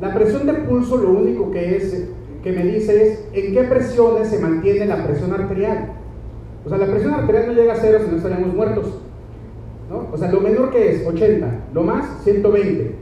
la 0.00 0.12
presión 0.14 0.46
de 0.46 0.52
pulso 0.52 0.98
lo 0.98 1.12
único 1.12 1.50
que, 1.50 1.76
es, 1.76 2.08
que 2.42 2.52
me 2.52 2.64
dice 2.64 3.06
es 3.06 3.28
en 3.32 3.54
qué 3.54 3.62
presiones 3.62 4.28
se 4.28 4.38
mantiene 4.38 4.84
la 4.84 5.06
presión 5.06 5.32
arterial. 5.32 5.92
O 6.66 6.68
sea, 6.68 6.76
la 6.76 6.86
presión 6.86 7.14
arterial 7.14 7.46
no 7.46 7.52
llega 7.54 7.72
a 7.72 7.76
cero 7.76 8.00
si 8.04 8.10
no 8.10 8.16
estaríamos 8.18 8.52
muertos. 8.52 9.05
¿No? 9.90 10.08
O 10.12 10.16
sea, 10.16 10.30
lo 10.30 10.40
menor 10.40 10.70
que 10.70 10.90
es 10.90 11.06
80, 11.06 11.46
lo 11.72 11.82
más 11.82 12.22
120. 12.24 12.94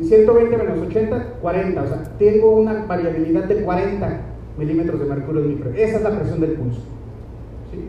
120 0.00 0.56
menos 0.56 0.78
80, 0.80 1.26
40. 1.40 1.82
O 1.82 1.86
sea, 1.86 2.02
tengo 2.18 2.50
una 2.52 2.86
variabilidad 2.86 3.44
de 3.44 3.62
40 3.62 4.20
milímetros 4.58 5.00
de 5.00 5.06
mercurio 5.06 5.42
en 5.42 5.48
mi 5.48 5.54
presión. 5.56 5.88
Esa 5.88 5.96
es 5.98 6.02
la 6.02 6.10
presión 6.18 6.40
del 6.40 6.52
pulso. 6.52 6.80
¿sí? 7.70 7.88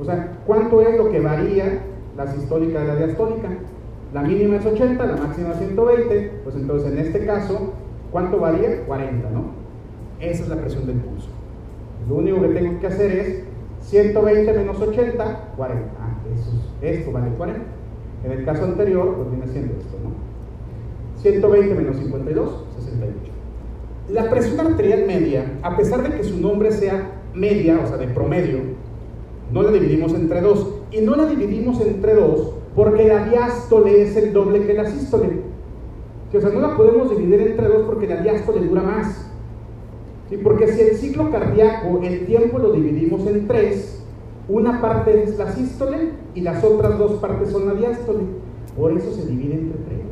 O 0.00 0.04
sea, 0.04 0.38
¿cuánto 0.46 0.80
es 0.80 0.96
lo 0.96 1.10
que 1.10 1.20
varía 1.20 1.80
la 2.16 2.26
sistólica 2.32 2.80
de 2.80 2.86
la 2.86 2.96
diastólica? 2.96 3.48
La 4.12 4.22
mínima 4.22 4.56
es 4.56 4.64
80, 4.64 5.04
la 5.04 5.16
máxima 5.16 5.50
es 5.50 5.58
120. 5.58 6.40
Pues 6.44 6.56
entonces, 6.56 6.92
en 6.92 6.98
este 6.98 7.26
caso, 7.26 7.74
¿cuánto 8.10 8.38
varía? 8.38 8.84
40, 8.86 9.30
¿no? 9.30 9.44
Esa 10.20 10.44
es 10.44 10.48
la 10.48 10.56
presión 10.56 10.86
del 10.86 10.96
pulso. 10.96 11.28
Lo 12.08 12.16
único 12.16 12.40
que 12.40 12.48
tengo 12.48 12.80
que 12.80 12.86
hacer 12.86 13.12
es 13.12 13.44
120 13.82 14.52
menos 14.54 14.80
80, 14.80 15.52
40. 15.56 15.84
Ah, 16.00 16.16
eso, 16.34 16.52
esto 16.82 17.12
vale 17.12 17.30
40. 17.36 17.60
En 18.24 18.32
el 18.32 18.44
caso 18.44 18.64
anterior, 18.64 19.14
pues 19.16 19.30
viene 19.30 19.46
siendo 19.48 19.74
esto, 19.74 19.96
¿no? 20.02 21.20
120 21.20 21.74
menos 21.74 21.96
52, 21.96 22.64
68. 22.78 23.32
La 24.10 24.30
presión 24.30 24.60
arterial 24.60 25.04
media, 25.06 25.58
a 25.62 25.76
pesar 25.76 26.02
de 26.02 26.16
que 26.16 26.24
su 26.24 26.38
nombre 26.40 26.70
sea 26.70 27.20
media, 27.34 27.80
o 27.84 27.86
sea, 27.86 27.96
de 27.96 28.08
promedio, 28.08 28.58
no 29.52 29.62
la 29.62 29.70
dividimos 29.70 30.14
entre 30.14 30.40
dos. 30.40 30.74
Y 30.90 31.00
no 31.02 31.16
la 31.16 31.26
dividimos 31.26 31.80
entre 31.80 32.14
dos 32.14 32.54
porque 32.74 33.08
la 33.08 33.24
diástole 33.24 34.02
es 34.02 34.16
el 34.16 34.32
doble 34.32 34.64
que 34.66 34.74
la 34.74 34.86
sístole. 34.88 35.30
O 36.32 36.40
sea, 36.40 36.50
no 36.50 36.60
la 36.60 36.76
podemos 36.76 37.10
dividir 37.10 37.40
entre 37.40 37.66
dos 37.66 37.86
porque 37.86 38.06
la 38.06 38.20
diástole 38.20 38.66
dura 38.66 38.82
más. 38.82 39.28
Porque 40.42 40.68
si 40.68 40.82
el 40.82 40.96
ciclo 40.96 41.30
cardíaco, 41.30 42.00
el 42.02 42.26
tiempo 42.26 42.58
lo 42.58 42.72
dividimos 42.72 43.26
en 43.26 43.48
tres, 43.48 43.97
una 44.48 44.80
parte 44.80 45.22
es 45.22 45.36
la 45.36 45.52
sístole 45.52 46.12
y 46.34 46.40
las 46.40 46.64
otras 46.64 46.98
dos 46.98 47.20
partes 47.20 47.50
son 47.50 47.66
la 47.66 47.74
diástole. 47.74 48.24
Por 48.76 48.92
eso 48.92 49.12
se 49.12 49.26
divide 49.26 49.54
entre 49.54 49.78
tres. 49.80 50.06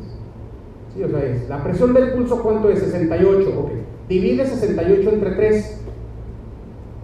¿Sí? 0.93 1.03
O 1.03 1.09
sea, 1.09 1.23
es, 1.25 1.49
la 1.49 1.63
presión 1.63 1.93
del 1.93 2.13
pulso, 2.13 2.43
¿cuánto 2.43 2.69
es? 2.69 2.79
68. 2.79 3.59
Ok. 3.59 3.71
Divide 4.07 4.45
68 4.45 5.09
entre 5.09 5.31
3 5.31 5.81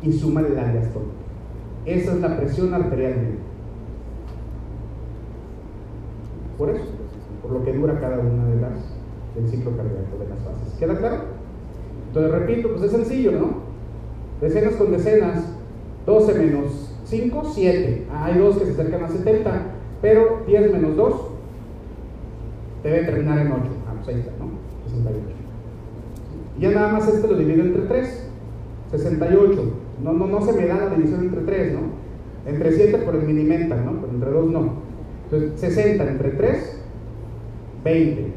y 0.03 0.14
suma 0.14 0.41
la 0.41 0.72
diástole. 0.72 1.05
Esa 1.85 2.14
es 2.14 2.22
la 2.22 2.38
presión 2.38 2.73
arterial 2.73 3.15
Por 6.57 6.69
eso, 6.69 6.85
por 7.41 7.51
lo 7.51 7.65
que 7.65 7.73
dura 7.73 7.99
cada 7.99 8.19
una 8.19 8.45
de 8.45 8.61
las 8.61 8.73
del 9.35 9.49
ciclo 9.49 9.76
cardíaco, 9.76 10.18
de 10.19 10.30
las 10.30 10.39
fases. 10.39 10.73
¿Queda 10.80 10.95
claro? 10.97 11.23
Entonces, 12.07 12.31
repito, 12.31 12.69
pues 12.69 12.84
es 12.84 12.91
sencillo, 12.91 13.31
¿no? 13.31 13.64
Decenas 14.39 14.76
con 14.76 14.91
decenas, 14.91 15.43
12 16.05 16.34
menos 16.35 16.93
5, 17.14 17.44
7. 17.53 18.07
hay 18.11 18.40
dos 18.40 18.57
que 18.57 18.65
se 18.65 18.72
acercan 18.72 19.03
a 19.03 19.07
70, 19.07 19.52
pero 20.02 20.41
10 20.48 20.73
menos 20.73 20.95
2 20.95 21.14
debe 22.81 23.03
terminar 23.03 23.38
en 23.38 23.52
8. 23.52 23.61
Ah, 23.88 23.94
pues 23.98 24.07
ahí 24.15 24.22
está, 24.22 24.31
¿no? 24.40 24.49
68. 24.85 25.19
Y 26.57 26.61
ya 26.61 26.72
nada 26.72 26.91
más 26.91 27.07
este 27.07 27.27
lo 27.27 27.38
divido 27.38 27.61
entre 27.61 27.84
3, 27.84 28.30
68. 28.91 29.73
No, 30.03 30.14
no, 30.14 30.26
no 30.26 30.41
se 30.41 30.53
me 30.53 30.65
da 30.65 30.77
la 30.77 30.95
división 30.95 31.22
entre 31.22 31.41
3, 31.41 31.73
¿no? 31.73 31.81
Entre 32.49 32.72
7 32.72 32.98
por 32.99 33.15
el 33.15 33.23
minimental, 33.23 33.85
¿no? 33.85 34.02
Pero 34.02 34.14
entre 34.14 34.31
2 34.31 34.49
no. 34.49 34.73
Entonces, 35.26 35.60
60 35.60 36.10
entre 36.10 36.30
3, 36.31 36.80
20. 37.84 38.34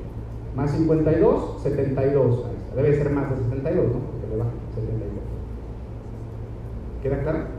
Más 0.55 0.71
52, 0.73 1.63
72. 1.63 2.45
Debe 2.77 2.95
ser 2.95 3.11
más 3.11 3.31
de 3.31 3.37
72, 3.37 3.87
¿no? 3.87 4.01
Porque 4.01 4.29
le 4.31 4.37
baja 4.37 4.51
72. 4.75 5.01
¿Queda 7.03 7.23
claro? 7.23 7.56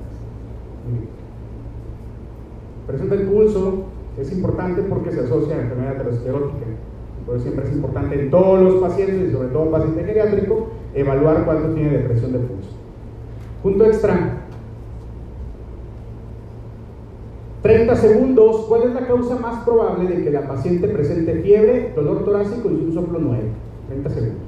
Presión 2.87 3.09
del 3.09 3.27
pulso 3.27 3.83
es 4.17 4.31
importante 4.31 4.81
porque 4.83 5.11
se 5.11 5.21
asocia 5.21 5.55
a 5.55 5.61
enfermedad 5.61 5.95
aterosclerótica. 5.95 6.65
Eso 7.23 7.39
siempre 7.39 7.65
es 7.65 7.73
importante 7.73 8.19
en 8.19 8.29
todos 8.29 8.61
los 8.61 8.75
pacientes 8.75 9.29
y 9.29 9.33
sobre 9.33 9.49
todo 9.49 9.69
paciente 9.69 10.03
geriátrico 10.05 10.69
evaluar 10.93 11.43
cuánto 11.43 11.73
tiene 11.73 11.97
de 11.97 11.99
presión 11.99 12.31
de 12.31 12.39
pulso. 12.39 12.69
Punto 13.61 13.85
extra. 13.85 14.37
30 17.61 17.95
segundos. 17.97 18.65
¿Cuál 18.69 18.83
es 18.83 18.93
la 18.93 19.05
causa 19.05 19.35
más 19.35 19.65
probable 19.65 20.07
de 20.07 20.23
que 20.23 20.31
la 20.31 20.47
paciente 20.47 20.87
presente 20.87 21.41
fiebre, 21.41 21.91
dolor 21.93 22.23
torácico 22.23 22.69
y 22.71 22.75
un 22.75 22.93
soplo 22.93 23.19
nuevo? 23.19 23.49
30 23.89 24.09
segundos. 24.09 24.47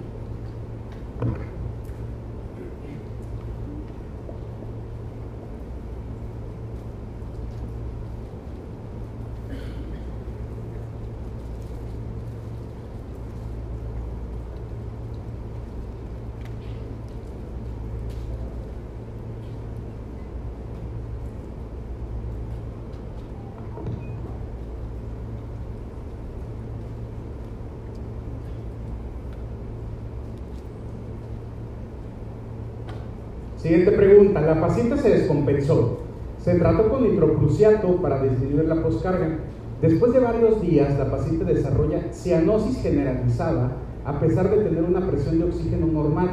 Siguiente 33.61 33.91
pregunta. 33.91 34.38
La 34.49 34.59
paciente 34.59 34.97
se 34.97 35.09
descompensó. 35.11 35.99
Se 36.43 36.55
trató 36.55 36.89
con 36.89 37.03
nitroprusiato 37.03 37.97
para 37.97 38.23
disminuir 38.23 38.67
la 38.67 38.81
poscarga. 38.81 39.37
Después 39.79 40.11
de 40.11 40.19
varios 40.21 40.59
días, 40.59 40.97
la 40.97 41.11
paciente 41.11 41.45
desarrolla 41.45 42.11
cianosis 42.11 42.81
generalizada 42.81 43.73
a 44.05 44.19
pesar 44.19 44.49
de 44.49 44.63
tener 44.63 44.81
una 44.83 45.05
presión 45.05 45.37
de 45.37 45.45
oxígeno 45.45 45.85
normal. 45.85 46.31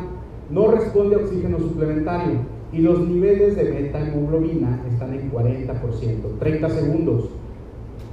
No 0.49 0.71
responde 0.71 1.17
a 1.17 1.19
oxígeno 1.19 1.59
suplementario 1.59 2.39
y 2.73 2.79
los 2.79 3.07
niveles 3.07 3.55
de 3.55 3.65
metahemoglobina 3.65 4.83
están 4.91 5.13
en 5.13 5.31
40%. 5.31 6.39
30 6.39 6.71
segundos. 6.71 7.29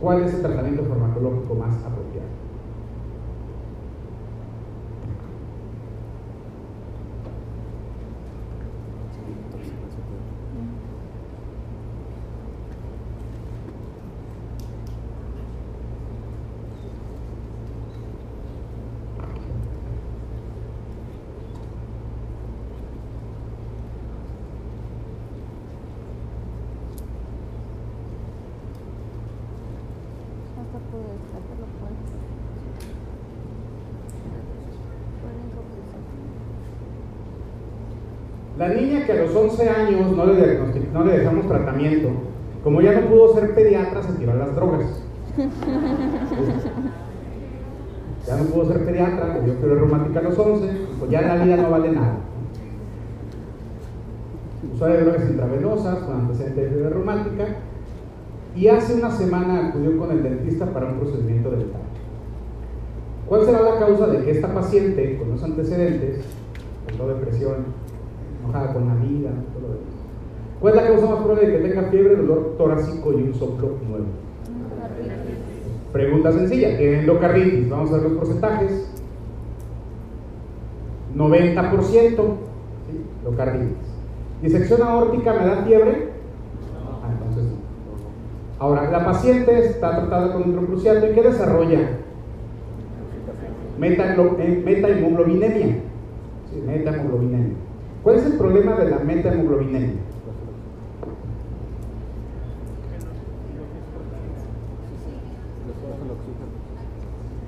¿Cuál 0.02 0.24
es 0.24 0.34
el 0.34 0.42
tratamiento 0.42 0.84
farmacológico 0.84 1.56
más 1.56 1.76
apropiado? 1.78 2.28
Hasta 30.54 30.80
puede 30.90 31.16
estar, 31.18 31.42
pero 31.50 31.66
puede. 31.80 31.98
Pueden 35.22 35.48
comenzar. 35.56 36.02
La 38.58 38.68
niña 38.70 39.06
que 39.06 39.12
a 39.12 39.24
los 39.24 39.36
11 39.36 39.70
años 39.70 40.12
no 40.16 40.26
le, 40.28 40.34
diagnostic- 40.34 40.92
no 40.94 41.04
le 41.06 41.18
dejamos 41.20 41.46
tratamiento, 41.84 42.10
como 42.64 42.82
ya 42.82 43.00
no 43.00 43.08
pudo 43.08 43.34
ser 43.34 43.54
pediatra, 43.54 44.04
se 44.04 44.14
tiró 44.14 44.32
a 44.32 44.36
las 44.36 44.56
drogas. 44.56 45.04
Ya 48.26 48.38
no 48.38 48.46
pudo 48.46 48.72
ser 48.72 48.86
pediatra, 48.86 49.34
le 49.34 49.42
dio 49.42 49.56
fiebre 49.56 49.76
reumática 49.76 50.22
a 50.22 50.24
los 50.24 50.40
11, 50.40 50.66
pues 50.98 51.12
ya 51.12 51.24
la 51.24 51.44
vida 51.44 51.58
no 51.58 51.70
vale 51.70 51.92
nada. 51.92 52.20
Usuario 54.74 54.96
de 54.96 55.04
drogas 55.04 55.30
intravenosas 55.30 56.00
con 56.00 56.22
antecedentes 56.22 56.64
de 56.64 56.70
fiebre 56.70 56.90
reumática 56.90 57.48
y 58.56 58.70
hace 58.70 58.94
una 58.94 59.12
semana 59.12 59.68
acudió 59.68 59.98
con 59.98 60.12
el 60.12 60.24
dentista 60.24 60.68
para 60.68 60.86
un 60.86 61.00
procedimiento 61.00 61.52
dental. 61.52 61.82
¿Cuál 63.28 63.44
será 63.44 63.62
la 63.62 63.78
causa 63.78 64.08
de 64.08 64.24
que 64.24 64.32
esta 64.32 64.54
paciente 64.54 65.18
con 65.18 65.32
los 65.32 65.44
antecedentes, 65.44 66.24
con 66.86 66.98
toda 66.98 67.16
depresión, 67.16 67.56
enojada 68.42 68.72
con 68.72 68.88
la 68.88 68.96
vida, 68.96 69.32
todo 69.54 69.68
lo 69.68 69.74
demás? 69.74 69.93
¿Cuál 70.64 70.78
es 70.78 70.82
la 70.82 70.88
causa 70.88 71.08
más 71.08 71.20
probable 71.20 71.46
de 71.46 71.58
que 71.58 71.68
tenga 71.68 71.90
fiebre, 71.90 72.16
dolor 72.16 72.56
torácico 72.58 73.12
y 73.12 73.16
un 73.16 73.34
soplo 73.34 73.72
nuevo? 73.86 74.06
Pregunta 75.92 76.32
sencilla, 76.32 76.78
¿tiene 76.78 77.00
endocarditis? 77.00 77.70
Vamos 77.70 77.92
a 77.92 77.96
ver 77.96 78.04
los 78.04 78.14
porcentajes. 78.14 78.88
90%, 81.18 81.82
¿sí? 81.92 82.16
endocarditis. 83.20 83.76
¿Disección 84.42 84.84
aórtica 84.84 85.34
me 85.34 85.46
da 85.48 85.64
fiebre? 85.66 86.12
Ah, 87.04 87.10
entonces 87.12 87.44
no. 87.44 87.58
Ahora, 88.58 88.90
la 88.90 89.04
paciente 89.04 89.66
está 89.66 89.98
tratada 89.98 90.32
con 90.32 90.50
hidrocruciato 90.50 91.12
y 91.12 91.14
¿qué 91.14 91.24
desarrolla? 91.24 91.80
Eh, 91.82 91.98
Metahemoglobinemia. 94.66 95.76
Sí, 96.50 96.64
metahemoglobinemia. 96.66 97.56
¿Cuál 98.02 98.16
es 98.16 98.26
el 98.28 98.38
problema 98.38 98.76
de 98.76 98.92
la 98.92 99.00
metahemoglobinemia? 99.00 100.03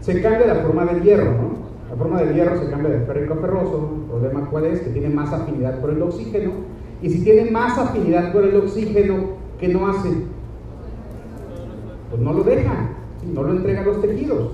Se 0.06 0.22
cambia 0.22 0.46
la 0.46 0.56
forma 0.56 0.86
del 0.86 1.02
hierro, 1.02 1.32
¿no? 1.32 1.66
La 1.90 1.96
forma 1.96 2.22
del 2.22 2.36
hierro 2.36 2.60
se 2.60 2.70
cambia 2.70 2.92
de 2.92 3.06
férrico 3.08 3.34
a 3.34 3.38
ferroso. 3.38 3.90
¿El 4.04 4.10
problema 4.12 4.48
cuál 4.52 4.66
es? 4.66 4.82
Que 4.82 4.92
tiene 4.92 5.10
más 5.10 5.34
afinidad 5.34 5.80
por 5.82 5.90
el 5.90 6.02
oxígeno. 6.04 6.52
Y 7.02 7.10
si 7.10 7.24
tiene 7.24 7.50
más 7.50 7.76
afinidad 7.80 8.32
por 8.32 8.44
el 8.44 8.56
oxígeno, 8.56 9.16
¿qué 9.60 9.68
no 9.68 9.88
hace? 9.88 10.10
Pues 12.12 12.22
no 12.22 12.34
lo 12.34 12.44
deja, 12.44 12.90
no 13.34 13.44
lo 13.44 13.52
entrega 13.54 13.82
a 13.82 13.86
los 13.86 14.00
tejidos. 14.02 14.52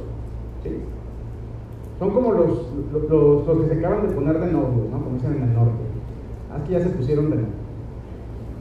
Son 2.00 2.12
como 2.12 2.32
los, 2.32 2.66
los, 2.94 3.46
los- 3.46 3.60
que 3.62 3.74
se 3.74 3.80
acaban 3.80 4.08
de 4.08 4.14
poner 4.16 4.40
de 4.40 4.52
novio, 4.54 4.86
¿no? 4.90 5.04
Como 5.04 5.16
dicen 5.18 5.36
en 5.36 5.44
el 5.44 5.54
norte. 5.54 5.72
Que 6.66 6.72
ya 6.74 6.80
se 6.80 6.90
pusieron 6.90 7.30
de 7.30 7.36
novio. 7.36 7.50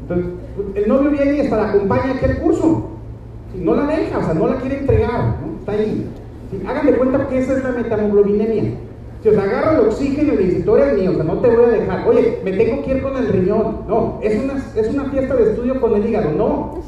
Entonces, 0.03 0.27
pues, 0.57 0.67
el 0.85 0.89
novio 0.89 1.11
viene 1.11 1.37
y 1.37 1.41
hasta 1.41 1.57
la 1.57 1.71
acompaña 1.71 2.11
a 2.11 2.15
aquel 2.17 2.39
curso. 2.39 2.89
No 3.55 3.75
la 3.77 3.87
deja, 3.87 4.19
o 4.19 4.23
sea, 4.23 4.35
no 4.35 4.49
la 4.49 4.57
quiere 4.57 4.79
entregar, 4.81 5.39
¿no? 5.41 5.59
Está 5.61 5.73
ahí. 5.73 6.11
Hagan 6.67 6.87
de 6.87 6.93
cuenta 6.95 7.29
que 7.29 7.39
esa 7.39 7.57
es 7.57 7.65
la 7.65 7.71
metamoglobinemia. 7.71 8.75
Si 9.23 9.29
os 9.29 9.37
agarra 9.37 9.75
el 9.75 9.81
oxígeno 9.87 10.33
y 10.33 10.37
le 10.37 10.45
dice, 10.45 10.63
tú 10.63 10.77
eres 10.77 10.99
mío, 10.99 11.11
o 11.11 11.15
sea, 11.15 11.25
no 11.25 11.39
te 11.41 11.49
voy 11.49 11.65
a 11.65 11.69
dejar. 11.69 12.09
Oye, 12.09 12.39
me 12.43 12.53
tengo 12.53 12.83
que 12.83 12.97
ir 12.97 13.03
con 13.03 13.17
el 13.17 13.29
riñón. 13.29 13.81
No, 13.87 14.19
es 14.23 14.43
una, 14.43 14.55
es 14.75 14.95
una 14.95 15.05
fiesta 15.11 15.37
de 15.37 15.51
estudio 15.51 15.81
con 15.81 15.95
el 15.95 16.09
hígado. 16.09 16.33
No, 16.33 16.79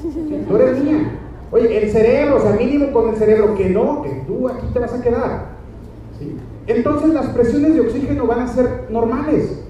tú 0.49 0.57
eres 0.57 0.83
mía. 0.83 1.19
Oye, 1.51 1.83
el 1.83 1.91
cerebro, 1.91 2.37
o 2.37 2.41
sea, 2.41 2.53
mínimo 2.53 2.91
con 2.93 3.11
el 3.11 3.17
cerebro, 3.17 3.55
que 3.55 3.69
no, 3.69 4.03
que 4.03 4.11
tú 4.27 4.49
aquí 4.49 4.67
te 4.73 4.79
vas 4.79 4.95
a 4.95 5.03
quedar. 5.03 5.47
¿sí? 6.19 6.35
Entonces 6.67 7.13
las 7.13 7.27
presiones 7.27 7.75
de 7.75 7.81
oxígeno 7.83 8.27
van 8.27 8.41
a 8.41 8.49
ser 8.49 8.87
normales, 8.89 9.63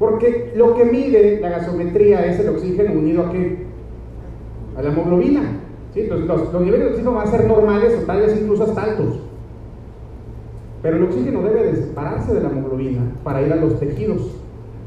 porque 0.00 0.52
lo 0.56 0.74
que 0.74 0.84
mide 0.86 1.38
la 1.40 1.50
gasometría 1.50 2.26
es 2.26 2.40
el 2.40 2.48
oxígeno 2.48 2.92
unido 2.92 3.26
a 3.26 3.30
qué? 3.30 3.66
A 4.76 4.82
la 4.82 4.88
hemoglobina. 4.88 5.42
Entonces 5.94 6.26
los, 6.26 6.52
los 6.52 6.62
niveles 6.62 6.80
de 6.80 6.90
oxígeno 6.90 7.12
van 7.12 7.28
a 7.28 7.30
ser 7.30 7.46
normales 7.46 7.96
o 8.02 8.06
tal 8.06 8.22
vez 8.22 8.36
incluso 8.40 8.64
hasta 8.64 8.82
altos. 8.82 9.29
Pero 10.82 10.96
el 10.96 11.02
oxígeno 11.04 11.42
debe 11.42 11.64
de 11.64 11.76
separarse 11.76 12.34
de 12.34 12.40
la 12.40 12.50
hemoglobina 12.50 13.02
para 13.22 13.42
ir 13.42 13.52
a 13.52 13.56
los 13.56 13.78
tejidos. 13.78 14.36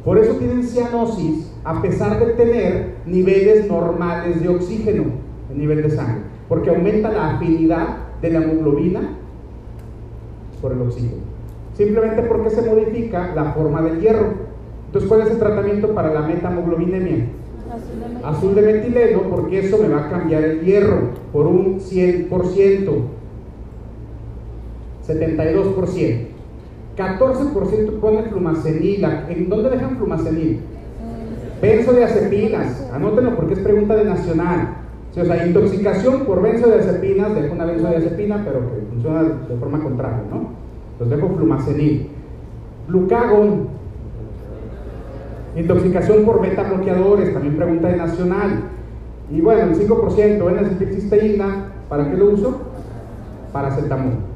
Por 0.04 0.18
eso 0.18 0.34
tienen 0.34 0.64
cianosis 0.64 1.52
a 1.64 1.82
pesar 1.82 2.20
de 2.20 2.34
tener 2.34 2.96
niveles 3.06 3.68
normales 3.68 4.42
de 4.42 4.50
oxígeno 4.50 5.04
en 5.52 5.58
nivel 5.58 5.84
de 5.84 5.92
sangre, 5.92 6.24
porque 6.50 6.70
aumenta 6.70 7.12
la 7.12 7.36
afinidad 7.36 7.98
de 8.22 8.30
la 8.32 8.44
hemoglobina 8.44 9.18
por 10.62 10.74
el 10.74 10.82
oxígeno. 10.82 11.22
Simplemente 11.76 12.24
porque 12.24 12.50
se 12.50 12.62
modifica 12.62 13.34
la 13.34 13.54
forma 13.54 13.82
del 13.82 14.00
hierro. 14.00 14.28
Entonces, 14.88 15.10
¿cuál 15.10 15.22
es 15.22 15.32
el 15.32 15.40
tratamiento 15.40 15.94
para 15.94 16.14
la 16.14 16.22
metamoglobinemia? 16.22 17.26
Azul 18.24 18.56
de 18.56 18.62
metileno, 18.62 19.24
porque 19.24 19.60
eso 19.60 19.78
me 19.80 19.88
va 19.88 20.06
a 20.06 20.10
cambiar 20.10 20.44
el 20.44 20.62
hierro 20.62 21.10
por 21.32 21.48
un 21.48 21.80
100%, 21.80 22.92
72%. 25.08 26.28
14% 26.96 28.00
pone 28.00 28.24
flumacenil. 28.24 29.04
¿En 29.30 29.50
dónde 29.50 29.70
dejan 29.70 29.98
flumacenil? 29.98 30.60
Benzodiazepinas. 31.62 32.90
Anótenlo 32.94 33.36
porque 33.36 33.54
es 33.54 33.60
pregunta 33.60 33.96
de 33.96 34.06
nacional. 34.06 34.78
O 35.12 35.26
sea, 35.26 35.46
intoxicación 35.46 36.26
por 36.26 36.42
benzodiazepinas, 36.42 37.36
dejo 37.36 37.54
una 37.54 37.66
benzodiazepina, 37.66 38.44
pero 38.44 38.62
que 38.62 38.82
funciona 38.90 39.24
de 39.24 39.56
forma 39.58 39.80
contraria, 39.82 40.24
¿no? 40.30 40.50
Entonces 40.94 41.18
dejo 41.18 41.36
flumacenil. 41.36 42.10
Glucagon. 42.88 43.68
Intoxicación 45.56 46.26
por 46.26 46.42
beta 46.42 46.64
bloqueadores, 46.64 47.32
también 47.32 47.56
pregunta 47.56 47.90
de 47.90 47.98
nacional. 47.98 48.64
Y 49.32 49.40
bueno, 49.40 49.72
el 49.72 49.76
5% 49.76 50.50
N-acetilcisteína, 50.50 51.74
¿para 51.88 52.10
qué 52.10 52.18
lo 52.18 52.32
uso? 52.32 52.62
Paracetamol. 53.52 54.33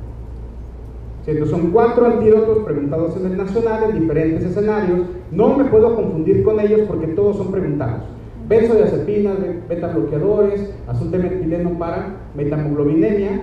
Entonces 1.28 1.52
son 1.52 1.72
cuatro 1.72 2.06
antídotos 2.06 2.60
preguntados 2.60 3.18
en 3.18 3.26
el 3.26 3.38
nacional 3.38 3.84
en 3.90 4.00
diferentes 4.00 4.46
escenarios. 4.46 5.02
No 5.30 5.58
me 5.58 5.66
puedo 5.66 5.94
confundir 5.94 6.42
con 6.42 6.58
ellos 6.62 6.82
porque 6.88 7.08
todos 7.08 7.36
son 7.36 7.52
preguntados. 7.52 8.04
Benzodiazepinas, 8.48 9.38
beta 9.68 9.90
bloqueadores, 9.90 10.74
azul 10.88 11.12
de 11.12 11.18
metileno 11.18 11.78
para 11.78 12.16
metamoglobinemia, 12.34 13.42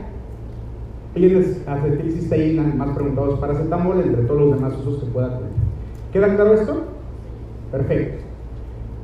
pieles 1.12 1.61
acetilcisteína, 1.66 2.62
más 2.74 2.97
preguntados 2.97 3.39
para 3.39 3.52
acetamol, 3.52 4.01
entre 4.01 4.23
todos 4.23 4.40
los 4.40 4.55
demás 4.55 4.73
usos 4.78 5.05
que 5.05 5.11
pueda 5.11 5.28
tener. 5.28 5.51
¿Queda 6.11 6.35
claro 6.35 6.55
esto? 6.55 6.85
Perfecto. 7.70 8.24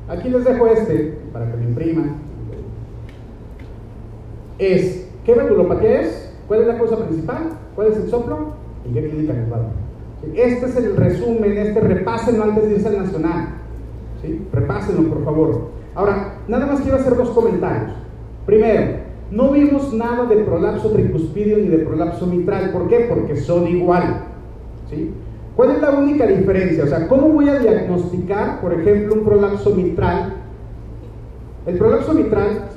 Aquí 0.09 0.31
les 0.31 0.43
dejo 0.43 0.67
este 0.69 1.19
para 1.35 1.51
que 1.51 1.59
lo 1.59 1.63
impriman. 1.65 2.15
Es, 4.59 5.07
¿qué 5.27 5.35
valvulopatía 5.35 6.01
es? 6.01 6.33
¿Cuál 6.49 6.63
es 6.63 6.67
la 6.67 6.79
causa 6.79 6.97
principal? 6.97 7.43
¿Cuál 7.75 7.89
es 7.89 7.97
el 7.99 8.09
soplo? 8.09 8.60
¿Y 8.89 8.93
qué 8.93 9.09
clínica 9.09 9.33
les 9.33 9.53
va 9.53 9.57
a 9.57 9.61
dar? 9.61 9.71
Este 10.35 10.67
es 10.67 10.77
el 10.77 10.97
resumen, 10.97 11.57
este 11.57 11.81
repásenlo 11.81 12.45
antes 12.45 12.69
de 12.69 12.75
irse 12.75 12.89
al 12.89 12.99
nacional. 12.99 13.49
¿Sí? 14.23 14.47
Repásenlo, 14.53 15.09
por 15.09 15.25
favor. 15.25 15.71
Ahora, 15.95 16.35
nada 16.47 16.67
más 16.67 16.81
quiero 16.81 16.99
hacer 16.99 17.17
dos 17.17 17.31
comentarios. 17.31 17.93
Primero, 18.47 18.99
no 19.31 19.53
vimos 19.53 19.93
nada 19.95 20.27
de 20.27 20.37
prolapso 20.45 20.91
tricuspidio 20.91 21.59
ni 21.59 21.69
de 21.69 21.79
prolapso 21.79 22.27
mitral. 22.27 22.71
¿Por 22.73 22.89
qué? 22.89 23.07
Porque 23.09 23.37
son 23.37 23.67
igual. 23.67 24.25
¿Cuál 25.57 25.71
es 25.73 25.81
la 25.81 25.91
única 25.91 26.27
diferencia? 26.27 26.85
O 26.85 26.87
sea, 26.87 27.07
¿cómo 27.07 27.29
voy 27.29 27.49
a 27.49 27.59
diagnosticar, 27.59 28.61
por 28.61 28.73
ejemplo, 28.73 29.15
un 29.15 29.25
prolapso 29.25 29.75
mitral? 29.75 30.35
El 31.67 31.79
prolapso 31.79 32.15
mitral, 32.15 32.69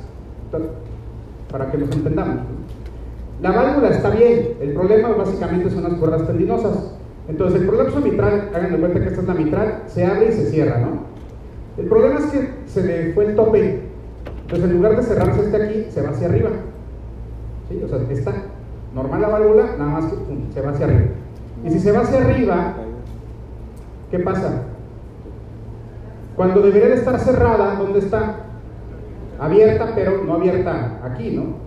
para 1.52 1.72
que 1.72 1.78
nos 1.78 1.92
entendamos, 1.92 2.42
la 3.44 3.52
válvula 3.52 3.90
está 3.90 4.10
bien, 4.10 4.54
el 4.62 4.74
problema 4.74 5.10
básicamente 5.10 5.70
son 5.70 5.84
las 5.84 5.94
cuerdas 5.96 6.26
tendinosas. 6.26 6.94
Entonces, 7.28 7.60
el 7.60 7.68
prolapso 7.68 8.00
mitral, 8.00 8.50
hagan 8.56 8.80
cuenta 8.80 9.02
que 9.02 9.08
esta 9.08 9.20
es 9.20 9.28
la 9.28 9.34
mitral, 9.34 9.84
se 9.88 10.06
abre 10.06 10.30
y 10.30 10.32
se 10.32 10.50
cierra, 10.50 10.80
¿no? 10.80 11.02
El 11.78 11.90
problema 11.90 12.20
es 12.22 12.26
que 12.28 12.50
se 12.68 12.84
le 12.84 13.12
fue 13.12 13.26
el 13.26 13.36
tope. 13.36 13.82
Entonces, 14.44 14.70
en 14.70 14.78
lugar 14.78 14.96
de 14.96 15.04
cerrarse 15.04 15.42
este 15.42 15.62
aquí, 15.62 15.88
se 15.90 16.02
va 16.02 16.12
hacia 16.12 16.28
arriba. 16.30 16.52
¿Sí? 17.68 17.82
O 17.84 17.88
sea, 17.90 18.00
está 18.10 18.34
normal 18.96 19.20
la 19.20 19.28
válvula, 19.28 19.76
nada 19.78 19.92
más 19.92 20.06
que 20.06 20.18
se 20.54 20.62
va 20.62 20.72
hacia 20.72 20.86
arriba. 20.86 21.02
Y 21.66 21.70
si 21.70 21.80
se 21.82 21.92
va 21.92 22.00
hacia 22.00 22.24
arriba, 22.24 22.76
¿qué 24.10 24.20
pasa? 24.20 24.62
Cuando 26.38 26.62
debería 26.62 26.88
de 26.88 26.96
estar 26.96 27.20
cerrada, 27.20 27.76
¿dónde 27.76 28.00
está? 28.00 28.38
Abierta, 29.38 29.92
pero 29.96 30.24
no 30.24 30.36
abierta 30.36 31.02
aquí, 31.04 31.32
¿no? 31.32 31.63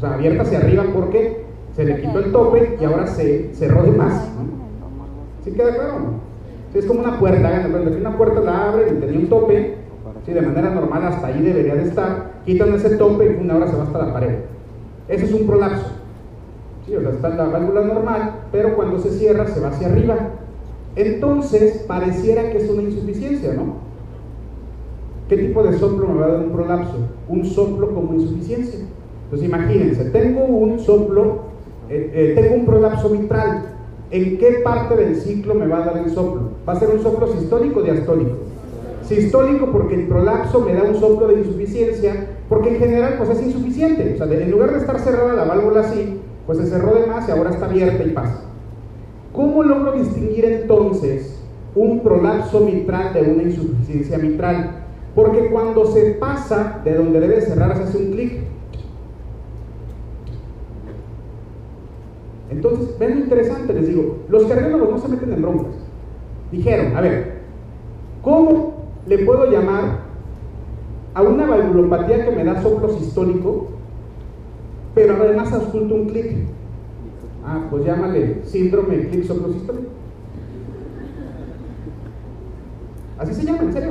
O 0.00 0.02
sea, 0.02 0.14
abierta 0.14 0.44
hacia 0.44 0.60
arriba 0.60 0.82
porque 0.94 1.44
se 1.76 1.84
le 1.84 2.00
quitó 2.00 2.20
el 2.20 2.32
tope 2.32 2.78
y 2.80 2.84
ahora 2.86 3.06
se 3.06 3.52
cerró 3.52 3.82
de 3.82 3.90
más, 3.90 4.30
¿no? 4.30 5.44
¿Sí 5.44 5.52
queda 5.52 5.74
claro 5.74 6.00
no? 6.00 6.78
Es 6.78 6.86
como 6.86 7.00
una 7.00 7.18
puerta, 7.18 7.68
una 8.00 8.16
puerta 8.16 8.40
la 8.40 8.68
abren 8.70 8.96
y 8.96 9.00
tenía 9.00 9.18
un 9.18 9.28
tope, 9.28 9.74
¿sí? 10.24 10.32
de 10.32 10.40
manera 10.40 10.70
normal 10.70 11.04
hasta 11.04 11.26
ahí 11.26 11.42
debería 11.42 11.74
de 11.74 11.82
estar, 11.82 12.30
quitan 12.46 12.72
ese 12.72 12.96
tope 12.96 13.26
y 13.26 13.42
una 13.44 13.56
hora 13.56 13.68
se 13.68 13.76
va 13.76 13.82
hasta 13.82 13.98
la 13.98 14.12
pared. 14.14 14.36
Ese 15.06 15.26
es 15.26 15.34
un 15.34 15.46
prolapso. 15.46 15.92
¿sí? 16.86 16.96
O 16.96 17.02
sea, 17.02 17.10
está 17.10 17.28
la 17.28 17.44
válvula 17.44 17.82
normal, 17.82 18.36
pero 18.50 18.76
cuando 18.76 18.98
se 19.00 19.10
cierra 19.10 19.48
se 19.48 19.60
va 19.60 19.68
hacia 19.68 19.88
arriba. 19.88 20.16
Entonces, 20.96 21.84
pareciera 21.86 22.50
que 22.50 22.56
es 22.56 22.70
una 22.70 22.84
insuficiencia, 22.84 23.52
¿no? 23.52 23.74
¿Qué 25.28 25.36
tipo 25.36 25.62
de 25.62 25.76
soplo 25.76 26.08
me 26.08 26.20
va 26.20 26.24
a 26.24 26.30
dar 26.30 26.40
un 26.40 26.52
prolapso? 26.52 26.96
Un 27.28 27.44
soplo 27.44 27.94
como 27.94 28.14
insuficiencia. 28.14 28.80
Entonces 29.30 29.48
imagínense, 29.48 30.04
tengo 30.10 30.44
un 30.44 30.80
soplo, 30.80 31.42
eh, 31.88 32.10
eh, 32.12 32.32
tengo 32.34 32.56
un 32.56 32.66
prolapso 32.66 33.08
mitral. 33.10 33.62
¿En 34.10 34.38
qué 34.38 34.60
parte 34.64 34.96
del 34.96 35.14
ciclo 35.14 35.54
me 35.54 35.68
va 35.68 35.84
a 35.84 35.86
dar 35.86 35.98
el 35.98 36.10
soplo? 36.10 36.50
¿Va 36.68 36.72
a 36.72 36.80
ser 36.80 36.88
un 36.90 37.00
soplo 37.00 37.28
sistólico 37.28 37.78
o 37.78 37.82
diastólico? 37.84 38.32
Sistólico 39.02 39.66
porque 39.66 39.94
el 39.94 40.08
prolapso 40.08 40.58
me 40.60 40.72
da 40.72 40.82
un 40.82 40.96
soplo 40.96 41.28
de 41.28 41.38
insuficiencia, 41.38 42.26
porque 42.48 42.70
en 42.70 42.80
general 42.80 43.14
pues 43.18 43.30
es 43.30 43.46
insuficiente. 43.46 44.14
O 44.14 44.16
sea, 44.16 44.26
en 44.26 44.50
lugar 44.50 44.72
de 44.72 44.78
estar 44.78 44.98
cerrada 44.98 45.34
la 45.34 45.44
válvula 45.44 45.82
así, 45.82 46.18
pues 46.44 46.58
se 46.58 46.66
cerró 46.66 46.94
de 46.94 47.06
más 47.06 47.28
y 47.28 47.30
ahora 47.30 47.50
está 47.50 47.66
abierta 47.66 48.02
y 48.02 48.10
pasa. 48.10 48.40
¿Cómo 49.32 49.62
logro 49.62 49.92
distinguir 49.92 50.44
entonces 50.44 51.40
un 51.76 52.00
prolapso 52.00 52.60
mitral 52.62 53.14
de 53.14 53.22
una 53.30 53.44
insuficiencia 53.44 54.18
mitral? 54.18 54.86
Porque 55.14 55.50
cuando 55.50 55.86
se 55.86 56.14
pasa 56.14 56.80
de 56.84 56.94
donde 56.94 57.20
debe 57.20 57.40
cerrar 57.40 57.76
se 57.76 57.84
hace 57.84 57.96
un 57.96 58.10
clic. 58.10 58.49
Entonces, 62.50 62.98
ven 62.98 63.10
lo 63.14 63.20
interesante, 63.20 63.72
les 63.72 63.86
digo, 63.86 64.18
los 64.28 64.44
cardiólogos 64.44 64.90
no 64.90 64.98
se 64.98 65.08
meten 65.08 65.32
en 65.32 65.42
broncas. 65.42 65.74
Dijeron, 66.50 66.96
a 66.96 67.00
ver, 67.00 67.40
¿cómo 68.22 68.74
le 69.06 69.18
puedo 69.18 69.50
llamar 69.50 70.00
a 71.14 71.22
una 71.22 71.46
valvulopatía 71.46 72.24
que 72.24 72.32
me 72.32 72.44
da 72.44 72.60
soplo 72.60 72.88
sistólico, 72.90 73.68
pero 74.94 75.14
además 75.14 75.52
oculta 75.52 75.94
un 75.94 76.08
clic? 76.08 76.36
Ah, 77.44 77.66
pues 77.70 77.84
llámale 77.84 78.40
síndrome 78.44 79.08
clic 79.08 79.24
soplo 79.24 79.52
sistólico. 79.52 79.88
Así 83.18 83.34
se 83.34 83.44
llama, 83.44 83.62
en 83.62 83.72
serio. 83.72 83.90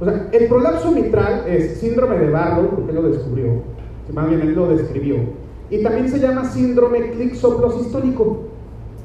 O 0.00 0.04
sea, 0.04 0.28
el 0.32 0.48
prolapso 0.48 0.90
mitral 0.90 1.44
es 1.46 1.78
síndrome 1.78 2.18
de 2.18 2.30
Barlow, 2.30 2.68
porque 2.70 2.92
lo 2.92 3.02
descubrió, 3.02 3.62
más 4.12 4.28
bien 4.28 4.40
él 4.40 4.54
lo 4.54 4.68
describió, 4.68 5.16
y 5.74 5.82
también 5.82 6.08
se 6.08 6.20
llama 6.20 6.44
síndrome 6.44 7.10
clic 7.10 7.34
soplo 7.34 7.68
sistólico, 7.72 8.44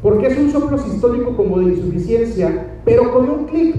porque 0.04 0.28
es 0.28 0.38
un 0.38 0.52
soplo 0.52 0.78
sistólico 0.78 1.36
como 1.36 1.58
de 1.58 1.74
insuficiencia, 1.74 2.76
pero 2.86 3.12
con 3.12 3.28
un 3.28 3.46
clic. 3.46 3.76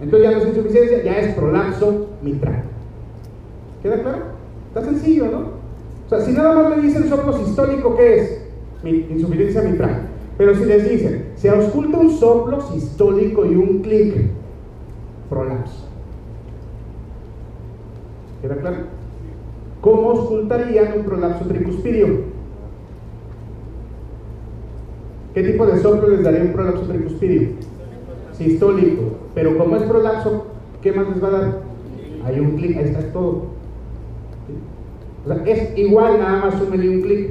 Entonces 0.00 0.30
ya 0.30 0.36
no 0.36 0.42
es 0.42 0.48
insuficiencia, 0.48 1.02
ya 1.02 1.18
es 1.18 1.34
prolapso 1.34 2.10
mitral. 2.22 2.62
¿Queda 3.82 4.02
claro? 4.02 4.18
Está 4.68 4.84
sencillo, 4.84 5.26
¿no? 5.26 5.38
O 6.06 6.08
sea, 6.08 6.20
si 6.20 6.30
nada 6.30 6.54
más 6.54 6.76
le 6.76 6.82
dicen 6.82 7.08
soplo 7.08 7.32
sistólico, 7.44 7.96
¿qué 7.96 8.20
es? 8.20 8.42
Insuficiencia 8.84 9.62
mitral. 9.62 10.02
Pero 10.38 10.54
si 10.54 10.64
les 10.64 10.88
dicen, 10.88 11.32
se 11.34 11.50
ausculta 11.50 11.98
un 11.98 12.10
soplo 12.10 12.60
sistólico 12.70 13.44
y 13.44 13.56
un 13.56 13.82
clic, 13.82 14.30
prolapso. 15.28 15.88
¿Queda 18.42 18.56
claro? 18.58 18.76
¿Cómo 19.86 20.08
ocultarían 20.08 20.98
un 20.98 21.04
prolapso 21.04 21.44
tricuspidio? 21.44 22.08
¿Qué 25.32 25.44
tipo 25.44 25.64
de 25.64 25.78
soplo 25.78 26.08
les 26.08 26.24
daría 26.24 26.42
un 26.42 26.52
prolapso 26.52 26.82
tricuspidio? 26.88 27.50
Sistólico. 28.32 29.02
Pero 29.32 29.56
como 29.56 29.76
es 29.76 29.84
prolapso, 29.84 30.46
¿qué 30.82 30.90
más 30.90 31.08
les 31.08 31.22
va 31.22 31.28
a 31.28 31.30
dar? 31.30 31.60
Hay 32.24 32.40
un 32.40 32.56
clic, 32.56 32.76
ahí 32.76 32.86
está 32.86 33.12
todo. 33.12 33.44
O 35.24 35.28
sea, 35.28 35.44
es 35.46 35.78
igual, 35.78 36.18
nada 36.18 36.46
más 36.46 36.54
súmele 36.58 36.88
un 36.88 37.02
clic. 37.02 37.30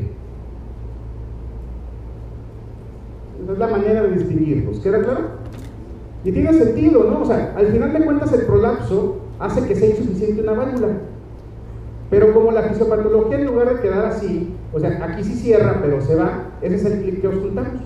Esa 3.44 3.52
es 3.52 3.60
la 3.60 3.68
manera 3.68 4.03
de 4.03 4.11
distinguirlos. 4.11 4.80
¿Queda 4.80 5.02
claro? 5.02 5.26
Y 6.23 6.32
tiene 6.32 6.53
sentido, 6.53 7.03
¿no? 7.03 7.23
O 7.23 7.26
sea, 7.26 7.53
al 7.57 7.68
final 7.68 7.91
de 7.91 8.06
cuentas 8.06 8.32
el 8.32 8.45
prolapso 8.45 9.18
hace 9.40 9.68
que 9.68 9.76
sea 9.76 9.90
insuficiente 9.90 10.41
una 10.41 10.53
válvula. 10.53 11.15
Pero 12.16 12.34
como 12.34 12.50
la 12.52 12.64
fisiopatología 12.64 13.40
en 13.40 13.46
lugar 13.46 13.76
de 13.76 13.82
quedar 13.82 14.06
así, 14.06 14.54
o 14.72 14.80
sea, 14.80 15.04
aquí 15.04 15.22
sí 15.22 15.34
cierra, 15.34 15.80
pero 15.82 16.00
se 16.00 16.16
va, 16.16 16.52
ese 16.62 16.76
es 16.76 16.86
el 16.86 17.02
clic 17.02 17.20
que 17.20 17.28
ocultamos. 17.28 17.82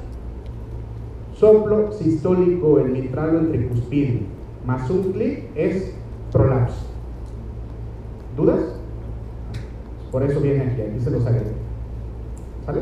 Soplo 1.33 1.91
sistólico 1.93 2.79
en 2.79 2.93
mitral 2.93 3.35
o 3.35 3.39
en 3.39 3.49
tricuspidio, 3.49 4.19
más 4.67 4.87
un 4.91 5.13
clic 5.13 5.45
es 5.55 5.95
prolapso. 6.31 6.85
¿Dudas? 8.37 8.59
Por 10.11 10.21
eso 10.21 10.39
viene 10.41 10.61
aquí, 10.61 10.81
aquí 10.83 10.99
se 10.99 11.09
los 11.09 11.25
agrego. 11.25 11.49
¿Sale? 12.67 12.81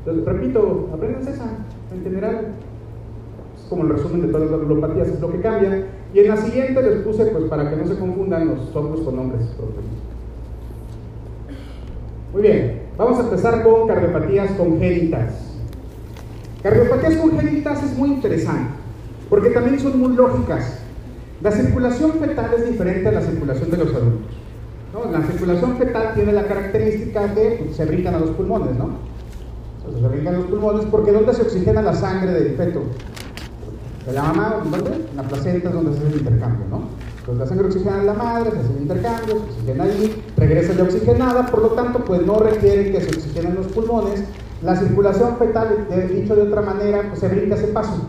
Entonces, 0.00 0.24
repito, 0.24 0.90
aprendan 0.92 1.22
esa 1.22 1.50
en 1.94 2.02
general 2.02 2.46
como 3.70 3.84
el 3.84 3.90
resumen 3.90 4.22
de 4.22 4.26
todas 4.32 4.50
las 4.50 4.58
valvulopatías, 4.58 5.06
es 5.06 5.20
lo 5.20 5.30
que 5.30 5.40
cambia. 5.40 5.86
Y 6.14 6.20
en 6.20 6.28
la 6.28 6.36
siguiente 6.36 6.80
les 6.80 7.02
puse, 7.02 7.26
pues 7.26 7.44
para 7.46 7.68
que 7.68 7.76
no 7.76 7.86
se 7.88 7.98
confundan 7.98 8.46
los 8.46 8.68
soplos 8.72 9.00
con 9.00 9.16
nombres 9.16 9.48
propios. 9.56 9.84
Muy 12.32 12.42
bien, 12.42 12.82
vamos 12.96 13.18
a 13.18 13.22
empezar 13.22 13.64
con 13.64 13.88
cardiopatías 13.88 14.52
congénitas. 14.52 15.56
Cardiopatías 16.62 17.16
congénitas 17.16 17.82
es 17.82 17.98
muy 17.98 18.10
interesante, 18.10 18.70
porque 19.28 19.50
también 19.50 19.80
son 19.80 19.98
muy 19.98 20.14
lógicas. 20.14 20.78
La 21.42 21.50
circulación 21.50 22.12
fetal 22.12 22.54
es 22.58 22.70
diferente 22.70 23.08
a 23.08 23.12
la 23.12 23.20
circulación 23.20 23.70
de 23.72 23.76
los 23.76 23.88
adultos. 23.92 24.36
La 25.10 25.22
circulación 25.22 25.76
fetal 25.76 26.14
tiene 26.14 26.32
la 26.32 26.46
característica 26.46 27.26
de 27.26 27.56
que 27.56 27.74
se 27.74 27.84
rindan 27.86 28.14
a 28.14 28.20
los 28.20 28.30
pulmones, 28.30 28.76
¿no? 28.76 29.14
se 30.00 30.08
rindan 30.08 30.36
los 30.36 30.44
pulmones 30.46 30.86
porque 30.90 31.10
¿dónde 31.10 31.34
se 31.34 31.42
oxigena 31.42 31.82
la 31.82 31.92
sangre 31.92 32.32
del 32.32 32.54
feto? 32.56 32.82
De 34.06 34.12
la 34.12 34.22
mamá, 34.22 34.56
¿dónde? 34.70 35.06
En 35.10 35.16
la 35.16 35.22
placenta 35.22 35.68
es 35.68 35.74
donde 35.74 35.92
se 35.92 35.98
hace 35.98 36.08
el 36.08 36.18
intercambio, 36.18 36.66
¿no? 36.70 36.80
Entonces 37.20 37.38
la 37.38 37.46
sangre 37.46 37.66
oxigenada 37.68 38.00
en 38.00 38.06
la 38.06 38.12
madre, 38.12 38.50
se 38.50 38.58
hace 38.58 38.72
el 38.72 38.82
intercambio, 38.82 39.34
se 39.34 39.42
oxigena 39.42 39.84
allí, 39.84 40.22
regresa 40.36 40.74
ya 40.74 40.82
oxigenada, 40.82 41.46
por 41.46 41.62
lo 41.62 41.68
tanto, 41.68 42.04
pues 42.04 42.26
no 42.26 42.38
requiere 42.38 42.92
que 42.92 43.00
se 43.00 43.08
oxigenen 43.08 43.54
los 43.54 43.66
pulmones 43.68 44.22
La 44.62 44.76
circulación 44.76 45.36
fetal, 45.38 45.86
dicho 46.14 46.36
de 46.36 46.42
otra 46.42 46.60
manera, 46.62 47.02
pues 47.08 47.20
se 47.20 47.28
brinca 47.28 47.54
ese 47.54 47.68
paso. 47.68 48.08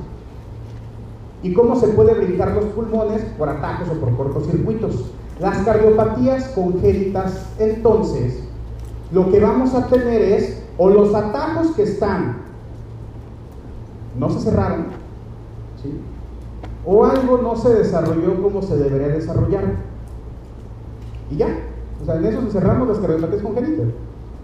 ¿Y 1.43 1.53
cómo 1.53 1.75
se 1.79 1.87
puede 1.89 2.13
brincar 2.13 2.53
los 2.53 2.65
pulmones? 2.65 3.21
Por 3.37 3.49
atajos 3.49 3.87
o 3.89 3.99
por 3.99 4.15
cortocircuitos. 4.17 5.11
Las 5.39 5.57
cardiopatías 5.59 6.49
congénitas, 6.49 7.47
entonces, 7.59 8.43
lo 9.11 9.29
que 9.31 9.39
vamos 9.39 9.75
a 9.75 9.87
tener 9.87 10.21
es, 10.21 10.63
o 10.77 10.89
los 10.89 11.13
atajos 11.13 11.71
que 11.75 11.83
están, 11.83 12.37
no 14.17 14.29
se 14.29 14.39
cerraron, 14.39 14.87
o 16.85 17.05
algo 17.05 17.39
no 17.39 17.55
se 17.55 17.73
desarrolló 17.73 18.41
como 18.41 18.61
se 18.61 18.77
debería 18.77 19.07
desarrollar. 19.07 19.63
Y 21.31 21.37
ya, 21.37 21.47
o 22.01 22.05
sea, 22.05 22.15
en 22.15 22.25
eso 22.25 22.39
encerramos 22.39 22.87
las 22.87 22.99
cardiopatías 22.99 23.41
congénitas. 23.41 23.87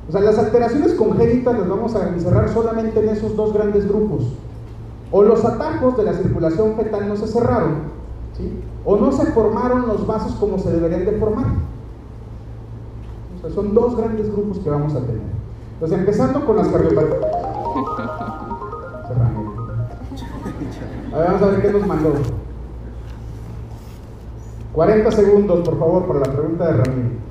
O 0.10 0.12
sea, 0.12 0.22
las 0.22 0.38
alteraciones 0.40 0.94
congénitas 0.96 1.58
las 1.58 1.70
vamos 1.70 1.96
a 1.96 2.10
encerrar 2.10 2.50
solamente 2.50 3.00
en 3.00 3.10
esos 3.10 3.36
dos 3.36 3.54
grandes 3.54 3.88
grupos. 3.88 4.34
O 5.12 5.24
los 5.24 5.46
atajos 5.46 5.98
de 5.98 6.04
la 6.04 6.14
circulación 6.14 6.76
fetal 6.76 7.08
no 7.08 7.16
se 7.16 7.28
cerraron, 7.28 7.74
¿sí? 8.38 8.52
o 8.86 8.96
no 8.96 9.12
se 9.12 9.26
formaron 9.28 9.88
los 9.88 10.08
vasos 10.08 10.34
como 10.36 10.58
se 10.58 10.72
deberían 10.72 11.06
de 11.06 11.12
formar. 11.14 11.46
O 13.38 13.42
sea, 13.42 13.52
son 13.52 13.74
dos 13.74 13.96
grandes 13.96 14.32
grupos 14.32 14.60
que 14.60 14.70
vamos 14.70 14.94
a 14.94 15.02
tener. 15.02 15.22
Entonces, 15.74 16.00
empezando 16.00 16.46
con 16.46 16.58
las 16.58 16.68
cardiopatías. 16.70 17.20
A 21.14 21.18
ver, 21.18 21.28
vamos 21.28 21.42
a 21.42 21.46
ver 21.48 21.62
qué 21.62 21.72
nos 21.72 21.86
mandó. 21.86 22.14
40 24.74 25.12
segundos, 25.12 25.68
por 25.68 25.78
favor, 25.78 26.08
para 26.08 26.20
la 26.20 26.32
pregunta 26.32 26.72
de 26.72 26.84
Ramiro. 26.84 27.31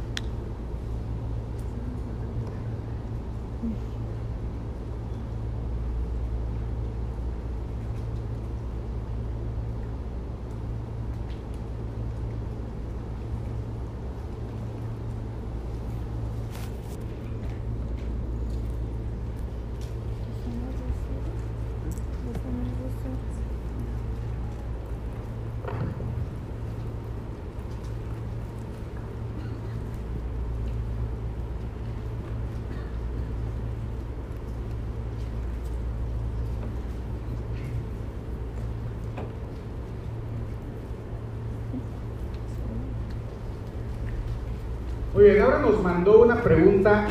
Nos 45.61 45.83
mandó 45.83 46.23
una 46.23 46.37
pregunta 46.43 47.09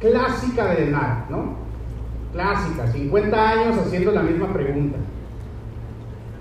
clásica 0.00 0.74
de 0.74 0.90
nada, 0.90 1.26
¿no? 1.30 1.56
Clásica, 2.32 2.86
50 2.88 3.50
años 3.50 3.78
haciendo 3.78 4.12
la 4.12 4.22
misma 4.22 4.52
pregunta. 4.52 4.98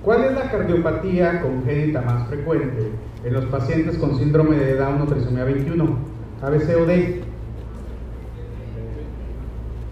¿Cuál 0.03 0.25
es 0.25 0.33
la 0.33 0.51
cardiopatía 0.51 1.41
congénita 1.41 2.01
más 2.01 2.27
frecuente 2.27 2.91
en 3.23 3.33
los 3.33 3.45
pacientes 3.45 3.97
con 3.97 4.17
síndrome 4.17 4.57
de 4.57 4.75
Down 4.75 5.01
o 5.01 5.05
trisomía 5.05 5.45
21? 5.45 5.97
ABC 6.43 6.77
o 6.77 6.85
D. 6.85 7.23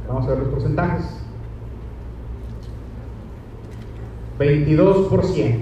Vamos 0.08 0.26
a 0.26 0.30
ver 0.30 0.40
los 0.40 0.48
porcentajes. 0.50 1.06
22%. 4.38 5.62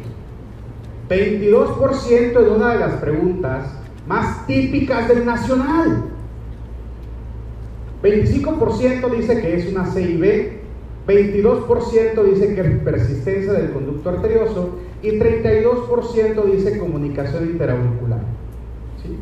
22% 1.09 2.41
en 2.41 2.51
una 2.51 2.73
de 2.73 2.79
las 2.79 2.93
preguntas 2.95 3.80
más 4.07 4.45
típicas 4.47 5.07
del 5.07 5.25
nacional. 5.25 6.05
25% 8.03 9.09
dice 9.15 9.41
que 9.41 9.55
es 9.55 9.71
una 9.71 9.85
CIB, 9.85 10.61
22% 11.07 12.23
dice 12.23 12.55
que 12.55 12.61
es 12.61 12.79
persistencia 12.79 13.53
del 13.53 13.71
conducto 13.71 14.09
arterioso 14.09 14.79
y 15.01 15.11
32% 15.19 16.43
dice 16.45 16.77
comunicación 16.77 17.45
interauricular. 17.45 18.21
¿Sí? 19.01 19.17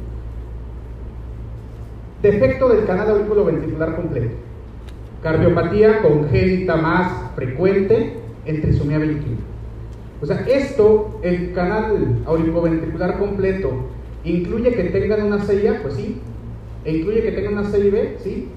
Defecto 2.22 2.69
del 2.69 2.85
canal 2.85 3.11
aurículo 3.11 3.45
ventricular 3.45 3.95
completo. 3.95 4.35
Cardiopatía 5.23 6.01
congénita 6.01 6.76
más 6.77 7.34
frecuente 7.35 8.19
en 8.45 8.61
trisomía 8.61 8.99
21. 8.99 9.38
O 10.22 10.26
sea, 10.26 10.45
esto, 10.47 11.19
el 11.22 11.53
canal 11.53 12.22
auriculoventricular 12.26 13.18
completo, 13.19 13.72
¿Incluye 14.23 14.73
que 14.73 14.83
tengan 14.85 15.23
una 15.23 15.39
CIA? 15.39 15.81
Pues 15.81 15.95
sí. 15.95 16.21
¿E 16.85 16.97
incluye 16.97 17.23
que 17.23 17.31
tengan 17.31 17.53
una 17.53 17.69
CIB? 17.69 18.19
Sí. 18.19 18.49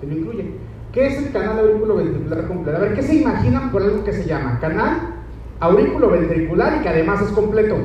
Se 0.00 0.06
lo 0.06 0.12
incluye. 0.12 0.44
¿Qué 0.92 1.06
es 1.06 1.18
el 1.18 1.32
canal 1.32 1.58
aurículo 1.58 1.96
ventricular 1.96 2.46
completo? 2.48 2.78
A 2.78 2.80
ver, 2.80 2.94
¿qué 2.94 3.02
se 3.02 3.16
imaginan 3.16 3.70
por 3.70 3.82
algo 3.82 4.04
que 4.04 4.12
se 4.12 4.26
llama 4.26 4.58
canal 4.60 5.14
aurículo 5.60 6.10
ventricular 6.10 6.78
y 6.78 6.82
que 6.82 6.88
además 6.88 7.20
es 7.22 7.28
completo? 7.30 7.76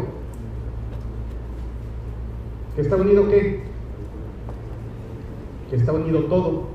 ¿Que 2.76 2.81
está 2.81 2.95
unido 2.95 3.30
qué? 3.30 3.61
Que 5.69 5.76
está 5.76 5.91
unido 5.91 6.26
todo. 6.26 6.68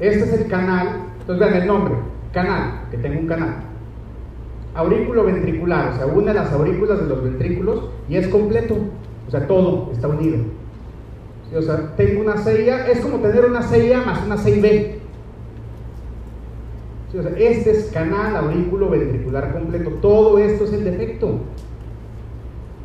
Este 0.00 0.24
es 0.24 0.32
el 0.32 0.48
canal. 0.48 1.06
Entonces 1.20 1.46
vean 1.46 1.62
el 1.62 1.66
nombre. 1.66 1.94
Canal, 2.32 2.88
que 2.90 2.98
tengo 2.98 3.20
un 3.20 3.26
canal. 3.26 3.73
Aurículo 4.74 5.24
ventricular, 5.24 5.92
o 5.92 5.96
sea, 5.96 6.06
une 6.06 6.34
las 6.34 6.52
aurículas 6.52 7.00
de 7.00 7.06
los 7.06 7.22
ventrículos 7.22 7.90
y 8.08 8.16
es 8.16 8.26
completo. 8.28 8.76
O 9.26 9.30
sea, 9.30 9.46
todo 9.46 9.90
está 9.92 10.08
unido. 10.08 10.38
O 11.56 11.62
sea, 11.62 11.94
tengo 11.96 12.22
una 12.22 12.36
CIA, 12.38 12.88
es 12.90 13.00
como 13.00 13.18
tener 13.18 13.44
una 13.44 13.62
CIA 13.62 14.02
más 14.02 14.26
una 14.26 14.36
CIB. 14.36 14.94
O 17.16 17.22
sea, 17.22 17.30
este 17.38 17.70
es 17.70 17.90
canal 17.92 18.34
aurículo 18.36 18.90
ventricular 18.90 19.52
completo. 19.52 19.90
Todo 20.02 20.38
esto 20.38 20.64
es 20.64 20.72
el 20.72 20.84
defecto. 20.84 21.38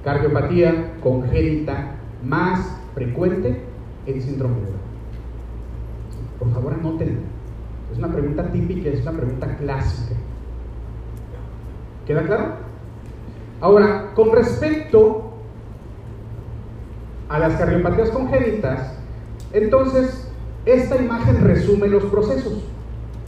Cardiopatía 0.03 0.93
congénita 1.01 1.95
más 2.23 2.79
frecuente 2.93 3.61
en 4.05 4.21
síndrome. 4.21 4.55
Por 6.37 6.53
favor, 6.53 6.73
anótenlo. 6.73 7.21
Es 7.91 7.97
una 7.97 8.11
pregunta 8.11 8.51
típica, 8.51 8.89
es 8.89 9.01
una 9.01 9.13
pregunta 9.13 9.57
clásica. 9.57 10.15
¿Queda 12.09 12.23
claro? 12.23 12.45
Ahora, 13.61 14.13
con 14.15 14.31
respecto 14.31 15.29
a 17.29 17.37
las 17.37 17.53
cardiopatías 17.53 18.09
congénitas, 18.09 18.95
entonces 19.53 20.27
esta 20.65 20.95
imagen 20.95 21.39
resume 21.43 21.87
los 21.87 22.05
procesos. 22.05 22.63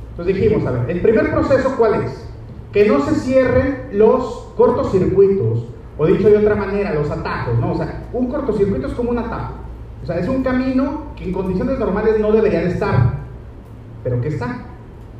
Entonces 0.10 0.36
dijimos, 0.36 0.66
a 0.66 0.72
ver, 0.72 0.90
el 0.90 1.00
primer 1.00 1.30
proceso 1.30 1.76
cuál 1.78 2.06
es? 2.06 2.28
Que 2.74 2.88
no 2.88 3.06
se 3.06 3.14
cierren 3.14 3.90
los 3.92 4.48
cortocircuitos, 4.58 5.68
o 6.00 6.06
dicho 6.08 6.28
de 6.32 6.38
otra 6.38 6.56
manera, 6.56 6.92
los 6.96 7.12
atajos, 7.12 7.60
¿no? 7.60 7.74
O 7.74 7.78
sea, 7.78 8.08
un 8.12 8.30
cortocircuito 8.30 8.88
es 8.88 8.94
como 8.94 9.12
un 9.12 9.20
atajo. 9.20 9.54
O 10.02 10.08
sea, 10.08 10.18
es 10.18 10.28
un 10.28 10.42
camino 10.42 11.04
que 11.16 11.26
en 11.26 11.34
condiciones 11.34 11.78
normales 11.78 12.20
no 12.20 12.32
debería 12.32 12.62
de 12.62 12.70
estar, 12.70 13.14
pero 14.04 14.20
que 14.22 14.30
está. 14.30 14.71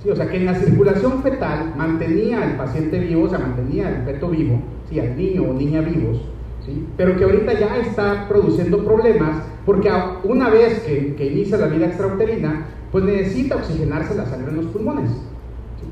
Sí, 0.02 0.10
o 0.10 0.16
sea, 0.16 0.28
que 0.28 0.38
en 0.38 0.46
la 0.46 0.56
circulación 0.56 1.22
fetal 1.22 1.74
mantenía 1.78 2.42
al 2.42 2.58
paciente 2.58 3.00
vivo, 3.00 3.26
o 3.26 3.30
sea, 3.30 3.38
mantenía 3.38 3.88
al 3.88 4.04
feto 4.04 4.30
vivo, 4.30 4.60
sí, 4.90 5.00
al 5.00 5.16
niño 5.16 5.44
o 5.44 5.54
niña 5.54 5.82
vivos, 5.82 6.22
¿sí? 6.66 6.88
pero 6.98 7.16
que 7.16 7.24
ahorita 7.24 7.54
ya 7.54 7.78
está 7.78 8.28
produciendo 8.28 8.84
problemas 8.84 9.44
porque 9.66 9.92
una 10.24 10.50
vez 10.50 10.80
que, 10.80 11.26
inicia 11.26 11.58
la 11.58 11.68
vida 11.68 11.86
extrauterina, 11.86 12.66
pues 12.92 13.04
necesita 13.04 13.58
oxigenarse 13.58 14.16
la 14.16 14.26
sangre 14.26 14.50
en 14.52 14.58
los 14.58 14.66
pulmones. 14.68 15.12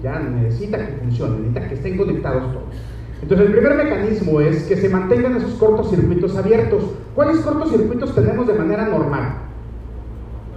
Ya 0.02 0.20
necesita 0.20 0.78
que 0.78 0.94
funcione, 0.94 1.40
necesita 1.40 1.68
que 1.68 1.76
estén 1.76 1.98
conectados 1.98 2.54
todos. 2.54 2.76
Entonces, 3.22 3.48
el 3.48 3.54
primer 3.54 3.76
mecanismo 3.76 4.40
es 4.40 4.64
que 4.64 4.78
se 4.78 4.88
mantengan 4.88 5.36
esos 5.36 5.54
cortocircuitos 5.56 6.38
abiertos. 6.38 6.84
¿Cuáles 7.16 7.40
cortocircuitos 7.42 8.16
tenemos 8.16 8.48
de 8.48 8.54
manera 8.54 8.86
normal? 8.86 9.34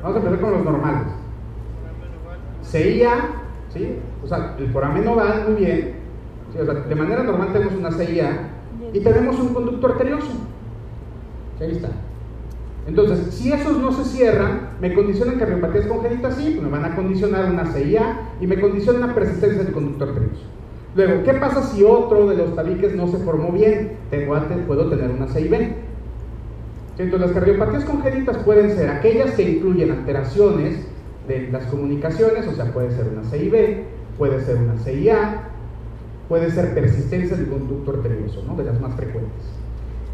Vamos 0.00 0.16
a 0.16 0.18
empezar 0.20 0.40
con 0.40 0.52
los 0.52 0.64
normales. 0.64 1.08
CIA, 2.62 3.41
¿sí? 3.72 3.98
O 4.22 4.26
sea, 4.26 4.54
el 4.58 4.68
foramen 4.70 5.06
oval, 5.08 5.44
muy 5.48 5.64
bien. 5.64 5.94
O 6.50 6.64
sea, 6.64 6.74
de 6.74 6.94
manera 6.94 7.22
normal 7.22 7.52
tenemos 7.52 7.74
una 7.74 7.90
CIA 7.92 8.50
y 8.92 9.00
tenemos 9.00 9.38
un 9.38 9.54
conducto 9.54 9.86
arterioso. 9.86 10.32
Ahí 11.60 11.72
está. 11.72 11.88
Entonces, 12.86 13.32
si 13.34 13.52
esos 13.52 13.78
no 13.78 13.92
se 13.92 14.04
cierran, 14.04 14.70
me 14.80 14.92
condicionan 14.92 15.38
cardiopatías 15.38 15.86
congénitas, 15.86 16.34
sí, 16.34 16.50
pues 16.50 16.62
me 16.62 16.68
van 16.68 16.84
a 16.84 16.96
condicionar 16.96 17.50
una 17.50 17.66
CIA 17.66 18.30
y 18.40 18.46
me 18.46 18.60
condicionan 18.60 19.04
una 19.04 19.14
persistencia 19.14 19.62
del 19.62 19.72
conducto 19.72 20.04
arterioso. 20.04 20.42
Luego, 20.94 21.22
¿qué 21.22 21.34
pasa 21.34 21.62
si 21.62 21.84
otro 21.84 22.28
de 22.28 22.36
los 22.36 22.54
tabiques 22.54 22.94
no 22.94 23.06
se 23.06 23.18
formó 23.18 23.50
bien? 23.52 23.92
Tengo 24.10 24.34
antes, 24.34 24.58
puedo 24.66 24.90
tener 24.90 25.10
una 25.10 25.28
CIB. 25.28 25.74
Entonces, 26.98 27.20
las 27.20 27.38
cardiopatías 27.38 27.84
congénitas 27.84 28.36
pueden 28.38 28.70
ser 28.72 28.90
aquellas 28.90 29.30
que 29.30 29.48
incluyen 29.48 29.92
alteraciones 29.92 30.86
de 31.28 31.48
las 31.50 31.66
comunicaciones, 31.66 32.46
o 32.46 32.52
sea, 32.52 32.72
puede 32.72 32.90
ser 32.90 33.06
una 33.08 33.24
CIB, 33.24 33.84
puede 34.18 34.44
ser 34.44 34.56
una 34.56 34.76
CIA, 34.78 35.48
puede 36.28 36.50
ser 36.50 36.74
persistencia 36.74 37.36
del 37.36 37.48
conducto 37.48 37.92
arterioso, 37.92 38.42
¿no? 38.46 38.56
de 38.56 38.64
las 38.64 38.80
más 38.80 38.94
frecuentes. 38.94 39.44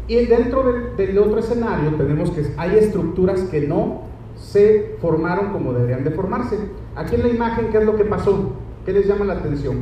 Y 0.07 0.25
dentro 0.25 0.63
del, 0.63 0.97
del, 0.97 1.17
otro 1.19 1.39
escenario 1.39 1.93
tenemos 1.95 2.31
que 2.31 2.45
hay 2.57 2.77
estructuras 2.77 3.41
que 3.43 3.67
no 3.67 4.01
se 4.35 4.95
formaron 5.01 5.51
como 5.51 5.73
deberían 5.73 6.03
de 6.03 6.11
formarse. 6.11 6.57
Aquí 6.95 7.15
en 7.15 7.23
la 7.23 7.29
imagen, 7.29 7.69
¿qué 7.71 7.77
es 7.77 7.85
lo 7.85 7.95
que 7.95 8.05
pasó? 8.05 8.53
¿Qué 8.85 8.93
les 8.93 9.07
llama 9.07 9.25
la 9.25 9.33
atención? 9.33 9.77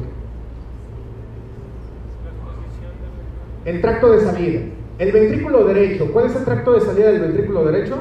El 3.66 3.82
tracto 3.82 4.12
de 4.12 4.22
salida. 4.22 4.62
El 4.98 5.12
ventrículo 5.12 5.66
derecho. 5.66 6.12
¿Cuál 6.12 6.28
es 6.28 6.36
el 6.36 6.46
tracto 6.46 6.74
de 6.74 6.82
salida 6.82 7.12
del 7.12 7.22
ventrículo 7.22 7.66
derecho? 7.66 7.96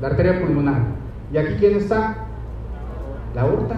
La 0.00 0.08
arteria 0.08 0.40
pulmonar. 0.40 1.01
¿Y 1.32 1.38
aquí 1.38 1.54
quién 1.58 1.76
está? 1.78 2.26
La 3.34 3.42
aorta. 3.42 3.76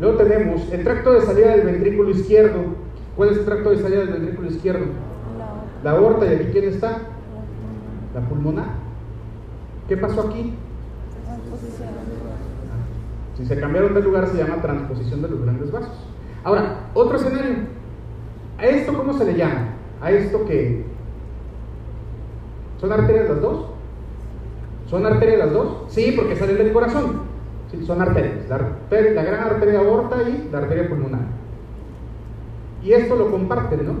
Luego 0.00 0.18
tenemos 0.18 0.70
el 0.72 0.82
tracto 0.82 1.12
de 1.12 1.20
salida 1.20 1.56
del 1.56 1.66
ventrículo 1.66 2.10
izquierdo. 2.10 2.58
¿Cuál 3.16 3.30
es 3.30 3.38
el 3.38 3.44
tracto 3.44 3.70
de 3.70 3.78
salida 3.78 4.00
del 4.00 4.12
ventrículo 4.14 4.48
izquierdo? 4.48 4.86
La 5.84 5.92
aorta. 5.92 6.26
¿Y 6.26 6.34
aquí 6.34 6.48
quién 6.50 6.64
está? 6.64 6.98
La 8.14 8.20
pulmonar. 8.28 8.66
¿Qué 9.88 9.96
pasó 9.96 10.28
aquí? 10.28 10.54
Si 13.36 13.46
se 13.46 13.60
cambiaron 13.60 13.94
de 13.94 14.02
lugar 14.02 14.26
se 14.26 14.38
llama 14.38 14.60
transposición 14.60 15.22
de 15.22 15.28
los 15.28 15.42
grandes 15.42 15.70
vasos. 15.70 16.06
Ahora, 16.42 16.88
otro 16.94 17.16
escenario. 17.16 17.54
¿A 18.58 18.66
esto 18.66 18.92
cómo 18.96 19.12
se 19.12 19.24
le 19.24 19.36
llama? 19.36 19.68
A 20.00 20.10
esto 20.10 20.44
que... 20.46 20.84
¿Son 22.80 22.90
arterias 22.90 23.28
las 23.28 23.40
dos? 23.40 23.71
¿Son 24.92 25.06
arterias 25.06 25.38
las 25.38 25.52
dos? 25.54 25.86
Sí, 25.88 26.12
porque 26.14 26.36
salen 26.36 26.58
del 26.58 26.70
corazón. 26.70 27.22
Sí, 27.70 27.82
son 27.86 28.02
arterias. 28.02 28.46
La, 28.50 28.58
gran 29.22 29.44
arteria 29.44 29.80
aorta 29.80 30.16
y 30.28 30.50
la 30.52 30.58
arteria 30.58 30.86
pulmonar. 30.86 31.22
Y 32.84 32.92
esto 32.92 33.16
lo 33.16 33.30
comparten, 33.30 33.86
¿no? 33.86 33.94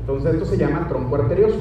Entonces 0.00 0.34
esto 0.34 0.44
se 0.44 0.58
llama 0.58 0.88
tronco 0.88 1.16
arterioso. 1.16 1.56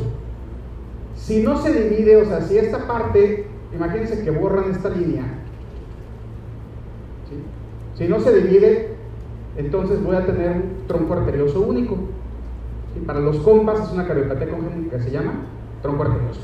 Si 1.16 1.42
no 1.42 1.58
se 1.58 1.72
divide, 1.72 2.18
o 2.18 2.26
sea, 2.26 2.42
si 2.42 2.58
esta 2.58 2.86
parte, 2.86 3.48
imagínense 3.74 4.26
que 4.26 4.32
borran 4.32 4.72
esta 4.72 4.90
línea, 4.90 5.24
si 7.96 8.10
no 8.10 8.20
se 8.20 8.42
divide, 8.42 8.90
entonces 9.56 10.04
voy 10.04 10.18
a 10.18 10.26
tener 10.26 10.52
un 10.52 10.88
tronco 10.90 11.14
arterioso 11.14 11.62
único. 11.62 11.96
Para 13.08 13.22
los 13.22 13.38
compas 13.38 13.88
es 13.88 13.94
una 13.94 14.06
cardiopatía 14.06 14.50
congénita 14.50 14.98
que 14.98 15.04
se 15.04 15.12
llama 15.12 15.32
tronco 15.82 16.04
arterioso. 16.04 16.42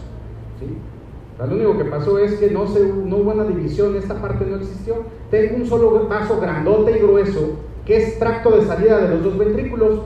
Lo 1.47 1.55
único 1.55 1.77
que 1.77 1.85
pasó 1.85 2.19
es 2.19 2.33
que 2.33 2.51
no, 2.51 2.67
se, 2.67 2.81
hubo 2.81 3.31
una 3.31 3.45
división, 3.45 3.95
esta 3.95 4.21
parte 4.21 4.45
no 4.45 4.57
existió. 4.57 4.95
Tengo 5.31 5.55
un 5.55 5.65
solo 5.65 6.07
vaso 6.07 6.39
grandote 6.39 6.97
y 6.97 7.01
grueso 7.01 7.59
que 7.85 7.97
es 7.97 8.19
tracto 8.19 8.51
de 8.51 8.65
salida 8.65 8.99
de 8.99 9.15
los 9.15 9.23
dos 9.23 9.37
ventrículos. 9.37 10.01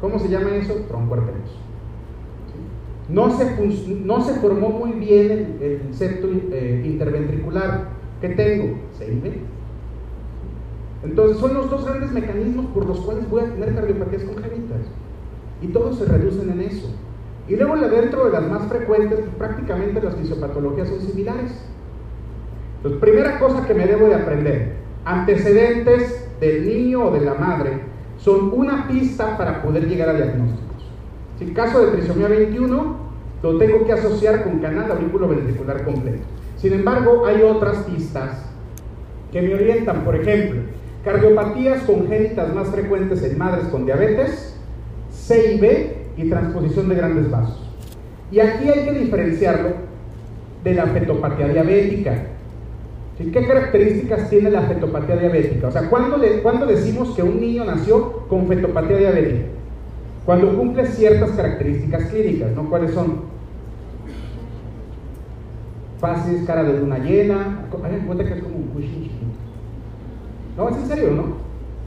¿Cómo 0.00 0.18
se 0.18 0.28
llama 0.28 0.56
eso? 0.56 0.74
Tronco 0.88 1.14
arterioso 1.14 1.68
no 3.08 3.30
se, 3.30 3.46
se 3.46 4.40
formó 4.40 4.68
muy 4.68 4.92
bien 4.92 5.58
el, 5.60 5.94
septo 5.94 6.28
eh, 6.52 6.82
interventricular. 6.84 7.88
¿Qué 8.20 8.28
tengo? 8.30 8.76
CIB. 8.98 9.32
Entonces 11.04 11.38
son 11.38 11.54
los 11.54 11.70
dos 11.70 11.84
grandes 11.84 12.10
mecanismos 12.12 12.66
por 12.66 12.86
los 12.86 13.00
cuales 13.00 13.28
voy 13.30 13.42
a 13.42 13.50
tener 13.50 13.74
cardiopatías 13.74 14.24
congénitas. 14.24 14.82
Y 15.62 15.68
todos 15.68 15.98
se 15.98 16.04
reducen 16.04 16.50
en 16.50 16.60
eso. 16.60 16.88
Y 17.48 17.56
luego 17.56 17.76
dentro 17.76 18.26
de 18.26 18.32
las 18.32 18.46
más 18.46 18.68
frecuentes, 18.68 19.20
pues, 19.20 19.34
prácticamente 19.36 20.02
las 20.02 20.14
fisiopatologías 20.16 20.88
son 20.88 21.00
similares. 21.00 21.52
Entonces, 22.76 23.00
primera 23.00 23.38
cosa 23.38 23.66
que 23.66 23.74
me 23.74 23.86
debo 23.86 24.06
de 24.06 24.16
aprender, 24.16 24.72
antecedentes 25.04 26.28
del 26.40 26.66
niño 26.66 27.06
o 27.06 27.10
de 27.10 27.24
la 27.24 27.34
madre 27.34 27.80
son 28.18 28.52
una 28.52 28.86
pista 28.86 29.36
para 29.38 29.62
poder 29.62 29.88
llegar 29.88 30.10
a 30.10 30.14
diagnóstico. 30.14 30.68
En 31.40 31.54
caso 31.54 31.80
de 31.80 31.92
trisomía 31.96 32.28
21, 32.28 32.96
lo 33.42 33.58
tengo 33.58 33.86
que 33.86 33.92
asociar 33.92 34.44
con 34.44 34.58
canal 34.58 34.90
aurículo 34.90 35.28
ventricular 35.28 35.84
completo. 35.84 36.24
Sin 36.56 36.72
embargo, 36.72 37.24
hay 37.24 37.42
otras 37.42 37.78
pistas 37.84 38.44
que 39.32 39.40
me 39.40 39.54
orientan. 39.54 40.04
Por 40.04 40.16
ejemplo, 40.16 40.60
cardiopatías 41.04 41.82
congénitas 41.84 42.52
más 42.52 42.68
frecuentes 42.68 43.22
en 43.22 43.38
madres 43.38 43.66
con 43.68 43.86
diabetes, 43.86 44.58
CIB 45.12 45.97
y 46.18 46.28
transposición 46.28 46.88
de 46.88 46.94
grandes 46.96 47.30
vasos. 47.30 47.62
Y 48.30 48.40
aquí 48.40 48.68
hay 48.68 48.84
que 48.84 48.92
diferenciarlo 48.92 49.70
de 50.64 50.74
la 50.74 50.86
fetopatía 50.86 51.48
diabética. 51.48 52.24
¿Qué 53.18 53.46
características 53.46 54.28
tiene 54.28 54.50
la 54.50 54.62
fetopatía 54.62 55.16
diabética? 55.16 55.68
O 55.68 55.70
sea, 55.70 55.88
¿cuándo, 55.88 56.18
¿cuándo 56.42 56.66
decimos 56.66 57.16
que 57.16 57.22
un 57.22 57.40
niño 57.40 57.64
nació 57.64 58.26
con 58.28 58.46
fetopatía 58.46 58.96
diabética? 58.96 59.46
Cuando 60.26 60.56
cumple 60.56 60.86
ciertas 60.86 61.30
características 61.30 62.10
clínicas, 62.10 62.52
¿no? 62.54 62.68
¿Cuáles 62.68 62.92
son? 62.92 63.22
Fases, 66.00 66.44
cara 66.46 66.62
de 66.64 66.78
luna 66.78 66.98
llena. 66.98 67.66
Hagan 67.82 68.06
cuenta 68.06 68.24
que 68.24 68.34
es 68.34 68.42
como 68.42 68.56
un 68.56 68.68
Cushing 68.68 69.04
chiquito. 69.04 69.24
No, 70.56 70.68
es 70.68 70.76
en 70.76 70.86
serio, 70.86 71.10
¿no? 71.12 71.22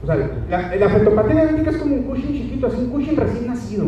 O 0.02 0.06
sea, 0.06 0.16
la, 0.50 0.76
la 0.76 0.88
fetopatía 0.88 1.34
diabética 1.34 1.70
es 1.70 1.76
como 1.76 1.94
un 1.94 2.02
Cushing 2.02 2.32
chiquito, 2.32 2.66
es 2.66 2.74
un 2.74 2.90
Cushing 2.90 3.16
recién 3.16 3.46
nacido. 3.46 3.84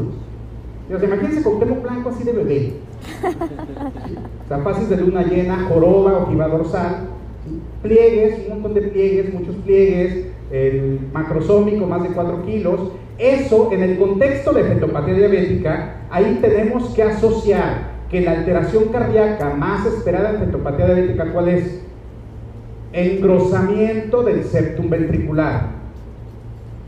Imagínense 0.89 1.43
con 1.43 1.59
tema 1.59 1.77
blanco 1.77 2.11
así 2.11 2.25
de 2.25 2.33
bebé. 2.33 2.73
O 4.45 4.49
sea, 4.49 4.59
fases 4.59 4.89
de 4.89 4.99
luna 4.99 5.23
llena, 5.23 5.67
joroba, 5.69 6.25
ojiva 6.25 6.49
dorsal, 6.49 7.09
pliegues, 7.83 8.41
un 8.47 8.55
montón 8.55 8.75
de 8.75 8.83
pliegues, 8.83 9.33
muchos 9.33 9.57
pliegues, 9.57 10.27
el 10.51 11.01
macrosómico 11.13 11.87
más 11.87 12.03
de 12.03 12.11
4 12.11 12.45
kilos, 12.45 12.93
eso, 13.19 13.71
en 13.73 13.83
el 13.83 13.99
contexto 13.99 14.53
de 14.53 14.65
fetopatía 14.65 15.15
diabética, 15.15 15.97
ahí 16.11 16.39
tenemos 16.41 16.95
que 16.95 17.03
asociar 17.03 17.95
que 18.11 18.21
la 18.21 18.33
alteración 18.33 18.85
cardíaca 18.87 19.55
más 19.55 19.87
esperada 19.87 20.31
en 20.31 20.39
fetopatía 20.41 20.87
diabética, 20.87 21.33
¿cuál 21.33 21.49
es? 21.49 21.83
Engrosamiento 22.93 24.23
del 24.23 24.45
septum 24.45 24.89
ventricular. 24.91 25.71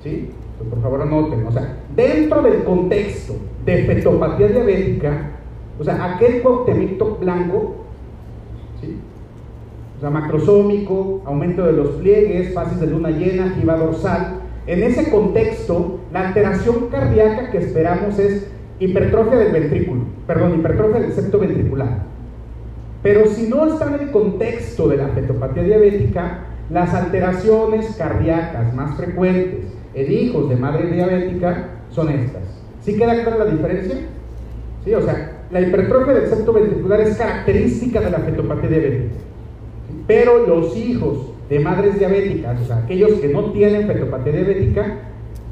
¿Sí? 0.02 0.31
Por 0.70 0.81
favor 0.82 1.02
anoten. 1.02 1.47
O 1.47 1.52
sea, 1.52 1.77
dentro 1.94 2.43
del 2.43 2.62
contexto 2.62 3.35
de 3.66 3.84
fetopatía 3.84 4.48
diabética, 4.48 5.32
o 5.78 5.84
sea, 5.84 6.14
aquel 6.14 6.40
cuauhtemicto 6.40 7.18
blanco, 7.20 7.74
¿sí? 8.80 8.97
O 9.97 10.01
sea, 10.01 10.10
macrosómico, 10.10 11.22
aumento 11.26 11.66
de 11.66 11.72
los 11.72 11.88
pliegues, 11.97 12.55
fases 12.55 12.80
de 12.80 12.86
luna 12.86 13.10
llena, 13.10 13.55
jiba 13.59 13.76
dorsal, 13.76 14.40
en 14.66 14.82
ese 14.82 15.10
contexto, 15.10 15.98
la 16.12 16.28
alteración 16.28 16.88
cardíaca 16.90 17.51
que 17.51 17.59
esperamos 17.59 18.18
es 18.18 18.48
hipertrofia 18.78 19.38
del 19.38 19.52
ventrículo, 19.52 20.02
perdón, 20.26 20.55
hipertrofia 20.55 21.01
del 21.01 21.12
septo 21.12 21.38
ventricular. 21.38 22.05
Pero 23.02 23.26
si 23.26 23.48
no 23.48 23.66
está 23.66 23.94
en 23.94 24.02
el 24.02 24.10
contexto 24.10 24.88
de 24.88 24.97
la 24.97 25.09
fetopatía 25.09 25.62
diabética, 25.64 26.44
las 26.70 26.94
alteraciones 26.94 27.94
cardíacas 27.97 28.74
más 28.74 28.97
frecuentes 28.97 29.66
en 29.94 30.12
hijos 30.12 30.48
de 30.48 30.56
madre 30.56 30.90
diabética 30.90 31.68
son 31.90 32.10
estas. 32.10 32.45
¿Sí 32.86 32.96
queda 32.96 33.20
clara 33.24 33.44
la 33.44 33.50
diferencia? 33.50 33.96
Sí, 34.84 34.94
o 34.94 35.02
sea, 35.02 35.42
la 35.50 35.60
hipertrofia 35.60 36.14
del 36.14 36.28
septo 36.28 36.52
ventricular 36.52 37.00
es 37.00 37.16
característica 37.16 38.00
de 38.00 38.12
la 38.12 38.20
fetopatía 38.20 38.70
diabética. 38.70 39.16
Pero 40.06 40.46
los 40.46 40.76
hijos 40.76 41.32
de 41.50 41.58
madres 41.58 41.98
diabéticas, 41.98 42.60
o 42.60 42.64
sea, 42.64 42.78
aquellos 42.78 43.14
que 43.14 43.28
no 43.28 43.50
tienen 43.50 43.88
fetopatía 43.88 44.34
diabética, 44.34 44.98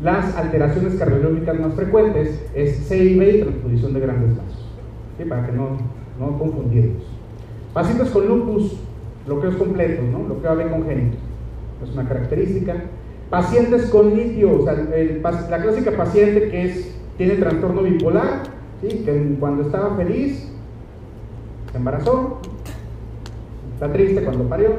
las 0.01 0.37
alteraciones 0.37 0.95
cardiológicas 0.95 1.59
más 1.59 1.75
frecuentes 1.75 2.41
es 2.55 2.87
CIB 2.87 3.23
y 3.23 3.41
transposición 3.41 3.95
de 3.95 4.01
grandes 4.01 4.37
vasos, 4.37 5.29
para 5.29 5.47
que 5.47 5.53
no, 5.53 5.79
no 6.21 6.39
confundirnos. 6.39 7.03
Pacientes 7.73 8.11
con 8.11 8.29
lupus, 8.29 8.77
bloqueos 9.27 9.57
completos, 9.57 10.05
¿no? 10.05 10.21
bloqueo 10.21 10.53
AB 10.53 10.71
congénito, 10.71 11.17
es 11.83 11.91
una 11.91 12.07
característica. 12.07 12.77
Pacientes 13.29 13.87
con 13.87 14.15
litio, 14.15 14.61
o 14.61 14.65
sea, 14.65 14.75
la 14.75 15.63
clásica 15.63 15.91
paciente 15.97 16.49
que 16.51 16.65
es, 16.67 16.94
tiene 17.17 17.35
trastorno 17.37 17.83
bipolar, 17.83 18.43
¿sí? 18.81 19.03
que 19.05 19.37
cuando 19.39 19.63
estaba 19.63 19.97
feliz 19.97 20.51
se 21.71 21.77
embarazó, 21.77 22.41
está 23.75 23.93
triste 23.93 24.23
cuando 24.23 24.45
parió, 24.45 24.71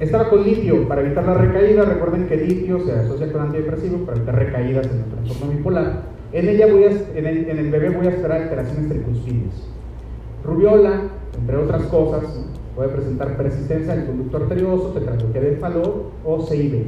estaba 0.00 0.30
con 0.30 0.42
litio 0.42 0.88
para 0.88 1.02
evitar 1.02 1.26
la 1.26 1.34
recaída. 1.34 1.84
Recuerden 1.84 2.26
que 2.26 2.36
litio 2.36 2.80
se 2.80 2.92
asocia 2.92 3.30
con 3.32 3.42
antidepresivos 3.42 4.00
para 4.02 4.16
evitar 4.16 4.34
recaídas 4.34 4.86
en 4.86 4.98
el 4.98 5.04
trastorno 5.04 5.54
bipolar. 5.54 6.02
En 6.32 6.48
ella 6.48 6.66
voy 6.72 6.84
a, 6.84 6.90
en, 6.90 7.26
el, 7.26 7.70
bebé 7.70 7.90
voy 7.90 8.06
a 8.06 8.10
esperar 8.10 8.42
alteraciones 8.42 8.88
tricuspides. 8.88 9.66
Rubiola, 10.44 11.02
entre 11.38 11.56
otras 11.56 11.82
cosas, 11.84 12.46
puede 12.74 12.88
presentar 12.88 13.36
persistencia 13.36 13.94
del 13.94 14.06
conducto 14.06 14.36
arterioso, 14.38 14.88
tetraloquía 14.90 15.40
del 15.40 15.56
falor 15.56 16.10
o 16.24 16.46
CIB. 16.46 16.86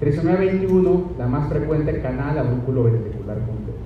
Trisomía 0.00 0.36
21, 0.36 1.12
la 1.18 1.26
más 1.26 1.48
frecuente, 1.48 2.00
canal 2.00 2.36
aurúculo 2.38 2.84
ventricular 2.84 3.38
completo. 3.38 3.78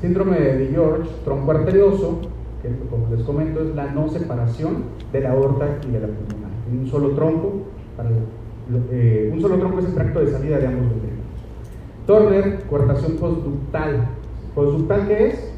Síndrome 0.00 0.38
de 0.38 0.68
George, 0.68 1.10
tronco 1.24 1.50
arterioso, 1.50 2.20
que 2.62 2.70
como 2.88 3.08
les 3.14 3.24
comento 3.24 3.60
es 3.60 3.74
la 3.74 3.90
no 3.90 4.08
separación 4.08 4.84
de 5.12 5.20
la 5.20 5.32
aorta 5.32 5.78
y 5.86 5.90
de 5.90 6.00
la 6.00 6.06
pulmonar. 6.06 6.50
un 6.70 6.86
solo 6.86 7.10
tronco, 7.10 7.62
para 7.96 8.10
eh, 8.90 9.30
un 9.32 9.40
solo 9.40 9.58
tronco 9.58 9.80
es 9.80 9.86
el 9.86 9.94
tracto 9.94 10.20
de 10.20 10.30
salida 10.30 10.58
de 10.58 10.66
ambos 10.66 10.90
ventrículos. 10.90 11.16
Turner, 12.06 12.62
coartación 12.70 13.16
postductal. 13.16 14.08
¿Postductal 14.54 15.08
qué 15.08 15.26
es? 15.26 15.52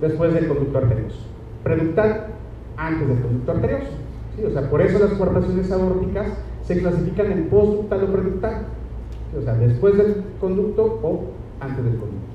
Después 0.00 0.34
del 0.34 0.48
conducto 0.48 0.78
arterioso. 0.78 1.18
Preductal, 1.62 2.26
antes 2.76 3.08
del 3.08 3.20
conducto 3.20 3.52
arterioso. 3.52 4.03
O 4.42 4.50
sea, 4.50 4.68
por 4.68 4.82
eso 4.82 4.98
las 4.98 5.12
coartaciones 5.12 5.70
aórticas 5.70 6.26
se 6.62 6.78
clasifican 6.80 7.30
en 7.30 7.48
postductal 7.48 8.04
o 8.04 8.12
preductal. 8.12 8.66
O 9.38 9.42
sea, 9.42 9.54
después 9.54 9.96
del 9.96 10.24
conducto 10.40 11.00
o 11.02 11.24
antes 11.60 11.84
del 11.84 11.96
conducto. 11.96 12.34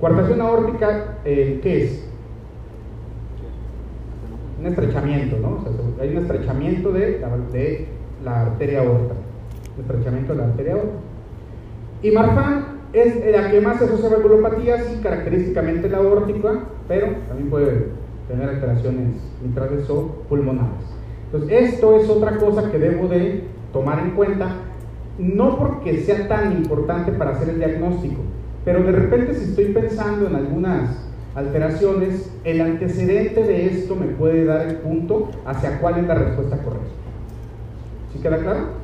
Coartación 0.00 0.40
aórtica, 0.40 1.18
eh, 1.24 1.60
¿qué 1.62 1.84
es? 1.84 2.04
Un 4.58 4.66
estrechamiento, 4.66 5.38
¿no? 5.38 5.64
Hay 6.00 6.16
un 6.16 6.22
estrechamiento 6.22 6.92
de 6.92 7.20
la, 8.24 8.42
arteria 8.42 8.80
aorta 8.80 9.14
estrechamiento 9.78 10.32
de 10.32 10.38
la 10.38 10.44
arteria 10.44 10.74
aorta. 10.74 10.92
Y 12.02 12.10
Marfan 12.10 12.64
es 12.92 13.24
la 13.30 13.50
que 13.50 13.60
más 13.60 13.78
se 13.78 13.84
asocia 13.84 14.08
a 14.08 14.12
valvulopatías 14.12 14.92
y 14.92 15.02
característicamente 15.02 15.88
la 15.88 15.98
aórtica, 15.98 16.60
pero 16.88 17.08
también 17.28 17.50
puede 17.50 17.86
tener 18.28 18.48
alteraciones 18.48 19.14
mitrales 19.42 19.86
pulmonares. 20.28 20.99
Entonces, 21.32 21.74
esto 21.74 21.96
es 21.96 22.08
otra 22.08 22.38
cosa 22.38 22.70
que 22.70 22.78
debo 22.78 23.06
de 23.08 23.44
tomar 23.72 24.00
en 24.00 24.10
cuenta, 24.10 24.50
no 25.18 25.58
porque 25.58 26.00
sea 26.00 26.26
tan 26.26 26.52
importante 26.52 27.12
para 27.12 27.32
hacer 27.32 27.50
el 27.50 27.58
diagnóstico, 27.58 28.20
pero 28.64 28.82
de 28.82 28.92
repente 28.92 29.34
si 29.34 29.50
estoy 29.50 29.66
pensando 29.66 30.26
en 30.26 30.34
algunas 30.34 31.06
alteraciones, 31.34 32.30
el 32.42 32.60
antecedente 32.60 33.44
de 33.44 33.66
esto 33.66 33.94
me 33.94 34.06
puede 34.06 34.44
dar 34.44 34.66
el 34.66 34.76
punto 34.76 35.30
hacia 35.44 35.78
cuál 35.78 35.98
es 35.98 36.06
la 36.06 36.14
respuesta 36.14 36.56
correcta. 36.58 36.88
¿Sí 38.12 38.20
queda 38.20 38.38
claro? 38.38 38.80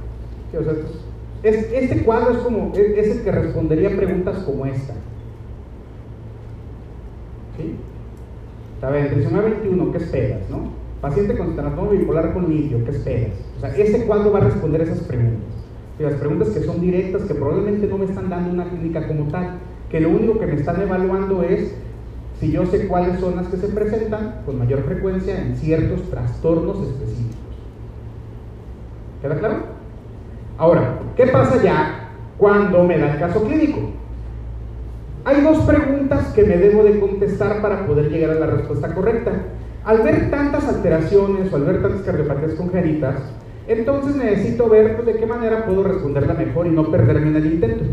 este 1.43 2.05
cuadro 2.05 2.33
es, 2.33 2.39
como, 2.39 2.73
es, 2.75 3.09
el 3.09 3.23
que 3.23 3.33
respondería 3.33 3.89
a 3.89 3.97
preguntas 3.97 4.39
como 4.45 4.67
esta. 4.67 4.95
¿Sí? 7.57 7.75
Está 8.75 8.91
bien, 8.91 9.09
21, 9.15 9.93
¿qué 9.93 9.99
esperas? 9.99 10.41
No? 10.51 10.86
Paciente 11.07 11.39
con 11.39 11.55
trastorno 11.55 11.91
bipolar 11.91 12.35
con 12.35 12.49
litio, 12.49 12.85
¿qué 12.85 12.91
esperas? 12.91 13.31
O 13.57 13.61
sea, 13.61 13.77
este 13.77 14.07
cuadro 14.07 14.33
va 14.33 14.41
a 14.41 14.43
responder 14.43 14.81
esas 14.81 14.99
preguntas. 15.03 15.55
Y 16.01 16.03
las 16.03 16.15
preguntas 16.15 16.49
que 16.49 16.65
son 16.65 16.81
directas, 16.81 17.23
que 17.23 17.35
probablemente 17.35 17.87
no 17.87 17.97
me 17.97 18.07
están 18.07 18.29
dando 18.29 18.51
una 18.51 18.69
clínica 18.69 19.07
como 19.07 19.31
tal, 19.31 19.59
que 19.89 20.01
lo 20.01 20.09
único 20.09 20.41
que 20.41 20.47
me 20.47 20.57
están 20.57 20.83
evaluando 20.83 21.45
es 21.45 21.77
si 22.41 22.51
yo 22.51 22.67
sé 22.67 22.89
cuáles 22.89 23.21
son 23.21 23.37
las 23.37 23.47
que 23.47 23.57
se 23.57 23.69
presentan 23.69 24.41
con 24.45 24.59
mayor 24.59 24.83
frecuencia 24.83 25.41
en 25.41 25.55
ciertos 25.55 26.11
trastornos 26.11 26.83
específicos. 26.89 27.37
¿Queda 29.23 29.39
claro? 29.39 29.57
Ahora, 30.59 30.99
¿qué 31.17 31.29
pasa 31.29 31.63
ya 31.63 32.09
cuando 32.37 32.83
me 32.83 32.99
da 32.99 33.13
el 33.13 33.21
caso 33.21 33.45
clínico? 33.45 33.79
Hay 35.25 35.41
dos 35.41 35.59
preguntas 35.59 36.33
que 36.33 36.43
me 36.43 36.57
debo 36.57 36.83
de 36.83 36.99
contestar 36.99 37.63
para 37.63 37.87
poder 37.87 38.11
llegar 38.11 38.31
a 38.31 38.41
la 38.41 38.47
respuesta 38.47 38.93
correcta. 38.93 39.31
Al 39.87 40.03
ver 40.03 40.31
tantas 40.31 40.69
alteraciones 40.69 41.51
o 41.51 41.57
al 41.57 41.65
ver 41.65 41.81
tantas 41.81 42.03
cardiopatías 42.03 42.53
congénitas, 42.53 43.15
entonces 43.67 44.17
necesito 44.17 44.69
ver 44.69 44.97
pues, 44.97 45.07
de 45.07 45.17
qué 45.17 45.27
manera 45.27 45.65
puedo 45.65 45.83
responderla 45.85 46.35
mejor 46.35 46.67
y 46.67 46.71
no 46.71 46.91
perderme 46.91 47.29
en 47.29 47.37
el 47.37 47.47
intento. 47.47 47.85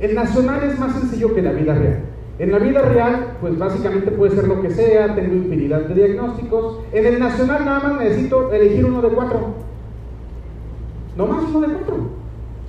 El 0.00 0.14
nacional 0.16 0.64
es 0.64 0.78
más 0.78 0.92
sencillo 0.98 1.34
que 1.34 1.42
la 1.42 1.52
vida 1.52 1.74
real. 1.74 2.00
En 2.40 2.50
la 2.50 2.58
vida 2.58 2.82
real, 2.82 3.36
pues 3.40 3.56
básicamente 3.56 4.10
puede 4.10 4.34
ser 4.34 4.48
lo 4.48 4.60
que 4.60 4.70
sea, 4.70 5.14
tengo 5.14 5.34
infinidad 5.34 5.82
de 5.82 5.94
diagnósticos. 5.94 6.80
En 6.92 7.06
el 7.06 7.20
nacional 7.20 7.64
nada 7.64 7.80
más 7.80 8.02
necesito 8.02 8.52
elegir 8.52 8.84
uno 8.84 9.00
de 9.00 9.08
cuatro 9.08 9.54
no 11.16 11.26
más 11.26 11.44
uno 11.48 11.60
de 11.60 11.74
cuatro. 11.74 11.96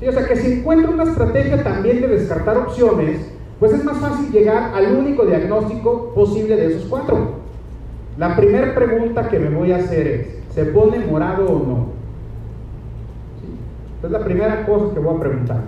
o 0.07 0.12
sea 0.12 0.26
que 0.28 0.36
si 0.36 0.53
encuentro 0.53 0.91
una 0.91 1.03
estrategia 1.03 1.64
también 1.64 2.02
de 2.02 2.07
descartar 2.07 2.57
opciones, 2.57 3.32
pues 3.60 3.74
es 3.74 3.84
más 3.84 3.98
fácil 3.98 4.32
llegar 4.32 4.74
al 4.76 4.95
único 4.95 5.26
diagnóstico 5.26 6.14
posible 6.14 6.56
de 6.56 6.68
esos 6.68 6.86
cuatro. 6.90 7.44
La 8.17 8.35
primera 8.37 8.73
pregunta 8.73 9.27
que 9.27 9.39
me 9.39 9.49
voy 9.49 9.73
a 9.73 9.77
hacer 9.77 10.07
es, 10.07 10.53
¿se 10.53 10.65
pone 10.65 10.99
morado 10.99 11.45
o 11.45 11.59
no? 11.59 11.87
¿Sí? 13.41 14.05
Es 14.05 14.11
la 14.11 14.23
primera 14.23 14.65
cosa 14.65 14.93
que 14.93 14.99
voy 14.99 15.17
a 15.17 15.19
preguntar. 15.19 15.63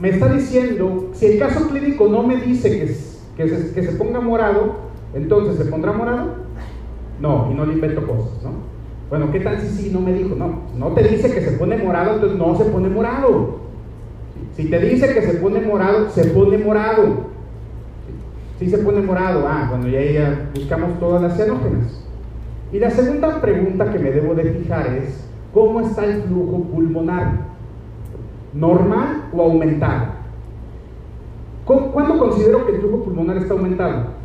me 0.00 0.08
está 0.08 0.28
diciendo, 0.28 1.10
si 1.12 1.26
el 1.26 1.38
caso 1.38 1.68
clínico 1.68 2.08
no 2.08 2.24
me 2.24 2.36
dice 2.36 2.96
que, 3.36 3.48
se, 3.48 3.92
ponga 3.92 4.20
morado, 4.20 4.76
entonces 5.14 5.56
¿se 5.56 5.70
pondrá 5.70 5.92
morado? 5.92 6.48
No, 7.20 7.48
y 7.50 7.54
no 7.54 7.64
le 7.64 7.74
invento 7.74 8.04
cosas, 8.06 8.42
¿no? 8.42 8.78
Bueno, 9.08 9.30
¿qué 9.32 9.40
tal 9.40 9.60
si 9.60 9.68
sí 9.68 9.90
no 9.92 10.00
me 10.00 10.12
dijo? 10.12 10.34
No, 10.34 10.62
no 10.76 10.88
te 10.88 11.02
dice 11.04 11.32
que 11.32 11.40
se 11.40 11.52
pone 11.52 11.76
morado, 11.78 12.14
entonces 12.14 12.36
no 12.38 12.56
se 12.58 12.64
pone 12.64 12.88
morado. 12.88 13.58
Si 14.54 14.68
te 14.68 14.80
dice 14.80 15.14
que 15.14 15.22
se 15.22 15.34
pone 15.34 15.60
morado, 15.60 16.10
se 16.10 16.24
pone 16.26 16.58
morado. 16.58 17.37
Si 18.58 18.68
se 18.68 18.78
pone 18.78 19.00
morado, 19.00 19.46
ah, 19.46 19.66
cuando 19.68 19.88
ya, 19.88 20.02
ya 20.02 20.50
buscamos 20.54 20.98
todas 20.98 21.22
las 21.22 21.36
cianógenas. 21.36 22.04
Y 22.72 22.78
la 22.78 22.90
segunda 22.90 23.40
pregunta 23.40 23.90
que 23.90 23.98
me 23.98 24.10
debo 24.10 24.34
de 24.34 24.52
fijar 24.52 24.86
es, 24.94 25.28
¿cómo 25.54 25.80
está 25.80 26.04
el 26.04 26.22
flujo 26.22 26.64
pulmonar? 26.64 27.48
¿Normal 28.52 29.28
o 29.32 29.42
aumentado? 29.42 30.18
¿Cuándo 31.64 32.18
considero 32.18 32.66
que 32.66 32.72
el 32.72 32.80
flujo 32.80 33.04
pulmonar 33.04 33.36
está 33.36 33.54
aumentado? 33.54 34.18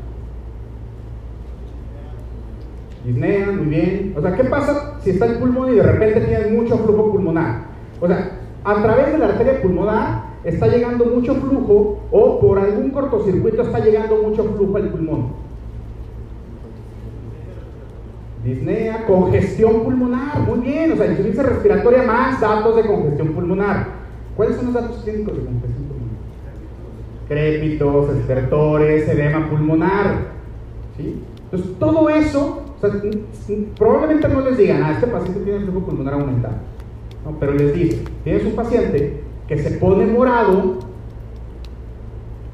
disnea, 3.03 3.51
muy 3.51 3.65
bien. 3.65 4.14
O 4.18 4.22
sea, 4.22 4.35
¿qué 4.35 4.43
pasa 4.45 4.95
si 5.01 5.11
está 5.11 5.26
el 5.26 5.38
pulmón 5.38 5.73
y 5.73 5.76
de 5.76 5.84
repente 5.84 6.22
tiene 6.22 6.57
mucho 6.57 6.77
flujo 6.77 7.11
pulmonar? 7.11 7.64
O 7.99 8.07
sea, 8.07 8.31
a 8.64 8.81
través 8.81 9.11
de 9.11 9.18
la 9.18 9.26
arteria 9.26 9.61
pulmonar 9.61 10.23
está 10.44 10.68
llegando 10.68 11.06
mucho 11.06 11.36
flujo 11.36 11.99
o 12.11 12.40
por 12.40 12.60
algún 12.60 12.90
cortocircuito 12.91 13.61
está 13.61 13.80
llegando 13.80 14.22
mucho 14.22 14.44
flujo 14.44 14.78
al 14.78 14.90
pulmón. 14.90 15.44
Disnea, 18.44 19.06
congestión 19.06 19.84
pulmonar, 19.84 20.40
muy 20.41 20.60
bien, 20.60 20.91
o 20.91 20.95
sea, 20.98 21.06
insuficiencia 21.06 21.44
respiratoria 21.44 22.03
más 22.03 22.41
datos 22.41 22.76
de 22.76 22.86
congestión 22.86 23.30
pulmonar. 23.30 23.88
¿Cuáles 24.36 24.57
son 24.57 24.65
los 24.65 24.74
datos 24.74 25.02
clínicos 25.03 25.38
de 25.38 25.45
congestión 25.45 25.88
pulmonar? 25.88 26.18
Crépitos, 27.30 28.10
estertores, 28.18 29.07
edema 29.07 29.49
pulmonar. 29.49 30.34
¿sí? 30.98 31.22
Entonces, 31.45 31.80
todo 31.80 32.10
eso 32.10 32.64
probablemente 33.78 34.28
no 34.28 34.41
les 34.41 34.57
digan, 34.57 34.84
ah, 34.84 34.91
este 34.91 35.07
paciente 35.07 35.40
tiene 35.40 35.61
flujo 35.61 35.86
pulmonar 35.86 36.15
aumentado. 36.15 36.56
No, 37.24 37.38
pero 37.40 37.53
les 37.53 37.74
dice, 37.74 38.03
tienes 38.26 38.44
un 38.44 38.53
paciente 38.53 39.24
que 39.48 39.57
se 39.57 39.72
pone 39.72 40.06
morado, 40.06 40.80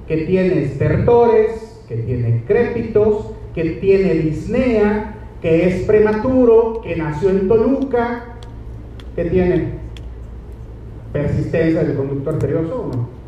que 0.08 0.18
tiene 0.26 0.64
estertores, 0.64 1.84
que 1.88 1.98
tiene 1.98 2.44
crépitos, 2.48 3.32
que 3.54 3.72
tiene 3.82 4.14
disnea, 4.16 5.16
que 5.42 5.68
es 5.68 5.84
prematuro, 5.86 6.82
que 6.82 6.96
nació 6.96 7.30
en 7.30 7.48
Toluca, 7.48 8.36
que 9.16 9.26
tiene 9.26 9.80
persistencia 11.14 11.84
del 11.84 11.96
conducto 11.96 12.30
arterioso 12.30 12.82
o 12.82 12.88
no. 12.88 13.20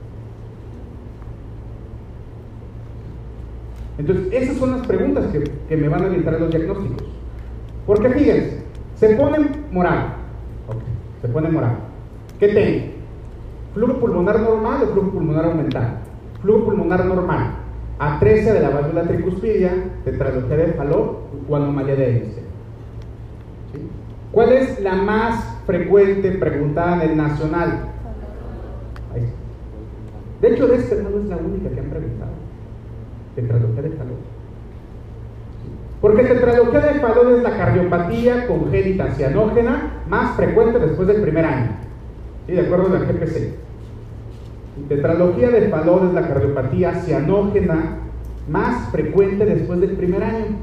Entonces, 3.97 4.27
esas 4.33 4.57
son 4.57 4.71
las 4.71 4.87
preguntas 4.87 5.25
que, 5.67 5.77
me 5.77 5.87
van 5.87 6.03
a 6.03 6.07
orientar 6.07 6.35
en 6.35 6.41
los 6.41 6.49
diagnósticos. 6.49 7.07
Porque 7.85 8.09
fíjense, 8.09 8.63
se 8.95 9.15
pone 9.15 9.37
morado. 9.71 10.07
se 11.21 11.27
pone 11.27 11.49
morado. 11.49 11.77
¿Qué 12.39 12.47
tengo? 12.47 13.00
Flujo 13.73 13.99
pulmonar 13.99 14.39
normal 14.39 14.83
o 14.83 14.87
flujo 14.87 15.11
pulmonar 15.11 15.45
aumentado. 15.45 15.87
Flujo 16.41 16.65
pulmonar 16.65 17.05
normal. 17.05 17.51
Atresia 17.99 18.53
de 18.53 18.59
la 18.61 18.69
válvula 18.69 19.03
tricuspidia, 19.03 19.71
Fallot 20.75 21.19
o 21.47 21.55
anomalía 21.55 21.95
de 21.95 22.17
Einstein. 22.17 22.45
¿Cuál 24.31 24.53
es 24.53 24.81
la 24.81 24.95
más 24.95 25.59
frecuente 25.65 26.31
preguntada 26.31 27.03
en 27.03 27.11
el 27.11 27.17
nacional? 27.17 27.87
De 30.41 30.47
hecho, 30.47 30.67
de 30.67 30.77
este 30.77 31.03
no 31.03 31.09
es 31.09 31.25
la 31.25 31.37
única 31.37 31.69
que 31.69 31.79
han 31.79 31.85
preguntado 31.85 32.31
Fallot. 33.35 34.19
Porque 36.01 36.23
Fallot 36.23 37.37
es 37.37 37.43
la 37.43 37.57
cardiopatía 37.57 38.47
congénita 38.47 39.11
cianógena 39.11 40.03
más 40.09 40.35
frecuente 40.35 40.79
después 40.79 41.07
del 41.07 41.21
primer 41.21 41.45
año. 41.45 41.90
¿Sí? 42.47 42.53
De 42.53 42.61
acuerdo 42.61 42.85
con 42.85 42.93
la 42.93 42.99
GPC. 42.99 43.53
tetralogía 44.89 45.49
de 45.49 45.69
Fallot 45.69 46.05
es 46.05 46.13
la 46.13 46.27
cardiopatía 46.27 46.95
cianógena 47.01 47.97
más 48.49 48.91
frecuente 48.91 49.45
después 49.45 49.79
del 49.79 49.91
primer 49.91 50.23
año. 50.23 50.57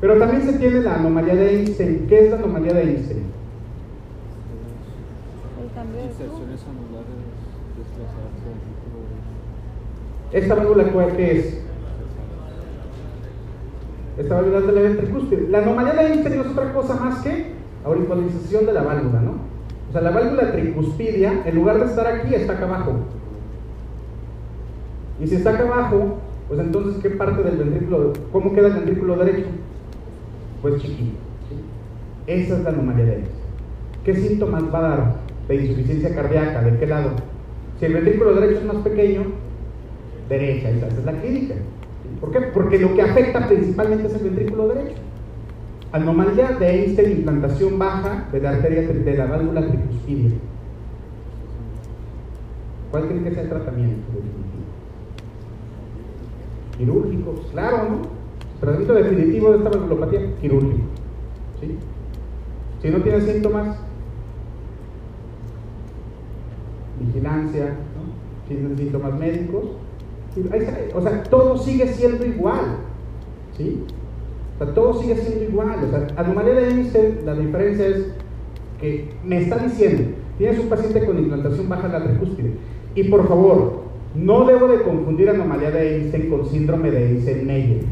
Pero 0.00 0.18
también 0.18 0.42
se 0.42 0.58
tiene 0.58 0.80
la 0.80 0.96
anomalía 0.96 1.34
de 1.34 1.56
Einstein. 1.56 2.06
¿Qué 2.08 2.24
es 2.24 2.30
la 2.30 2.36
anomalía 2.36 2.74
de 2.74 2.82
Einstein? 2.82 3.24
¿Esta 10.32 10.54
válvula 10.54 10.84
qué 11.16 11.38
es? 11.38 11.60
esta 14.18 14.34
válvula 14.36 14.60
de 14.60 14.72
la 14.72 14.80
ventricúspide. 14.80 15.48
La 15.48 15.58
anomalía 15.58 15.94
de 15.94 16.06
Einstein 16.06 16.36
no 16.36 16.42
es 16.42 16.50
otra 16.50 16.72
cosa 16.72 16.94
más 16.96 17.22
que 17.22 17.52
auriculación 17.84 18.66
de 18.66 18.72
la 18.72 18.82
válvula, 18.82 19.20
¿no? 19.20 19.32
Sea, 19.94 20.02
la 20.02 20.10
válvula 20.10 20.50
tricuspidia, 20.50 21.42
en 21.46 21.54
lugar 21.54 21.78
de 21.78 21.84
estar 21.84 22.04
aquí, 22.04 22.34
está 22.34 22.54
acá 22.54 22.64
abajo. 22.64 22.94
Y 25.22 25.28
si 25.28 25.36
está 25.36 25.50
acá 25.50 25.62
abajo, 25.62 26.18
pues 26.48 26.58
entonces, 26.58 27.00
¿qué 27.00 27.10
parte 27.10 27.44
del 27.44 27.58
ventrículo, 27.58 28.12
cómo 28.32 28.52
queda 28.52 28.66
el 28.66 28.72
ventrículo 28.72 29.14
derecho? 29.14 29.46
Pues 30.62 30.82
chiquito. 30.82 31.16
Esa 32.26 32.56
es 32.56 32.64
la 32.64 32.70
anomalía. 32.70 33.18
¿Qué 34.04 34.16
síntomas 34.16 34.64
va 34.74 34.78
a 34.78 34.82
dar 34.82 35.14
de 35.46 35.54
insuficiencia 35.54 36.12
cardíaca? 36.12 36.62
¿De 36.62 36.76
qué 36.76 36.86
lado? 36.88 37.10
Si 37.78 37.84
el 37.84 37.94
ventrículo 37.94 38.34
derecho 38.34 38.62
es 38.62 38.64
más 38.64 38.78
pequeño, 38.78 39.22
derecha, 40.28 40.70
esa 40.70 40.88
es 40.88 41.04
la 41.04 41.12
clínica. 41.12 41.54
¿Por 42.20 42.32
qué? 42.32 42.40
Porque 42.52 42.80
lo 42.80 42.92
que 42.94 43.02
afecta 43.02 43.46
principalmente 43.46 44.08
es 44.08 44.14
el 44.14 44.24
ventrículo 44.24 44.66
derecho. 44.74 44.96
Anomalía 45.94 46.50
de 46.58 46.68
Einstein, 46.68 47.18
implantación 47.18 47.78
baja 47.78 48.26
de 48.32 48.40
la 48.40 48.50
arteria 48.50 48.82
de 48.82 49.16
la 49.16 49.26
válvula 49.26 49.64
tricuspidia. 49.64 50.32
¿Cuál 52.90 53.06
creen 53.06 53.22
que 53.22 53.30
sea 53.30 53.44
el 53.44 53.48
tratamiento 53.48 54.02
Quirúrgico, 56.76 57.30
pues 57.34 57.46
claro, 57.52 57.88
¿no? 57.88 57.98
Tratamiento 58.58 58.92
definitivo 58.94 59.52
de 59.52 59.58
esta 59.58 59.70
valvulopatía, 59.70 60.34
quirúrgico. 60.40 60.82
¿sí? 61.60 61.78
Si 62.82 62.90
no 62.90 63.00
tiene 63.00 63.20
síntomas, 63.20 63.76
vigilancia, 66.98 67.66
¿no? 67.66 68.48
si 68.48 68.54
tiene 68.56 68.76
síntomas 68.76 69.14
médicos, 69.14 69.64
o 70.92 71.00
sea, 71.00 71.22
todo 71.22 71.56
sigue 71.56 71.86
siendo 71.86 72.26
igual. 72.26 72.78
¿sí? 73.56 73.84
O 74.54 74.64
sea, 74.64 74.74
todo 74.74 75.00
sigue 75.00 75.16
siendo 75.16 75.44
igual. 75.44 75.76
O 75.86 75.90
sea, 75.90 76.06
anomalía 76.16 76.54
de 76.54 76.68
Einstein, 76.68 77.18
la 77.24 77.34
diferencia 77.34 77.86
es 77.86 78.06
que 78.80 79.08
me 79.24 79.42
está 79.42 79.58
diciendo, 79.58 80.02
tienes 80.38 80.60
un 80.60 80.68
paciente 80.68 81.04
con 81.04 81.18
implantación 81.18 81.68
baja 81.68 81.88
de 81.88 81.98
la 81.98 82.04
tricúspide. 82.04 82.52
Y 82.94 83.04
por 83.04 83.26
favor, 83.26 83.84
no 84.14 84.44
debo 84.44 84.68
de 84.68 84.82
confundir 84.82 85.28
anomalía 85.28 85.70
de 85.70 85.96
Einstein 85.96 86.30
con 86.30 86.46
síndrome 86.46 86.90
de 86.90 87.08
Einstein-Meyer. 87.08 87.82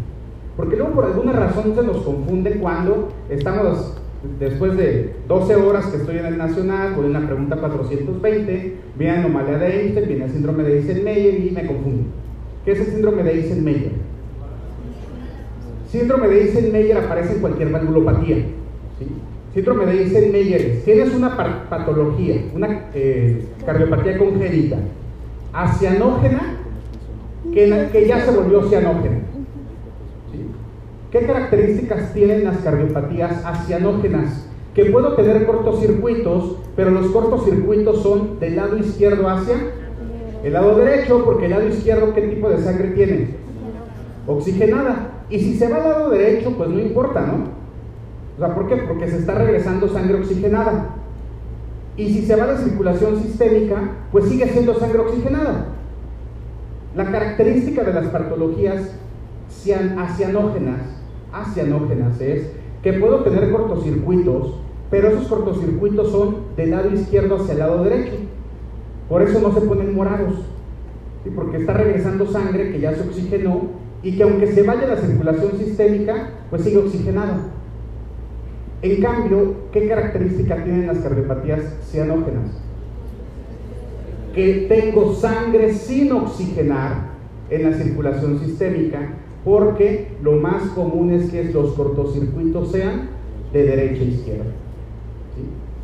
Porque 0.56 0.76
luego 0.76 0.92
por 0.92 1.04
alguna 1.06 1.32
razón 1.32 1.74
se 1.74 1.82
nos 1.82 1.98
confunde 2.02 2.58
cuando 2.60 3.08
estamos 3.28 3.96
después 4.38 4.76
de 4.76 5.16
12 5.26 5.56
horas 5.56 5.86
que 5.86 5.96
estoy 5.96 6.18
en 6.18 6.26
el 6.26 6.38
Nacional, 6.38 6.94
voy 6.94 7.06
una 7.06 7.26
pregunta 7.26 7.56
420, 7.56 8.74
viene 8.96 9.16
anomalía 9.16 9.58
de 9.58 9.80
Einstein, 9.80 10.06
viene 10.06 10.24
el 10.26 10.30
síndrome 10.30 10.62
de 10.62 10.76
Einstein-Meyer 10.76 11.46
y 11.46 11.50
me 11.50 11.66
confundo. 11.66 12.04
¿Qué 12.64 12.72
es 12.72 12.80
el 12.80 12.86
síndrome 12.86 13.24
de 13.24 13.32
Eisenmeyer? 13.32 13.90
Síndrome 15.92 16.26
de 16.26 16.44
Eisenmeyer 16.44 16.96
aparece 16.96 17.34
en 17.34 17.40
cualquier 17.40 17.68
valvulopatía. 17.70 18.46
Síndrome 19.52 19.84
de 19.84 20.02
Eisenmeyer 20.04 20.80
tienes 20.86 21.14
una 21.14 21.36
patología, 21.68 22.46
una 22.54 22.86
eh, 22.94 23.44
cardiopatía 23.66 24.16
congénita, 24.16 24.78
acianógena, 25.52 26.56
que, 27.52 27.88
que 27.92 28.06
ya 28.06 28.24
se 28.24 28.30
volvió 28.30 28.62
cianógena. 28.70 29.18
¿Qué 31.10 31.26
características 31.26 32.14
tienen 32.14 32.44
las 32.44 32.56
cardiopatías 32.60 33.44
acianógenas? 33.44 34.46
Que 34.74 34.86
puedo 34.86 35.12
tener 35.12 35.44
cortocircuitos, 35.44 36.56
pero 36.74 36.90
los 36.90 37.08
cortocircuitos 37.08 38.02
son 38.02 38.40
del 38.40 38.56
lado 38.56 38.78
izquierdo 38.78 39.28
hacia 39.28 39.56
el 40.42 40.54
lado 40.54 40.74
derecho, 40.74 41.22
porque 41.22 41.44
el 41.44 41.50
lado 41.50 41.68
izquierdo, 41.68 42.14
¿qué 42.14 42.22
tipo 42.22 42.48
de 42.48 42.62
sangre 42.62 42.92
tiene? 42.92 43.26
Oxigenada. 44.26 45.11
Y 45.32 45.40
si 45.40 45.56
se 45.56 45.66
va 45.66 45.78
al 45.78 45.82
lado 45.84 46.10
derecho, 46.10 46.52
pues 46.58 46.68
no 46.68 46.78
importa, 46.78 47.22
¿no? 47.22 47.44
O 48.36 48.38
sea, 48.38 48.54
¿por 48.54 48.68
qué? 48.68 48.76
Porque 48.76 49.08
se 49.08 49.16
está 49.16 49.34
regresando 49.34 49.88
sangre 49.88 50.18
oxigenada. 50.18 50.90
Y 51.96 52.12
si 52.12 52.26
se 52.26 52.36
va 52.36 52.44
a 52.44 52.48
la 52.48 52.58
circulación 52.58 53.18
sistémica, 53.22 53.76
pues 54.12 54.26
sigue 54.26 54.46
siendo 54.48 54.74
sangre 54.74 54.98
oxigenada. 54.98 55.68
La 56.94 57.10
característica 57.10 57.82
de 57.82 57.94
las 57.94 58.08
patologías 58.08 58.94
acianógenas, 59.98 60.80
acianógenas 61.32 62.20
es 62.20 62.50
que 62.82 62.92
puedo 62.92 63.20
tener 63.20 63.50
cortocircuitos, 63.50 64.56
pero 64.90 65.08
esos 65.08 65.28
cortocircuitos 65.28 66.12
son 66.12 66.36
del 66.58 66.72
lado 66.72 66.90
izquierdo 66.90 67.36
hacia 67.36 67.52
el 67.52 67.58
lado 67.60 67.84
derecho. 67.84 68.16
Por 69.08 69.22
eso 69.22 69.40
no 69.40 69.54
se 69.54 69.62
ponen 69.62 69.94
morados, 69.94 70.34
porque 71.34 71.56
está 71.56 71.72
regresando 71.72 72.26
sangre 72.26 72.70
que 72.70 72.80
ya 72.80 72.94
se 72.94 73.08
oxigenó 73.08 73.81
y 74.02 74.16
que 74.16 74.22
aunque 74.22 74.48
se 74.48 74.62
vaya 74.62 74.86
la 74.86 74.96
circulación 74.96 75.58
sistémica, 75.58 76.30
pues 76.50 76.62
sigue 76.62 76.78
oxigenada. 76.78 77.38
En 78.82 79.00
cambio, 79.00 79.54
¿qué 79.72 79.86
característica 79.88 80.64
tienen 80.64 80.88
las 80.88 80.98
cardiopatías 80.98 81.60
cianógenas? 81.84 82.50
Que 84.34 84.66
tengo 84.68 85.14
sangre 85.14 85.72
sin 85.74 86.10
oxigenar 86.10 87.12
en 87.48 87.70
la 87.70 87.76
circulación 87.76 88.40
sistémica, 88.40 89.14
porque 89.44 90.08
lo 90.22 90.32
más 90.32 90.62
común 90.70 91.12
es 91.12 91.30
que 91.30 91.44
los 91.44 91.74
cortocircuitos 91.74 92.72
sean 92.72 93.10
de 93.52 93.62
derecha 93.64 94.02
a 94.02 94.04
izquierda. 94.04 94.61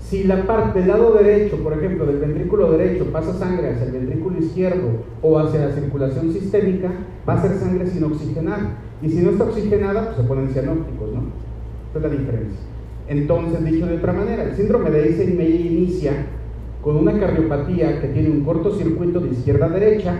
Si 0.09 0.24
la 0.24 0.47
parte 0.47 0.78
del 0.78 0.89
lado 0.89 1.12
derecho, 1.12 1.59
por 1.59 1.74
ejemplo, 1.74 2.06
del 2.06 2.16
ventrículo 2.16 2.70
derecho 2.72 3.12
pasa 3.12 3.35
sangre 3.35 3.68
hacia 3.68 3.89
el 3.89 3.93
ventrículo 3.93 4.39
izquierdo 4.39 4.89
o 5.20 5.39
hacia 5.39 5.66
la 5.66 5.72
circulación 5.72 6.32
sistémica, 6.32 6.90
va 7.28 7.35
a 7.35 7.43
ser 7.43 7.59
sangre 7.59 7.86
sin 7.86 8.05
oxigenar. 8.05 8.78
Y 9.02 9.10
si 9.10 9.20
no 9.20 9.32
está 9.32 9.44
oxigenada, 9.44 10.06
pues 10.06 10.16
se 10.16 10.22
ponen 10.22 10.48
cianópticos, 10.48 11.12
¿no? 11.12 11.24
Esa 11.90 11.98
es 11.98 12.02
la 12.02 12.09
diferencia. 12.09 12.60
Entonces, 13.06 13.62
dicho 13.62 13.85
de 13.85 13.97
otra 13.98 14.14
manera, 14.14 14.44
el 14.44 14.56
síndrome 14.56 14.90
de 14.90 15.09
Eisenmeyer 15.09 15.60
inicia 15.60 16.12
con 16.82 16.97
una 16.97 17.12
cardiopatía 17.20 18.01
que 18.01 18.09
tiene 18.09 18.30
un 18.30 18.44
cortocircuito 18.44 19.20
de 19.20 19.28
izquierda 19.28 19.66
a 19.66 19.70
derecha, 19.70 20.14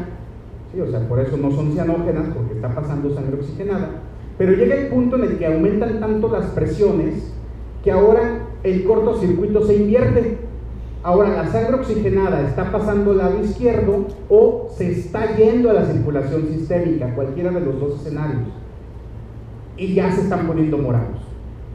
¿sí? 0.71 0.83
o 0.83 0.91
sea, 0.91 1.09
por 1.09 1.19
eso 1.21 1.39
no 1.39 1.51
son 1.51 1.73
cianógenas, 1.73 2.27
porque 2.35 2.57
está 2.57 2.75
pasando 2.75 3.15
sangre 3.15 3.37
oxigenada, 3.41 4.03
pero 4.37 4.53
llega 4.53 4.75
el 4.75 4.89
punto 4.89 5.17
en 5.17 5.25
el 5.25 5.39
que 5.39 5.47
aumentan 5.47 5.99
tanto 5.99 6.29
las 6.31 6.47
presiones 6.49 7.33
que 7.83 7.91
ahora 7.91 8.48
el 8.63 8.85
cortocircuito 8.85 9.67
se 9.67 9.77
invierte. 9.77 10.39
Ahora 11.03 11.31
la 11.31 11.47
sangre 11.47 11.77
oxigenada 11.77 12.43
está 12.43 12.73
pasando 12.73 13.13
al 13.13 13.19
lado 13.19 13.41
izquierdo 13.43 14.07
o 14.29 14.69
se 14.77 14.91
está 14.91 15.37
yendo 15.37 15.71
a 15.71 15.75
la 15.75 15.87
circulación 15.87 16.49
sistémica, 16.49 17.15
cualquiera 17.15 17.51
de 17.53 17.61
los 17.61 17.79
dos 17.79 18.01
escenarios. 18.01 18.49
Y 19.77 19.95
ya 19.95 20.11
se 20.13 20.23
están 20.23 20.47
poniendo 20.47 20.77
morados. 20.79 21.21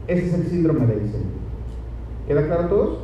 Ese 0.06 0.26
es 0.26 0.34
el 0.34 0.46
síndrome 0.46 0.86
de 0.86 0.92
Eisenmenger. 0.94 1.44
¿Queda 2.28 2.46
claro 2.46 2.62
a 2.62 2.68
todos? 2.68 2.98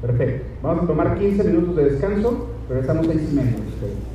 Perfecto. 0.00 0.44
Vamos 0.62 0.84
a 0.84 0.86
tomar 0.88 1.18
15 1.18 1.44
minutos 1.44 1.76
de 1.76 1.84
descanso, 1.84 2.46
regresamos 2.68 3.08
a 3.08 3.14
y 3.14 4.11